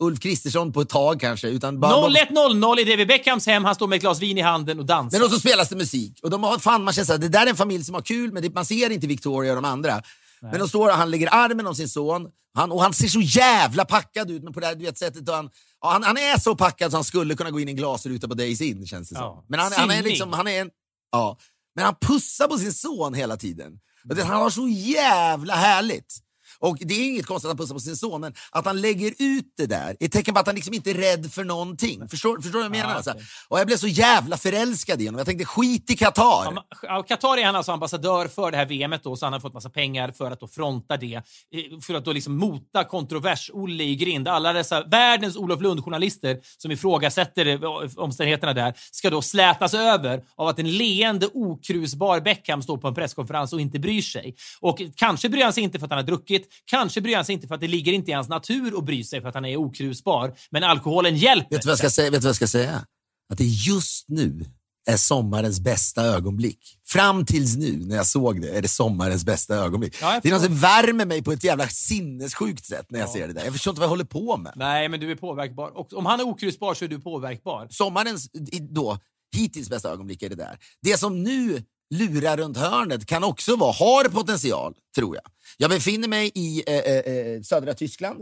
Ulf 0.00 0.20
Kristersson 0.20 0.72
på 0.72 0.80
ett 0.80 0.88
tag 0.88 1.20
kanske. 1.20 1.48
Utan 1.48 1.80
bara, 1.80 2.08
01.00 2.08 2.80
i 2.80 2.84
David 2.84 3.08
Beckhams 3.08 3.46
hem, 3.46 3.64
han 3.64 3.74
står 3.74 3.86
med 3.86 3.96
ett 3.96 4.02
glas 4.02 4.20
vin 4.20 4.38
i 4.38 4.40
handen 4.40 4.78
och 4.78 4.86
dansar. 4.86 5.18
Men 5.18 5.30
så 5.30 5.38
spelas 5.38 5.68
det 5.68 5.76
musik. 5.76 6.20
Och 6.22 6.30
de 6.30 6.42
har, 6.42 6.58
fan, 6.58 6.84
man 6.84 6.94
känner 6.94 7.08
här, 7.08 7.18
det 7.18 7.28
där 7.28 7.46
är 7.46 7.50
en 7.50 7.56
familj 7.56 7.84
som 7.84 7.94
har 7.94 8.02
kul, 8.02 8.32
men 8.32 8.42
det, 8.42 8.54
man 8.54 8.64
ser 8.64 8.90
inte 8.90 9.06
Victoria 9.06 9.52
och 9.52 9.62
de 9.62 9.68
andra. 9.68 10.02
Men 10.40 10.60
de 10.60 10.68
står, 10.68 10.90
han 10.90 11.10
lägger 11.10 11.34
armen 11.34 11.66
om 11.66 11.74
sin 11.74 11.88
son 11.88 12.28
han, 12.56 12.72
och 12.72 12.82
han 12.82 12.94
ser 12.94 13.08
så 13.08 13.20
jävla 13.20 13.84
packad 13.84 14.30
ut 14.30 14.42
men 14.42 14.52
på 14.52 14.60
det 14.60 14.66
här 14.66 14.74
du 14.74 14.84
vet, 14.84 14.98
sättet. 14.98 15.28
Han, 15.28 15.50
ja, 15.80 15.90
han, 15.90 16.02
han 16.02 16.16
är 16.16 16.38
så 16.38 16.56
packad 16.56 16.90
så 16.90 16.96
han 16.96 17.04
skulle 17.04 17.34
kunna 17.34 17.50
gå 17.50 17.60
in 17.60 17.68
i 17.68 17.70
en 17.70 17.76
glasruta 17.76 18.28
på 18.28 18.34
Days 18.34 18.60
In 18.60 18.86
känns 18.86 19.08
det 19.08 19.14
som. 19.14 19.24
Ja. 19.24 19.44
Men 19.48 19.60
han, 19.60 19.72
han 19.72 19.90
är 19.90 20.02
liksom, 20.02 20.32
han 20.32 20.48
är 20.48 20.60
en, 20.60 20.70
ja. 21.12 21.38
Men 21.74 21.84
han 21.84 21.94
pussar 22.00 22.48
på 22.48 22.58
sin 22.58 22.72
son 22.72 23.14
hela 23.14 23.36
tiden. 23.36 23.78
Det, 24.04 24.22
han 24.22 24.42
har 24.42 24.50
så 24.50 24.68
jävla 24.68 25.54
härligt. 25.54 26.18
Och 26.58 26.76
det 26.80 26.94
är 26.94 27.06
inget 27.06 27.26
konstigt 27.26 27.46
att 27.46 27.50
han 27.50 27.58
pussar 27.58 27.74
på 27.74 27.80
sin 27.80 27.96
son, 27.96 28.20
men 28.20 28.34
att 28.50 28.64
han 28.66 28.80
lägger 28.80 29.14
ut 29.18 29.52
det 29.56 29.66
där 29.66 29.96
är 30.00 30.06
ett 30.06 30.12
tecken 30.12 30.34
på 30.34 30.40
att 30.40 30.46
han 30.46 30.54
liksom 30.54 30.74
inte 30.74 30.90
är 30.90 30.94
rädd 30.94 31.32
för 31.32 31.44
någonting. 31.44 32.08
Förstår, 32.08 32.40
förstår 32.40 32.58
du 32.58 32.58
vad 32.58 32.64
jag 32.64 32.70
menar? 32.70 32.90
Ja, 32.90 32.96
alltså? 32.96 33.10
okej. 33.10 33.22
Och 33.48 33.60
jag 33.60 33.66
blev 33.66 33.76
så 33.76 33.86
jävla 33.86 34.36
förälskad 34.36 35.02
i 35.02 35.06
honom. 35.06 35.18
Jag 35.18 35.26
tänkte 35.26 35.44
skit 35.44 35.90
i 35.90 35.96
Qatar. 35.96 36.64
Ja, 36.82 37.02
Qatar 37.02 37.38
är 37.38 37.44
han 37.44 37.56
alltså 37.56 37.72
ambassadör 37.72 38.28
för 38.28 38.50
det 38.50 38.56
här 38.56 38.66
VMet 38.66 39.02
då, 39.02 39.16
så 39.16 39.26
han 39.26 39.32
har 39.32 39.40
fått 39.40 39.54
massa 39.54 39.70
pengar 39.70 40.12
för 40.12 40.30
att 40.30 40.40
då 40.40 40.48
fronta 40.48 40.96
det. 40.96 41.22
För 41.86 41.94
att 41.94 42.04
då 42.04 42.12
liksom 42.12 42.36
mota 42.36 42.84
kontrovers, 42.84 43.50
Olle 43.54 43.84
i 43.84 43.96
grind. 43.96 44.28
Alla 44.28 44.52
dessa 44.52 44.84
världens 44.84 45.36
Olof 45.36 45.60
Lund-journalister 45.60 46.40
som 46.58 46.70
ifrågasätter 46.70 47.46
eh, 47.46 47.90
omständigheterna 47.96 48.52
där 48.52 48.74
ska 48.90 49.10
då 49.10 49.22
slätas 49.22 49.74
över 49.74 50.22
av 50.36 50.48
att 50.48 50.58
en 50.58 50.76
leende, 50.76 51.28
okrusbar 51.34 52.20
Beckham 52.20 52.62
står 52.62 52.76
på 52.76 52.88
en 52.88 52.94
presskonferens 52.94 53.52
och 53.52 53.60
inte 53.60 53.78
bryr 53.78 54.02
sig. 54.02 54.34
Och 54.60 54.82
kanske 54.96 55.28
bryr 55.28 55.44
han 55.44 55.52
sig 55.52 55.62
inte 55.62 55.78
för 55.78 55.86
att 55.86 55.90
han 55.90 55.98
har 55.98 56.06
druckit, 56.06 56.48
kanske 56.64 57.00
bryr 57.00 57.16
han 57.16 57.24
sig 57.24 57.34
inte 57.34 57.48
för 57.48 57.54
att 57.54 57.60
det 57.60 57.68
ligger 57.68 57.92
inte 57.92 58.10
i 58.10 58.14
hans 58.14 58.28
natur 58.28 58.78
att 58.78 58.84
bry 58.84 59.04
sig 59.04 59.20
för 59.20 59.28
att 59.28 59.34
han 59.34 59.44
är 59.44 59.56
okrusbar. 59.56 60.34
Men 60.50 60.64
alkoholen 60.64 61.16
hjälper. 61.16 61.50
Vet 61.50 61.62
du 61.62 61.66
vad 61.66 61.72
jag 61.72 61.78
ska 61.78 61.90
säga? 61.90 62.10
Vet 62.10 62.20
du 62.20 62.24
vad 62.24 62.28
jag 62.28 62.36
ska 62.36 62.46
säga? 62.46 62.86
Att 63.32 63.38
det 63.38 63.44
just 63.44 64.08
nu 64.08 64.44
är 64.86 64.96
sommarens 64.96 65.60
bästa 65.60 66.02
ögonblick. 66.02 66.78
Fram 66.86 67.24
tills 67.24 67.56
nu, 67.56 67.76
när 67.86 67.96
jag 67.96 68.06
såg 68.06 68.40
det, 68.40 68.50
är 68.50 68.62
det 68.62 68.68
sommarens 68.68 69.24
bästa 69.24 69.54
ögonblick. 69.54 69.96
Ja, 70.00 70.20
det 70.22 70.28
är 70.28 70.32
något 70.32 70.42
som 70.42 70.56
värmer 70.56 71.06
mig 71.06 71.22
på 71.22 71.32
ett 71.32 71.44
jävla 71.44 71.68
sinnessjukt 71.68 72.64
sätt 72.64 72.86
när 72.90 73.00
jag 73.00 73.08
ser 73.08 73.26
det 73.26 73.32
där. 73.32 73.44
Jag 73.44 73.52
förstår 73.52 73.70
inte 73.70 73.80
vad 73.80 73.84
jag 73.86 73.90
håller 73.90 74.04
på 74.04 74.36
med. 74.36 74.52
Nej, 74.56 74.88
men 74.88 75.00
du 75.00 75.10
är 75.10 75.16
påverkbar. 75.16 75.76
Och 75.76 75.92
om 75.92 76.06
han 76.06 76.20
är 76.20 76.24
okrusbar 76.24 76.74
så 76.74 76.84
är 76.84 76.88
du 76.88 77.00
påverkbar. 77.00 77.66
Sommarens 77.70 78.30
då, 78.70 78.98
hittills 79.36 79.70
bästa 79.70 79.90
ögonblick 79.90 80.22
är 80.22 80.28
det 80.28 80.36
där. 80.36 80.58
Det 80.82 80.98
som 80.98 81.22
nu 81.22 81.62
lurar 81.94 82.36
runt 82.36 82.56
hörnet 82.56 83.06
kan 83.06 83.24
också 83.24 83.56
vara, 83.56 83.72
har 83.72 84.04
potential, 84.04 84.74
tror 84.96 85.16
jag. 85.16 85.24
Jag 85.56 85.70
befinner 85.70 86.08
mig 86.08 86.32
i 86.34 86.62
eh, 86.66 86.74
eh, 86.74 86.96
eh 86.96 87.42
södra 87.42 87.74
Tyskland. 87.74 88.20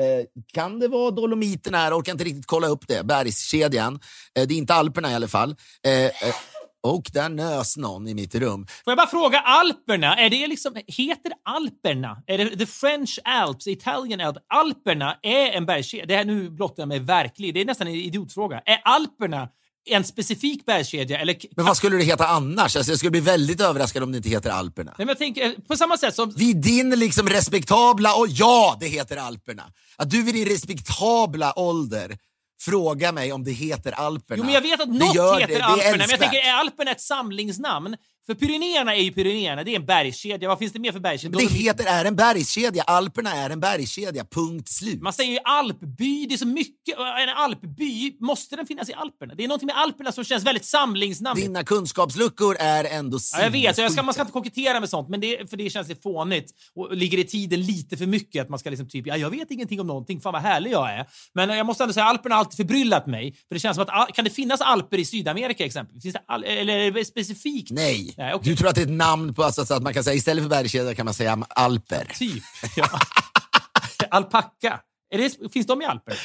Eh, 0.00 0.26
kan 0.52 0.78
det 0.78 0.88
vara 0.88 1.10
Dolomiterna 1.10 1.78
här? 1.78 1.90
Jag 1.90 1.98
orkar 1.98 2.12
inte 2.12 2.24
riktigt 2.24 2.46
kolla 2.46 2.66
upp 2.66 2.88
det. 2.88 3.06
Bergskedjan. 3.06 3.94
Eh, 4.38 4.46
det 4.46 4.54
är 4.54 4.58
inte 4.58 4.74
Alperna 4.74 5.10
i 5.10 5.14
alla 5.14 5.28
fall. 5.28 5.56
Eh, 5.86 6.04
eh, 6.04 6.34
och 6.82 7.10
där 7.12 7.28
nös 7.28 7.76
någon 7.76 8.08
i 8.08 8.14
mitt 8.14 8.34
rum. 8.34 8.66
Får 8.66 8.90
jag 8.90 8.96
bara 8.96 9.06
fråga, 9.06 9.40
Alperna, 9.40 10.16
är 10.16 10.30
det 10.30 10.46
liksom, 10.46 10.76
heter 10.86 11.28
det 11.30 11.36
Alperna? 11.42 12.22
Är 12.26 12.38
det 12.38 12.56
the 12.56 12.66
French 12.66 13.18
Alps, 13.24 13.66
Italian 13.66 14.20
Alps? 14.20 14.40
Alperna 14.48 15.18
är 15.22 15.52
en 15.52 15.66
bergskedja. 15.66 16.06
Det 16.06 16.16
här 16.16 16.24
nu 16.24 16.50
blottar 16.50 16.82
jag 16.82 16.88
mig 16.88 16.98
verkligen. 16.98 17.54
Det 17.54 17.60
är 17.60 17.64
nästan 17.64 17.86
en 17.86 17.94
idiotfråga. 17.94 18.62
Är 18.64 18.80
Alperna 18.84 19.48
en 19.86 20.04
specifik 20.04 20.66
bergskedja? 20.66 21.18
Eller... 21.18 21.36
Men 21.56 21.64
vad 21.64 21.76
skulle 21.76 21.96
det 21.96 22.04
heta 22.04 22.26
annars? 22.26 22.76
Alltså, 22.76 22.92
jag 22.92 22.98
skulle 22.98 23.10
bli 23.10 23.20
väldigt 23.20 23.60
överraskad 23.60 24.02
om 24.02 24.12
det 24.12 24.16
inte 24.16 24.28
heter 24.28 24.50
Alperna. 24.50 24.94
Nej, 24.98 25.06
men 25.06 25.08
jag 25.08 25.18
tänker, 25.18 25.54
på 25.68 25.76
samma 25.76 25.98
sätt 25.98 26.14
som... 26.14 26.30
Vid 26.30 26.56
din 26.56 26.90
liksom 26.90 27.28
respektabla 27.28 28.14
och 28.14 28.26
ja, 28.28 28.76
det 28.80 28.86
heter 28.86 29.16
Alperna. 29.16 29.62
Att 29.96 30.10
du 30.10 30.22
vid 30.22 30.34
din 30.34 30.46
respektabla 30.46 31.58
ålder 31.58 32.18
frågar 32.60 33.12
mig 33.12 33.32
om 33.32 33.44
det 33.44 33.50
heter 33.50 33.92
Alperna. 33.92 34.38
Jo, 34.38 34.44
men 34.44 34.54
jag 34.54 34.60
vet 34.60 34.80
att 34.80 34.98
Det 34.98 34.98
något 34.98 35.40
heter 35.40 35.48
det. 35.48 35.58
Det 35.58 35.64
Alperna, 35.64 35.96
men 35.96 36.10
jag 36.10 36.20
tänker, 36.20 36.38
är 36.38 36.52
Alperna 36.52 36.90
ett 36.90 37.00
samlingsnamn? 37.00 37.96
För 38.26 38.34
Pyrenéerna 38.34 38.94
är 38.96 39.02
ju 39.02 39.12
Pyrenéerna, 39.12 39.64
det 39.64 39.70
är 39.70 39.76
en 39.76 39.86
bergskedja. 39.86 40.48
Vad 40.48 40.58
finns 40.58 40.72
det 40.72 40.78
mer 40.78 40.92
för 40.92 41.00
bergskedjor? 41.00 41.36
Men 41.40 41.46
det 41.46 41.54
heter 41.54 41.84
är 41.86 42.04
en 42.04 42.16
bergskedja. 42.16 42.82
Alperna 42.82 43.32
är 43.34 43.50
en 43.50 43.60
bergskedja. 43.60 44.24
Punkt 44.24 44.68
slut. 44.68 45.02
Man 45.02 45.12
säger 45.12 45.32
ju 45.32 45.38
alpby, 45.44 46.26
det 46.26 46.34
är 46.34 46.38
så 46.38 46.46
mycket. 46.46 46.98
En 46.98 47.28
alpby, 47.36 48.16
måste 48.20 48.56
den 48.56 48.66
finnas 48.66 48.88
i 48.88 48.92
Alperna? 48.92 49.34
Det 49.34 49.44
är 49.44 49.48
någonting 49.48 49.66
med 49.66 49.76
Alperna 49.76 50.12
som 50.12 50.24
känns 50.24 50.44
väldigt 50.44 50.64
samlingsnamn. 50.64 51.40
Dina 51.40 51.64
kunskapsluckor 51.64 52.56
är 52.60 52.84
ändå 52.84 53.18
Ja, 53.32 53.42
jag 53.42 53.50
vet, 53.50 53.78
jag 53.78 53.92
ska, 53.92 54.02
man 54.02 54.14
ska 54.14 54.22
inte 54.22 54.32
kokettera 54.32 54.80
med 54.80 54.88
sånt, 54.88 55.08
men 55.08 55.20
det, 55.20 55.50
för 55.50 55.56
det 55.56 55.70
känns 55.70 55.88
det 55.88 56.02
fånigt 56.02 56.50
och 56.74 56.96
ligger 56.96 57.18
i 57.18 57.24
tiden 57.24 57.62
lite 57.62 57.96
för 57.96 58.06
mycket. 58.06 58.42
Att 58.42 58.48
man 58.48 58.58
ska 58.58 58.70
liksom 58.70 58.88
typ, 58.88 59.06
ja, 59.06 59.16
jag 59.16 59.30
vet 59.30 59.50
ingenting 59.50 59.80
om 59.80 59.86
någonting, 59.86 60.20
fan 60.20 60.32
vad 60.32 60.42
härlig 60.42 60.70
jag 60.70 60.90
är. 60.92 61.06
Men 61.34 61.48
jag 61.48 61.66
måste 61.66 61.84
ändå 61.84 61.92
säga, 61.92 62.04
Alperna 62.04 62.34
har 62.34 62.40
alltid 62.40 62.56
förbryllat 62.56 63.06
mig. 63.06 63.32
För 63.48 63.54
det 63.54 63.60
känns 63.60 63.76
som 63.76 63.86
att, 63.88 64.14
kan 64.14 64.24
det 64.24 64.30
finnas 64.30 64.60
alper 64.60 64.98
i 64.98 65.04
Sydamerika 65.04 65.64
exempelvis? 65.64 66.02
Finns 66.02 66.12
det 66.12 66.22
al- 66.28 66.44
eller 66.44 66.78
är 66.78 66.90
det 66.90 67.04
specifikt? 67.04 67.70
Nej. 67.70 68.13
Nej, 68.16 68.34
okej. 68.34 68.50
Du 68.50 68.56
tror 68.56 68.68
att 68.68 68.74
det 68.74 68.80
är 68.80 68.86
ett 68.86 68.92
namn 68.92 69.34
på, 69.34 69.42
alltså, 69.44 69.66
så 69.66 69.74
att 69.74 69.82
man 69.82 69.94
kan 69.94 70.04
säga 70.04 70.14
istället 70.14 70.44
för 70.44 70.48
bergskedja 70.48 70.94
kan 70.94 71.04
man 71.04 71.14
säga 71.14 71.38
alper. 71.48 72.12
Typ. 72.18 72.42
Ja. 72.76 72.88
Alpacka. 74.10 74.80
Finns 75.52 75.66
de 75.66 75.82
i 75.82 75.84
Alperna? 75.84 76.16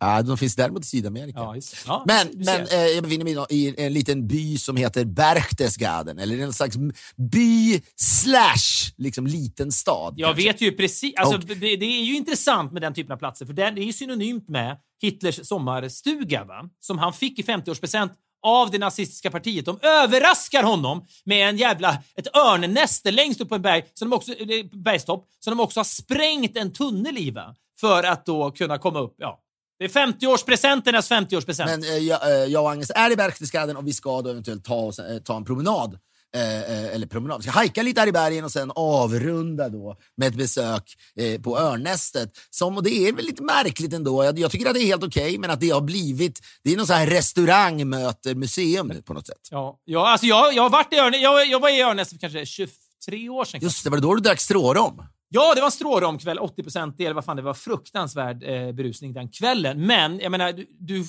Ja, 0.00 0.22
de 0.22 0.38
finns 0.38 0.56
däremot 0.56 0.82
i 0.84 0.86
Sydamerika. 0.86 1.38
Ja. 1.38 1.56
Ja, 1.86 2.04
Men, 2.06 2.28
men 2.34 2.66
eh, 2.66 2.76
jag 2.76 3.02
befinner 3.04 3.24
mig 3.24 3.46
i 3.50 3.74
en 3.86 3.92
liten 3.92 4.26
by 4.26 4.58
som 4.58 4.76
heter 4.76 5.04
Berchtesgaden, 5.04 6.18
eller 6.18 6.38
en 6.38 6.52
slags 6.52 6.76
by 7.32 7.82
slash 7.96 8.92
liksom 8.96 9.26
liten 9.26 9.72
stad. 9.72 10.14
Jag 10.16 10.28
kanske. 10.28 10.42
vet 10.52 10.60
ju 10.60 10.72
precis. 10.72 11.14
Alltså, 11.16 11.34
Och- 11.36 11.44
det, 11.44 11.54
det 11.76 11.84
är 11.86 12.02
ju 12.04 12.16
intressant 12.16 12.72
med 12.72 12.82
den 12.82 12.94
typen 12.94 13.12
av 13.12 13.16
platser, 13.16 13.46
för 13.46 13.52
den, 13.52 13.74
det 13.74 13.80
är 13.80 13.84
ju 13.84 13.92
synonymt 13.92 14.48
med 14.48 14.76
Hitlers 15.02 15.46
sommarstuga, 15.46 16.44
va? 16.44 16.64
som 16.80 16.98
han 16.98 17.12
fick 17.12 17.38
i 17.38 17.42
50-årspresent 17.42 18.10
av 18.42 18.70
det 18.70 18.78
nazistiska 18.78 19.30
partiet. 19.30 19.64
De 19.64 19.78
överraskar 19.82 20.62
honom 20.62 21.06
med 21.24 21.48
en 21.48 21.56
jävla, 21.56 21.98
ett 22.16 22.36
örnnäste 22.36 23.10
längst 23.10 23.40
upp 23.40 23.48
på 23.48 23.54
en 23.54 23.62
berg, 23.62 23.84
som 23.94 24.10
de 24.10 24.16
också, 24.16 24.32
eh, 24.32 24.66
bergstopp, 24.72 25.28
som 25.40 25.56
de 25.56 25.60
också 25.60 25.80
har 25.80 25.84
sprängt 25.84 26.56
en 26.56 26.72
tunnel 26.72 27.18
i 27.18 27.30
va? 27.30 27.54
för 27.82 28.02
att 28.02 28.26
då 28.26 28.50
kunna 28.50 28.78
komma 28.78 29.00
upp. 29.00 29.14
Ja. 29.18 29.38
Det 29.78 29.84
är 29.84 29.88
50-årspresenternas 29.88 31.10
50-årspresent. 31.10 31.66
Men 31.66 31.82
eh, 31.82 31.96
jag, 31.96 32.30
eh, 32.30 32.44
jag 32.44 32.62
och 32.62 32.70
Agnes 32.70 32.90
är 32.94 33.12
i 33.12 33.16
Berchtesgaden 33.16 33.76
och 33.76 33.86
vi 33.86 33.92
ska 33.92 34.22
då 34.22 34.30
eventuellt 34.30 34.64
ta, 34.64 34.74
oss, 34.74 34.98
eh, 34.98 35.18
ta 35.18 35.36
en 35.36 35.44
promenad. 35.44 35.98
Eh, 36.36 36.62
eh, 36.62 36.94
eller 36.94 37.06
promenad. 37.06 37.38
Vi 37.38 37.42
ska 37.42 37.50
hajka 37.50 37.82
lite 37.82 38.00
här 38.00 38.08
i 38.08 38.12
bergen 38.12 38.44
och 38.44 38.52
sen 38.52 38.72
avrunda 38.74 39.68
då 39.68 39.96
med 40.16 40.28
ett 40.28 40.34
besök 40.34 40.96
eh, 41.16 41.40
på 41.40 41.58
Örnästet. 41.58 42.30
Som, 42.50 42.76
och 42.76 42.82
det 42.82 43.08
är 43.08 43.12
väl 43.12 43.24
lite 43.24 43.42
märkligt 43.42 43.92
ändå. 43.92 44.24
Jag, 44.24 44.38
jag 44.38 44.50
tycker 44.50 44.66
att 44.66 44.74
det 44.74 44.80
är 44.80 44.86
helt 44.86 45.04
okej, 45.04 45.38
men 45.38 45.50
att 45.50 45.60
det 45.60 45.70
har 45.70 45.80
blivit... 45.80 46.40
Det 46.64 46.72
är 46.72 46.76
någon 46.76 46.86
sån 46.86 46.96
här 46.96 47.06
restaurang 47.06 47.88
möter 47.88 48.34
museum 48.34 48.88
nu 48.88 49.02
på 49.02 49.14
något 49.14 49.26
sätt. 49.26 49.48
Ja, 49.50 49.80
ja, 49.84 50.08
alltså 50.08 50.26
jag, 50.26 50.54
jag 50.54 50.62
har 50.62 50.70
varit 50.70 50.92
i 50.92 50.96
Örnäs, 50.96 51.22
jag, 51.22 51.46
jag 51.46 51.60
var 51.60 51.68
i 51.68 51.82
Örnäs 51.82 52.08
för 52.08 52.18
kanske 52.18 52.46
23 52.46 53.28
år 53.28 53.44
sedan. 53.44 53.60
Just 53.62 53.84
det, 53.84 53.90
var 53.90 53.96
det 53.96 54.02
då 54.02 54.14
du 54.14 54.20
drack 54.20 54.40
strårom? 54.40 55.02
Ja, 55.34 55.54
det 55.54 55.60
var 55.60 55.66
en 55.66 55.72
stråromkväll, 55.72 56.38
80 56.38 56.62
procent 56.62 57.00
eller 57.00 57.14
vad 57.14 57.24
fan 57.24 57.36
det 57.36 57.42
var, 57.42 57.54
fruktansvärd 57.54 58.42
eh, 58.42 58.72
berusning 58.72 59.12
den 59.12 59.28
kvällen. 59.28 59.86
Men 59.86 60.20
jag 60.20 60.30
menar, 60.30 60.52
du, 60.52 60.66
du, 60.78 61.04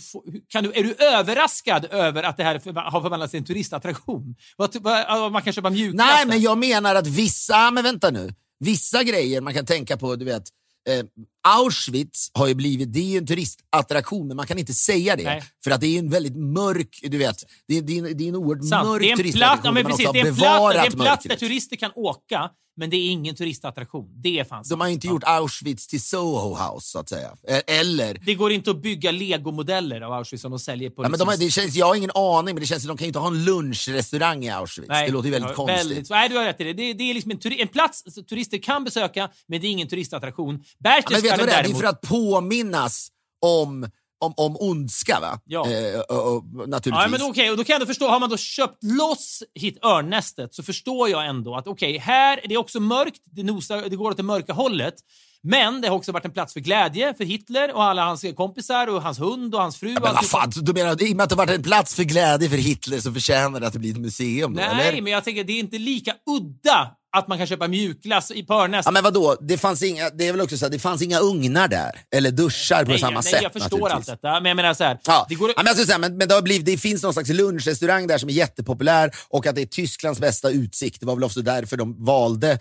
kan 0.48 0.64
du, 0.64 0.72
är 0.74 0.84
du 0.84 0.94
överraskad 0.94 1.86
över 1.86 2.24
att 2.24 2.38
det 2.38 2.44
här 2.44 2.60
för, 2.60 2.74
har 2.74 3.02
förvandlats 3.02 3.32
till 3.32 3.38
en 3.38 3.46
turistattraktion? 3.46 4.36
Vad, 4.58 4.76
vad, 4.82 5.32
man 5.32 5.42
kan 5.42 5.54
köpa 5.54 5.70
mjukglass 5.70 6.08
Nej, 6.16 6.28
men 6.28 6.42
jag 6.42 6.58
menar 6.58 6.96
att 6.96 7.08
vissa, 7.08 7.72
men 7.72 7.84
vänta 7.84 8.12
nu, 8.12 8.34
vissa 8.60 9.04
grejer 9.04 9.42
man 9.42 9.54
kan 9.54 9.66
tänka 9.66 9.98
på, 9.98 10.16
du 10.16 10.26
vet, 10.26 10.44
eh, 10.90 11.06
Auschwitz 11.48 12.32
har 12.34 12.48
ju 12.48 12.54
blivit, 12.54 12.94
det 12.94 13.00
är 13.00 13.12
ju 13.12 13.18
en 13.18 13.28
turistattraktion, 13.28 14.28
men 14.28 14.38
man 14.38 14.48
kan 14.48 14.60
inte 14.60 14.74
säga 14.74 15.16
det. 15.16 15.24
Nej. 15.24 15.44
För 15.64 15.72
att 15.72 15.82
det 15.82 15.88
är 15.88 16.00
en 16.00 16.10
väldigt 16.10 16.36
mörk, 16.36 17.00
du 17.04 17.18
vet, 17.18 17.44
det 17.68 17.78
är, 17.78 17.82
det 17.82 17.98
är, 17.98 18.14
det 18.14 18.24
är 18.24 18.28
en 18.28 18.36
oerhört 18.36 18.66
Sant. 18.70 18.88
mörk 18.88 19.02
Det 19.02 19.08
är 19.08 19.12
en 19.12 19.18
plats, 19.18 19.32
turistattraktion 19.32 19.66
ja, 19.66 19.72
men 19.72 19.86
precis, 19.86 20.10
det 20.14 20.20
är 20.20 20.26
en 20.26 20.36
plats, 20.36 20.42
det 20.42 20.46
är 20.46 20.60
bevarat 20.60 20.94
en 20.94 21.00
plats 21.00 21.24
där 21.24 21.36
turister 21.36 21.76
kan 21.76 21.92
åka, 21.96 22.50
men 22.78 22.90
det 22.90 22.98
är 22.98 23.12
ingen 23.12 23.36
turistattraktion. 23.36 24.10
Det 24.16 24.40
är 24.40 24.44
fan 24.44 24.64
De 24.70 24.82
har 24.82 24.88
inte 24.88 25.08
Ja. 25.08 25.14
gjort 25.14 25.24
Auschwitz 25.26 25.88
till 25.88 26.02
Soho 26.02 26.56
House, 26.56 26.90
så 26.90 27.00
att 27.00 27.10
säga. 27.10 27.32
Eh, 27.48 27.60
Eller... 27.80 28.20
Det 28.26 28.36
går 28.36 28.52
inte 28.52 28.72
att 28.72 28.82
bygga 28.82 29.12
legomodeller 29.12 30.02
av 30.02 30.14
Auschwitz 30.14 30.42
som 30.42 30.52
de 30.52 30.60
säljer 30.60 30.90
på... 30.90 31.04
Ja, 31.04 31.10
men 31.10 31.20
de, 31.20 31.28
liksom- 31.30 31.46
det 31.46 31.52
känns, 31.52 31.76
jag 31.76 31.86
har 31.86 31.96
ingen 31.96 32.12
aning, 32.16 32.56
men 32.56 32.62
det 32.62 32.68
känns 32.68 32.84
som 32.84 32.88
de 32.88 32.98
kan 32.98 33.08
inte 33.08 33.20
ha 33.20 33.28
en 33.28 33.44
lunchrestaurang 33.46 34.46
i 34.46 34.50
Auschwitz. 34.50 34.90
det 34.90 35.08
låter 35.12 35.26
ju 35.28 35.32
väldigt 35.32 35.50
ja, 35.50 35.56
konstigt. 35.56 35.80
Väldigt, 35.80 36.10
nej, 36.10 36.30
du 36.30 36.38
har 36.38 36.46
rätt 36.46 36.62
i 36.62 36.64
det. 36.64 36.74
Det, 36.74 36.94
det 36.94 37.04
är 37.04 37.14
liksom 37.14 37.32
en, 37.32 37.52
en 37.52 37.68
plats 37.68 38.04
turister 38.30 38.58
kan 38.58 38.84
besöka, 38.84 39.30
men 39.48 39.62
det 39.62 39.68
är 39.68 39.72
ingen 39.72 39.88
turistattraktion. 39.88 40.56
Ja, 40.64 40.74
Berchtesgaden 40.80 41.24
det 41.38 41.44
är? 41.44 41.48
Det 41.48 41.54
är 41.54 41.64
däremot... 41.64 41.82
för 41.82 41.88
att 41.88 42.02
påminnas 42.02 43.10
om, 43.42 43.90
om, 44.24 44.34
om 44.38 44.58
ondska, 44.60 45.20
va? 45.20 45.40
Ja. 45.46 45.70
Eh, 45.70 46.00
och, 46.00 46.36
och, 46.36 46.44
naturligtvis. 46.70 47.04
Ja, 47.04 47.08
men 47.08 47.22
okej, 47.22 47.52
och 47.52 47.58
då 47.58 47.64
kan 47.64 47.74
jag 47.74 47.82
ändå 47.82 47.86
förstå, 47.86 48.08
har 48.08 48.20
man 48.20 48.30
då 48.30 48.38
köpt 48.38 48.84
loss 48.84 49.44
hit 49.56 49.86
örnnästet 49.86 50.54
så 50.54 50.64
förstår 50.64 51.10
jag 51.10 51.26
ändå 51.26 51.56
att 51.56 51.68
okej, 51.68 51.98
här 51.98 52.40
är 52.44 52.48
det 52.48 52.58
också 52.58 52.80
mörkt, 52.80 53.22
det, 53.26 53.44
nosar, 53.44 53.90
det 53.90 53.96
går 53.96 54.12
åt 54.12 54.18
det 54.18 54.24
mörka 54.24 54.54
hållet. 54.54 54.96
Men 55.44 55.82
det 55.82 55.88
har 55.88 55.96
också 55.96 56.12
varit 56.12 56.26
en 56.26 56.32
plats 56.32 56.54
för 56.54 56.60
glädje 56.60 57.14
för 57.14 57.24
Hitler 57.24 57.76
och 57.76 57.84
alla 57.84 58.06
hans 58.06 58.26
kompisar 58.36 58.88
och 58.88 59.02
hans 59.02 59.20
hund 59.20 59.56
och 59.56 59.62
hans 59.62 59.78
fru. 59.78 59.96
och 59.96 60.02
Men 60.02 60.14
vad 60.14 60.26
fan, 60.26 60.52
du 60.56 60.74
menar 60.74 60.92
att 60.92 61.02
i 61.02 61.14
och 61.14 61.18
med 61.18 61.24
att 61.24 61.30
det 61.30 61.36
varit 61.36 61.52
en 61.52 61.64
plats 61.64 61.96
för 61.96 62.04
glädje 62.04 62.50
för 62.50 62.58
Hitler 62.58 63.00
så 63.00 63.14
förtjänar 63.14 63.60
det 63.60 63.68
att 63.68 63.74
det 63.74 63.80
blir 63.80 63.92
ett 63.92 63.98
museum? 63.98 64.54
Då, 64.54 64.62
Nej, 64.62 64.90
eller? 64.90 65.02
men 65.02 65.12
jag 65.12 65.24
tänker 65.24 65.44
det 65.44 65.54
är 65.54 65.60
inte 65.60 65.78
lika 65.78 66.14
udda 66.26 66.92
att 67.18 67.28
man 67.28 67.38
kan 67.38 67.48
köpa 67.48 67.68
mjukglass 67.68 68.32
i 68.32 68.44
på 68.44 68.54
örnnästet. 68.54 68.86
Ja, 68.86 68.92
men 68.92 69.04
vadå? 69.04 69.38
Det, 69.42 69.58
fanns 69.58 69.84
inga, 69.84 70.10
det 70.10 70.28
är 70.28 70.32
väl 70.32 70.42
också 70.42 70.58
så 70.58 70.66
att 70.66 70.72
det 70.72 70.80
fanns 70.80 71.02
inga 71.02 71.20
ugnar 71.20 71.68
där, 71.68 71.92
eller 72.16 72.32
duschar 72.32 72.84
på 72.84 72.92
nej, 72.92 73.00
samma 73.00 73.22
nej, 73.22 73.24
sätt. 73.24 73.44
jag 73.44 73.54
förstår 73.54 73.90
allt 73.90 74.06
detta, 74.06 74.40
men 74.40 74.46
jag 74.46 74.56
menar 74.56 74.74
så 74.74 74.84
här. 74.84 75.00
Ja. 75.06 75.26
Det 75.30 75.36
går, 75.36 75.50
ja, 75.50 75.64
men 75.64 75.66
jag 75.78 75.86
säga, 75.86 75.98
men, 75.98 76.18
men 76.18 76.28
det, 76.28 76.34
har 76.34 76.42
blivit, 76.42 76.66
det 76.66 76.78
finns 76.78 77.04
någon 77.04 77.14
slags 77.14 77.30
lunchrestaurang 77.30 78.08
där 78.08 78.18
som 78.18 78.30
är 78.30 78.34
jättepopulär 78.34 79.12
och 79.30 79.48
att 79.48 79.56
det 79.56 79.62
är 79.62 79.66
Tysklands 79.66 80.20
bästa 80.20 80.50
utsikt. 80.50 81.00
Det 81.00 81.06
var 81.06 81.16
väl 81.16 81.24
också 81.24 81.42
därför 81.42 81.78
de 81.78 82.06
valde, 82.06 82.60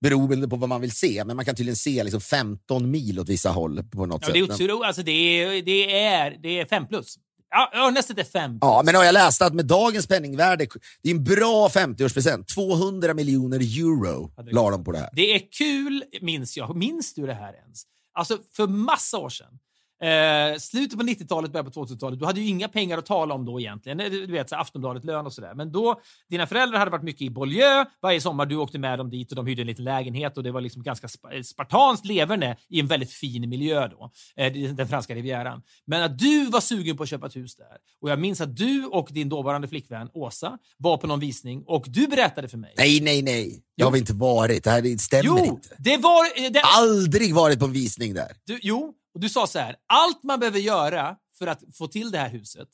beroende 0.00 0.48
på 0.48 0.56
vad 0.56 0.68
man 0.68 0.80
vill 0.80 0.92
se. 0.92 1.24
Men 1.24 1.36
man 1.36 1.44
kan 1.44 1.54
tydligen 1.54 1.76
se 1.76 2.04
liksom 2.04 2.20
15 2.20 2.90
mil 2.90 3.20
åt 3.20 3.28
vissa 3.28 3.50
håll 3.50 3.82
på 3.82 4.06
något 4.06 4.22
ja, 4.22 4.26
sätt. 4.26 4.34
det 4.34 4.40
är 4.40 4.42
otroligt. 4.42 4.86
Alltså 4.86 5.02
det 5.02 5.12
är, 5.12 5.62
det 5.62 6.04
är, 6.04 6.38
det 6.42 6.60
är 6.60 6.66
fem 6.66 6.86
plus. 6.86 7.18
Ja, 7.50 7.70
örnnästet 7.74 8.18
är 8.18 8.24
fem. 8.24 8.58
Ja, 8.60 8.82
men 8.84 8.94
har 8.94 9.04
jag 9.04 9.12
läst 9.12 9.42
att 9.42 9.54
med 9.54 9.66
dagens 9.66 10.06
penningvärde, 10.06 10.66
det 11.02 11.10
är 11.10 11.14
en 11.14 11.24
bra 11.24 11.68
50-årspresent. 11.68 12.44
200 12.54 13.14
miljoner 13.14 13.58
euro 13.58 14.32
la 14.50 14.70
de 14.70 14.84
på 14.84 14.92
det 14.92 14.98
här. 14.98 15.10
Det 15.12 15.34
är 15.34 15.42
kul, 15.58 16.04
minns 16.20 16.56
jag. 16.56 16.76
Minns 16.76 17.14
du 17.14 17.26
det 17.26 17.34
här 17.34 17.54
ens? 17.54 17.82
Alltså, 18.14 18.38
för 18.56 18.66
massa 18.66 19.18
år 19.18 19.28
sedan. 19.28 19.58
Eh, 20.02 20.58
slutet 20.58 20.98
på 20.98 21.04
90-talet, 21.04 21.52
början 21.52 21.70
på 21.72 21.84
2000-talet. 21.86 22.18
Du 22.18 22.24
hade 22.26 22.40
ju 22.40 22.46
inga 22.48 22.68
pengar 22.68 22.98
att 22.98 23.06
tala 23.06 23.34
om 23.34 23.44
då 23.44 23.60
egentligen. 23.60 24.00
Eh, 24.00 24.10
Du 24.10 24.26
vet, 24.26 24.48
så 24.48 24.56
Aftonbladet-lön 24.56 25.26
och 25.26 25.32
sådär. 25.32 25.54
Men 25.54 25.72
då, 25.72 26.00
dina 26.30 26.46
föräldrar 26.46 26.78
hade 26.78 26.90
varit 26.90 27.02
mycket 27.02 27.22
i 27.22 27.30
Beaulieu. 27.30 27.84
Varje 28.02 28.20
sommar 28.20 28.46
du 28.46 28.56
åkte 28.56 28.78
med 28.78 28.98
dem 28.98 29.10
dit 29.10 29.30
och 29.32 29.36
de 29.36 29.46
hyrde 29.46 29.62
en 29.62 29.66
liten 29.66 29.84
lägenhet 29.84 30.36
och 30.36 30.42
det 30.42 30.50
var 30.52 30.60
liksom 30.60 30.82
ganska 30.82 31.06
sp- 31.06 31.42
spartanskt 31.42 32.06
leverne 32.06 32.56
i 32.68 32.80
en 32.80 32.86
väldigt 32.86 33.10
fin 33.12 33.48
miljö 33.48 33.88
då. 33.88 34.10
Eh, 34.36 34.52
den 34.52 34.88
franska 34.88 35.14
rivieran. 35.14 35.62
Men 35.86 36.02
att 36.02 36.18
du 36.18 36.46
var 36.46 36.60
sugen 36.60 36.96
på 36.96 37.02
att 37.02 37.08
köpa 37.08 37.26
ett 37.26 37.36
hus 37.36 37.56
där. 37.56 37.66
Och 38.02 38.10
jag 38.10 38.18
minns 38.18 38.40
att 38.40 38.56
du 38.56 38.84
och 38.84 39.08
din 39.12 39.28
dåvarande 39.28 39.68
flickvän 39.68 40.08
Åsa 40.14 40.58
var 40.76 40.96
på 40.96 41.06
någon 41.06 41.20
visning 41.20 41.62
och 41.66 41.84
du 41.88 42.06
berättade 42.06 42.48
för 42.48 42.58
mig. 42.58 42.74
Nej, 42.78 43.00
nej, 43.00 43.22
nej. 43.22 43.62
Jag 43.74 43.90
har 43.90 43.96
inte 43.96 44.12
varit. 44.12 44.64
Det 44.64 44.70
här 44.70 44.98
stämmer 44.98 45.24
Jo, 45.24 45.38
inte. 45.44 45.68
det 45.78 45.96
var... 45.96 46.24
eh, 46.44 46.50
Det, 46.52 46.60
Aldrig 46.62 47.34
varit 47.34 47.58
på 47.58 47.64
en 47.64 47.72
visning 47.72 48.14
där. 48.14 48.32
du, 48.46 48.58
jo, 48.62 48.94
och 49.18 49.22
du 49.22 49.28
sa 49.28 49.46
så 49.46 49.58
här. 49.58 49.76
Allt 49.86 50.22
man 50.22 50.40
behöver 50.40 50.58
göra 50.58 51.16
för 51.38 51.46
att 51.46 51.62
få 51.74 51.88
till 51.88 52.10
det 52.10 52.18
här 52.18 52.28
huset 52.28 52.68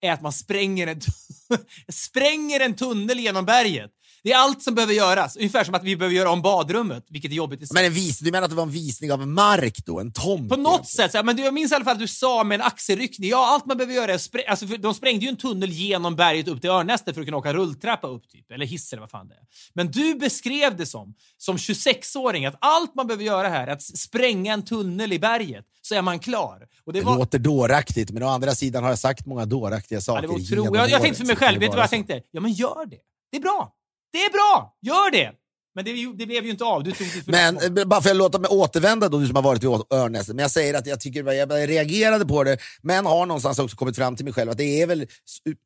är 0.00 0.12
att 0.12 0.22
man 0.22 0.32
spränger 0.32 0.86
en, 0.86 1.00
spränger 1.92 2.60
en 2.60 2.74
tunnel 2.74 3.20
genom 3.20 3.44
berget. 3.44 3.90
Det 4.22 4.32
är 4.32 4.36
allt 4.38 4.62
som 4.62 4.74
behöver 4.74 4.94
göras. 4.94 5.36
Ungefär 5.36 5.64
som 5.64 5.74
att 5.74 5.84
vi 5.84 5.96
behöver 5.96 6.16
göra 6.16 6.30
om 6.30 6.42
badrummet, 6.42 7.04
vilket 7.08 7.30
är 7.30 7.34
jobbigt 7.34 7.62
i 7.62 7.66
sig. 7.66 7.74
Men 7.74 7.84
en 7.84 7.92
vis, 7.92 8.18
du 8.18 8.30
menar 8.30 8.44
att 8.44 8.50
det 8.50 8.56
var 8.56 8.62
en 8.62 8.70
visning 8.70 9.12
av 9.12 9.26
mark 9.28 9.76
då? 9.86 10.00
En 10.00 10.12
tomt? 10.12 10.48
På 10.48 10.56
något 10.56 10.68
egentligen? 10.72 10.84
sätt. 10.86 11.10
Så 11.12 11.18
här, 11.18 11.24
men 11.24 11.36
jag 11.38 11.54
minns 11.54 11.72
i 11.72 11.74
alla 11.74 11.84
fall 11.84 11.92
att 11.92 11.98
du 12.00 12.08
sa 12.08 12.44
med 12.44 12.54
en 12.60 12.66
axelryckning, 12.66 13.30
ja 13.30 13.46
allt 13.54 13.66
man 13.66 13.76
behöver 13.76 13.94
göra 13.94 14.10
är 14.10 14.14
att 14.14 14.20
sprä- 14.20 14.48
alltså, 14.48 14.66
De 14.66 14.94
sprängde 14.94 15.24
ju 15.24 15.28
en 15.28 15.36
tunnel 15.36 15.70
genom 15.70 16.16
berget 16.16 16.48
upp 16.48 16.60
till 16.60 16.70
Örnästet 16.70 17.14
för 17.14 17.20
att 17.22 17.26
kunna 17.26 17.36
åka 17.36 17.52
rulltrappa 17.54 18.06
upp, 18.08 18.28
typ. 18.28 18.50
eller 18.50 18.66
hiss 18.66 18.92
eller 18.92 19.00
vad 19.00 19.10
fan 19.10 19.28
det 19.28 19.34
är. 19.34 19.40
Men 19.74 19.90
du 19.90 20.14
beskrev 20.14 20.76
det 20.76 20.86
som, 20.86 21.14
som 21.38 21.56
26-åring, 21.56 22.46
att 22.46 22.56
allt 22.60 22.94
man 22.94 23.06
behöver 23.06 23.24
göra 23.24 23.48
här 23.48 23.66
är 23.66 23.72
att 23.72 23.82
spränga 23.82 24.52
en 24.54 24.64
tunnel 24.64 25.12
i 25.12 25.18
berget, 25.18 25.64
så 25.82 25.94
är 25.94 26.02
man 26.02 26.18
klar. 26.18 26.66
Och 26.86 26.92
det 26.92 26.98
Det 27.00 27.04
var, 27.06 27.18
låter 27.18 27.38
dåraktigt, 27.38 28.10
men 28.10 28.22
å 28.22 28.26
andra 28.28 28.54
sidan 28.54 28.82
har 28.82 28.90
jag 28.90 28.98
sagt 28.98 29.26
många 29.26 29.44
dåraktiga 29.44 29.96
Ja, 29.96 30.00
saker 30.00 30.22
det 30.22 30.28
var 30.28 30.34
otroligt. 30.34 30.74
Jag, 30.80 30.90
jag 30.90 31.00
tänkte 31.02 31.20
för 31.20 31.26
mig 31.26 31.36
själv, 31.36 31.60
vet 31.60 31.70
du 31.70 31.76
vad 31.76 31.82
jag 31.82 31.88
så. 31.88 31.94
tänkte? 31.94 32.22
Ja, 32.30 32.40
men 32.40 32.52
gör 32.52 32.86
det. 32.86 32.96
Det 33.30 33.36
är 33.36 33.40
bra. 33.40 33.72
Det 34.12 34.18
är 34.18 34.30
bra. 34.30 34.76
Gör 34.82 35.10
det. 35.10 35.32
Men 35.74 35.84
det, 35.84 35.92
det 36.18 36.26
blev 36.26 36.44
ju 36.44 36.50
inte 36.50 36.64
av. 36.64 36.84
Du 36.84 36.92
tog 36.92 37.06
det 37.06 37.22
för 37.24 37.32
Men 37.32 37.78
eh, 37.78 37.84
bara 37.84 38.02
för 38.02 38.10
att 38.10 38.16
låta 38.16 38.38
mig 38.38 38.48
återvända 38.50 39.08
då, 39.08 39.18
du 39.18 39.26
som 39.26 39.36
har 39.36 39.42
varit 39.42 39.62
vid 39.62 39.70
Örnäset. 39.70 40.36
Men 40.36 40.42
jag 40.42 40.50
säger 40.50 40.74
att 40.74 40.86
jag 40.86 41.00
tycker, 41.00 41.32
jag 41.32 41.50
reagerade 41.68 42.26
på 42.26 42.44
det, 42.44 42.58
men 42.82 43.06
har 43.06 43.26
någonstans 43.26 43.58
också 43.58 43.76
kommit 43.76 43.96
fram 43.96 44.16
till 44.16 44.24
mig 44.24 44.34
själv 44.34 44.50
att 44.50 44.58
det 44.58 44.82
är 44.82 44.86
väl 44.86 45.02
s- 45.02 45.08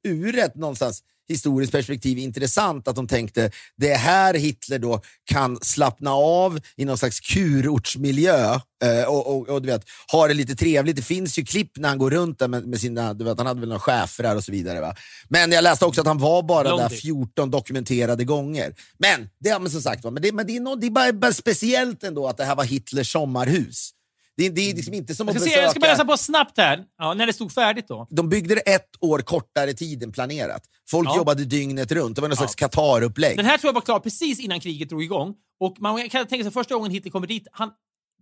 ur 0.08 0.38
ett 0.38 0.54
någonstans 0.54 1.02
historiskt 1.28 1.72
perspektiv 1.72 2.18
intressant 2.18 2.88
att 2.88 2.96
de 2.96 3.06
tänkte 3.08 3.50
det 3.76 3.90
är 3.90 3.98
här 3.98 4.34
Hitler 4.34 4.78
då 4.78 5.00
kan 5.24 5.58
slappna 5.62 6.10
av 6.14 6.60
i 6.76 6.84
någon 6.84 6.98
slags 6.98 7.20
kurortsmiljö 7.20 8.54
eh, 8.84 9.04
och, 9.08 9.26
och, 9.36 9.48
och 9.48 9.62
du 9.62 9.66
vet, 9.66 9.84
ha 10.12 10.28
det 10.28 10.34
lite 10.34 10.56
trevligt. 10.56 10.96
Det 10.96 11.02
finns 11.02 11.38
ju 11.38 11.44
klipp 11.44 11.70
när 11.76 11.88
han 11.88 11.98
går 11.98 12.10
runt 12.10 12.38
där 12.38 12.48
med, 12.48 12.66
med 12.66 12.80
sina, 12.80 13.14
du 13.14 13.24
vet, 13.24 13.38
han 13.38 13.46
hade 13.46 13.60
väl 13.60 13.68
några 13.68 13.80
schäfrar 13.80 14.36
och 14.36 14.44
så 14.44 14.52
vidare. 14.52 14.80
Va? 14.80 14.94
Men 15.28 15.52
jag 15.52 15.62
läste 15.64 15.84
också 15.84 16.00
att 16.00 16.06
han 16.06 16.18
var 16.18 16.42
bara 16.42 16.70
Lång 16.70 16.78
där 16.78 16.88
tid. 16.88 17.00
14 17.00 17.50
dokumenterade 17.50 18.24
gånger. 18.24 18.74
Men, 18.98 19.28
det, 19.40 19.58
men 19.58 19.70
som 19.70 19.82
sagt, 19.82 20.04
va, 20.04 20.10
men 20.10 20.22
det, 20.22 20.32
men 20.32 20.46
det, 20.46 20.56
är, 20.56 20.60
nå- 20.60 20.76
det 20.76 20.86
är 20.86 20.90
bara, 20.90 21.12
bara 21.12 21.32
speciellt 21.32 22.04
ändå 22.04 22.28
att 22.28 22.36
det 22.36 22.44
här 22.44 22.56
var 22.56 22.64
Hitlers 22.64 23.12
sommarhus. 23.12 23.90
Det, 24.36 24.48
det 24.48 24.70
är 24.70 24.74
liksom 24.74 24.94
inte 24.94 25.14
som 25.14 25.26
Jag 25.28 25.36
att 25.36 25.42
ska, 25.42 25.50
se, 25.50 25.56
jag 25.60 25.70
ska 25.70 25.80
bara 25.80 25.86
läsa 25.86 26.04
besöka... 26.04 26.12
på 26.12 26.16
snabbt 26.16 26.58
här, 26.58 26.84
ja, 26.98 27.14
när 27.14 27.26
det 27.26 27.32
stod 27.32 27.52
färdigt 27.52 27.88
då. 27.88 28.06
De 28.10 28.28
byggde 28.28 28.54
det 28.54 28.60
ett 28.60 28.88
år 29.00 29.18
kortare 29.18 29.72
tid 29.74 30.02
än 30.02 30.12
planerat. 30.12 30.62
Folk 30.90 31.08
Ja. 31.08 31.16
jobbade 31.16 31.44
dygnet 31.44 31.92
runt. 31.92 32.16
Det 32.16 32.22
var 32.22 32.28
någon 32.28 32.36
Ja. 32.40 32.48
slags 32.48 32.54
Qatar-upplägg. 32.54 33.36
Den 33.36 33.46
här 33.46 33.58
tror 33.58 33.68
jag 33.68 33.74
var 33.74 33.80
klar 33.80 34.00
precis 34.00 34.40
innan 34.40 34.60
kriget 34.60 34.88
drog 34.88 35.02
igång. 35.02 35.34
Och 35.60 35.76
man 35.80 36.08
kan 36.08 36.26
tänka 36.26 36.42
sig 36.44 36.52
första 36.52 36.74
gången 36.74 36.90
Hitler 36.90 37.10
kommer 37.10 37.26
dit, 37.26 37.46
han, 37.52 37.70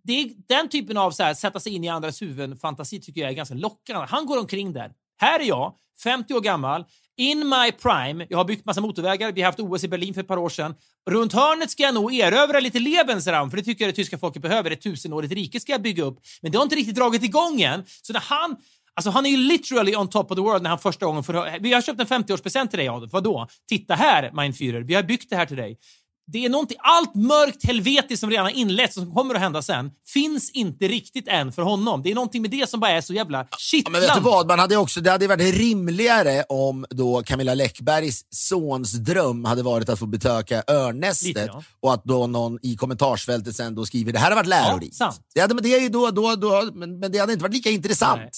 det 0.04 0.12
är, 0.12 0.30
den 0.48 0.68
typen 0.68 0.96
av 0.96 1.10
så 1.10 1.22
här, 1.22 1.34
sätta 1.34 1.60
sig 1.60 1.72
in 1.74 1.84
i 1.84 1.88
andras 1.88 2.22
huvuden 2.22 2.56
fantasi 2.56 3.00
tycker 3.00 3.20
jag 3.20 3.30
är 3.30 3.34
ganska 3.34 3.54
lockande. 3.54 4.06
Han 4.08 4.26
går 4.26 4.38
omkring 4.38 4.72
där. 4.72 4.92
Här 5.20 5.40
är 5.40 5.44
jag, 5.44 5.74
50 6.02 6.34
år 6.34 6.40
gammal, 6.40 6.84
in 7.16 7.48
my 7.48 7.72
prime, 7.72 8.26
jag 8.30 8.38
har 8.38 8.44
byggt 8.44 8.64
massa 8.64 8.80
motorvägar, 8.80 9.32
vi 9.32 9.40
har 9.40 9.46
haft 9.46 9.60
OS 9.60 9.84
i 9.84 9.88
Berlin 9.88 10.14
för 10.14 10.20
ett 10.20 10.28
par 10.28 10.36
år 10.36 10.48
sedan. 10.48 10.74
Runt 11.10 11.32
hörnet 11.32 11.70
ska 11.70 11.82
jag 11.82 11.94
nog 11.94 12.14
erövra 12.14 12.60
lite 12.60 12.78
Lebensraum, 12.78 13.50
för 13.50 13.56
det 13.56 13.62
tycker 13.62 13.84
jag 13.84 13.94
det 13.94 13.96
tyska 13.96 14.18
folket 14.18 14.42
behöver. 14.42 14.70
Ett 14.70 14.82
tusenårigt 14.82 15.32
rike 15.32 15.60
ska 15.60 15.72
jag 15.72 15.82
bygga 15.82 16.04
upp. 16.04 16.18
Men 16.42 16.52
det 16.52 16.58
har 16.58 16.62
inte 16.62 16.76
riktigt 16.76 16.94
dragit 16.94 17.22
igång 17.22 17.62
än. 17.62 17.84
Så 18.02 18.12
när 18.12 18.20
han 18.20 18.56
Alltså 18.94 19.10
han 19.10 19.26
är 19.26 19.30
ju 19.30 19.36
literally 19.36 19.96
on 19.96 20.08
top 20.08 20.30
of 20.30 20.36
the 20.36 20.42
world 20.42 20.62
när 20.62 20.70
han 20.70 20.78
första 20.78 21.06
gången 21.06 21.24
får 21.24 21.60
Vi 21.60 21.72
har 21.72 21.82
köpt 21.82 22.00
en 22.00 22.06
50-årspresent 22.06 22.70
till 22.70 22.78
dig 22.78 22.88
Adolf. 22.88 23.12
Vadå? 23.12 23.46
Titta 23.68 23.94
här, 23.94 24.30
mein 24.32 24.52
Führer. 24.52 24.82
Vi 24.82 24.94
har 24.94 25.02
byggt 25.02 25.30
det 25.30 25.36
här 25.36 25.46
till 25.46 25.56
dig. 25.56 25.78
Det 26.26 26.44
är 26.44 26.48
någonting, 26.48 26.76
allt 26.80 27.14
mörkt 27.14 27.64
helvetiskt 27.64 28.20
som 28.20 28.30
redan 28.30 28.44
har 28.44 28.52
inletts 28.52 28.96
och 28.96 29.02
som 29.02 29.14
kommer 29.14 29.34
att 29.34 29.40
hända 29.40 29.62
sen 29.62 29.90
finns 30.06 30.50
inte 30.50 30.88
riktigt 30.88 31.28
än 31.28 31.52
för 31.52 31.62
honom. 31.62 32.02
Det 32.02 32.10
är 32.10 32.14
någonting 32.14 32.42
med 32.42 32.50
det 32.50 32.70
som 32.70 32.80
bara 32.80 32.90
är 32.90 33.00
så 33.00 33.14
jävla 33.14 33.46
shit. 33.58 33.84
Ja, 33.84 33.90
men 33.90 34.00
vet 34.00 34.14
du 34.14 34.20
vad? 34.20 34.46
Man 34.46 34.58
hade 34.58 34.76
också, 34.76 35.00
det 35.00 35.10
hade 35.10 35.26
varit 35.26 35.54
rimligare 35.54 36.44
om 36.48 36.86
då 36.90 37.22
Camilla 37.22 37.54
Läckbergs 37.54 38.24
sons 38.30 38.92
dröm 38.92 39.44
hade 39.44 39.62
varit 39.62 39.88
att 39.88 39.98
få 39.98 40.06
besöka 40.06 40.62
örnnästet 40.68 41.26
Lite, 41.26 41.48
ja. 41.52 41.62
och 41.80 41.94
att 41.94 42.04
då 42.04 42.26
någon 42.26 42.58
i 42.62 42.76
kommentarsfältet 42.76 43.56
sen 43.56 43.74
då 43.74 43.86
skriver 43.86 44.12
det 44.12 44.18
här 44.18 44.30
har 44.30 44.36
varit 44.36 44.48
lärorikt. 44.48 44.96
Ja, 45.00 45.06
sant. 45.06 45.20
det 45.34 45.40
hade, 45.40 45.54
men, 45.54 45.64
det 45.64 45.74
är 45.74 45.80
ju 45.80 45.88
då, 45.88 46.10
då, 46.10 46.36
då, 46.36 46.70
men, 46.74 46.98
men 46.98 47.12
det 47.12 47.18
hade 47.18 47.32
inte 47.32 47.42
varit 47.42 47.54
lika 47.54 47.70
intressant. 47.70 48.20
Nej. 48.20 48.30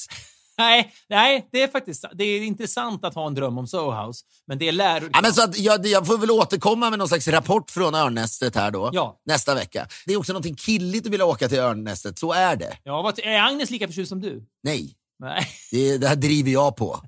Nej, 0.58 0.94
nej, 1.08 1.48
det 1.52 1.62
är 1.62 1.68
faktiskt 1.68 2.04
det 2.14 2.24
är 2.24 2.42
intressant 2.42 3.04
att 3.04 3.14
ha 3.14 3.26
en 3.26 3.34
dröm 3.34 3.58
om 3.58 3.66
Soho 3.66 4.06
House, 4.06 4.24
men 4.46 4.58
det 4.58 4.68
är 4.68 4.72
lärorikt. 4.72 5.10
Ja, 5.14 5.20
men 5.22 5.32
så 5.34 5.42
att 5.42 5.58
jag, 5.58 5.86
jag 5.86 6.06
får 6.06 6.18
väl 6.18 6.30
återkomma 6.30 6.90
med 6.90 6.98
någon 6.98 7.08
slags 7.08 7.28
rapport 7.28 7.70
från 7.70 7.94
örnnästet 7.94 8.54
här 8.56 8.70
då, 8.70 8.90
Ja. 8.92 9.20
nästa 9.26 9.54
vecka. 9.54 9.86
Det 10.06 10.12
är 10.12 10.16
också 10.16 10.32
någonting 10.32 10.56
killigt 10.56 11.06
att 11.06 11.12
vilja 11.12 11.26
åka 11.26 11.48
till 11.48 11.58
örnnästet, 11.58 12.18
så 12.18 12.32
är 12.32 12.56
det. 12.56 12.78
Ja, 12.82 13.02
vad, 13.02 13.18
är 13.18 13.40
Agnes 13.40 13.70
lika 13.70 13.86
förtjust 13.86 14.08
som 14.08 14.20
du? 14.20 14.44
Nej, 14.62 14.90
Nej. 15.18 15.46
det, 15.70 15.98
det 15.98 16.08
här 16.08 16.16
driver 16.16 16.50
jag 16.50 16.76
på. 16.76 17.00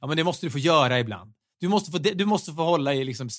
Ja, 0.00 0.06
men 0.06 0.16
det 0.16 0.24
måste 0.24 0.46
du 0.46 0.50
få 0.50 0.58
göra 0.58 1.00
ibland. 1.00 1.32
Du 1.60 1.68
måste 1.68 1.90
få, 1.90 1.98
du 1.98 2.24
måste 2.24 2.52
få 2.52 2.62
hålla 2.64 2.94
i 2.94 3.04
liksom 3.04 3.30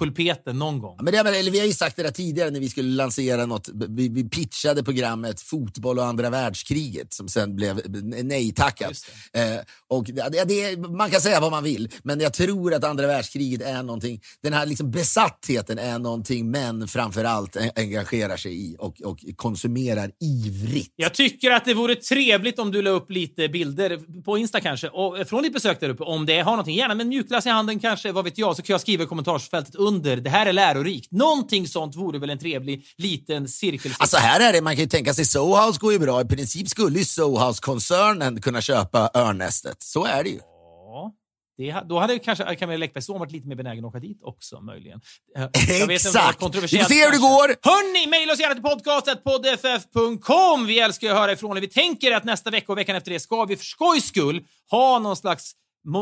styrpulpeten 0.00 0.58
någon 0.58 0.78
gång. 0.78 0.94
Ja, 0.98 1.02
Men 1.04 1.12
det, 1.12 1.38
eller 1.38 1.50
vi 1.50 1.58
har 1.58 1.66
ju 1.66 1.72
sagt 1.72 1.96
det 1.96 2.02
där 2.02 2.10
tidigare 2.10 2.50
när 2.50 2.60
vi 2.60 2.68
skulle 2.68 2.88
lansera 2.88 3.46
något. 3.46 3.68
Vi, 3.88 4.08
vi 4.08 4.24
pitchade 4.24 4.82
programmet 4.82 5.40
Fotboll 5.40 5.98
och 5.98 6.04
andra 6.04 6.30
världskriget 6.30 7.12
som 7.12 7.28
sen 7.28 7.56
blev 7.56 7.80
nej-tackat. 8.24 8.92
Eh, 9.32 9.42
och 9.88 10.04
det, 10.04 10.44
det, 10.44 10.76
man 10.76 11.10
kan 11.10 11.20
säga 11.20 11.40
vad 11.40 11.50
man 11.50 11.64
vill, 11.64 11.88
men 12.02 12.20
jag 12.20 12.32
tror 12.32 12.74
att 12.74 12.84
andra 12.84 13.06
världskriget 13.06 13.62
är 13.62 13.82
någonting, 13.82 14.20
den 14.42 14.52
här 14.52 14.66
liksom 14.66 14.90
besattheten 14.90 15.78
är 15.78 15.98
någonting 15.98 16.50
män 16.50 16.88
framför 16.88 17.24
allt 17.24 17.56
en- 17.56 17.70
engagerar 17.76 18.36
sig 18.36 18.70
i 18.70 18.76
och, 18.78 19.00
och 19.02 19.18
konsumerar 19.36 20.10
ivrigt. 20.20 20.92
Jag 20.96 21.14
tycker 21.14 21.50
att 21.50 21.64
det 21.64 21.74
vore 21.74 21.94
trevligt 21.94 22.58
om 22.58 22.72
du 22.72 22.82
la 22.82 22.90
upp 22.90 23.10
lite 23.10 23.48
bilder 23.48 24.22
på 24.24 24.38
Insta 24.38 24.60
kanske, 24.60 24.88
och, 24.88 25.28
från 25.28 25.42
ditt 25.42 25.52
besök 25.52 25.80
där 25.80 25.88
uppe. 25.88 26.02
Om 26.02 26.26
det 26.26 26.40
har 26.40 26.50
någonting, 26.52 26.76
gärna 26.76 26.94
med 26.94 27.04
en 27.04 27.08
mjukglass 27.08 27.46
i 27.46 27.48
handen 27.48 27.78
kanske, 27.78 28.12
vad 28.12 28.24
vet 28.24 28.38
jag, 28.38 28.56
så 28.56 28.62
kan 28.62 28.74
jag 28.74 28.80
skriva 28.80 29.04
i 29.04 29.06
kommentarsfältet 29.06 29.74
under. 29.90 30.16
Det 30.16 30.30
här 30.30 30.46
är 30.46 30.52
lärorikt. 30.52 31.12
Någonting 31.12 31.68
sånt 31.68 31.96
vore 31.96 32.18
väl 32.18 32.30
en 32.30 32.38
trevlig 32.38 32.86
liten 32.96 33.48
cirkel. 33.48 33.92
Alltså 33.98 34.16
här 34.16 34.48
är 34.48 34.52
det, 34.52 34.60
man 34.60 34.76
kan 34.76 34.84
ju 34.84 34.88
tänka 34.88 35.14
sig 35.14 35.24
Sohouse 35.24 35.80
går 35.80 35.92
ju 35.92 35.98
bra. 35.98 36.20
I 36.20 36.24
princip 36.24 36.68
skulle 36.68 36.98
ju 36.98 37.04
Sohouse-koncernen 37.04 38.40
kunna 38.40 38.60
köpa 38.60 39.10
örnnästet. 39.14 39.82
Så 39.82 40.04
är 40.04 40.24
det 40.24 40.30
ju. 40.30 40.38
Ja, 40.86 41.12
det, 41.58 41.80
då 41.88 41.98
hade 41.98 42.18
kanske 42.18 42.54
Camilla 42.54 42.78
Läckbergs 42.78 43.06
son 43.06 43.18
varit 43.18 43.32
lite 43.32 43.48
mer 43.48 43.56
benägen 43.56 43.84
att 43.84 43.88
åka 43.88 43.98
dit 43.98 44.18
också, 44.22 44.60
möjligen. 44.60 45.00
Eh, 45.36 45.44
Exakt! 45.88 46.42
Vi 46.42 46.60
får 46.60 46.66
se 46.68 47.04
hur 47.04 47.12
det 47.12 47.18
går. 47.18 47.70
Hörni, 47.70 48.06
mejla 48.10 48.32
oss 48.32 48.40
gärna 48.40 48.54
till 48.54 48.62
podcastetpoddff.com. 48.62 50.66
Vi 50.66 50.78
älskar 50.78 51.10
att 51.10 51.16
höra 51.16 51.32
ifrån 51.32 51.56
er. 51.56 51.60
Vi 51.60 51.68
tänker 51.68 52.12
att 52.12 52.24
nästa 52.24 52.50
vecka 52.50 52.72
och 52.72 52.78
veckan 52.78 52.96
efter 52.96 53.10
det 53.10 53.20
ska 53.20 53.44
vi 53.44 53.56
för 53.56 53.64
skojs 53.64 54.04
skull 54.04 54.44
ha 54.70 54.98
någon 54.98 55.16
slags 55.16 55.52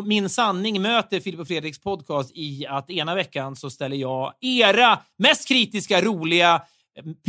min 0.05 0.29
sanning 0.29 0.83
möter 0.83 1.21
Filip 1.21 1.41
och 1.41 1.49
Fredriks 1.49 1.79
podcast 1.81 2.31
i 2.35 2.67
att 2.67 2.91
ena 2.91 3.15
veckan 3.15 3.57
så 3.57 3.71
ställer 3.71 3.97
jag 3.97 4.33
era 4.41 4.99
mest 5.17 5.49
kritiska, 5.49 6.01
roliga, 6.01 6.63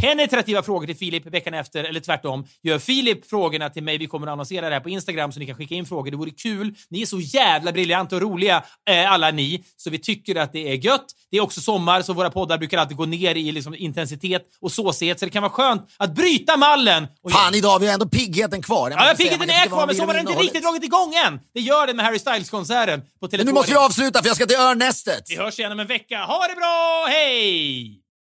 penetrativa 0.01 0.63
frågor 0.63 0.87
till 0.87 0.97
Filip 0.97 1.25
veckan 1.25 1.53
efter, 1.53 1.83
eller 1.83 1.99
tvärtom. 1.99 2.47
Gör 2.63 2.79
Filip 2.79 3.29
frågorna 3.29 3.69
till 3.69 3.83
mig. 3.83 3.97
Vi 3.97 4.07
kommer 4.07 4.27
att 4.27 4.31
annonsera 4.33 4.69
det 4.69 4.75
här 4.75 4.81
på 4.81 4.89
Instagram 4.89 5.31
så 5.31 5.39
ni 5.39 5.45
kan 5.45 5.55
skicka 5.55 5.75
in 5.75 5.85
frågor. 5.85 6.11
Det 6.11 6.17
vore 6.17 6.31
kul. 6.31 6.75
Ni 6.89 7.01
är 7.01 7.05
så 7.05 7.19
jävla 7.19 7.71
briljanta 7.71 8.15
och 8.15 8.21
roliga, 8.21 8.63
eh, 8.89 9.11
alla 9.11 9.31
ni, 9.31 9.63
så 9.77 9.89
vi 9.89 9.99
tycker 9.99 10.35
att 10.35 10.53
det 10.53 10.71
är 10.71 10.75
gött. 10.85 11.05
Det 11.31 11.37
är 11.37 11.41
också 11.41 11.61
sommar, 11.61 12.01
så 12.01 12.13
våra 12.13 12.29
poddar 12.29 12.57
brukar 12.57 12.77
alltid 12.77 12.97
gå 12.97 13.05
ner 13.05 13.35
i 13.35 13.51
liksom, 13.51 13.75
intensitet 13.75 14.41
och 14.61 14.71
såsighet, 14.71 15.19
så 15.19 15.25
det 15.25 15.31
kan 15.31 15.43
vara 15.43 15.51
skönt 15.51 15.89
att 15.97 16.15
bryta 16.15 16.57
mallen. 16.57 17.07
Och 17.23 17.31
Fan, 17.31 17.55
idag 17.55 17.69
har 17.69 17.79
vi 17.79 17.89
ändå 17.89 18.05
piggheten 18.09 18.61
kvar. 18.61 18.91
Ja, 18.91 19.13
piggheten 19.17 19.49
är 19.49 19.67
kvar, 19.67 19.87
men 19.87 19.95
sommaren 19.95 20.27
är 20.27 20.31
inte 20.31 20.43
riktigt 20.43 20.63
dragit 20.63 20.83
igång 20.83 21.13
än. 21.25 21.39
Det 21.53 21.59
gör 21.59 21.87
den 21.87 21.95
med 21.95 22.05
Harry 22.05 22.19
Styles-konserten 22.19 23.01
på 23.19 23.27
Tele2. 23.27 23.45
Nu 23.45 23.53
måste 23.53 23.71
vi 23.71 23.77
avsluta 23.77 24.21
för 24.21 24.27
jag 24.27 24.35
ska 24.35 24.45
till 24.45 24.55
örnnästet. 24.55 25.23
Vi 25.29 25.35
hörs 25.35 25.59
igen 25.59 25.71
om 25.71 25.79
en 25.79 25.87
vecka. 25.87 26.23
Ha 26.23 26.47
det 26.47 26.55
bra! 26.55 27.05
Hej! 27.09 28.08